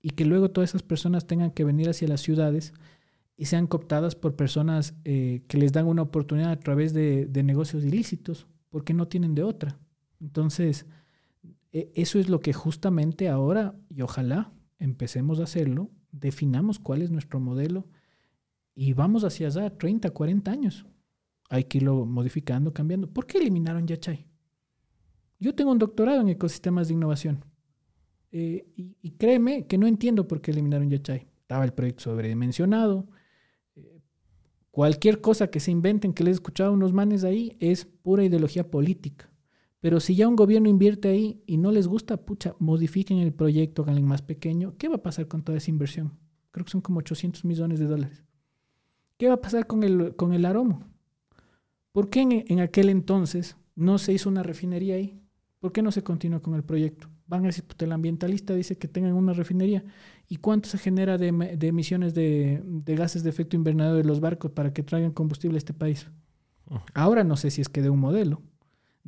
Y 0.00 0.10
que 0.10 0.24
luego 0.24 0.50
todas 0.50 0.70
esas 0.70 0.82
personas 0.82 1.26
tengan 1.26 1.50
que 1.50 1.64
venir 1.64 1.88
hacia 1.88 2.08
las 2.08 2.20
ciudades 2.20 2.72
y 3.36 3.46
sean 3.46 3.66
cooptadas 3.66 4.14
por 4.14 4.34
personas 4.34 4.94
eh, 5.04 5.42
que 5.46 5.58
les 5.58 5.72
dan 5.72 5.86
una 5.86 6.02
oportunidad 6.02 6.50
a 6.50 6.58
través 6.58 6.94
de, 6.94 7.28
negocios 7.44 7.84
ilícitos, 7.84 8.46
porque 8.70 8.94
no 8.94 9.08
tienen 9.08 9.34
de 9.34 9.42
otra. 9.42 9.78
Entonces, 10.20 10.86
e, 11.72 11.92
eso 11.94 12.18
es 12.18 12.28
lo 12.28 12.40
que 12.40 12.52
justamente 12.52 13.28
ahora, 13.28 13.74
y 13.90 14.00
ojalá 14.00 14.52
empecemos 14.78 15.40
a 15.40 15.44
hacerlo, 15.44 15.90
definamos 16.12 16.78
cuál 16.78 17.02
es 17.02 17.10
nuestro 17.10 17.40
modelo 17.40 17.86
y 18.74 18.92
vamos 18.92 19.24
hacia 19.24 19.48
allá 19.48 19.76
30, 19.76 20.10
40 20.10 20.50
años. 20.50 20.86
Hay 21.48 21.64
que 21.64 21.78
irlo 21.78 22.04
modificando, 22.04 22.72
cambiando. 22.72 23.08
¿Por 23.08 23.26
qué 23.26 23.38
eliminaron 23.38 23.86
Yachay? 23.86 24.26
Yo 25.38 25.54
tengo 25.54 25.70
un 25.70 25.78
doctorado 25.78 26.20
en 26.20 26.28
ecosistemas 26.28 26.88
de 26.88 26.94
innovación. 26.94 27.44
Eh, 28.32 28.66
y, 28.74 29.10
créeme 29.12 29.66
que 29.66 29.78
no 29.78 29.86
entiendo 29.86 30.26
por 30.26 30.40
qué 30.40 30.50
eliminaron 30.50 30.90
Yachay. 30.90 31.26
Estaba 31.40 31.64
el 31.64 31.72
proyecto 31.72 32.04
sobredimensionado, 32.04 33.06
Cualquier 34.76 35.22
cosa 35.22 35.46
que 35.46 35.58
se 35.58 35.70
inventen, 35.70 36.12
que 36.12 36.22
les 36.22 36.32
he 36.32 36.34
escuchado 36.34 36.68
a 36.68 36.74
unos 36.74 36.92
manes 36.92 37.24
ahí, 37.24 37.56
es 37.60 37.86
pura 37.86 38.24
ideología 38.24 38.62
política. 38.62 39.30
Pero 39.86 40.00
si 40.00 40.16
ya 40.16 40.26
un 40.26 40.34
gobierno 40.34 40.68
invierte 40.68 41.06
ahí 41.06 41.44
y 41.46 41.58
no 41.58 41.70
les 41.70 41.86
gusta, 41.86 42.16
pucha, 42.16 42.56
modifiquen 42.58 43.18
el 43.18 43.32
proyecto, 43.32 43.82
háganlo 43.82 44.04
más 44.04 44.20
pequeño. 44.20 44.74
¿Qué 44.78 44.88
va 44.88 44.96
a 44.96 45.02
pasar 45.04 45.28
con 45.28 45.44
toda 45.44 45.58
esa 45.58 45.70
inversión? 45.70 46.18
Creo 46.50 46.64
que 46.64 46.72
son 46.72 46.80
como 46.80 46.98
800 46.98 47.44
millones 47.44 47.78
de 47.78 47.86
dólares. 47.86 48.24
¿Qué 49.16 49.28
va 49.28 49.34
a 49.34 49.40
pasar 49.40 49.68
con 49.68 49.84
el, 49.84 50.16
con 50.16 50.32
el 50.32 50.44
aromo? 50.44 50.82
¿Por 51.92 52.10
qué 52.10 52.22
en, 52.22 52.44
en 52.48 52.58
aquel 52.58 52.88
entonces 52.88 53.56
no 53.76 53.98
se 53.98 54.12
hizo 54.12 54.28
una 54.28 54.42
refinería 54.42 54.96
ahí? 54.96 55.22
¿Por 55.60 55.70
qué 55.70 55.82
no 55.82 55.92
se 55.92 56.02
continúa 56.02 56.40
con 56.40 56.56
el 56.56 56.64
proyecto? 56.64 57.08
Van 57.28 57.44
a 57.44 57.46
decir, 57.46 57.62
pues 57.62 57.80
el 57.80 57.92
ambientalista 57.92 58.54
dice 58.54 58.76
que 58.76 58.88
tengan 58.88 59.12
una 59.12 59.34
refinería. 59.34 59.84
¿Y 60.28 60.38
cuánto 60.38 60.68
se 60.68 60.78
genera 60.78 61.16
de, 61.16 61.28
emisiones 61.28 62.12
de, 62.12 62.60
gases 62.86 63.22
de 63.22 63.30
efecto 63.30 63.54
invernadero 63.54 63.98
de 63.98 64.02
los 64.02 64.18
barcos 64.18 64.50
para 64.50 64.72
que 64.72 64.82
traigan 64.82 65.12
combustible 65.12 65.58
a 65.58 65.58
este 65.58 65.74
país? 65.74 66.08
Ahora 66.92 67.22
no 67.22 67.36
sé 67.36 67.52
si 67.52 67.60
es 67.60 67.68
que 67.68 67.82
de 67.82 67.90
un 67.90 68.00
modelo 68.00 68.42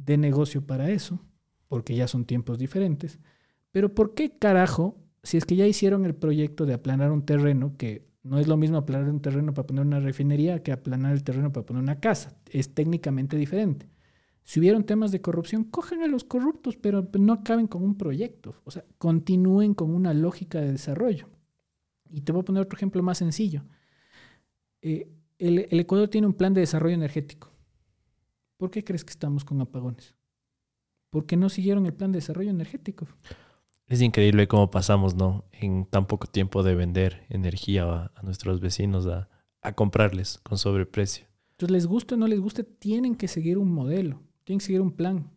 de 0.04 0.16
negocio 0.16 0.66
para 0.66 0.90
eso, 0.90 1.20
porque 1.68 1.94
ya 1.94 2.08
son 2.08 2.24
tiempos 2.24 2.58
diferentes. 2.58 3.18
Pero 3.70 3.94
¿por 3.94 4.14
qué 4.14 4.30
carajo, 4.38 4.96
si 5.22 5.36
es 5.36 5.44
que 5.44 5.56
ya 5.56 5.66
hicieron 5.66 6.04
el 6.04 6.14
proyecto 6.14 6.66
de 6.66 6.74
aplanar 6.74 7.10
un 7.10 7.24
terreno, 7.24 7.76
que 7.76 8.06
no 8.22 8.38
es 8.38 8.46
lo 8.46 8.56
mismo 8.56 8.78
aplanar 8.78 9.10
un 9.10 9.20
terreno 9.20 9.54
para 9.54 9.66
poner 9.66 9.84
una 9.84 10.00
refinería 10.00 10.62
que 10.62 10.72
aplanar 10.72 11.12
el 11.12 11.24
terreno 11.24 11.52
para 11.52 11.66
poner 11.66 11.82
una 11.82 12.00
casa, 12.00 12.36
es 12.50 12.74
técnicamente 12.74 13.36
diferente. 13.36 13.88
Si 14.44 14.60
hubieron 14.60 14.84
temas 14.84 15.12
de 15.12 15.20
corrupción, 15.20 15.64
cogen 15.64 16.02
a 16.02 16.06
los 16.06 16.24
corruptos, 16.24 16.76
pero 16.76 17.06
no 17.18 17.34
acaben 17.34 17.66
con 17.66 17.82
un 17.82 17.98
proyecto. 17.98 18.54
O 18.64 18.70
sea, 18.70 18.82
continúen 18.96 19.74
con 19.74 19.94
una 19.94 20.14
lógica 20.14 20.58
de 20.58 20.72
desarrollo. 20.72 21.28
Y 22.08 22.22
te 22.22 22.32
voy 22.32 22.40
a 22.40 22.44
poner 22.46 22.62
otro 22.62 22.76
ejemplo 22.78 23.02
más 23.02 23.18
sencillo. 23.18 23.64
Eh, 24.80 25.10
el, 25.38 25.78
Ecuador 25.78 26.08
tiene 26.08 26.26
un 26.26 26.32
plan 26.32 26.54
de 26.54 26.62
desarrollo 26.62 26.94
energético. 26.94 27.52
¿Por 28.58 28.70
qué 28.70 28.84
crees 28.84 29.04
que 29.04 29.12
estamos 29.12 29.44
con 29.44 29.60
apagones? 29.62 30.14
Porque 31.08 31.38
no 31.38 31.48
siguieron 31.48 31.86
el 31.86 31.94
plan 31.94 32.12
de 32.12 32.18
desarrollo 32.18 32.50
energético. 32.50 33.06
Es 33.86 34.02
increíble 34.02 34.46
cómo 34.46 34.70
pasamos, 34.70 35.14
¿no? 35.14 35.46
En 35.52 35.86
tan 35.86 36.06
poco 36.06 36.26
tiempo 36.26 36.62
de 36.62 36.74
vender 36.74 37.24
energía 37.30 38.12
a, 38.14 38.22
nuestros 38.22 38.60
vecinos 38.60 39.06
a, 39.06 39.30
a 39.62 39.72
comprarles 39.72 40.38
con 40.42 40.58
sobreprecio. 40.58 41.26
Entonces, 41.52 41.72
les 41.72 41.86
guste 41.86 42.14
o 42.14 42.18
no 42.18 42.26
les 42.26 42.40
guste, 42.40 42.64
tienen 42.64 43.14
que 43.14 43.28
seguir 43.28 43.56
un 43.56 43.72
modelo. 43.72 44.20
Tienen 44.44 44.58
que 44.58 44.66
seguir 44.66 44.82
un 44.82 44.92
plan. 44.92 45.30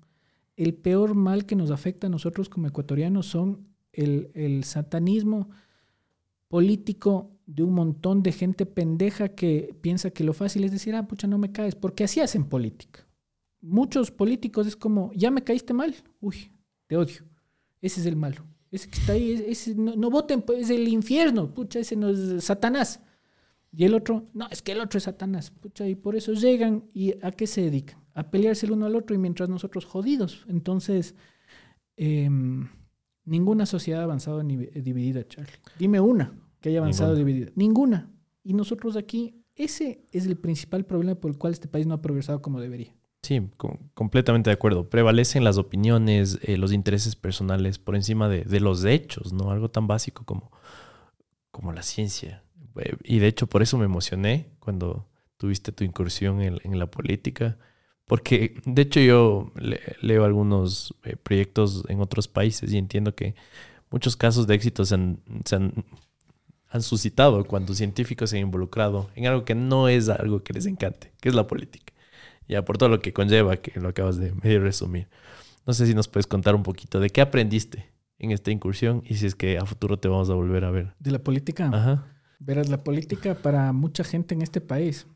El 0.57 0.73
peor 0.73 1.15
mal 1.15 1.45
que 1.45 1.56
nos 1.56 1.72
afecta 1.72 2.07
a 2.07 2.10
nosotros 2.10 2.49
como 2.49 2.68
ecuatorianos 2.68 3.26
son 3.27 3.68
el, 3.93 4.64
satanismo 4.64 5.49
político 6.48 7.31
de 7.45 7.64
un 7.64 7.73
montón 7.73 8.23
de 8.23 8.31
gente 8.31 8.65
pendeja 8.65 9.30
que 9.30 9.76
piensa 9.81 10.11
que 10.11 10.23
lo 10.23 10.34
fácil 10.34 10.64
es 10.64 10.72
decir, 10.72 10.95
ah, 10.95 11.07
pucha, 11.07 11.27
no 11.27 11.38
me 11.38 11.52
caes, 11.52 11.76
porque 11.76 12.03
así 12.03 12.19
hacen 12.19 12.45
política. 12.45 13.07
Muchos 13.61 14.11
políticos 14.11 14.67
es 14.67 14.75
como, 14.75 15.11
ya 15.13 15.31
me 15.31 15.43
caíste 15.43 15.73
mal, 15.73 15.95
uy, 16.19 16.51
te 16.88 16.97
odio. 16.97 17.23
Ese 17.81 18.01
es 18.01 18.05
el 18.05 18.15
malo. 18.15 18.45
Ese 18.71 18.89
que 18.89 18.99
está 18.99 19.13
ahí, 19.13 19.43
ese, 19.47 19.75
no, 19.75 19.95
no, 19.95 20.09
voten, 20.09 20.41
pues, 20.41 20.59
es 20.59 20.69
el 20.69 20.88
infierno, 20.88 21.53
pucha, 21.53 21.79
ese 21.79 21.95
no 21.95 22.09
es 22.09 22.43
Satanás. 22.43 23.01
Y 23.73 23.85
el 23.85 23.93
otro, 23.93 24.27
no, 24.33 24.47
es 24.49 24.61
que 24.61 24.71
el 24.73 24.81
otro 24.81 24.97
es 24.97 25.03
Satanás, 25.03 25.51
pucha, 25.51 25.88
y 25.88 25.95
por 25.95 26.15
eso 26.15 26.33
llegan 26.33 26.85
y 26.93 27.13
a 27.23 27.31
qué 27.31 27.47
se 27.47 27.61
dedican 27.61 28.01
a 28.13 28.29
pelearse 28.29 28.65
el 28.65 28.73
uno 28.73 28.85
al 28.85 28.95
otro 28.95 29.15
y 29.15 29.19
mientras 29.19 29.49
nosotros 29.49 29.85
jodidos. 29.85 30.45
Entonces, 30.47 31.15
em, 31.97 32.67
ninguna 33.25 33.65
sociedad 33.65 34.01
ha 34.01 34.03
avanzado 34.03 34.43
ni 34.43 34.57
dividida, 34.57 35.27
Charlie. 35.27 35.53
Dime 35.79 35.99
una 35.99 36.33
que 36.59 36.69
haya 36.69 36.79
avanzado 36.79 37.13
Ninguna. 37.13 37.27
dividida. 37.27 37.51
Ninguna. 37.55 38.11
Y 38.43 38.53
nosotros 38.53 38.95
aquí, 38.95 39.43
ese 39.55 40.05
es 40.11 40.25
el 40.25 40.38
principal 40.38 40.85
problema 40.85 41.15
por 41.15 41.31
el 41.31 41.38
cual 41.38 41.53
este 41.53 41.67
país 41.67 41.88
no 41.88 41.93
ha 41.93 42.01
progresado 42.01 42.41
como 42.41 42.59
debería. 42.59 42.95
Sí, 43.23 43.41
com- 43.57 43.77
completamente 43.93 44.49
de 44.49 44.56
acuerdo. 44.56 44.89
Prevalecen 44.89 45.43
las 45.43 45.57
opiniones, 45.57 46.39
eh, 46.43 46.57
los 46.57 46.72
intereses 46.73 47.15
personales 47.15 47.77
por 47.77 47.95
encima 47.95 48.27
de, 48.27 48.60
los 48.60 48.84
hechos, 48.84 49.31
¿no? 49.34 49.52
Algo 49.52 49.69
tan 49.69 49.88
básico 49.88 50.26
como, 50.26 50.52
como 51.52 51.73
la 51.73 51.84
ciencia. 51.84 52.43
Eh, 52.77 52.95
Y 53.03 53.19
de 53.19 53.27
hecho 53.27 53.48
por 53.48 53.61
eso 53.61 53.77
me 53.77 53.85
emocioné 53.85 54.49
cuando 54.60 55.07
tuviste 55.38 55.72
tu 55.72 55.84
incursión 55.84 56.41
en, 56.41 56.80
la 56.80 56.88
política. 56.89 57.57
Porque 58.06 58.61
de 58.65 58.81
hecho 58.84 58.99
yo 58.99 59.52
le- 59.56 59.81
leo 60.02 60.26
algunos 60.26 60.95
eh, 61.03 61.15
proyectos 61.18 61.84
en 61.89 62.02
otros 62.02 62.27
países 62.27 62.73
y 62.73 62.77
entiendo 62.77 63.15
que 63.15 63.35
muchos 63.91 64.15
casos 64.18 64.48
de 64.48 64.56
éxito 64.56 64.85
se 64.85 64.95
han 66.69 66.81
suscitado 66.81 67.43
cuando 67.45 67.73
científicos 67.73 68.30
se 68.30 68.38
han 68.38 68.43
involucrado 68.43 69.10
en 69.15 69.27
algo 69.27 69.43
que 69.45 69.56
no 69.56 69.88
es 69.89 70.10
algo 70.10 70.43
que 70.43 70.53
les 70.53 70.65
encante, 70.65 71.11
que 71.22 71.30
es 71.30 71.35
la 71.35 71.45
política. 71.48 71.90
Ya 72.51 72.63
por 72.65 72.77
todo 72.77 72.89
lo 72.89 72.99
que 72.99 73.13
conlleva, 73.13 73.57
que 73.57 73.79
lo 73.79 73.87
acabas 73.89 74.17
de 74.17 74.31
medio 74.43 74.59
resumir. 74.61 75.07
No 75.65 75.73
sé 75.73 75.87
si 75.87 75.93
nos 75.95 76.07
puedes 76.07 76.27
contar 76.27 76.53
un 76.53 76.63
poquito 76.63 76.99
de 76.99 77.09
qué 77.09 77.21
aprendiste 77.21 77.91
en 78.19 78.31
esta 78.31 78.51
incursión 78.51 79.01
y 79.05 79.15
si 79.15 79.25
es 79.25 79.35
que 79.35 79.57
a 79.57 79.65
futuro 79.65 79.97
te 79.97 80.07
vamos 80.07 80.29
a 80.29 80.33
volver 80.33 80.65
a 80.65 80.71
ver. 80.71 80.93
De 80.99 81.11
la 81.11 81.19
política. 81.23 81.69
Ajá. 81.73 82.05
Verás, 82.39 82.69
la 82.69 82.83
política 82.83 83.35
para 83.35 83.71
mucha 83.71 84.03
gente 84.03 84.35
en 84.35 84.41
este 84.41 84.61
país 84.61 85.07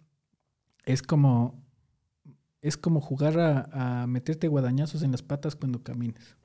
es 0.85 1.01
como, 1.01 1.63
es 2.61 2.77
como 2.77 3.01
jugar 3.01 3.39
a, 3.39 4.03
a 4.03 4.07
meterte 4.07 4.47
guadañazos 4.47 5.01
en 5.03 5.11
las 5.11 5.21
patas 5.23 5.55
cuando 5.55 5.83
camines. 5.83 6.37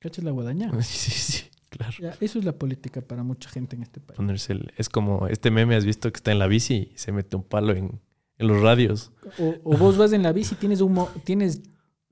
¿Cachas 0.00 0.24
la 0.24 0.30
guadaña? 0.32 0.70
Sí, 0.82 0.98
sí, 0.98 1.10
sí, 1.10 1.50
claro. 1.68 1.92
Ya, 2.00 2.16
eso 2.20 2.38
es 2.38 2.44
la 2.44 2.52
política 2.52 3.00
para 3.02 3.22
mucha 3.22 3.48
gente 3.48 3.76
en 3.76 3.82
este 3.82 4.00
país. 4.00 4.16
Ponerse 4.16 4.54
el- 4.54 4.72
es 4.76 4.88
como 4.88 5.28
este 5.28 5.50
meme, 5.50 5.76
has 5.76 5.84
visto 5.84 6.10
que 6.10 6.16
está 6.16 6.32
en 6.32 6.38
la 6.38 6.46
bici 6.46 6.90
y 6.94 6.98
se 6.98 7.12
mete 7.12 7.36
un 7.36 7.44
palo 7.44 7.72
en, 7.74 8.00
en 8.42 8.48
los 8.48 8.60
radios. 8.60 9.12
O, 9.38 9.54
o 9.64 9.76
vos 9.76 9.96
vas 9.96 10.12
en 10.12 10.22
la 10.22 10.32
bici 10.32 10.54
y 10.54 10.58
tienes, 10.58 10.80
un 10.80 10.92
mo- 10.92 11.10
tienes 11.24 11.62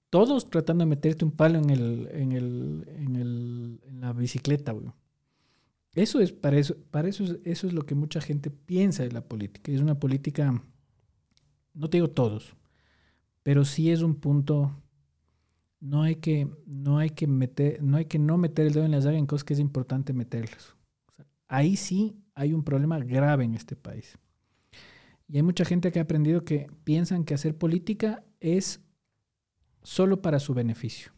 todos 0.09 0.49
tratando 0.49 0.83
de 0.83 0.89
meterte 0.89 1.25
un 1.25 1.31
palo 1.31 1.59
en, 1.59 1.71
el, 1.71 2.09
en, 2.13 2.33
el, 2.33 2.85
en, 2.97 3.17
el, 3.17 3.81
en 3.87 4.01
la 4.01 4.13
bicicleta, 4.13 4.73
güey. 4.73 4.91
Eso 5.95 6.21
es, 6.21 6.33
para 6.33 6.57
eso, 6.57 6.77
para 6.91 7.09
eso 7.09 7.25
es, 7.25 7.39
eso 7.45 7.67
es 7.67 7.73
lo 7.73 7.83
que 7.83 7.95
mucha 7.95 8.21
gente 8.21 8.51
piensa 8.51 9.03
de 9.03 9.13
la 9.13 9.23
política. 9.23 9.73
Es 9.73 9.81
una 9.81 9.99
política, 9.99 10.63
no 11.75 11.91
te 11.91 11.99
digo 11.99 12.09
todos, 12.09 12.55
pero 13.43 13.65
sí 13.65 13.91
es 13.91 14.03
un 14.03 14.15
punto. 14.15 14.73
No 15.81 16.03
hay 16.03 16.17
que, 16.17 16.47
no 16.67 16.99
hay 16.99 17.11
que 17.11 17.27
meter, 17.27 17.83
no 17.83 17.97
hay 17.97 18.05
que 18.05 18.19
no 18.19 18.37
meter 18.37 18.67
el 18.67 18.75
dedo 18.75 18.85
en 18.85 18.91
la 18.91 19.01
llaga 19.01 19.17
en 19.17 19.27
cosas 19.27 19.45
que 19.45 19.55
es 19.55 19.61
importante 19.61 20.13
meterlos. 20.13 20.77
O 21.09 21.13
sea, 21.13 21.27
ahí 21.49 21.75
sí 21.75 22.17
hay 22.35 22.53
un 22.53 22.63
problema 22.63 22.99
grave 23.01 23.45
en 23.45 23.55
este 23.55 23.77
país. 23.77 24.19
Y 25.31 25.37
hay 25.37 25.43
mucha 25.45 25.65
gente 25.65 25.93
que 25.93 26.01
ha 26.01 26.03
aprendido 26.03 26.45
que 26.45 26.67
piensan 26.83 27.25
que 27.25 27.35
hacer 27.35 27.57
política 27.57 28.25
es 28.41 28.81
solo 29.83 30.23
para 30.23 30.41
su 30.41 30.55
beneficio. 30.55 31.13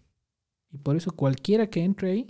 Y 0.70 0.76
por 0.76 0.96
eso 0.96 1.12
cualquiera 1.12 1.68
que 1.68 1.82
entre 1.82 2.10
ahí, 2.10 2.26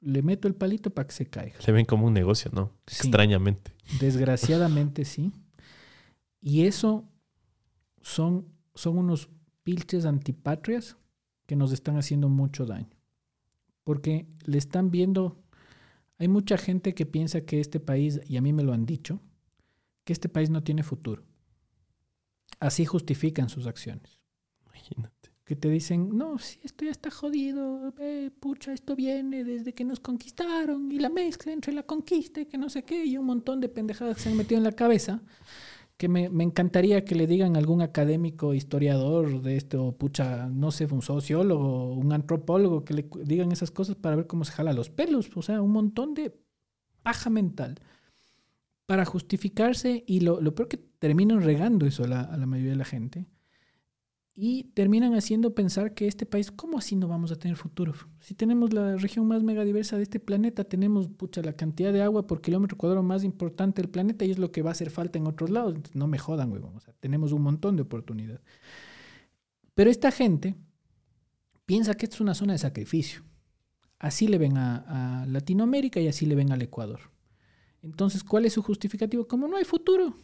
le 0.00 0.22
meto 0.22 0.48
el 0.48 0.56
palito 0.56 0.90
para 0.90 1.06
que 1.06 1.14
se 1.14 1.26
caiga. 1.26 1.56
Le 1.64 1.72
ven 1.72 1.86
como 1.86 2.06
un 2.06 2.14
negocio, 2.14 2.50
¿no? 2.52 2.72
Sí. 2.88 3.06
Extrañamente. 3.06 3.72
Desgraciadamente 4.00 5.04
sí. 5.04 5.32
Y 6.40 6.66
eso 6.66 7.08
son, 8.02 8.48
son 8.74 8.98
unos 8.98 9.30
pilches 9.62 10.06
antipatrias 10.06 10.96
que 11.46 11.54
nos 11.54 11.70
están 11.70 11.96
haciendo 11.96 12.28
mucho 12.28 12.66
daño. 12.66 12.90
Porque 13.84 14.26
le 14.46 14.58
están 14.58 14.90
viendo, 14.90 15.40
hay 16.18 16.26
mucha 16.26 16.58
gente 16.58 16.92
que 16.92 17.06
piensa 17.06 17.42
que 17.42 17.60
este 17.60 17.78
país, 17.78 18.20
y 18.26 18.36
a 18.36 18.42
mí 18.42 18.52
me 18.52 18.64
lo 18.64 18.72
han 18.72 18.84
dicho, 18.84 19.20
que 20.04 20.12
este 20.12 20.28
país 20.28 20.50
no 20.50 20.62
tiene 20.62 20.82
futuro. 20.82 21.24
Así 22.60 22.84
justifican 22.84 23.48
sus 23.48 23.66
acciones. 23.66 24.20
Imagínate. 24.64 25.34
Que 25.44 25.56
te 25.56 25.68
dicen, 25.68 26.16
no, 26.16 26.38
si 26.38 26.58
esto 26.62 26.86
ya 26.86 26.90
está 26.90 27.10
jodido, 27.10 27.92
eh, 27.98 28.30
pucha, 28.40 28.72
esto 28.72 28.96
viene 28.96 29.44
desde 29.44 29.74
que 29.74 29.84
nos 29.84 30.00
conquistaron 30.00 30.90
y 30.90 30.98
la 30.98 31.10
mezcla 31.10 31.52
entre 31.52 31.74
la 31.74 31.82
conquista 31.82 32.40
y 32.40 32.46
que 32.46 32.56
no 32.56 32.70
sé 32.70 32.84
qué, 32.84 33.04
y 33.04 33.18
un 33.18 33.26
montón 33.26 33.60
de 33.60 33.68
pendejadas 33.68 34.16
que 34.16 34.22
se 34.22 34.30
han 34.30 34.38
metido 34.38 34.56
en 34.56 34.64
la 34.64 34.72
cabeza, 34.72 35.20
que 35.98 36.08
me, 36.08 36.30
me 36.30 36.44
encantaría 36.44 37.04
que 37.04 37.14
le 37.14 37.26
digan 37.26 37.56
a 37.56 37.58
algún 37.58 37.82
académico, 37.82 38.54
historiador 38.54 39.42
de 39.42 39.58
esto, 39.58 39.94
pucha, 39.98 40.48
no 40.48 40.70
sé, 40.70 40.86
un 40.86 41.02
sociólogo, 41.02 41.92
un 41.92 42.14
antropólogo, 42.14 42.86
que 42.86 42.94
le 42.94 43.10
digan 43.24 43.52
esas 43.52 43.70
cosas 43.70 43.96
para 43.96 44.16
ver 44.16 44.26
cómo 44.26 44.46
se 44.46 44.52
jala 44.52 44.72
los 44.72 44.88
pelos, 44.88 45.28
o 45.34 45.42
sea, 45.42 45.60
un 45.60 45.72
montón 45.72 46.14
de 46.14 46.34
paja 47.02 47.28
mental 47.28 47.78
para 48.86 49.04
justificarse 49.04 50.04
y 50.06 50.20
lo, 50.20 50.40
lo 50.40 50.54
peor 50.54 50.68
que 50.68 50.76
terminan 50.76 51.42
regando 51.42 51.86
eso 51.86 52.04
a 52.04 52.08
la, 52.08 52.20
a 52.20 52.36
la 52.36 52.46
mayoría 52.46 52.72
de 52.72 52.78
la 52.78 52.84
gente 52.84 53.26
y 54.36 54.64
terminan 54.74 55.14
haciendo 55.14 55.54
pensar 55.54 55.94
que 55.94 56.08
este 56.08 56.26
país, 56.26 56.50
¿cómo 56.50 56.78
así 56.78 56.96
no 56.96 57.06
vamos 57.06 57.30
a 57.30 57.36
tener 57.36 57.56
futuro? 57.56 57.94
Si 58.18 58.34
tenemos 58.34 58.72
la 58.72 58.96
región 58.96 59.28
más 59.28 59.44
megadiversa 59.44 59.96
de 59.96 60.02
este 60.02 60.18
planeta, 60.18 60.64
tenemos 60.64 61.08
pucha, 61.08 61.40
la 61.40 61.52
cantidad 61.52 61.92
de 61.92 62.02
agua 62.02 62.26
por 62.26 62.40
kilómetro 62.40 62.76
cuadrado 62.76 63.04
más 63.04 63.22
importante 63.22 63.80
del 63.80 63.90
planeta 63.90 64.24
y 64.24 64.32
es 64.32 64.38
lo 64.38 64.50
que 64.50 64.62
va 64.62 64.70
a 64.70 64.72
hacer 64.72 64.90
falta 64.90 65.18
en 65.18 65.28
otros 65.28 65.50
lados. 65.50 65.76
No 65.94 66.08
me 66.08 66.18
jodan, 66.18 66.50
güey. 66.50 66.62
O 66.62 66.72
tenemos 66.98 67.30
un 67.30 67.42
montón 67.42 67.76
de 67.76 67.82
oportunidades. 67.82 68.42
Pero 69.74 69.88
esta 69.88 70.10
gente 70.10 70.56
piensa 71.64 71.94
que 71.94 72.06
esto 72.06 72.16
es 72.16 72.20
una 72.20 72.34
zona 72.34 72.54
de 72.54 72.58
sacrificio. 72.58 73.22
Así 74.00 74.26
le 74.26 74.38
ven 74.38 74.56
a 74.58 75.24
Latinoamérica 75.28 76.00
y 76.00 76.08
así 76.08 76.26
le 76.26 76.34
ven 76.34 76.50
al 76.50 76.60
Ecuador. 76.60 77.13
Entonces, 77.84 78.24
¿cuál 78.24 78.46
es 78.46 78.54
su 78.54 78.62
justificativo? 78.62 79.28
Como 79.28 79.46
no 79.46 79.56
hay 79.56 79.64
futuro, 79.64 80.16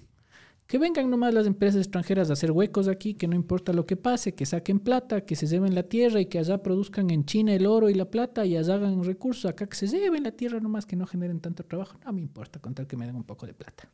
que 0.66 0.78
vengan 0.78 1.10
nomás 1.10 1.34
las 1.34 1.46
empresas 1.46 1.80
extranjeras 1.80 2.30
a 2.30 2.32
hacer 2.32 2.52
huecos 2.52 2.88
aquí, 2.88 3.14
que 3.14 3.26
no 3.28 3.34
importa 3.34 3.72
lo 3.72 3.86
que 3.86 3.96
pase, 3.96 4.34
que 4.34 4.46
saquen 4.46 4.78
plata, 4.80 5.26
que 5.26 5.36
se 5.36 5.46
lleven 5.46 5.74
la 5.74 5.82
tierra 5.82 6.20
y 6.20 6.26
que 6.26 6.38
allá 6.38 6.62
produzcan 6.62 7.10
en 7.10 7.24
China 7.24 7.52
el 7.52 7.66
oro 7.66 7.90
y 7.90 7.94
la 7.94 8.10
plata 8.10 8.46
y 8.46 8.56
allá 8.56 8.74
hagan 8.74 9.04
recursos, 9.04 9.46
acá 9.46 9.68
que 9.68 9.76
se 9.76 9.88
lleven 9.88 10.22
la 10.22 10.32
tierra 10.32 10.60
nomás, 10.60 10.86
que 10.86 10.96
no 10.96 11.06
generen 11.06 11.40
tanto 11.40 11.64
trabajo. 11.64 11.98
No 12.04 12.12
me 12.12 12.22
importa 12.22 12.60
contar 12.60 12.86
que 12.86 12.96
me 12.96 13.04
den 13.04 13.16
un 13.16 13.24
poco 13.24 13.46
de 13.46 13.52
plata. 13.52 13.90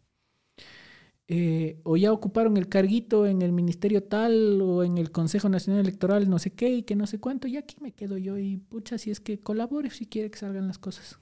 Eh, 1.28 1.80
o 1.82 1.96
ya 1.96 2.12
ocuparon 2.12 2.56
el 2.56 2.68
carguito 2.68 3.26
en 3.26 3.42
el 3.42 3.52
ministerio 3.52 4.04
tal 4.04 4.60
o 4.62 4.84
en 4.84 4.96
el 4.96 5.10
Consejo 5.10 5.48
Nacional 5.48 5.80
Electoral, 5.80 6.30
no 6.30 6.38
sé 6.38 6.52
qué 6.52 6.68
y 6.68 6.82
que 6.82 6.94
no 6.94 7.06
sé 7.08 7.18
cuánto, 7.18 7.48
y 7.48 7.56
aquí 7.56 7.76
me 7.80 7.92
quedo 7.92 8.16
yo 8.16 8.38
y 8.38 8.58
pucha, 8.58 8.96
si 8.96 9.10
es 9.10 9.18
que 9.18 9.40
colabore 9.40 9.90
si 9.90 10.06
quiere 10.06 10.30
que 10.30 10.38
salgan 10.38 10.68
las 10.68 10.78
cosas. 10.78 11.18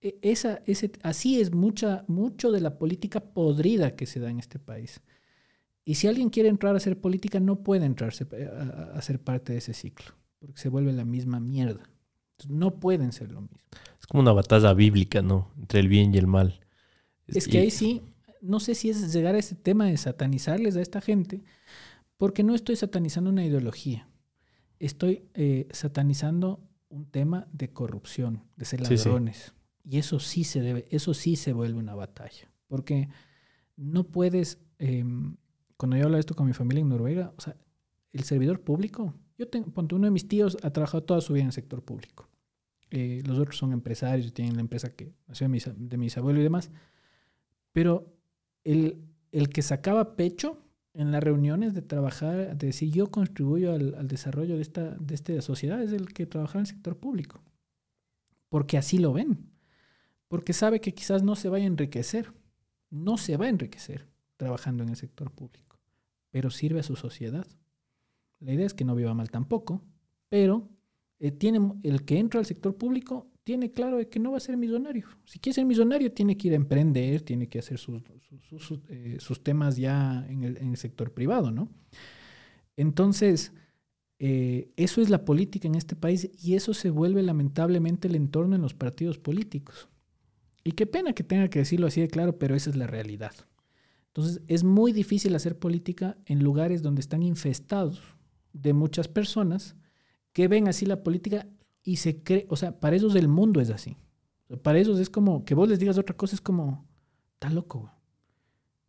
E- 0.00 0.18
Esa, 0.22 0.62
ese, 0.66 0.92
así 1.02 1.40
es 1.40 1.52
mucha, 1.52 2.04
mucho 2.08 2.50
de 2.52 2.60
la 2.60 2.78
política 2.78 3.20
podrida 3.20 3.96
que 3.96 4.06
se 4.06 4.20
da 4.20 4.30
en 4.30 4.38
este 4.38 4.58
país. 4.58 5.00
Y 5.84 5.94
si 5.96 6.08
alguien 6.08 6.30
quiere 6.30 6.48
entrar 6.48 6.74
a 6.74 6.78
hacer 6.78 7.00
política, 7.00 7.38
no 7.40 7.62
puede 7.62 7.86
entrarse 7.86 8.26
a, 8.52 8.96
a- 8.98 9.02
ser 9.02 9.20
parte 9.20 9.52
de 9.52 9.58
ese 9.58 9.72
ciclo, 9.72 10.14
porque 10.40 10.60
se 10.60 10.68
vuelve 10.68 10.92
la 10.92 11.04
misma 11.04 11.40
mierda. 11.40 11.88
Entonces, 12.32 12.56
no 12.56 12.80
pueden 12.80 13.12
ser 13.12 13.30
lo 13.30 13.42
mismo. 13.42 13.58
Es 14.00 14.06
como 14.06 14.22
una 14.22 14.32
batalla 14.32 14.72
bíblica, 14.74 15.22
¿no? 15.22 15.50
Entre 15.58 15.80
el 15.80 15.88
bien 15.88 16.14
y 16.14 16.18
el 16.18 16.26
mal. 16.26 16.60
Es 17.28 17.48
que 17.48 17.58
ahí 17.58 17.70
sí, 17.70 18.02
no 18.40 18.60
sé 18.60 18.74
si 18.74 18.90
es 18.90 19.12
llegar 19.12 19.34
a 19.34 19.38
ese 19.38 19.54
tema 19.54 19.86
de 19.86 19.96
satanizarles 19.96 20.76
a 20.76 20.82
esta 20.82 21.00
gente, 21.00 21.42
porque 22.16 22.42
no 22.42 22.54
estoy 22.54 22.76
satanizando 22.76 23.30
una 23.30 23.44
ideología. 23.44 24.08
Estoy 24.78 25.24
eh, 25.34 25.68
satanizando 25.70 26.60
un 26.88 27.06
tema 27.06 27.48
de 27.52 27.72
corrupción, 27.72 28.44
de 28.56 28.64
ser 28.64 28.84
Sí, 28.86 28.98
sí. 28.98 29.08
Y 29.88 29.98
eso 29.98 30.18
sí 30.18 30.42
se 30.42 30.60
debe, 30.60 30.84
eso 30.90 31.14
sí 31.14 31.36
se 31.36 31.52
vuelve 31.52 31.78
una 31.78 31.94
batalla. 31.94 32.50
Porque 32.66 33.08
no 33.76 34.04
puedes, 34.04 34.58
eh, 34.78 35.04
cuando 35.76 35.96
yo 35.96 36.04
hablo 36.04 36.16
de 36.16 36.20
esto 36.20 36.34
con 36.34 36.46
mi 36.46 36.52
familia 36.52 36.80
en 36.80 36.88
Noruega, 36.88 37.32
o 37.36 37.40
sea, 37.40 37.56
el 38.12 38.24
servidor 38.24 38.62
público, 38.62 39.14
yo 39.38 39.48
tengo, 39.48 39.70
ponte, 39.70 39.94
uno 39.94 40.06
de 40.06 40.10
mis 40.10 40.26
tíos 40.26 40.56
ha 40.62 40.70
trabajado 40.70 41.04
toda 41.04 41.20
su 41.20 41.34
vida 41.34 41.42
en 41.42 41.48
el 41.48 41.52
sector 41.52 41.82
público. 41.82 42.28
Eh, 42.90 43.22
los 43.26 43.38
otros 43.38 43.56
son 43.56 43.72
empresarios, 43.72 44.32
tienen 44.32 44.54
la 44.54 44.60
empresa 44.60 44.94
que 44.94 45.12
nació 45.28 45.44
de 45.44 45.48
mis, 45.50 45.70
de 45.76 45.96
mis 45.96 46.16
abuelos 46.16 46.40
y 46.40 46.44
demás. 46.44 46.70
Pero 47.72 48.12
el, 48.64 49.04
el 49.30 49.50
que 49.50 49.62
sacaba 49.62 50.16
pecho 50.16 50.62
en 50.94 51.12
las 51.12 51.22
reuniones 51.22 51.74
de 51.74 51.82
trabajar, 51.82 52.56
de 52.56 52.66
decir 52.68 52.90
yo 52.90 53.10
contribuyo 53.10 53.72
al, 53.72 53.94
al 53.94 54.08
desarrollo 54.08 54.56
de 54.56 54.62
esta, 54.62 54.96
de 54.96 55.14
esta 55.14 55.40
sociedad, 55.42 55.80
es 55.82 55.92
el 55.92 56.12
que 56.12 56.26
trabaja 56.26 56.58
en 56.58 56.62
el 56.62 56.66
sector 56.66 56.96
público. 56.96 57.42
Porque 58.48 58.78
así 58.78 58.98
lo 58.98 59.12
ven. 59.12 59.55
Porque 60.28 60.52
sabe 60.52 60.80
que 60.80 60.94
quizás 60.94 61.22
no 61.22 61.36
se 61.36 61.48
vaya 61.48 61.64
a 61.64 61.68
enriquecer. 61.68 62.32
No 62.90 63.16
se 63.16 63.36
va 63.36 63.46
a 63.46 63.48
enriquecer 63.48 64.06
trabajando 64.36 64.82
en 64.82 64.90
el 64.90 64.96
sector 64.96 65.30
público. 65.30 65.78
Pero 66.30 66.50
sirve 66.50 66.80
a 66.80 66.82
su 66.82 66.96
sociedad. 66.96 67.46
La 68.40 68.52
idea 68.52 68.66
es 68.66 68.74
que 68.74 68.84
no 68.84 68.94
viva 68.94 69.14
mal 69.14 69.30
tampoco, 69.30 69.82
pero 70.28 70.68
eh, 71.18 71.30
tiene, 71.30 71.72
el 71.82 72.04
que 72.04 72.18
entra 72.18 72.38
al 72.40 72.46
sector 72.46 72.76
público 72.76 73.30
tiene 73.44 73.72
claro 73.72 73.96
de 73.96 74.08
que 74.08 74.18
no 74.18 74.32
va 74.32 74.36
a 74.38 74.40
ser 74.40 74.56
millonario. 74.56 75.06
Si 75.24 75.38
quiere 75.38 75.54
ser 75.54 75.64
millonario, 75.64 76.12
tiene 76.12 76.36
que 76.36 76.48
ir 76.48 76.52
a 76.54 76.56
emprender, 76.56 77.22
tiene 77.22 77.48
que 77.48 77.60
hacer 77.60 77.78
sus, 77.78 78.02
eh, 78.88 79.18
temas 79.42 79.76
ya 79.76 80.26
en 80.28 80.42
el, 80.42 80.56
en 80.58 80.70
el 80.70 80.76
sector 80.76 81.12
privado, 81.12 81.50
¿no? 81.50 81.68
Entonces, 82.76 83.52
Eh, 84.18 84.70
eso 84.76 85.02
es 85.02 85.10
la 85.10 85.24
política 85.26 85.68
en 85.68 85.74
este 85.74 85.94
país 85.94 86.30
y 86.42 86.54
eso 86.54 86.72
se 86.72 86.88
vuelve 86.90 87.22
lamentablemente 87.22 88.08
el 88.08 88.14
entorno 88.14 88.56
en 88.56 88.62
los 88.62 88.72
partidos 88.74 89.18
políticos. 89.18 89.88
Y 90.66 90.72
qué 90.72 90.84
pena 90.84 91.12
que 91.12 91.22
tenga 91.22 91.46
que 91.46 91.60
decirlo 91.60 91.86
así 91.86 92.00
de 92.00 92.08
claro, 92.08 92.40
pero 92.40 92.56
esa 92.56 92.70
es 92.70 92.74
la 92.74 92.88
realidad. 92.88 93.30
Entonces 94.08 94.42
es 94.48 94.64
muy 94.64 94.90
difícil 94.90 95.32
hacer 95.36 95.56
política 95.56 96.18
en 96.26 96.42
lugares 96.42 96.82
donde 96.82 97.02
están 97.02 97.22
infestados 97.22 98.02
de 98.52 98.72
muchas 98.72 99.06
personas 99.06 99.76
que 100.32 100.48
ven 100.48 100.66
así 100.66 100.84
la 100.84 101.04
política 101.04 101.46
y 101.84 101.98
se 101.98 102.20
cree, 102.24 102.48
o 102.50 102.56
sea, 102.56 102.80
para 102.80 102.96
ellos 102.96 103.14
el 103.14 103.28
mundo 103.28 103.60
es 103.60 103.70
así. 103.70 103.96
Para 104.64 104.80
ellos 104.80 104.98
es 104.98 105.08
como 105.08 105.44
que 105.44 105.54
vos 105.54 105.68
les 105.68 105.78
digas 105.78 105.98
otra 105.98 106.16
cosa, 106.16 106.34
es 106.34 106.40
como, 106.40 106.84
está 107.34 107.48
loco. 107.48 107.92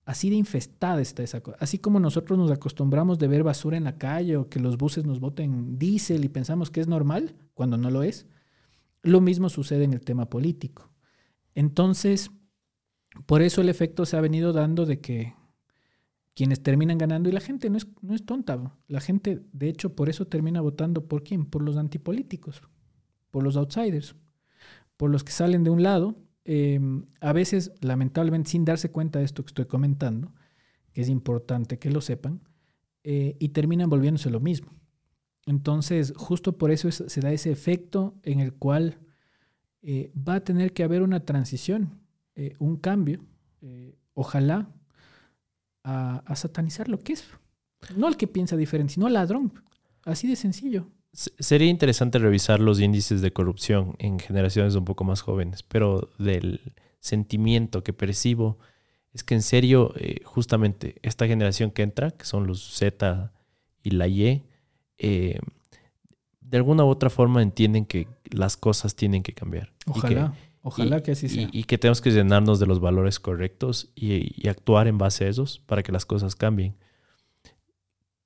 Así 0.04 0.32
de 0.32 0.36
infestada 0.36 1.00
está 1.00 1.22
esa 1.22 1.42
cosa. 1.42 1.58
Así 1.60 1.78
como 1.78 2.00
nosotros 2.00 2.40
nos 2.40 2.50
acostumbramos 2.50 3.20
de 3.20 3.28
ver 3.28 3.44
basura 3.44 3.78
en 3.78 3.84
la 3.84 4.00
calle 4.00 4.38
o 4.38 4.50
que 4.50 4.60
los 4.60 4.80
buses 4.80 5.06
nos 5.06 5.20
boten 5.20 5.78
diésel 5.78 6.26
y 6.26 6.30
pensamos 6.30 6.72
que 6.72 6.82
es 6.82 6.88
normal 6.88 7.36
cuando 7.54 7.78
no 7.78 7.92
lo 7.92 8.02
es, 8.02 8.26
lo 9.04 9.22
mismo 9.22 9.48
sucede 9.48 9.84
en 9.84 9.94
el 9.94 10.02
tema 10.02 10.28
político. 10.28 10.90
Entonces, 11.58 12.30
por 13.26 13.42
eso 13.42 13.62
el 13.62 13.70
efecto 13.70 14.06
se 14.06 14.16
ha 14.16 14.22
venido 14.22 14.54
dando 14.54 14.86
de 14.86 15.00
que 15.00 15.34
quienes 16.36 16.62
terminan 16.62 17.00
ganando, 17.00 17.30
y 17.30 17.32
la 17.32 17.40
gente 17.40 17.72
no 17.72 17.78
es, 17.78 17.88
no 18.04 18.14
es 18.14 18.28
tonta, 18.28 18.78
la 18.88 19.02
gente 19.02 19.42
de 19.54 19.68
hecho 19.68 19.96
por 19.96 20.08
eso 20.08 20.28
termina 20.28 20.62
votando 20.62 21.08
por 21.08 21.24
quién, 21.24 21.48
por 21.48 21.64
los 21.64 21.76
antipolíticos, 21.76 22.62
por 23.32 23.42
los 23.42 23.58
outsiders, 23.58 24.16
por 24.98 25.10
los 25.10 25.24
que 25.24 25.32
salen 25.32 25.64
de 25.64 25.72
un 25.72 25.82
lado, 25.82 26.20
em, 26.46 27.08
a 27.22 27.34
veces 27.34 27.72
lamentablemente 27.82 28.52
sin 28.52 28.64
darse 28.64 28.92
cuenta 28.92 29.18
de 29.18 29.26
esto 29.26 29.44
que 29.44 29.50
estoy 29.50 29.66
comentando, 29.66 30.36
que 30.94 31.02
es 31.02 31.10
importante 31.10 31.80
que 31.80 31.90
lo 31.90 32.02
sepan, 32.02 32.40
eh, 33.04 33.36
y 33.40 33.50
terminan 33.50 33.90
volviéndose 33.90 34.30
lo 34.30 34.40
mismo. 34.40 34.76
Entonces, 35.48 36.14
justo 36.16 36.60
por 36.60 36.70
eso 36.70 36.92
se 36.92 37.20
da 37.20 37.32
ese 37.32 37.50
efecto 37.50 38.14
en 38.22 38.42
el 38.42 38.54
cual 38.54 39.00
eh, 39.82 40.12
va 40.16 40.36
a 40.36 40.40
tener 40.44 40.74
que 40.74 40.84
haber 40.84 41.02
una 41.02 41.22
transición, 41.22 42.00
eh, 42.36 42.54
un 42.60 42.78
cambio, 42.78 43.22
ojalá, 44.14 44.70
a, 45.84 46.36
satanizar 46.36 46.90
lo 46.90 47.00
que 47.00 47.14
es. 47.14 47.26
No 47.96 48.08
al 48.08 48.18
que 48.18 48.28
piensa 48.28 48.58
diferente, 48.58 48.94
sino 48.94 49.08
al 49.08 49.14
ladrón. 49.14 49.54
Así 50.04 50.28
de 50.28 50.36
sencillo. 50.36 50.88
Sería 51.14 51.70
interesante 51.70 52.20
revisar 52.20 52.60
los 52.60 52.80
índices 52.80 53.22
de 53.22 53.32
corrupción 53.32 53.96
en 54.00 54.20
generaciones 54.20 54.76
un 54.76 54.86
poco 54.86 55.04
más 55.04 55.22
jóvenes, 55.22 55.64
pero 55.64 56.10
del 56.20 56.74
sentimiento 57.00 57.84
que 57.84 57.94
percibo 57.94 58.58
es 59.14 59.24
que 59.24 59.34
en 59.34 59.42
serio, 59.42 59.94
eh, 59.98 60.22
justamente 60.26 60.98
esta 61.02 61.26
generación 61.26 61.72
que 61.72 61.82
entra, 61.82 62.12
que 62.12 62.26
son 62.26 62.46
los 62.46 62.76
Z 62.76 63.32
y 63.82 63.92
la 63.92 64.08
Y, 64.08 64.44
eh, 65.00 65.40
de 66.40 66.58
alguna 66.58 66.86
u 66.86 66.90
otra 66.90 67.10
forma 67.10 67.42
entienden 67.42 67.86
que 67.86 68.08
las 68.32 68.58
cosas 68.58 68.96
tienen 68.96 69.24
que 69.24 69.34
cambiar. 69.34 69.74
Ojalá. 69.86 70.34
Ojalá 70.68 71.02
que 71.02 71.12
así 71.12 71.30
sea. 71.30 71.48
Y, 71.52 71.64
que 71.64 71.78
tenemos 71.78 72.02
que 72.02 72.12
llenarnos 72.12 72.60
de 72.60 72.66
los 72.66 72.82
valores 72.82 73.22
correctos 73.22 73.90
y, 73.96 74.48
actuar 74.50 74.88
en 74.88 74.98
base 74.98 75.26
a 75.26 75.30
esos 75.30 75.60
para 75.60 75.82
que 75.82 75.94
las 75.94 76.06
cosas 76.06 76.36
cambien. 76.36 76.76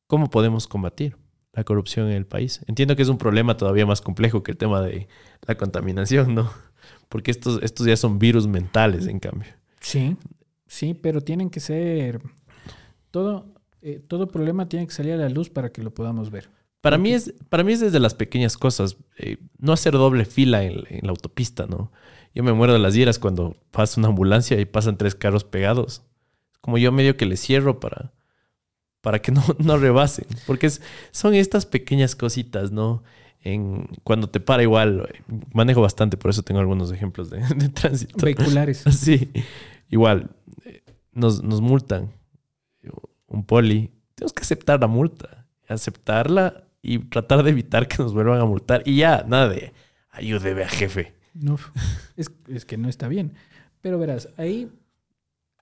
¿Cómo 0.08 0.30
podemos 0.30 0.68
combatir 0.68 1.18
la 1.54 1.64
corrupción 1.64 2.08
en 2.08 2.14
el 2.14 2.26
país? 2.26 2.62
Entiendo 2.68 2.96
que 2.96 3.04
es 3.04 3.10
un 3.10 3.20
problema 3.20 3.58
todavía 3.58 3.86
más 3.86 4.02
complejo 4.02 4.42
que 4.42 4.52
el 4.52 4.58
tema 4.58 4.82
de 4.82 5.08
la 5.46 5.56
contaminación, 5.56 6.34
¿no? 6.34 6.52
Porque 7.10 7.30
estos, 7.30 7.62
estos 7.62 7.86
ya 7.86 7.96
son 7.96 8.18
virus 8.18 8.48
mentales, 8.48 9.06
en 9.06 9.20
cambio. 9.20 9.50
Sí, 9.80 10.18
sí, 10.66 10.96
pero 10.96 11.22
tienen 11.22 11.50
que 11.50 11.60
ser... 11.60 12.22
Todo, 13.12 13.54
eh, 13.82 14.02
todo 14.08 14.28
problema 14.28 14.68
tiene 14.68 14.88
que 14.88 14.94
salir 14.94 15.14
a 15.14 15.18
la 15.18 15.30
luz 15.30 15.50
para 15.50 15.72
que 15.72 15.84
lo 15.84 15.94
podamos 15.94 16.32
ver. 16.32 16.50
Para 16.82 16.98
mí, 16.98 17.14
es, 17.14 17.34
para 17.50 17.64
mí 17.64 17.74
es 17.74 17.80
desde 17.80 18.00
las 18.00 18.16
pequeñas 18.16 18.58
cosas. 18.58 18.98
Eh, 19.18 19.38
no 19.60 19.72
hacer 19.72 19.94
doble 19.94 20.26
fila 20.26 20.64
en, 20.64 20.84
en, 20.90 21.02
la 21.04 21.12
autopista, 21.12 21.68
¿no? 21.68 21.92
Yo 22.34 22.44
me 22.44 22.54
muero 22.54 22.74
de 22.74 22.80
las 22.80 22.96
ieras 22.96 23.20
cuando 23.20 23.56
pasa 23.70 24.00
una 24.00 24.08
ambulancia 24.08 24.60
y 24.60 24.66
pasan 24.66 24.98
tres 24.98 25.14
carros 25.14 25.44
pegados. 25.44 26.02
Como 26.60 26.80
yo 26.80 26.92
medio 26.92 27.18
que 27.18 27.26
le 27.28 27.38
cierro 27.38 27.80
para, 27.80 28.14
para 29.02 29.20
que 29.20 29.32
no, 29.32 29.44
no 29.60 29.78
rebasen. 29.78 30.26
Porque 30.48 30.68
es, 30.68 30.82
son 31.12 31.36
estas 31.36 31.66
pequeñas 31.66 32.16
cositas, 32.16 32.72
¿no? 32.72 33.04
En, 33.44 33.88
cuando 34.04 34.30
te 34.30 34.40
para 34.40 34.64
igual, 34.64 35.08
manejo 35.54 35.82
bastante, 35.82 36.16
por 36.18 36.32
eso 36.32 36.44
tengo 36.44 36.60
algunos 36.60 36.92
ejemplos 36.92 37.30
de, 37.30 37.42
tránsito. 37.74 38.26
Vehiculares. 38.26 38.84
Sí, 38.92 39.32
igual, 39.90 40.32
eh, 40.66 40.82
nos, 41.12 41.44
nos 41.44 41.62
multan. 41.62 42.12
Un 43.28 43.46
poli, 43.46 43.92
tenemos 44.16 44.34
que 44.34 44.42
aceptar 44.42 44.82
la 44.82 44.88
multa. 44.88 45.48
Aceptarla 45.68 46.66
y 46.82 47.00
tratar 47.00 47.44
de 47.44 47.52
evitar 47.52 47.88
que 47.88 47.98
nos 48.02 48.14
vuelvan 48.14 48.40
a 48.40 48.46
multar. 48.46 48.84
Y 48.86 48.98
ya, 48.98 49.24
nada 49.28 49.50
de 49.50 49.74
ayúdeme 50.10 50.64
a 50.64 50.70
jefe. 50.70 51.14
No, 51.34 51.58
es, 52.16 52.66
que 52.66 52.78
no 52.78 52.90
está 52.90 53.08
bien. 53.08 53.34
Pero 53.82 53.98
verás, 53.98 54.30
ahí 54.38 54.70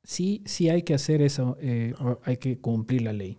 sí, 0.03 0.41
sí 0.45 0.69
hay 0.69 0.83
que 0.83 0.93
hacer 0.93 1.21
eso, 1.21 1.57
eh, 1.61 1.93
hay 2.23 2.37
que 2.37 2.59
cumplir 2.59 3.03
la 3.03 3.13
ley. 3.13 3.37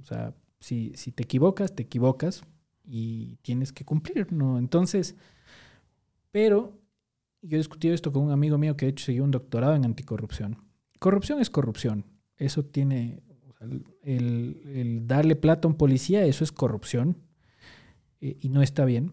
O 0.00 0.04
sea, 0.04 0.34
si, 0.60 0.92
si 0.94 1.12
te 1.12 1.22
equivocas, 1.22 1.74
te 1.74 1.82
equivocas 1.84 2.42
y 2.84 3.36
tienes 3.42 3.72
que 3.72 3.84
cumplir, 3.84 4.32
¿no? 4.32 4.58
Entonces, 4.58 5.16
pero 6.30 6.78
yo 7.42 7.56
he 7.56 7.58
discutido 7.58 7.94
esto 7.94 8.12
con 8.12 8.22
un 8.22 8.30
amigo 8.30 8.58
mío 8.58 8.76
que 8.76 8.86
de 8.86 8.90
hecho 8.92 9.04
siguió 9.04 9.24
un 9.24 9.30
doctorado 9.30 9.74
en 9.74 9.84
anticorrupción. 9.84 10.58
Corrupción 10.98 11.40
es 11.40 11.50
corrupción. 11.50 12.04
Eso 12.36 12.64
tiene, 12.64 13.22
el, 14.02 15.02
darle 15.06 15.36
plata 15.36 15.66
a 15.66 15.70
un 15.70 15.76
policía, 15.76 16.24
eso 16.24 16.44
es 16.44 16.52
corrupción 16.52 17.16
eh, 18.20 18.36
y 18.40 18.48
no 18.48 18.62
está 18.62 18.84
bien. 18.84 19.12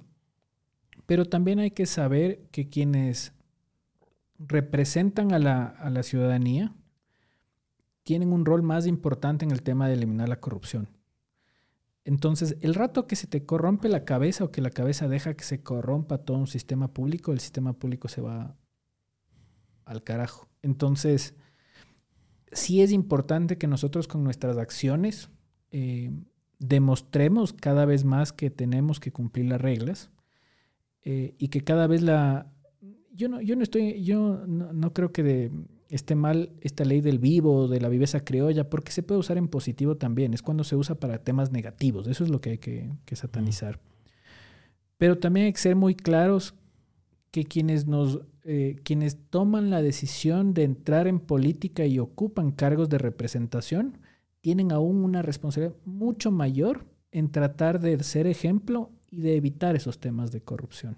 Pero 1.06 1.26
también 1.26 1.60
hay 1.60 1.72
que 1.72 1.86
saber 1.86 2.48
que 2.52 2.70
quienes 2.70 3.34
representan 4.38 5.34
a 5.34 5.40
la, 5.40 6.04
ciudadanía 6.04 6.74
tienen 8.04 8.32
un 8.32 8.46
rol 8.46 8.64
más 8.64 8.88
importante 8.88 9.44
en 9.44 9.52
el 9.52 9.62
tema 9.62 9.88
de 9.88 9.96
eliminar 9.96 10.30
la 10.30 10.40
corrupción. 10.40 10.88
Entonces, 12.06 12.58
el 12.62 12.74
rato 12.74 13.06
que 13.06 13.16
se 13.16 13.28
te 13.28 13.46
corrompe 13.46 13.90
la 13.90 14.06
cabeza 14.06 14.44
o 14.44 14.52
que 14.52 14.62
la 14.62 14.72
cabeza 14.72 15.08
deja 15.08 15.36
que 15.36 15.44
se 15.44 15.62
corrompa 15.62 16.20
todo 16.20 16.38
un 16.38 16.48
sistema 16.48 16.94
público, 16.94 17.32
el 17.32 17.40
sistema 17.40 17.74
público 17.74 18.08
se 18.08 18.22
va 18.22 18.56
al 19.86 20.04
carajo. 20.04 20.48
Entonces, 20.62 21.36
sí 22.52 22.82
es 22.82 22.92
importante 22.92 23.58
que 23.58 23.68
nosotros 23.68 24.08
con 24.08 24.24
nuestras 24.24 24.58
acciones 24.58 25.30
eh, 25.72 26.12
demostremos 26.60 27.54
cada 27.54 27.86
vez 27.86 28.04
más 28.04 28.34
que 28.34 28.50
tenemos 28.50 29.00
que 29.00 29.12
cumplir 29.12 29.46
las 29.46 29.62
reglas 29.62 30.12
eh, 31.04 31.36
y 31.38 31.48
que 31.48 31.62
cada 31.62 31.88
vez 31.88 32.02
la... 32.02 32.52
Yo 33.14 33.28
no, 33.28 33.42
yo 33.42 33.56
no 33.56 33.64
estoy, 33.64 34.04
yo 34.04 34.46
no, 34.48 34.94
creo 34.94 35.12
que 35.12 35.52
esté 35.90 36.16
mal 36.16 36.52
esta 36.62 36.86
ley 36.86 37.02
del 37.02 37.20
vivo, 37.20 37.68
de 37.68 37.82
la 37.82 37.90
viveza 37.90 38.24
criolla, 38.24 38.70
porque 38.70 38.92
se 38.92 39.04
puede 39.04 39.20
usar 39.20 39.38
en 39.38 39.50
positivo 39.50 39.98
también, 39.98 40.34
es 40.34 40.42
cuando 40.42 40.64
se 40.64 40.78
usa 40.78 40.96
para 40.96 41.22
temas 41.22 41.52
negativos, 41.52 42.08
eso 42.08 42.24
es 42.24 42.30
lo 42.30 42.40
que 42.40 42.52
hay 42.52 42.58
que, 42.60 43.16
satanizar. 43.16 43.82
Pero 44.98 45.18
también 45.18 45.48
hay 45.48 45.54
que 45.54 45.60
ser 45.60 45.76
muy 45.76 45.96
claros 45.96 46.54
que 47.32 47.46
quienes 47.46 47.88
nos 47.88 48.22
eh, 48.44 48.78
quienes 48.84 49.18
toman 49.30 49.70
la 49.70 49.82
decisión 49.82 50.54
de 50.54 50.64
entrar 50.64 51.08
en 51.08 51.20
política 51.20 51.86
y 51.86 52.00
ocupan 52.00 52.52
cargos 52.52 52.90
de 52.90 52.98
representación 52.98 54.00
tienen 54.42 54.72
aún 54.72 55.04
una 55.04 55.22
responsabilidad 55.22 55.76
mucho 55.86 56.32
mayor 56.32 56.86
en 57.12 57.32
tratar 57.32 57.80
de 57.80 58.02
ser 58.04 58.28
ejemplo 58.28 58.92
y 59.12 59.22
de 59.22 59.36
evitar 59.36 59.76
esos 59.76 60.00
temas 60.00 60.32
de 60.32 60.42
corrupción. 60.42 60.98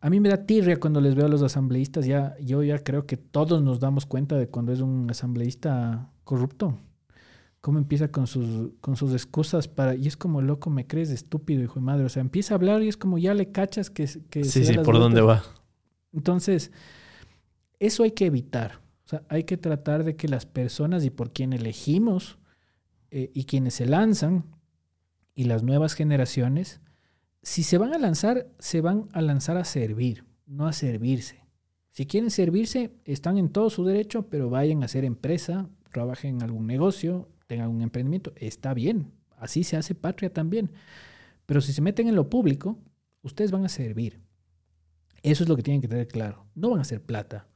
A 0.00 0.10
mí 0.10 0.20
me 0.20 0.28
da 0.28 0.44
tirria 0.44 0.78
cuando 0.78 1.00
les 1.00 1.14
veo 1.14 1.26
a 1.26 1.30
los 1.30 1.42
asambleístas, 1.42 2.04
ya, 2.04 2.36
yo 2.38 2.62
ya 2.62 2.78
creo 2.78 3.06
que 3.06 3.16
todos 3.16 3.62
nos 3.62 3.80
damos 3.80 4.04
cuenta 4.04 4.36
de 4.36 4.48
cuando 4.48 4.72
es 4.72 4.80
un 4.80 5.08
asambleísta 5.10 6.10
corrupto. 6.24 6.76
Cómo 7.64 7.78
empieza 7.78 8.08
con 8.08 8.26
sus, 8.26 8.72
con 8.82 8.96
sus 8.96 9.12
excusas 9.14 9.68
para... 9.68 9.94
Y 9.94 10.06
es 10.06 10.18
como, 10.18 10.42
loco, 10.42 10.68
me 10.68 10.86
crees 10.86 11.08
estúpido, 11.08 11.62
hijo 11.62 11.76
de 11.76 11.80
madre. 11.80 12.04
O 12.04 12.10
sea, 12.10 12.20
empieza 12.20 12.52
a 12.52 12.56
hablar 12.56 12.82
y 12.82 12.88
es 12.88 12.98
como 12.98 13.16
ya 13.16 13.32
le 13.32 13.52
cachas 13.52 13.88
que... 13.88 14.06
que 14.28 14.44
sí, 14.44 14.66
sí, 14.66 14.74
por 14.84 14.98
dónde 14.98 15.22
va. 15.22 15.42
Entonces, 16.12 16.72
eso 17.78 18.02
hay 18.02 18.10
que 18.10 18.26
evitar. 18.26 18.82
O 19.06 19.08
sea, 19.08 19.22
hay 19.30 19.44
que 19.44 19.56
tratar 19.56 20.04
de 20.04 20.14
que 20.14 20.28
las 20.28 20.44
personas 20.44 21.06
y 21.06 21.10
por 21.10 21.32
quien 21.32 21.54
elegimos 21.54 22.38
eh, 23.10 23.30
y 23.32 23.44
quienes 23.44 23.72
se 23.72 23.86
lanzan 23.86 24.44
y 25.34 25.44
las 25.44 25.62
nuevas 25.62 25.94
generaciones 25.94 26.82
si 27.44 27.62
se 27.62 27.78
van 27.78 27.94
a 27.94 27.98
lanzar, 27.98 28.48
se 28.58 28.80
van 28.80 29.08
a 29.12 29.20
lanzar 29.20 29.58
a 29.58 29.64
servir, 29.64 30.24
no 30.46 30.66
a 30.66 30.72
servirse. 30.72 31.44
Si 31.90 32.06
quieren 32.06 32.30
servirse, 32.30 32.90
están 33.04 33.38
en 33.38 33.50
todo 33.50 33.70
su 33.70 33.84
derecho, 33.84 34.28
pero 34.28 34.50
vayan 34.50 34.82
a 34.82 34.86
hacer 34.86 35.04
empresa, 35.04 35.68
trabajen 35.92 36.36
en 36.36 36.42
algún 36.42 36.66
negocio, 36.66 37.28
tengan 37.46 37.70
un 37.70 37.82
emprendimiento. 37.82 38.32
Está 38.36 38.74
bien, 38.74 39.12
así 39.38 39.64
se 39.64 39.76
hace 39.76 39.94
patria 39.94 40.32
también. 40.32 40.70
Pero 41.46 41.60
si 41.60 41.72
se 41.72 41.82
meten 41.82 42.08
en 42.08 42.16
lo 42.16 42.30
público, 42.30 42.78
ustedes 43.22 43.50
van 43.50 43.64
a 43.64 43.68
servir. 43.68 44.20
Eso 45.22 45.42
es 45.42 45.48
lo 45.48 45.56
que 45.56 45.62
tienen 45.62 45.80
que 45.80 45.88
tener 45.88 46.08
claro. 46.08 46.46
No 46.54 46.70
van 46.70 46.78
a 46.78 46.82
hacer 46.82 47.02
plata. 47.02 47.48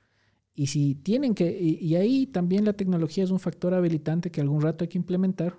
Y 0.54 0.66
si 0.66 0.94
tienen 0.96 1.34
que, 1.34 1.56
y, 1.60 1.94
ahí 1.94 2.26
también 2.26 2.64
la 2.64 2.72
tecnología 2.72 3.22
es 3.22 3.30
un 3.30 3.38
factor 3.38 3.74
habilitante 3.74 4.30
que 4.32 4.40
algún 4.40 4.60
rato 4.60 4.82
hay 4.82 4.88
que 4.88 4.98
implementar 4.98 5.56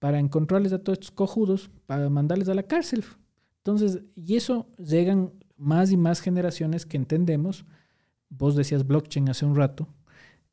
para 0.00 0.18
encontrarles 0.18 0.72
a 0.72 0.80
todos 0.80 0.96
estos 0.96 1.12
cojudos, 1.12 1.70
para 1.86 2.10
mandarles 2.10 2.48
a 2.48 2.54
la 2.54 2.64
cárcel. 2.64 3.04
Entonces, 3.58 4.02
y 4.16 4.34
eso 4.34 4.66
llegan 4.78 5.32
más 5.56 5.92
y 5.92 5.96
más 5.96 6.20
generaciones 6.20 6.86
que 6.86 6.96
entendemos. 6.96 7.64
Vos 8.28 8.56
decías 8.56 8.84
blockchain 8.84 9.28
hace 9.28 9.44
un 9.44 9.54
rato. 9.54 9.86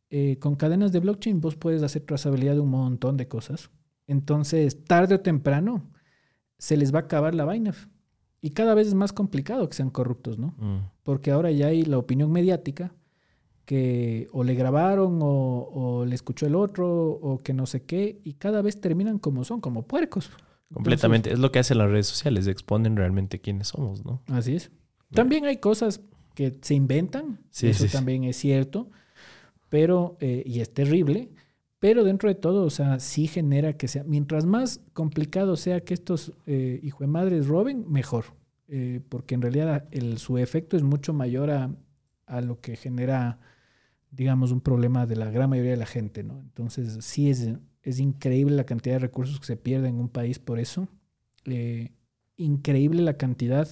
Eh, 0.09 0.37
con 0.39 0.55
cadenas 0.55 0.91
de 0.91 0.99
blockchain 0.99 1.39
vos 1.39 1.55
puedes 1.55 1.83
hacer 1.83 2.03
trazabilidad 2.03 2.55
de 2.55 2.61
un 2.61 2.69
montón 2.69 3.17
de 3.17 3.27
cosas. 3.27 3.69
Entonces, 4.07 4.83
tarde 4.85 5.15
o 5.15 5.19
temprano, 5.19 5.89
se 6.57 6.77
les 6.77 6.93
va 6.93 6.99
a 6.99 7.01
acabar 7.03 7.35
la 7.35 7.45
vaina. 7.45 7.73
Y 8.41 8.51
cada 8.51 8.73
vez 8.73 8.87
es 8.87 8.93
más 8.95 9.13
complicado 9.13 9.67
que 9.69 9.75
sean 9.75 9.89
corruptos, 9.89 10.39
¿no? 10.39 10.55
Mm. 10.57 10.89
Porque 11.03 11.31
ahora 11.31 11.51
ya 11.51 11.67
hay 11.67 11.83
la 11.83 11.97
opinión 11.97 12.31
mediática 12.31 12.93
que 13.65 14.27
o 14.31 14.43
le 14.43 14.55
grabaron 14.55 15.19
o, 15.21 15.27
o 15.71 16.05
le 16.05 16.15
escuchó 16.15 16.47
el 16.47 16.55
otro 16.55 16.89
o 17.11 17.37
que 17.37 17.53
no 17.53 17.67
sé 17.67 17.83
qué 17.83 18.19
y 18.23 18.33
cada 18.33 18.63
vez 18.63 18.81
terminan 18.81 19.19
como 19.19 19.43
son, 19.43 19.61
como 19.61 19.85
puercos. 19.85 20.31
Completamente. 20.73 21.31
es 21.31 21.39
lo 21.39 21.51
que 21.51 21.59
hacen 21.59 21.77
las 21.77 21.89
redes 21.89 22.07
sociales, 22.07 22.47
exponen 22.47 22.95
realmente 22.95 23.39
quiénes 23.39 23.69
somos, 23.69 24.05
¿no? 24.05 24.21
Así 24.27 24.55
es. 24.55 24.71
También 25.11 25.45
hay 25.45 25.57
cosas 25.57 26.01
que 26.35 26.57
se 26.61 26.75
inventan, 26.75 27.39
Sí, 27.49 27.67
eso 27.67 27.83
sí, 27.83 27.89
sí. 27.89 27.95
también 27.95 28.23
es 28.23 28.37
cierto, 28.37 28.89
pero, 29.69 30.17
eh, 30.19 30.43
y 30.45 30.61
es 30.61 30.73
terrible, 30.73 31.29
pero 31.79 32.03
dentro 32.03 32.29
de 32.29 32.35
todo, 32.35 32.65
o 32.65 32.69
sea, 32.69 32.99
sí 32.99 33.27
genera 33.27 33.73
que 33.77 33.87
sea, 33.87 34.03
mientras 34.03 34.45
más 34.45 34.81
complicado 34.93 35.55
sea 35.55 35.81
que 35.81 35.93
estos 35.93 36.33
eh, 36.45 36.81
de 36.99 37.07
madres 37.07 37.47
roben, 37.47 37.85
mejor, 37.89 38.25
Eh, 38.71 39.01
porque 39.09 39.33
en 39.35 39.41
realidad 39.41 39.87
el, 39.91 40.19
su 40.19 40.37
efecto 40.37 40.77
es 40.77 40.83
mucho 40.83 41.11
mayor 41.13 41.49
a, 41.49 41.71
a 42.27 42.41
lo 42.41 42.61
que 42.61 42.75
genera, 42.75 43.39
digamos, 44.11 44.51
un 44.51 44.61
problema 44.61 45.05
de 45.07 45.15
la 45.15 45.31
gran 45.31 45.49
mayoría 45.49 45.71
de 45.71 45.77
la 45.77 45.85
gente, 45.87 46.23
¿no? 46.23 46.39
Entonces, 46.41 46.97
sí 47.05 47.29
es, 47.29 47.49
es 47.83 47.99
increíble 47.99 48.55
la 48.55 48.65
cantidad 48.65 48.95
de 48.95 48.99
recursos 48.99 49.39
que 49.39 49.45
se 49.47 49.57
pierden 49.57 49.95
en 49.95 50.01
un 50.01 50.09
país 50.09 50.39
por 50.39 50.59
eso, 50.59 50.87
Eh, 51.45 51.91
increíble 52.37 53.01
la 53.01 53.15
cantidad 53.17 53.67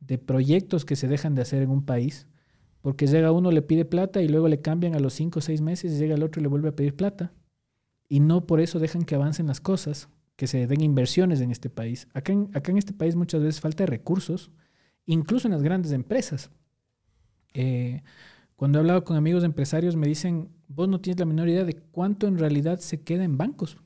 de 0.00 0.18
proyectos 0.18 0.84
que 0.84 0.96
se 0.96 1.08
dejan 1.08 1.34
de 1.34 1.42
hacer 1.42 1.62
en 1.62 1.70
un 1.70 1.84
país, 1.84 2.26
porque 2.82 3.06
llega 3.06 3.32
uno, 3.32 3.50
le 3.50 3.62
pide 3.62 3.84
plata 3.84 4.20
y 4.20 4.28
luego 4.28 4.48
le 4.48 4.60
cambian 4.60 4.94
a 4.94 5.00
los 5.00 5.14
cinco 5.14 5.38
o 5.38 5.42
seis 5.42 5.60
meses, 5.60 5.92
y 5.92 5.98
llega 5.98 6.16
el 6.16 6.22
otro 6.22 6.40
y 6.40 6.42
le 6.42 6.48
vuelve 6.48 6.68
a 6.68 6.76
pedir 6.76 6.94
plata. 6.94 7.32
Y 8.08 8.20
no 8.20 8.46
por 8.46 8.60
eso 8.60 8.78
dejan 8.78 9.04
que 9.04 9.14
avancen 9.14 9.46
las 9.46 9.60
cosas, 9.60 10.08
que 10.36 10.46
se 10.46 10.66
den 10.66 10.82
inversiones 10.82 11.40
en 11.40 11.50
este 11.50 11.70
país. 11.70 12.08
Acá 12.12 12.32
en, 12.32 12.50
acá 12.54 12.72
en 12.72 12.78
este 12.78 12.92
país 12.92 13.16
muchas 13.16 13.42
veces 13.42 13.60
falta 13.60 13.84
de 13.84 13.86
recursos, 13.86 14.50
incluso 15.06 15.46
en 15.46 15.52
las 15.52 15.62
grandes 15.62 15.92
empresas. 15.92 16.50
Eh, 17.54 18.02
cuando 18.56 18.78
he 18.78 18.80
hablado 18.80 19.04
con 19.04 19.16
amigos 19.16 19.44
empresarios 19.44 19.96
me 19.96 20.06
dicen, 20.06 20.48
vos 20.68 20.88
no 20.88 21.00
tienes 21.00 21.20
la 21.20 21.26
menor 21.26 21.48
idea 21.48 21.64
de 21.64 21.74
cuánto 21.74 22.26
en 22.26 22.38
realidad 22.38 22.80
se 22.80 23.02
queda 23.02 23.24
en 23.24 23.38
bancos. 23.38 23.76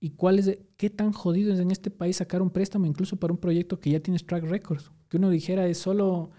¿Y 0.00 0.10
cuál 0.10 0.38
es 0.38 0.58
qué 0.76 0.90
tan 0.90 1.12
jodido 1.12 1.52
es 1.52 1.60
en 1.60 1.70
este 1.70 1.90
país 1.90 2.16
sacar 2.18 2.42
un 2.42 2.50
préstamo 2.50 2.86
incluso 2.86 3.16
para 3.16 3.32
un 3.32 3.38
proyecto 3.38 3.80
que 3.80 3.90
ya 3.90 4.00
tienes 4.00 4.26
track 4.26 4.44
records? 4.44 4.92
Que 5.08 5.16
uno 5.16 5.30
dijera 5.30 5.66
es 5.66 5.78
solo 5.78 6.30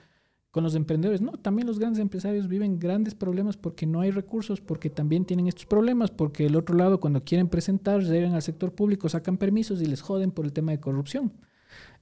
con 0.56 0.64
los 0.64 0.76
emprendedores. 0.76 1.20
No, 1.20 1.34
también 1.34 1.68
los 1.68 1.80
grandes 1.80 2.00
empresarios 2.00 2.48
viven 2.48 2.80
grandes 2.80 3.14
problemas 3.14 3.58
porque 3.58 3.86
no 3.86 4.00
hay 4.00 4.12
recursos, 4.12 4.62
porque 4.62 4.90
también 4.90 5.26
tienen 5.26 5.50
estos 5.50 5.66
problemas, 5.66 6.12
porque 6.12 6.46
el 6.46 6.56
otro 6.56 6.78
lado 6.78 7.02
cuando 7.02 7.26
quieren 7.26 7.50
presentar 7.50 8.02
llegan 8.02 8.36
al 8.36 8.42
sector 8.42 8.72
público, 8.72 9.10
sacan 9.10 9.36
permisos 9.36 9.82
y 9.82 9.86
les 9.86 10.02
joden 10.02 10.32
por 10.32 10.46
el 10.46 10.54
tema 10.54 10.72
de 10.72 10.80
corrupción. 10.80 11.34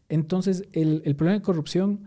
Entonces, 0.08 0.66
el, 0.72 1.02
problema 1.16 1.40
de 1.40 1.42
corrupción 1.42 2.04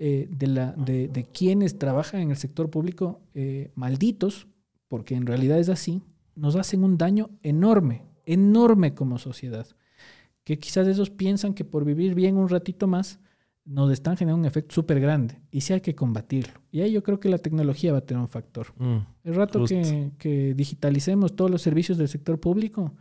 eh, 0.00 0.26
de, 0.28 0.48
la, 0.48 0.72
de 0.72 1.28
quienes 1.32 1.78
trabajan 1.78 2.20
en 2.20 2.30
el 2.32 2.36
sector 2.36 2.68
público, 2.68 3.20
eh, 3.34 3.70
malditos, 3.76 4.48
porque 4.88 5.14
en 5.14 5.24
realidad 5.24 5.60
es 5.60 5.68
así, 5.68 6.02
nos 6.34 6.56
hacen 6.56 6.82
un 6.82 6.98
daño 6.98 7.30
enorme, 7.44 8.02
enorme 8.24 8.92
como 8.92 9.18
sociedad. 9.18 9.68
Que 10.42 10.58
quizás 10.58 10.88
ellos 10.88 11.10
piensan 11.10 11.54
que 11.54 11.64
por 11.64 11.84
vivir 11.84 12.16
bien 12.16 12.38
un 12.38 12.48
ratito 12.48 12.88
más, 12.88 13.20
nos 13.66 13.90
están 13.92 14.16
generando 14.16 14.40
un 14.40 14.46
efecto 14.46 14.74
súper 14.74 15.00
grande. 15.00 15.40
Y 15.50 15.60
sí 15.60 15.72
hay 15.72 15.80
que 15.80 15.94
combatirlo. 15.94 16.54
Y 16.70 16.80
ahí 16.80 16.92
yo 16.92 17.02
creo 17.02 17.20
que 17.20 17.28
la 17.28 17.38
tecnología 17.38 17.92
va 17.92 17.98
a 17.98 18.06
tener 18.06 18.20
un 18.20 18.28
factor. 18.28 18.68
Mm. 18.78 18.98
El 19.24 19.34
rato 19.34 19.64
que, 19.64 20.12
que 20.18 20.54
digitalicemos 20.54 21.36
todos 21.36 21.50
los 21.50 21.62
servicios 21.62 21.98
del 21.98 22.08
sector 22.08 22.40
público, 22.40 22.94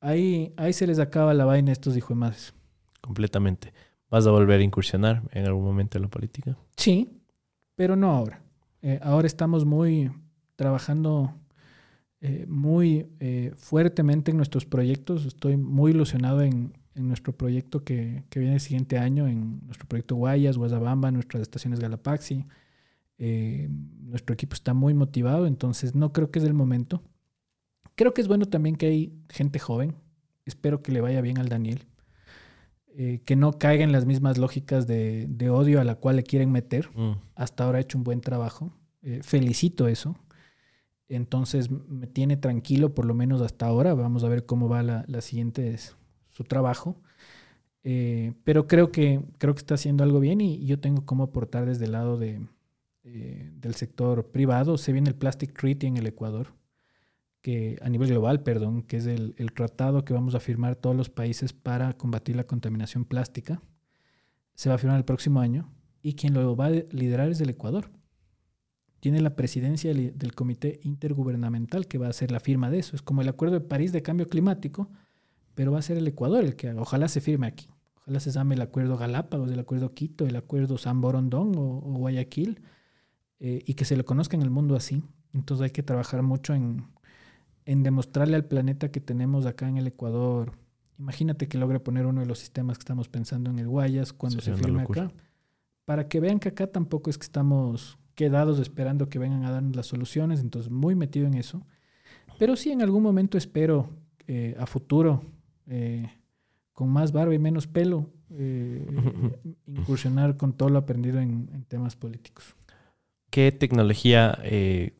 ahí, 0.00 0.52
ahí 0.56 0.72
se 0.72 0.86
les 0.86 0.98
acaba 0.98 1.34
la 1.34 1.46
vaina 1.46 1.70
a 1.70 1.72
estos 1.72 1.96
hijos 1.96 2.10
de 2.10 2.14
madres. 2.16 2.54
Completamente. 3.00 3.72
¿Vas 4.10 4.26
a 4.26 4.30
volver 4.30 4.60
a 4.60 4.62
incursionar 4.62 5.22
en 5.32 5.46
algún 5.46 5.64
momento 5.64 5.98
en 5.98 6.02
la 6.02 6.08
política? 6.08 6.56
Sí, 6.76 7.20
pero 7.74 7.96
no 7.96 8.10
ahora. 8.10 8.42
Eh, 8.82 9.00
ahora 9.02 9.26
estamos 9.26 9.64
muy 9.64 10.10
trabajando 10.54 11.34
eh, 12.20 12.46
muy 12.48 13.06
eh, 13.20 13.52
fuertemente 13.56 14.30
en 14.30 14.36
nuestros 14.36 14.64
proyectos. 14.64 15.26
Estoy 15.26 15.56
muy 15.56 15.92
ilusionado 15.92 16.42
en, 16.42 16.72
en 16.96 17.08
nuestro 17.08 17.36
proyecto 17.36 17.84
que, 17.84 18.24
que 18.30 18.40
viene 18.40 18.54
el 18.54 18.60
siguiente 18.60 18.98
año, 18.98 19.28
en 19.28 19.60
nuestro 19.66 19.86
proyecto 19.86 20.16
Guayas, 20.16 20.56
Guasabamba, 20.56 21.10
nuestras 21.10 21.42
estaciones 21.42 21.78
Galapaxi. 21.80 22.44
Eh, 23.18 23.68
nuestro 24.00 24.34
equipo 24.34 24.54
está 24.54 24.74
muy 24.74 24.92
motivado, 24.94 25.46
entonces 25.46 25.94
no 25.94 26.12
creo 26.12 26.30
que 26.30 26.38
es 26.38 26.44
el 26.44 26.54
momento. 26.54 27.02
Creo 27.94 28.12
que 28.12 28.20
es 28.20 28.28
bueno 28.28 28.46
también 28.46 28.76
que 28.76 28.86
hay 28.86 29.12
gente 29.28 29.58
joven. 29.58 29.94
Espero 30.44 30.82
que 30.82 30.92
le 30.92 31.00
vaya 31.00 31.20
bien 31.20 31.38
al 31.38 31.48
Daniel. 31.48 31.86
Eh, 32.98 33.20
que 33.24 33.36
no 33.36 33.52
caiga 33.52 33.84
en 33.84 33.92
las 33.92 34.06
mismas 34.06 34.38
lógicas 34.38 34.86
de, 34.86 35.26
de 35.28 35.50
odio 35.50 35.80
a 35.80 35.84
la 35.84 35.96
cual 35.96 36.16
le 36.16 36.22
quieren 36.22 36.50
meter 36.50 36.88
Mm. 36.96 37.12
hasta 37.34 37.64
ahora 37.64 37.78
ha 37.78 37.80
hecho 37.82 37.98
un 37.98 38.04
buen 38.04 38.20
trabajo. 38.22 38.72
Eh, 39.02 39.20
felicito 39.22 39.86
eso. 39.88 40.16
Entonces 41.08 41.70
me 41.70 42.06
tiene 42.06 42.36
tranquilo 42.36 42.94
por 42.94 43.04
lo 43.04 43.14
menos 43.14 43.40
hasta 43.42 43.66
ahora. 43.66 43.94
Vamos 43.94 44.24
a 44.24 44.28
ver 44.28 44.44
cómo 44.46 44.68
va 44.68 44.82
la, 44.82 45.04
la 45.08 45.20
siguiente 45.20 45.76
su 46.36 46.44
trabajo. 46.44 47.00
Eh, 47.82 48.34
pero 48.44 48.66
creo 48.66 48.90
que 48.90 49.22
creo 49.38 49.54
que 49.54 49.60
está 49.60 49.74
haciendo 49.74 50.04
algo 50.04 50.20
bien 50.20 50.40
y 50.40 50.66
yo 50.66 50.80
tengo 50.80 51.06
cómo 51.06 51.24
aportar 51.24 51.66
desde 51.66 51.86
el 51.86 51.92
lado 51.92 52.18
de, 52.18 52.40
eh, 53.04 53.50
del 53.56 53.74
sector 53.74 54.30
privado. 54.32 54.76
Se 54.76 54.92
viene 54.92 55.08
el 55.08 55.14
Plastic 55.14 55.58
Treaty 55.58 55.86
en 55.86 55.96
el 55.96 56.06
Ecuador, 56.06 56.48
que 57.40 57.78
a 57.80 57.88
nivel 57.88 58.08
global, 58.08 58.42
perdón, 58.42 58.82
que 58.82 58.98
es 58.98 59.06
el, 59.06 59.34
el 59.38 59.52
tratado 59.52 60.04
que 60.04 60.12
vamos 60.12 60.34
a 60.34 60.40
firmar 60.40 60.76
todos 60.76 60.96
los 60.96 61.08
países 61.08 61.52
para 61.52 61.94
combatir 61.94 62.36
la 62.36 62.44
contaminación 62.44 63.04
plástica. 63.04 63.62
Se 64.54 64.68
va 64.68 64.74
a 64.74 64.78
firmar 64.78 64.98
el 64.98 65.04
próximo 65.04 65.40
año 65.40 65.70
y 66.02 66.14
quien 66.14 66.34
lo 66.34 66.54
va 66.56 66.66
a 66.66 66.70
liderar 66.70 67.30
es 67.30 67.40
el 67.40 67.50
Ecuador. 67.50 67.90
Tiene 69.00 69.20
la 69.20 69.36
presidencia 69.36 69.94
del, 69.94 70.18
del 70.18 70.34
Comité 70.34 70.80
Intergubernamental 70.82 71.86
que 71.86 71.98
va 71.98 72.08
a 72.08 72.10
hacer 72.10 72.30
la 72.30 72.40
firma 72.40 72.70
de 72.70 72.80
eso. 72.80 72.96
Es 72.96 73.02
como 73.02 73.22
el 73.22 73.28
Acuerdo 73.28 73.54
de 73.54 73.66
París 73.66 73.92
de 73.92 74.02
Cambio 74.02 74.28
Climático, 74.28 74.90
pero 75.56 75.72
va 75.72 75.80
a 75.80 75.82
ser 75.82 75.96
el 75.96 76.06
Ecuador 76.06 76.44
el 76.44 76.54
que 76.54 76.68
haga. 76.68 76.82
Ojalá 76.82 77.08
se 77.08 77.20
firme 77.20 77.48
aquí. 77.48 77.66
Ojalá 78.02 78.20
se 78.20 78.30
llame 78.30 78.54
el 78.54 78.60
Acuerdo 78.60 78.96
Galápagos, 78.96 79.50
el 79.50 79.58
Acuerdo 79.58 79.92
Quito, 79.94 80.26
el 80.26 80.36
Acuerdo 80.36 80.78
San 80.78 81.00
Borondón 81.00 81.56
o, 81.56 81.78
o 81.78 81.94
Guayaquil 81.94 82.60
eh, 83.40 83.64
y 83.66 83.74
que 83.74 83.84
se 83.84 83.96
lo 83.96 84.04
conozca 84.04 84.36
en 84.36 84.42
el 84.42 84.50
mundo 84.50 84.76
así. 84.76 85.02
Entonces 85.32 85.64
hay 85.64 85.70
que 85.70 85.82
trabajar 85.82 86.22
mucho 86.22 86.54
en, 86.54 86.84
en 87.64 87.82
demostrarle 87.82 88.36
al 88.36 88.44
planeta 88.44 88.90
que 88.90 89.00
tenemos 89.00 89.46
acá 89.46 89.66
en 89.66 89.78
el 89.78 89.86
Ecuador. 89.86 90.52
Imagínate 90.98 91.48
que 91.48 91.58
logre 91.58 91.80
poner 91.80 92.06
uno 92.06 92.20
de 92.20 92.26
los 92.26 92.38
sistemas 92.38 92.76
que 92.78 92.82
estamos 92.82 93.08
pensando 93.08 93.50
en 93.50 93.58
el 93.58 93.66
Guayas 93.66 94.12
cuando 94.12 94.40
Sería 94.40 94.58
se 94.58 94.62
firme 94.62 94.82
acá, 94.82 95.10
para 95.86 96.06
que 96.06 96.20
vean 96.20 96.38
que 96.38 96.50
acá 96.50 96.66
tampoco 96.66 97.10
es 97.10 97.18
que 97.18 97.24
estamos 97.24 97.98
quedados 98.14 98.58
esperando 98.58 99.08
que 99.08 99.18
vengan 99.18 99.44
a 99.44 99.50
darnos 99.50 99.74
las 99.74 99.86
soluciones, 99.86 100.40
entonces 100.40 100.70
muy 100.70 100.94
metido 100.94 101.26
en 101.26 101.34
eso. 101.34 101.66
Pero 102.38 102.56
sí 102.56 102.70
en 102.70 102.82
algún 102.82 103.02
momento 103.02 103.38
espero 103.38 103.90
eh, 104.26 104.54
a 104.58 104.66
futuro, 104.66 105.22
eh, 105.66 106.10
con 106.72 106.88
más 106.90 107.12
barba 107.12 107.34
y 107.34 107.38
menos 107.38 107.66
pelo, 107.66 108.10
eh, 108.30 108.86
incursionar 109.66 110.36
con 110.36 110.52
todo 110.52 110.68
lo 110.68 110.78
aprendido 110.78 111.20
en, 111.20 111.50
en 111.52 111.64
temas 111.64 111.96
políticos. 111.96 112.54
¿Qué 113.30 113.52
tecnología 113.52 114.38
eh, 114.44 114.94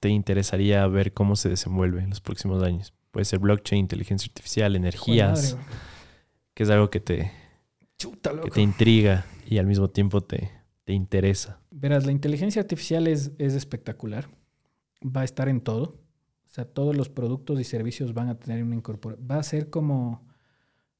te 0.00 0.08
interesaría 0.08 0.86
ver 0.86 1.12
cómo 1.12 1.36
se 1.36 1.48
desenvuelve 1.48 2.02
en 2.02 2.10
los 2.10 2.20
próximos 2.20 2.62
años? 2.62 2.94
Puede 3.10 3.24
ser 3.24 3.38
blockchain, 3.38 3.80
inteligencia 3.80 4.30
artificial, 4.30 4.76
energías, 4.76 5.52
Joder, 5.52 5.66
que 6.54 6.62
es 6.62 6.70
algo 6.70 6.90
que 6.90 7.00
te, 7.00 7.32
chuta, 7.98 8.40
que 8.40 8.50
te 8.50 8.62
intriga 8.62 9.26
y 9.46 9.58
al 9.58 9.66
mismo 9.66 9.90
tiempo 9.90 10.22
te, 10.22 10.50
te 10.84 10.92
interesa. 10.92 11.60
Verás, 11.70 12.06
la 12.06 12.12
inteligencia 12.12 12.62
artificial 12.62 13.06
es, 13.06 13.32
es 13.38 13.54
espectacular. 13.54 14.28
Va 15.04 15.22
a 15.22 15.24
estar 15.24 15.48
en 15.48 15.60
todo. 15.60 16.01
O 16.52 16.54
sea, 16.54 16.66
todos 16.66 16.94
los 16.94 17.08
productos 17.08 17.58
y 17.58 17.64
servicios 17.64 18.12
van 18.12 18.28
a 18.28 18.38
tener 18.38 18.62
una 18.62 18.76
incorporación. 18.76 19.26
Va 19.30 19.36
a 19.36 19.42
ser 19.42 19.70
como, 19.70 20.20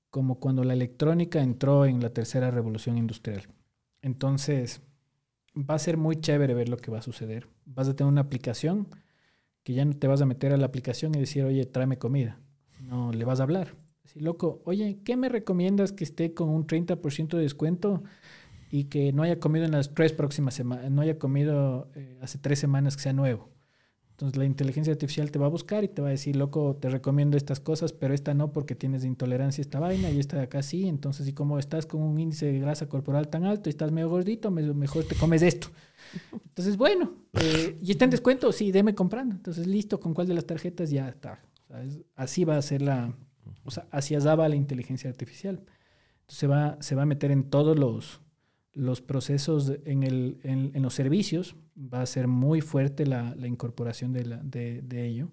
como 0.09 0.41
cuando 0.41 0.65
la 0.65 0.73
electrónica 0.73 1.43
entró 1.43 1.85
en 1.85 2.01
la 2.01 2.09
tercera 2.09 2.51
revolución 2.51 2.97
industrial. 2.97 3.43
Entonces, 4.01 4.81
va 5.55 5.75
a 5.75 5.79
ser 5.79 5.99
muy 5.99 6.17
chévere 6.17 6.55
ver 6.55 6.71
lo 6.71 6.79
que 6.79 6.91
va 6.91 7.01
a 7.01 7.03
suceder. 7.03 7.49
Vas 7.67 7.87
a 7.87 7.95
tener 7.95 8.11
una 8.11 8.23
aplicación 8.23 8.89
que 9.63 9.75
ya 9.75 9.85
no 9.85 9.93
te 9.93 10.07
vas 10.07 10.23
a 10.23 10.25
meter 10.25 10.55
a 10.55 10.57
la 10.57 10.65
aplicación 10.65 11.15
y 11.15 11.21
decir, 11.21 11.45
oye, 11.45 11.67
tráeme 11.67 11.99
comida. 11.99 12.41
No, 12.81 13.13
le 13.13 13.27
vas 13.27 13.41
a 13.41 13.43
hablar. 13.43 13.77
Decir, 14.05 14.23
loco, 14.23 14.63
oye, 14.65 15.01
¿qué 15.05 15.19
me 15.19 15.29
recomiendas 15.29 15.93
que 15.93 16.05
esté 16.05 16.33
con 16.33 16.49
un 16.49 16.67
30% 16.67 17.37
de 17.37 17.43
descuento 17.43 18.03
y 18.71 18.85
que 18.85 19.13
no 19.13 19.23
haya 19.23 19.39
comido 19.39 19.67
en 19.67 19.73
las 19.73 19.93
tres 19.93 20.15
próximas 20.15 20.55
semanas, 20.55 20.91
no 20.91 21.03
haya 21.03 21.19
comido 21.19 21.91
eh, 21.95 22.17
hace 22.23 22.39
tres 22.39 22.59
semanas 22.59 22.97
que 22.97 23.03
sea 23.03 23.13
nuevo? 23.13 23.52
Entonces 24.13 24.37
la 24.37 24.45
inteligencia 24.45 24.93
artificial 24.93 25.31
te 25.31 25.39
va 25.39 25.47
a 25.47 25.49
buscar 25.49 25.85
y 25.85 25.89
te 25.89 26.01
va 26.01 26.09
a 26.09 26.11
decir, 26.11 26.37
loco, 26.37 26.77
te 26.81 26.89
recomiendo 26.89 27.37
estas 27.37 27.61
cosas, 27.61 27.93
pero 27.93 28.15
esta 28.15 28.35
no 28.35 28.53
porque 28.53 28.75
tienes 28.75 29.05
intolerancia 29.05 29.63
a 29.63 29.65
esta 29.65 29.81
vaina 29.81 30.11
y 30.11 30.21
esta 30.21 30.37
de 30.37 30.45
acá 30.45 30.63
sí. 30.63 30.87
Entonces, 30.87 31.27
si 31.27 31.33
como 31.33 31.59
estás 31.59 31.87
con 31.87 32.03
un 32.03 32.19
índice 32.19 32.47
de 32.47 32.61
grasa 32.61 32.89
corporal 32.89 33.29
tan 33.29 33.45
alto 33.45 33.69
y 33.69 33.71
estás 33.71 33.91
medio 33.91 34.11
gordito, 34.11 34.51
mejor 34.51 35.05
te 35.05 35.17
comes 35.17 35.43
esto. 35.43 35.69
Entonces, 36.33 36.77
bueno, 36.77 37.15
eh, 37.33 37.79
¿y 37.83 37.91
está 37.91 38.05
en 38.05 38.11
descuento? 38.11 38.53
Sí, 38.53 38.71
deme 38.71 38.95
comprando. 38.95 39.35
Entonces, 39.35 39.67
listo, 39.67 39.99
¿con 39.99 40.15
cuál 40.15 40.27
de 40.27 40.35
las 40.35 40.47
tarjetas? 40.47 40.91
Ya 40.91 41.09
está. 41.09 41.41
así 42.15 42.45
va 42.45 42.59
a 42.59 42.63
ser 42.63 42.83
la, 42.83 43.17
o 43.65 43.71
sea, 43.71 43.89
hacia 43.91 44.19
allá 44.19 44.37
la 44.37 44.57
inteligencia 44.57 45.09
artificial. 45.09 45.65
Entonces, 46.21 46.39
se 46.39 46.47
va, 46.47 46.77
se 46.81 46.95
va 46.95 47.03
a 47.03 47.07
meter 47.07 47.31
en 47.31 47.45
todos 47.45 47.79
los, 47.79 48.21
los 48.73 49.01
procesos, 49.01 49.73
en, 49.85 50.03
el, 50.03 50.39
en, 50.43 50.83
los 50.83 50.95
servicios. 50.95 51.57
Va 51.77 52.03
a 52.03 52.07
ser 52.07 52.29
muy 52.29 52.61
fuerte 52.61 53.07
la, 53.07 53.35
la 53.37 53.47
incorporación 53.47 54.13
de, 54.13 54.25
la, 54.25 54.37
de, 54.39 54.83
de 54.83 55.07
ello. 55.07 55.33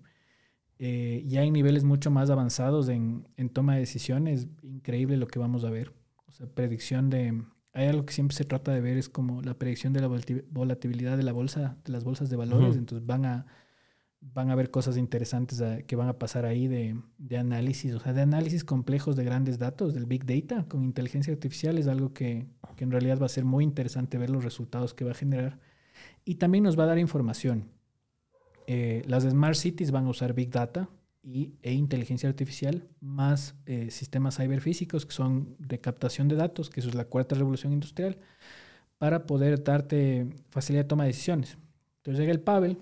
Eh, 0.77 1.23
ya 1.27 1.41
hay 1.41 1.51
niveles 1.51 1.83
mucho 1.83 2.11
más 2.11 2.29
avanzados 2.29 2.89
en, 2.89 3.27
en 3.37 3.49
toma 3.49 3.73
de 3.73 3.81
decisiones. 3.81 4.47
Increíble 4.63 5.17
lo 5.17 5.27
que 5.27 5.39
vamos 5.39 5.63
a 5.63 5.69
ver. 5.69 5.93
O 6.27 6.31
sea, 6.31 6.47
predicción 6.47 7.09
de 7.09 7.43
hay 7.73 7.87
algo 7.87 8.05
que 8.05 8.13
siempre 8.13 8.35
se 8.35 8.45
trata 8.45 8.73
de 8.73 8.81
ver, 8.81 8.97
es 8.97 9.09
como 9.09 9.41
la 9.41 9.53
predicción 9.53 9.93
de 9.93 10.01
la 10.01 10.07
volatilidad 10.07 11.17
de 11.17 11.23
la 11.23 11.31
bolsa, 11.31 11.77
de 11.85 11.91
las 11.91 12.03
bolsas 12.03 12.29
de 12.29 12.35
valores. 12.35 12.75
Entonces 12.75 13.05
van 13.05 13.25
a, 13.25 13.45
van 14.21 14.49
a 14.49 14.55
ver 14.55 14.69
cosas 14.69 14.97
interesantes 14.97 15.63
que 15.85 15.95
van 15.95 16.09
a 16.09 16.19
pasar 16.19 16.45
ahí 16.45 16.67
de, 16.67 16.99
de, 17.17 17.37
análisis, 17.37 17.93
o 17.93 17.99
sea, 17.99 18.13
de 18.13 18.21
análisis 18.21 18.63
complejos 18.63 19.15
de 19.15 19.23
grandes 19.23 19.59
datos, 19.59 19.93
del 19.93 20.05
Big 20.05 20.25
Data 20.25 20.65
con 20.67 20.83
inteligencia 20.83 21.33
artificial. 21.33 21.77
Es 21.77 21.87
algo 21.87 22.13
que, 22.13 22.47
que 22.75 22.83
en 22.83 22.91
realidad 22.91 23.19
va 23.19 23.25
a 23.25 23.29
ser 23.29 23.45
muy 23.45 23.63
interesante 23.63 24.17
ver 24.17 24.29
los 24.29 24.43
resultados 24.43 24.93
que 24.93 25.05
va 25.05 25.11
a 25.11 25.15
generar. 25.15 25.59
Y 26.25 26.35
también 26.35 26.63
nos 26.63 26.77
va 26.77 26.83
a 26.83 26.87
dar 26.87 26.99
información. 26.99 27.71
Eh, 28.67 29.03
las 29.07 29.23
Smart 29.23 29.55
Cities 29.55 29.91
van 29.91 30.05
a 30.05 30.09
usar 30.09 30.33
Big 30.33 30.51
Data, 30.51 30.89
y, 31.23 31.53
e 31.61 31.73
inteligencia 31.73 32.29
artificial, 32.29 32.87
más 33.01 33.55
eh, 33.65 33.91
sistemas 33.91 34.37
ciberfísicos 34.37 35.05
que 35.05 35.11
son 35.13 35.55
de 35.59 35.79
captación 35.79 36.27
de 36.27 36.35
datos, 36.35 36.69
que 36.69 36.79
eso 36.79 36.89
es 36.89 36.95
la 36.95 37.05
cuarta 37.05 37.35
revolución 37.35 37.73
industrial, 37.73 38.17
para 38.97 39.25
poder 39.25 39.63
darte 39.63 40.27
facilidad 40.49 40.83
de 40.83 40.87
toma 40.87 41.03
de 41.03 41.09
decisiones. 41.09 41.57
Entonces 41.97 42.19
llega 42.19 42.31
el 42.31 42.41
Pavel 42.41 42.77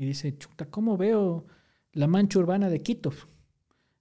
y 0.00 0.06
dice, 0.06 0.34
chuta, 0.38 0.64
¿cómo 0.64 0.96
veo 0.96 1.44
la 1.92 2.06
mancha 2.06 2.38
urbana 2.38 2.70
de 2.70 2.80
Quito? 2.80 3.12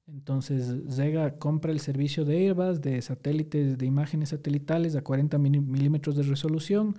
Entonces 0.08 0.86
llega, 0.96 1.38
compra 1.38 1.74
el 1.74 1.82
servicio 1.82 2.24
de 2.24 2.38
Airbus, 2.38 2.80
de 2.80 3.02
satélites, 3.02 3.78
de 3.78 3.86
imágenes 3.86 4.30
satelitales 4.30 4.96
a 4.96 5.02
40 5.02 5.38
milímetros 5.38 6.16
de 6.16 6.24
resolución 6.24 6.96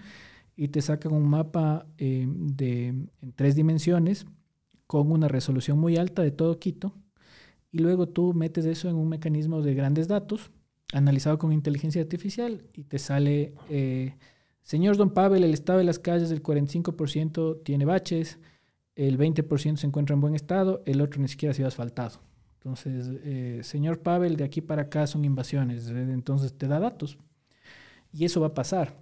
y 0.54 0.68
te 0.68 0.82
sacan 0.82 1.14
un 1.14 1.26
mapa 1.26 1.86
eh, 1.96 2.26
de, 2.28 2.88
en 2.88 3.32
tres 3.34 3.56
dimensiones 3.56 4.26
con 4.86 5.10
una 5.10 5.28
resolución 5.28 5.78
muy 5.78 5.96
alta 5.96 6.20
de 6.20 6.30
todo 6.30 6.58
Quito 6.58 6.92
y 7.72 7.78
luego 7.78 8.06
tú 8.06 8.34
metes 8.34 8.66
eso 8.66 8.90
en 8.90 8.96
un 8.96 9.08
mecanismo 9.08 9.62
de 9.62 9.72
grandes 9.72 10.08
datos 10.08 10.50
analizado 10.92 11.38
con 11.38 11.54
inteligencia 11.54 12.02
artificial 12.02 12.64
y 12.74 12.84
te 12.84 12.98
sale, 12.98 13.54
eh, 13.70 14.16
señor 14.60 14.98
Don 14.98 15.14
Pavel, 15.14 15.42
el 15.42 15.54
estado 15.54 15.78
de 15.78 15.86
las 15.86 15.98
calles 15.98 16.28
del 16.28 16.42
45% 16.42 17.62
tiene 17.64 17.86
baches, 17.86 18.38
el 19.08 19.18
20% 19.18 19.76
se 19.76 19.86
encuentra 19.86 20.14
en 20.14 20.20
buen 20.20 20.34
estado, 20.34 20.82
el 20.84 21.00
otro 21.00 21.22
ni 21.22 21.28
siquiera 21.28 21.52
ha 21.52 21.54
sido 21.54 21.68
asfaltado. 21.68 22.20
Entonces, 22.58 23.08
eh, 23.24 23.60
señor 23.62 24.00
Pavel, 24.00 24.36
de 24.36 24.44
aquí 24.44 24.60
para 24.60 24.82
acá 24.82 25.06
son 25.06 25.24
invasiones, 25.24 25.88
entonces 25.88 26.52
te 26.52 26.68
da 26.68 26.78
datos. 26.78 27.16
Y 28.12 28.26
eso 28.26 28.40
va 28.42 28.48
a 28.48 28.54
pasar. 28.54 28.98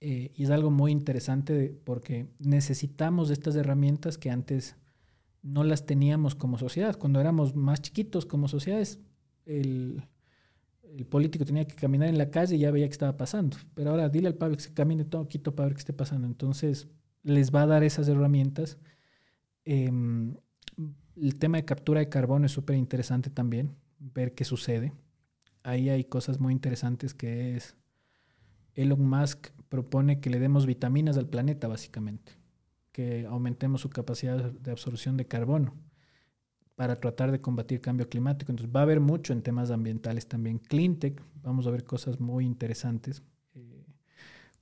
Eh, 0.00 0.32
y 0.34 0.44
es 0.44 0.50
algo 0.50 0.70
muy 0.70 0.90
interesante 0.90 1.78
porque 1.84 2.28
necesitamos 2.38 3.30
estas 3.30 3.56
herramientas 3.56 4.16
que 4.16 4.30
antes 4.30 4.76
no 5.42 5.64
las 5.64 5.84
teníamos 5.84 6.34
como 6.34 6.56
sociedad. 6.56 6.96
Cuando 6.98 7.20
éramos 7.20 7.54
más 7.54 7.82
chiquitos 7.82 8.24
como 8.24 8.48
sociedades, 8.48 9.00
el, 9.44 10.02
político 11.10 11.44
tenía 11.44 11.66
que 11.66 11.74
caminar 11.74 12.08
en 12.08 12.16
la 12.16 12.30
calle 12.30 12.56
y 12.56 12.60
ya 12.60 12.70
veía 12.70 12.86
qué 12.86 12.92
estaba 12.92 13.18
pasando. 13.18 13.58
Pero 13.74 13.90
ahora 13.90 14.08
dile 14.08 14.28
al 14.28 14.36
Pablo 14.36 14.56
que 14.56 14.62
se 14.62 14.72
camine 14.72 15.04
todo 15.04 15.28
Quito 15.28 15.52
ver 15.52 15.74
qué 15.74 15.80
esté 15.80 15.92
pasando. 15.92 16.26
Entonces 16.26 16.88
les 17.22 17.54
va 17.54 17.62
a 17.62 17.66
dar 17.66 17.82
esas 17.82 18.08
herramientas. 18.08 18.78
Em, 19.64 20.36
el 21.16 21.38
tema 21.38 21.58
de 21.58 21.64
captura 21.64 22.00
de 22.00 22.08
carbono 22.08 22.46
es 22.46 22.52
súper 22.52 22.76
interesante 22.76 23.30
también, 23.30 23.76
ver 23.98 24.34
qué 24.34 24.44
sucede. 24.44 24.92
Ahí 25.62 25.88
hay 25.88 26.04
cosas 26.04 26.40
muy 26.40 26.52
interesantes 26.52 27.14
que 27.14 27.56
es 27.56 27.76
Elon 28.74 29.08
Musk 29.08 29.48
propone 29.68 30.20
que 30.20 30.30
le 30.30 30.38
demos 30.38 30.66
vitaminas 30.66 31.16
al 31.16 31.28
planeta, 31.28 31.68
básicamente 31.68 32.44
que 32.94 33.26
aumentemos 33.26 33.80
su 33.80 33.90
capacidad 33.90 34.52
de 34.52 34.70
absorción 34.70 35.16
de 35.16 35.26
carbono 35.26 35.74
para 36.76 36.94
tratar 36.94 37.32
de 37.32 37.40
combatir 37.40 37.80
cambio 37.80 38.08
climático. 38.08 38.52
Entonces 38.52 38.74
va 38.74 38.80
a 38.80 38.82
haber 38.84 39.00
mucho 39.00 39.32
en 39.32 39.42
temas 39.42 39.72
ambientales 39.72 40.28
también. 40.28 40.60
Cleantech, 40.60 41.20
vamos 41.42 41.66
a 41.66 41.72
ver 41.72 41.82
cosas 41.82 42.20
muy 42.20 42.46
interesantes. 42.46 43.24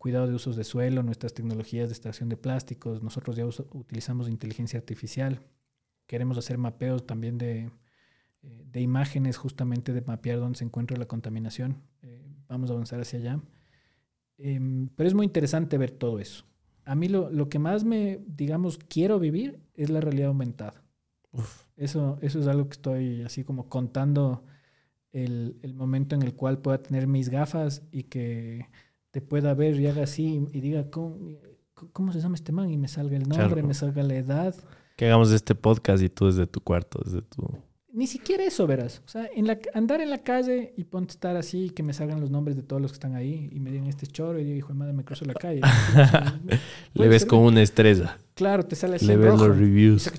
Eh, 0.03 0.05
cuidado 0.05 0.27
de 0.27 0.35
usos 0.35 0.57
de 0.57 0.65
suelo, 0.65 1.03
nuestras 1.03 1.33
tecnologías 1.33 1.89
de 1.89 1.93
extracción 1.93 2.29
de 2.29 2.37
plásticos. 2.37 3.03
Nosotros 3.03 3.37
ya 3.37 3.47
utilizamos 3.47 4.29
inteligencia 4.29 4.79
artificial. 4.79 5.41
Queremos 6.07 6.37
hacer 6.39 6.59
mapeos 6.59 7.07
también 7.07 7.39
de, 7.39 7.71
eh, 8.43 8.65
de 8.67 8.81
imágenes, 8.81 9.37
justamente 9.37 9.93
de 9.93 10.03
mapear 10.03 10.41
dónde 10.41 10.59
se 10.59 10.65
encuentra 10.65 10.97
la 10.97 11.07
contaminación. 11.07 11.83
Eh, 12.03 12.27
vamos 12.49 12.71
a 12.71 12.73
avanzar 12.73 13.01
hacia 13.01 13.19
allá. 13.19 13.41
Em, 14.39 14.89
pero 14.97 15.07
es 15.07 15.15
muy 15.15 15.25
interesante 15.25 15.79
ver 15.79 15.91
todo 15.91 16.19
eso 16.19 16.45
a 16.85 16.95
mí 16.95 17.09
lo, 17.09 17.31
lo, 17.31 17.49
que 17.49 17.59
más 17.59 17.85
me, 17.85 18.21
digamos, 18.27 18.79
quiero 18.79 19.19
vivir 19.19 19.61
es 19.75 19.91
la 19.91 20.01
realidad 20.01 20.29
aumentada. 20.29 20.83
Eso, 21.77 22.19
eso 22.21 22.41
es 22.41 22.47
algo 22.47 22.67
que 22.67 22.73
estoy 22.73 23.23
así 23.23 23.45
como 23.45 23.69
contando 23.69 24.45
el, 25.13 25.59
el, 25.63 25.75
momento 25.75 26.15
en 26.15 26.23
el 26.23 26.35
cual 26.35 26.59
pueda 26.59 26.83
tener 26.83 27.07
mis 27.07 27.29
gafas 27.29 27.83
y 27.91 28.05
que 28.05 28.69
te 29.13 29.21
pueda 29.21 29.55
ver 29.55 29.79
y 29.79 29.87
haga 29.87 30.03
así 30.03 30.45
y, 30.53 30.61
diga, 30.61 30.91
¿cómo, 30.91 31.17
¿cómo, 31.93 32.13
se 32.13 32.21
llama 32.21 32.35
este 32.35 32.51
man? 32.51 32.71
Y 32.71 32.77
me 32.77 32.89
salga 32.89 33.17
el 33.17 33.29
nombre, 33.29 33.63
me 33.63 33.75
salga 33.75 34.03
la 34.03 34.15
edad. 34.15 34.57
Que 34.97 35.07
hagamos 35.07 35.31
este 35.31 35.55
podcast 35.55 36.03
y 36.03 36.09
tú 36.09 36.27
desde 36.27 36.49
tu 36.49 36.61
cuarto, 36.61 37.01
desde 37.05 37.23
tu 37.23 37.63
ni 37.95 38.07
siquiera 38.07 38.43
eso 38.45 38.67
verás. 38.67 39.03
O 39.05 39.09
sea, 39.09 39.29
en 39.35 39.47
la, 39.47 39.59
andar 39.75 40.01
en 40.01 40.09
la 40.09 40.19
calle 40.19 40.73
y 40.79 40.85
ponte 40.85 41.13
estar 41.13 41.37
así, 41.37 41.71
que 41.71 41.83
me 41.83 41.93
salgan 41.93 42.21
los 42.21 42.31
nombres 42.31 42.57
de 42.57 42.63
todos 42.63 42.81
los 42.81 42.91
que 42.91 42.97
están 42.97 43.15
ahí 43.15 43.51
y 43.53 43.61
me 43.61 43.71
digan 43.71 43.87
este 43.87 44.07
choro 44.07 44.39
y 44.39 44.45
digo, 44.45 44.57
hijo 44.57 44.69
de 44.69 44.75
madre, 44.75 44.93
me 44.95 45.05
cruzo 45.05 45.27
la 45.27 45.35
calle. 45.35 45.61
Le 46.95 47.09
ves 47.09 47.27
como 47.27 47.47
una 47.47 47.61
estrella. 47.61 48.19
Claro, 48.35 48.65
te 48.65 48.77
sale 48.77 48.97
así. 48.97 49.07
Le 49.07 49.17
ves 49.19 49.39
los 49.39 49.57
reviews. 49.57 50.11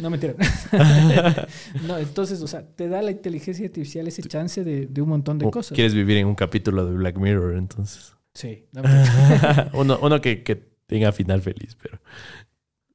No, 0.00 0.10
mentira. 0.10 0.34
no, 1.86 1.98
entonces, 1.98 2.42
o 2.42 2.48
sea, 2.48 2.66
te 2.66 2.88
da 2.88 3.00
la 3.00 3.12
inteligencia 3.12 3.64
artificial 3.64 4.08
ese 4.08 4.22
chance 4.22 4.64
de, 4.64 4.86
de 4.86 5.00
un 5.00 5.08
montón 5.08 5.38
de 5.38 5.48
cosas. 5.48 5.72
Quieres 5.72 5.94
vivir 5.94 6.16
en 6.16 6.26
un 6.26 6.34
capítulo 6.34 6.84
de 6.84 6.94
Black 6.94 7.16
Mirror, 7.16 7.56
entonces. 7.56 8.16
Sí. 8.34 8.66
uno 9.72 9.98
uno 10.02 10.20
que, 10.20 10.42
que 10.42 10.56
tenga 10.86 11.12
final 11.12 11.40
feliz, 11.40 11.76
pero. 11.80 12.00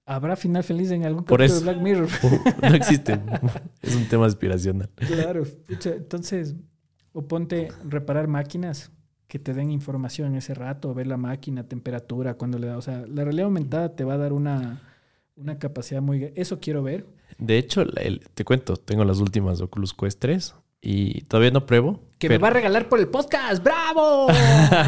¿Habrá 0.05 0.35
final 0.35 0.63
feliz 0.63 0.89
en 0.91 1.05
algún 1.05 1.23
capítulo 1.23 1.53
de 1.53 1.61
Black 1.61 1.77
Mirror? 1.81 2.09
no 2.63 2.75
existe. 2.75 3.19
es 3.81 3.95
un 3.95 4.05
tema 4.07 4.25
aspiracional. 4.25 4.89
Claro. 4.95 5.43
Entonces, 5.67 6.55
o 7.13 7.27
ponte 7.27 7.71
reparar 7.87 8.27
máquinas 8.27 8.91
que 9.27 9.37
te 9.37 9.53
den 9.53 9.69
información 9.69 10.29
en 10.29 10.37
ese 10.37 10.55
rato, 10.55 10.93
ver 10.95 11.05
la 11.05 11.17
máquina, 11.17 11.67
temperatura, 11.67 12.33
cuando 12.33 12.57
le 12.57 12.67
da. 12.67 12.77
O 12.77 12.81
sea, 12.81 13.05
la 13.07 13.23
realidad 13.23 13.45
aumentada 13.45 13.95
te 13.95 14.03
va 14.03 14.15
a 14.15 14.17
dar 14.17 14.33
una, 14.33 14.81
una 15.35 15.59
capacidad 15.59 16.01
muy. 16.01 16.33
Eso 16.35 16.59
quiero 16.59 16.81
ver. 16.81 17.05
De 17.37 17.59
hecho, 17.59 17.85
te 18.33 18.43
cuento, 18.43 18.75
tengo 18.77 19.05
las 19.05 19.19
últimas 19.19 19.61
Oculus 19.61 19.93
Quest 19.93 20.19
3 20.19 20.55
y 20.81 21.21
todavía 21.21 21.51
no 21.51 21.65
pruebo. 21.65 21.99
Que 22.17 22.27
me 22.29 22.37
va 22.37 22.49
a 22.49 22.51
regalar 22.51 22.89
por 22.89 22.99
el 22.99 23.07
podcast. 23.07 23.63
¡Bravo! 23.63 24.27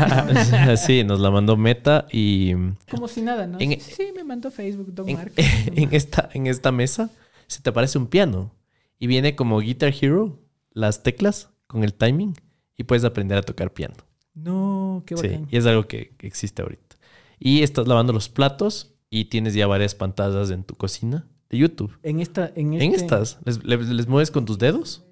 sí, 0.77 1.03
nos 1.03 1.19
la 1.19 1.31
mandó 1.31 1.55
Meta 1.55 2.07
y. 2.11 2.53
Como 2.89 3.07
si 3.07 3.21
nada, 3.21 3.47
¿no? 3.47 3.57
sí, 3.59 4.11
me 4.15 4.23
mandó 4.23 4.51
Facebook, 4.51 4.93
Don 4.93 5.07
en, 5.07 5.15
Mark. 5.15 5.33
En 5.75 5.93
esta, 5.93 6.29
en 6.33 6.47
esta 6.47 6.71
mesa 6.71 7.09
se 7.47 7.61
te 7.61 7.69
aparece 7.69 7.97
un 7.97 8.07
piano 8.07 8.51
y 8.99 9.07
viene 9.07 9.35
como 9.35 9.59
Guitar 9.59 9.93
Hero, 9.99 10.39
las 10.71 11.03
teclas 11.03 11.49
con 11.67 11.83
el 11.83 11.93
timing 11.93 12.35
y 12.77 12.83
puedes 12.83 13.05
aprender 13.05 13.37
a 13.37 13.43
tocar 13.43 13.71
piano. 13.71 13.95
No, 14.33 15.03
qué 15.05 15.15
bacán. 15.15 15.45
Sí, 15.49 15.55
y 15.55 15.57
es 15.57 15.65
algo 15.65 15.87
que, 15.87 16.13
que 16.17 16.27
existe 16.27 16.61
ahorita. 16.61 16.97
Y 17.39 17.63
estás 17.63 17.87
lavando 17.87 18.13
los 18.13 18.29
platos 18.29 18.93
y 19.09 19.25
tienes 19.25 19.53
ya 19.53 19.67
varias 19.67 19.95
pantallas 19.95 20.51
en 20.51 20.63
tu 20.63 20.75
cocina 20.75 21.27
de 21.51 21.57
YouTube. 21.57 21.91
En 22.01 22.19
esta, 22.21 22.51
en, 22.55 22.73
en 22.73 22.93
este 22.93 23.03
estas. 23.03 23.39
¿Les, 23.43 23.63
les, 23.65 24.07
mueves 24.07 24.31
con 24.31 24.45
tus 24.45 24.57
dedos? 24.57 25.03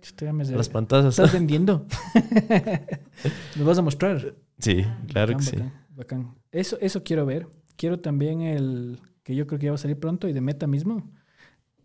Las 0.56 0.70
pantallas. 0.70 1.20
¿Estás 1.20 1.34
vendiendo? 1.40 1.86
¿Me 3.56 3.64
vas 3.64 3.78
a 3.78 3.82
mostrar? 3.82 4.36
Sí, 4.58 4.86
claro 5.10 5.38
que 5.38 5.44
sí. 5.44 5.58
Bacán. 5.96 6.34
Eso, 6.52 6.78
eso 6.80 7.04
quiero 7.04 7.26
ver. 7.26 7.48
Quiero 7.76 8.00
también 8.00 8.42
el 8.42 9.00
que 9.24 9.36
yo 9.36 9.46
creo 9.48 9.60
que 9.60 9.66
ya 9.66 9.72
va 9.72 9.76
a 9.76 9.80
salir 9.80 10.00
pronto 10.00 10.28
y 10.30 10.34
de 10.34 10.42
meta 10.42 10.66
mismo. 10.66 11.12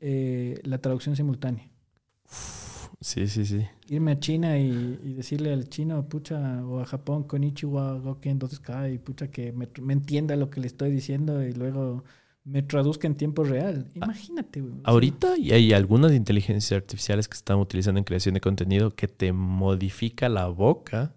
Eh, 0.01 0.61
la 0.63 0.79
traducción 0.79 1.17
simultánea. 1.17 1.69
Sí, 3.01 3.27
sí, 3.27 3.45
sí. 3.45 3.67
Irme 3.89 4.13
a 4.13 4.21
China 4.21 4.57
y, 4.57 4.99
y, 5.03 5.15
decirle 5.15 5.53
al 5.53 5.69
chino, 5.69 6.09
pucha, 6.09 6.65
o 6.65 6.81
a 6.81 6.87
Japón, 6.87 7.23
con 7.23 7.41
Konichiwa, 7.41 7.99
Goken, 7.99 8.39
Dotsukai, 8.39 8.99
pucha, 8.99 9.29
que 9.29 9.53
me, 9.53 9.69
me 9.83 9.93
entienda 9.93 10.37
lo 10.37 10.49
que 10.49 10.61
le 10.61 10.69
estoy 10.69 10.91
diciendo 10.91 11.43
y 11.43 11.53
luego 11.53 12.05
me 12.45 12.63
traduzca 12.63 13.07
en 13.07 13.15
tiempo 13.15 13.43
real. 13.43 13.89
Imagínate, 13.95 14.61
güey. 14.61 14.75
Ahorita 14.85 15.37
y 15.39 15.53
hay 15.53 15.73
algunas 15.73 16.13
inteligencias 16.13 16.77
artificiales 16.77 17.27
que 17.27 17.37
están 17.37 17.59
utilizando 17.59 17.99
en 17.99 18.05
creación 18.05 18.35
de 18.35 18.41
contenido 18.41 18.91
que 18.95 19.09
te 19.09 19.33
modifica 19.33 20.29
la 20.29 20.49
boca 20.49 21.15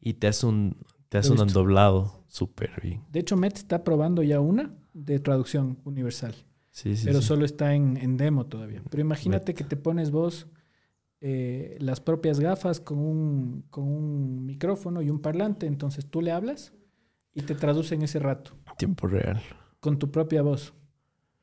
y 0.00 0.14
te 0.14 0.26
hace 0.26 0.46
un, 0.46 0.76
te 1.08 1.18
hace 1.18 1.32
un 1.32 1.46
doblado 1.48 2.24
súper 2.26 2.80
bien. 2.82 3.02
De 3.12 3.20
hecho, 3.20 3.36
Met 3.36 3.56
está 3.56 3.84
probando 3.84 4.22
ya 4.22 4.40
una 4.40 4.74
de 4.92 5.20
traducción 5.20 5.78
universal, 5.84 6.34
Sí, 6.72 6.96
sí, 6.96 7.04
pero 7.06 7.20
sí. 7.20 7.28
solo 7.28 7.44
está 7.44 7.74
en, 7.74 7.96
en 7.96 8.16
demo 8.16 8.46
todavía. 8.46 8.82
Pero 8.90 9.00
imagínate 9.00 9.54
que 9.54 9.64
te 9.64 9.76
pones 9.76 10.10
vos 10.10 10.48
eh, 11.20 11.76
las 11.80 12.00
propias 12.00 12.40
gafas 12.40 12.80
con 12.80 12.98
un, 12.98 13.64
con 13.70 13.84
un 13.84 14.44
micrófono 14.44 15.00
y 15.00 15.10
un 15.10 15.20
parlante, 15.20 15.66
entonces 15.66 16.06
tú 16.10 16.20
le 16.20 16.32
hablas 16.32 16.74
y 17.34 17.42
te 17.42 17.54
traduce 17.54 17.94
en 17.94 18.02
ese 18.02 18.18
rato. 18.18 18.52
Tiempo 18.76 19.06
real. 19.06 19.40
Con 19.80 19.98
tu 19.98 20.10
propia 20.10 20.42
voz. 20.42 20.74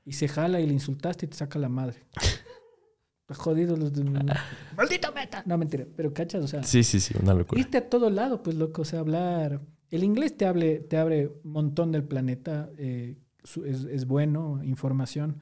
Y 0.05 0.14
se 0.14 0.27
jala 0.27 0.60
y 0.60 0.68
le 0.68 0.73
insultaste 0.73 1.26
y 1.26 1.30
te 1.30 1.38
saca 1.38 1.60
la 1.60 1.69
madre. 1.69 2.03
Está 3.22 3.35
jodido 3.35 3.77
los 3.77 3.93
de... 3.93 4.03
¡Maldito 4.77 5.14
meta! 5.14 5.43
No, 5.45 5.57
mentira. 5.57 5.85
Pero 5.95 6.14
cachas, 6.14 6.43
o 6.43 6.47
sea, 6.47 6.64
Sí, 6.64 6.84
sí, 6.84 6.99
sí, 6.99 7.14
una 7.22 7.34
locura. 7.34 7.60
irte 7.60 7.77
a 7.77 7.89
todo 7.89 8.10
lado, 8.10 8.43
pues 8.43 8.55
loco, 8.55 8.81
o 8.81 8.85
sea, 8.85 8.99
hablar... 8.99 9.61
El 9.89 10.03
inglés 10.03 10.35
te, 10.35 10.45
hable, 10.47 10.80
te 10.80 10.97
abre 10.97 11.27
un 11.43 11.51
montón 11.51 11.91
del 11.91 12.03
planeta, 12.03 12.69
eh, 12.77 13.19
es, 13.64 13.84
es 13.84 14.05
bueno, 14.07 14.60
información, 14.64 15.39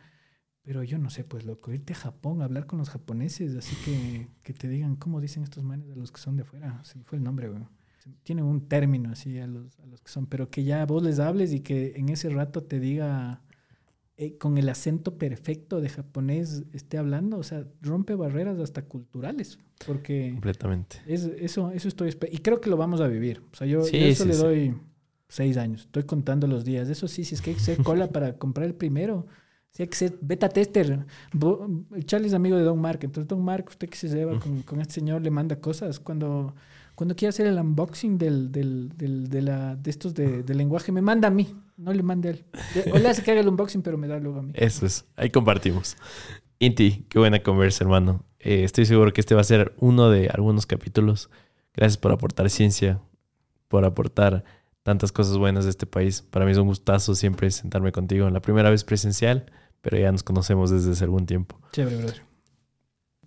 pero 0.62 0.84
yo 0.84 0.98
no 0.98 1.10
sé, 1.10 1.24
pues 1.24 1.46
loco, 1.46 1.72
irte 1.72 1.94
a 1.94 1.96
Japón, 1.96 2.42
hablar 2.42 2.66
con 2.66 2.78
los 2.78 2.90
japoneses, 2.90 3.56
así 3.56 3.78
que, 3.86 4.28
que 4.44 4.54
te 4.54 4.68
digan 4.68 4.98
cómo 4.98 5.22
dicen 5.22 5.44
estos 5.44 5.64
manes 5.64 5.90
a 5.90 5.96
los 5.96 6.12
que 6.12 6.20
son 6.20 6.36
de 6.36 6.42
afuera, 6.44 6.82
se 6.84 6.98
me 6.98 7.06
fue 7.06 7.18
el 7.18 7.24
nombre, 7.24 7.48
güey. 7.48 7.64
Tienen 8.24 8.46
un 8.46 8.68
término 8.68 9.12
así 9.12 9.38
a 9.40 9.48
los, 9.48 9.80
a 9.80 9.86
los 9.86 10.02
que 10.02 10.12
son, 10.12 10.26
pero 10.28 10.50
que 10.50 10.64
ya 10.64 10.86
vos 10.86 11.04
les 11.04 11.20
hables 11.20 11.54
y 11.54 11.60
que 11.62 11.94
en 11.96 12.10
ese 12.10 12.30
rato 12.30 12.64
te 12.64 12.80
diga 12.80 13.42
eh, 14.18 14.38
con 14.38 14.58
el 14.58 14.70
acento 14.70 15.18
perfecto 15.18 15.82
de 15.82 15.90
japonés 15.90 16.64
esté 16.74 16.98
hablando, 16.98 17.38
o 17.38 17.44
sea, 17.44 17.66
rompe 17.82 18.16
barreras 18.16 18.60
hasta 18.60 18.84
culturales, 18.84 19.58
porque 19.86 20.30
Completamente. 20.34 20.98
es, 21.08 21.24
eso, 21.40 21.72
eso 21.72 21.88
estoy 21.88 22.16
y 22.32 22.38
creo 22.40 22.62
que 22.62 22.70
lo 22.70 22.78
vamos 22.78 23.02
a 23.02 23.08
vivir. 23.08 23.42
O 23.52 23.56
sea, 23.56 23.66
yo, 23.68 23.84
Sí, 23.84 24.00
yo 24.00 24.06
eso 24.06 24.24
sí, 24.24 24.30
le 24.30 24.36
sí. 24.36 24.42
doy 24.42 24.76
seis 25.28 25.58
años. 25.58 25.82
Estoy 25.84 26.04
contando 26.04 26.46
los 26.46 26.66
días. 26.66 26.90
Eso 26.90 27.08
sí, 27.08 27.24
si 27.24 27.36
es 27.36 27.42
que 27.42 27.52
hay 27.52 27.56
que 27.56 27.62
hacer 27.62 27.84
cola 27.84 28.08
para 28.12 28.38
comprar 28.38 28.68
el 28.68 28.76
primero. 28.76 29.26
Si 29.70 29.84
hay 29.84 29.88
que 29.88 29.96
ser 29.96 30.18
beta 30.22 30.50
tester. 30.50 31.06
Charlie 32.06 32.28
es 32.28 32.34
amigo 32.34 32.58
de 32.58 32.64
Don 32.64 32.80
Mark. 32.80 33.00
Entonces, 33.04 33.28
Don 33.30 33.42
Mark, 33.44 33.66
usted 33.70 33.88
que 33.90 33.96
se 33.96 34.10
lleva 34.10 34.38
con, 34.40 34.62
con 34.64 34.82
este 34.82 34.96
señor, 34.96 35.22
le 35.22 35.32
manda 35.32 35.56
cosas. 35.62 36.00
Cuando, 36.00 36.54
cuando 37.02 37.16
quiere 37.16 37.30
hacer 37.30 37.48
el 37.48 37.58
unboxing 37.58 38.20
del, 38.20 38.52
del, 38.52 38.90
del- 38.96 39.28
de, 39.28 39.42
la, 39.42 39.76
de 39.76 39.90
estos 39.90 40.14
de, 40.14 40.44
de 40.44 40.54
lenguaje, 40.54 40.92
me 40.92 41.02
manda 41.02 41.30
a 41.30 41.32
mí. 41.32 41.48
No 41.76 41.92
le 41.92 42.04
mande 42.04 42.30
a 42.30 42.32
él. 42.34 42.46
O 42.94 43.00
le 43.00 43.10
hace 43.10 43.24
que 43.24 43.32
haga 43.32 43.42
el 43.42 43.48
unboxing, 43.48 43.82
pero 43.82 43.98
me 43.98 44.08
da 44.08 44.20
luego 44.20 44.38
a 44.38 44.44
mí. 44.44 44.52
Eso 44.54 44.86
es. 44.86 45.06
Ahí 45.16 45.32
compartimos. 45.32 45.98
Inti, 46.60 47.08
qué 47.10 47.18
buena 47.18 47.42
conversa, 47.42 47.84
hermano. 47.84 48.24
Eh, 48.38 48.64
estoy 48.64 48.86
seguro 48.86 49.14
que 49.14 49.20
este 49.22 49.34
va 49.34 49.42
a 49.42 49.46
ser 49.46 49.74
uno 49.80 50.12
de 50.12 50.30
algunos 50.30 50.68
capítulos. 50.68 51.32
Gracias 51.74 51.98
por 51.98 52.12
aportar 52.12 52.48
ciencia, 52.52 53.02
por 53.68 53.84
aportar 53.84 54.44
tantas 54.84 55.12
cosas 55.12 55.40
buenas 55.40 55.64
de 55.64 55.72
este 55.72 55.88
país. 55.88 56.22
Para 56.22 56.46
mí 56.46 56.52
es 56.52 56.60
un 56.60 56.68
gustazo 56.68 57.16
siempre 57.16 57.50
sentarme 57.50 57.92
contigo. 57.92 58.30
La 58.30 58.42
primera 58.44 58.70
vez 58.70 58.84
presencial, 58.84 59.52
pero 59.82 59.98
ya 59.98 60.12
nos 60.12 60.22
conocemos 60.22 60.70
desde 60.70 60.92
hace 60.92 61.04
algún 61.04 61.26
tiempo. 61.26 61.60
Chévere, 61.72 61.98
brother. 61.98 62.22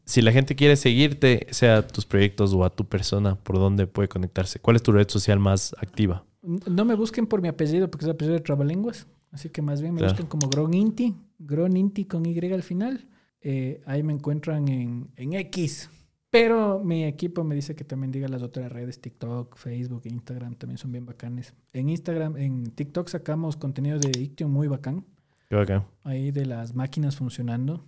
Si 0.05 0.21
la 0.23 0.33
gente 0.33 0.55
quiere 0.55 0.77
seguirte, 0.77 1.47
sea 1.51 1.79
a 1.79 1.87
tus 1.87 2.05
proyectos 2.05 2.53
o 2.53 2.65
a 2.65 2.71
tu 2.71 2.85
persona, 2.85 3.37
¿por 3.37 3.57
dónde 3.57 3.87
puede 3.87 4.09
conectarse? 4.09 4.59
¿Cuál 4.59 4.77
es 4.77 4.83
tu 4.83 4.93
red 4.93 5.09
social 5.09 5.39
más 5.39 5.75
activa? 5.79 6.25
No 6.43 6.85
me 6.85 6.95
busquen 6.95 7.27
por 7.27 7.41
mi 7.41 7.49
apellido, 7.49 7.91
porque 7.91 8.05
es 8.05 8.09
el 8.09 8.15
apellido 8.15 8.35
de 8.35 8.41
Trabalenguas. 8.43 9.07
Así 9.33 9.49
que 9.49 9.63
más 9.63 9.81
bien 9.81 9.95
me 9.95 9.99
Claro. 10.01 10.13
busquen 10.13 10.27
como 10.29 10.49
Groninti, 10.49 11.15
Groninti 11.39 12.05
con 12.05 12.27
Y 12.27 12.39
al 12.53 12.63
final. 12.63 13.09
Eh, 13.41 13.81
ahí 13.87 14.03
me 14.03 14.13
encuentran 14.13 14.69
en, 14.69 15.09
en 15.17 15.33
X. 15.35 15.89
Pero 16.31 16.81
mi 16.85 17.05
equipo 17.05 17.45
me 17.45 17.55
dice 17.55 17.75
que 17.75 17.85
también 17.85 18.11
diga 18.11 18.29
las 18.29 18.43
otras 18.43 18.71
redes, 18.71 19.01
TikTok, 19.01 19.57
Facebook, 19.57 20.03
Instagram, 20.05 20.55
también 20.57 20.79
son 20.79 20.93
bien 20.93 21.07
bacanes. 21.07 21.55
En 21.73 21.89
Instagram, 21.89 22.37
en 22.37 22.65
TikTok 22.73 23.09
sacamos 23.09 23.57
contenido 23.57 23.99
de 23.99 24.11
Ictio 24.21 24.49
muy 24.49 24.67
bacán. 24.69 25.05
Qué 25.49 25.55
bacán. 25.57 25.85
Ahí 26.03 26.31
de 26.31 26.45
las 26.47 26.75
máquinas 26.75 27.17
funcionando. 27.17 27.85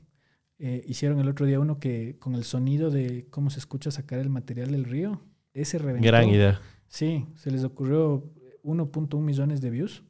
Eh, 0.59 0.83
hicieron 0.87 1.19
el 1.21 1.29
otro 1.29 1.45
día 1.47 1.61
uno 1.61 1.79
que 1.79 2.17
con 2.19 2.35
el 2.35 2.45
sonido 2.45 2.91
de 2.91 3.27
cómo 3.31 3.51
se 3.51 3.59
escucha 3.59 3.91
sacar 3.91 4.19
el 4.21 4.31
material 4.31 4.71
del 4.71 4.85
río. 4.85 5.21
Ese 5.53 5.79
reventó. 5.79 6.07
Gran 6.07 6.29
idea. 6.29 6.61
Sí, 6.89 7.27
se 7.35 7.51
les 7.51 7.63
ocurrió 7.65 8.25
1.1 8.63 9.21
millones 9.21 9.61
de 9.61 9.71
views 9.71 10.03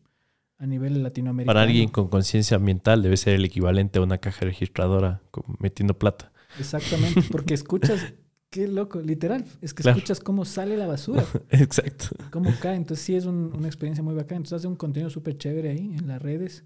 a 0.59 0.67
nivel 0.67 1.03
latinoamericano. 1.03 1.53
Para 1.53 1.63
alguien 1.63 1.89
con 1.89 2.09
conciencia 2.09 2.57
ambiental 2.57 3.03
debe 3.03 3.17
ser 3.17 3.35
el 3.35 3.45
equivalente 3.45 3.99
a 3.99 4.03
una 4.03 4.19
caja 4.19 4.45
registradora 4.47 5.21
metiendo 5.59 5.99
plata. 5.99 6.33
Exactamente, 6.59 7.23
porque 7.33 7.55
escuchas, 7.55 8.15
qué 8.51 8.69
loco, 8.69 9.01
literal, 9.01 9.45
es 9.61 9.75
que 9.75 9.83
Claro. 9.83 9.99
escuchas 9.99 10.21
cómo 10.21 10.45
sale 10.45 10.77
la 10.77 10.87
basura, 10.87 11.25
Exacto. 11.51 12.07
cómo 12.31 12.51
cae. 12.61 12.77
Entonces 12.77 13.05
sí 13.05 13.15
es 13.17 13.27
un- 13.27 13.53
una 13.55 13.67
experiencia 13.67 14.03
muy 14.03 14.15
bacana. 14.15 14.37
Entonces 14.39 14.59
hace 14.59 14.69
un 14.69 14.77
contenido 14.77 15.11
súper 15.11 15.37
chévere 15.37 15.71
ahí 15.71 15.95
en 15.99 16.07
las 16.07 16.23
redes. 16.23 16.65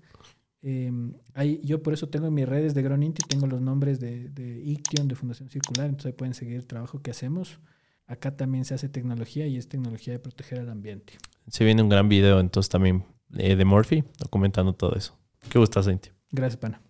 Eh, 0.62 0.92
ahí, 1.34 1.60
yo 1.64 1.82
por 1.82 1.94
eso 1.94 2.08
tengo 2.08 2.26
en 2.26 2.34
mis 2.34 2.48
redes 2.48 2.74
de 2.74 2.82
Groninti, 2.82 3.22
tengo 3.22 3.46
los 3.46 3.60
nombres 3.60 3.98
de, 3.98 4.28
de 4.28 4.60
Iction, 4.62 5.08
de 5.08 5.14
Fundación 5.14 5.48
Circular, 5.48 5.88
entonces 5.88 6.14
pueden 6.14 6.34
seguir 6.34 6.56
el 6.56 6.66
trabajo 6.66 7.00
que 7.00 7.10
hacemos. 7.10 7.60
Acá 8.06 8.36
también 8.36 8.64
se 8.64 8.74
hace 8.74 8.88
tecnología 8.88 9.46
y 9.46 9.56
es 9.56 9.68
tecnología 9.68 10.12
de 10.12 10.18
proteger 10.18 10.58
al 10.58 10.68
ambiente. 10.68 11.14
Se 11.46 11.64
viene 11.64 11.82
un 11.82 11.88
gran 11.88 12.08
video 12.08 12.40
entonces 12.40 12.68
también 12.68 13.04
eh, 13.36 13.56
de 13.56 13.64
Murphy 13.64 14.04
documentando 14.18 14.72
todo 14.72 14.96
eso. 14.96 15.16
Qué 15.48 15.58
gustazo, 15.58 15.90
Inti. 15.90 16.10
Gracias, 16.32 16.58
pana. 16.58 16.82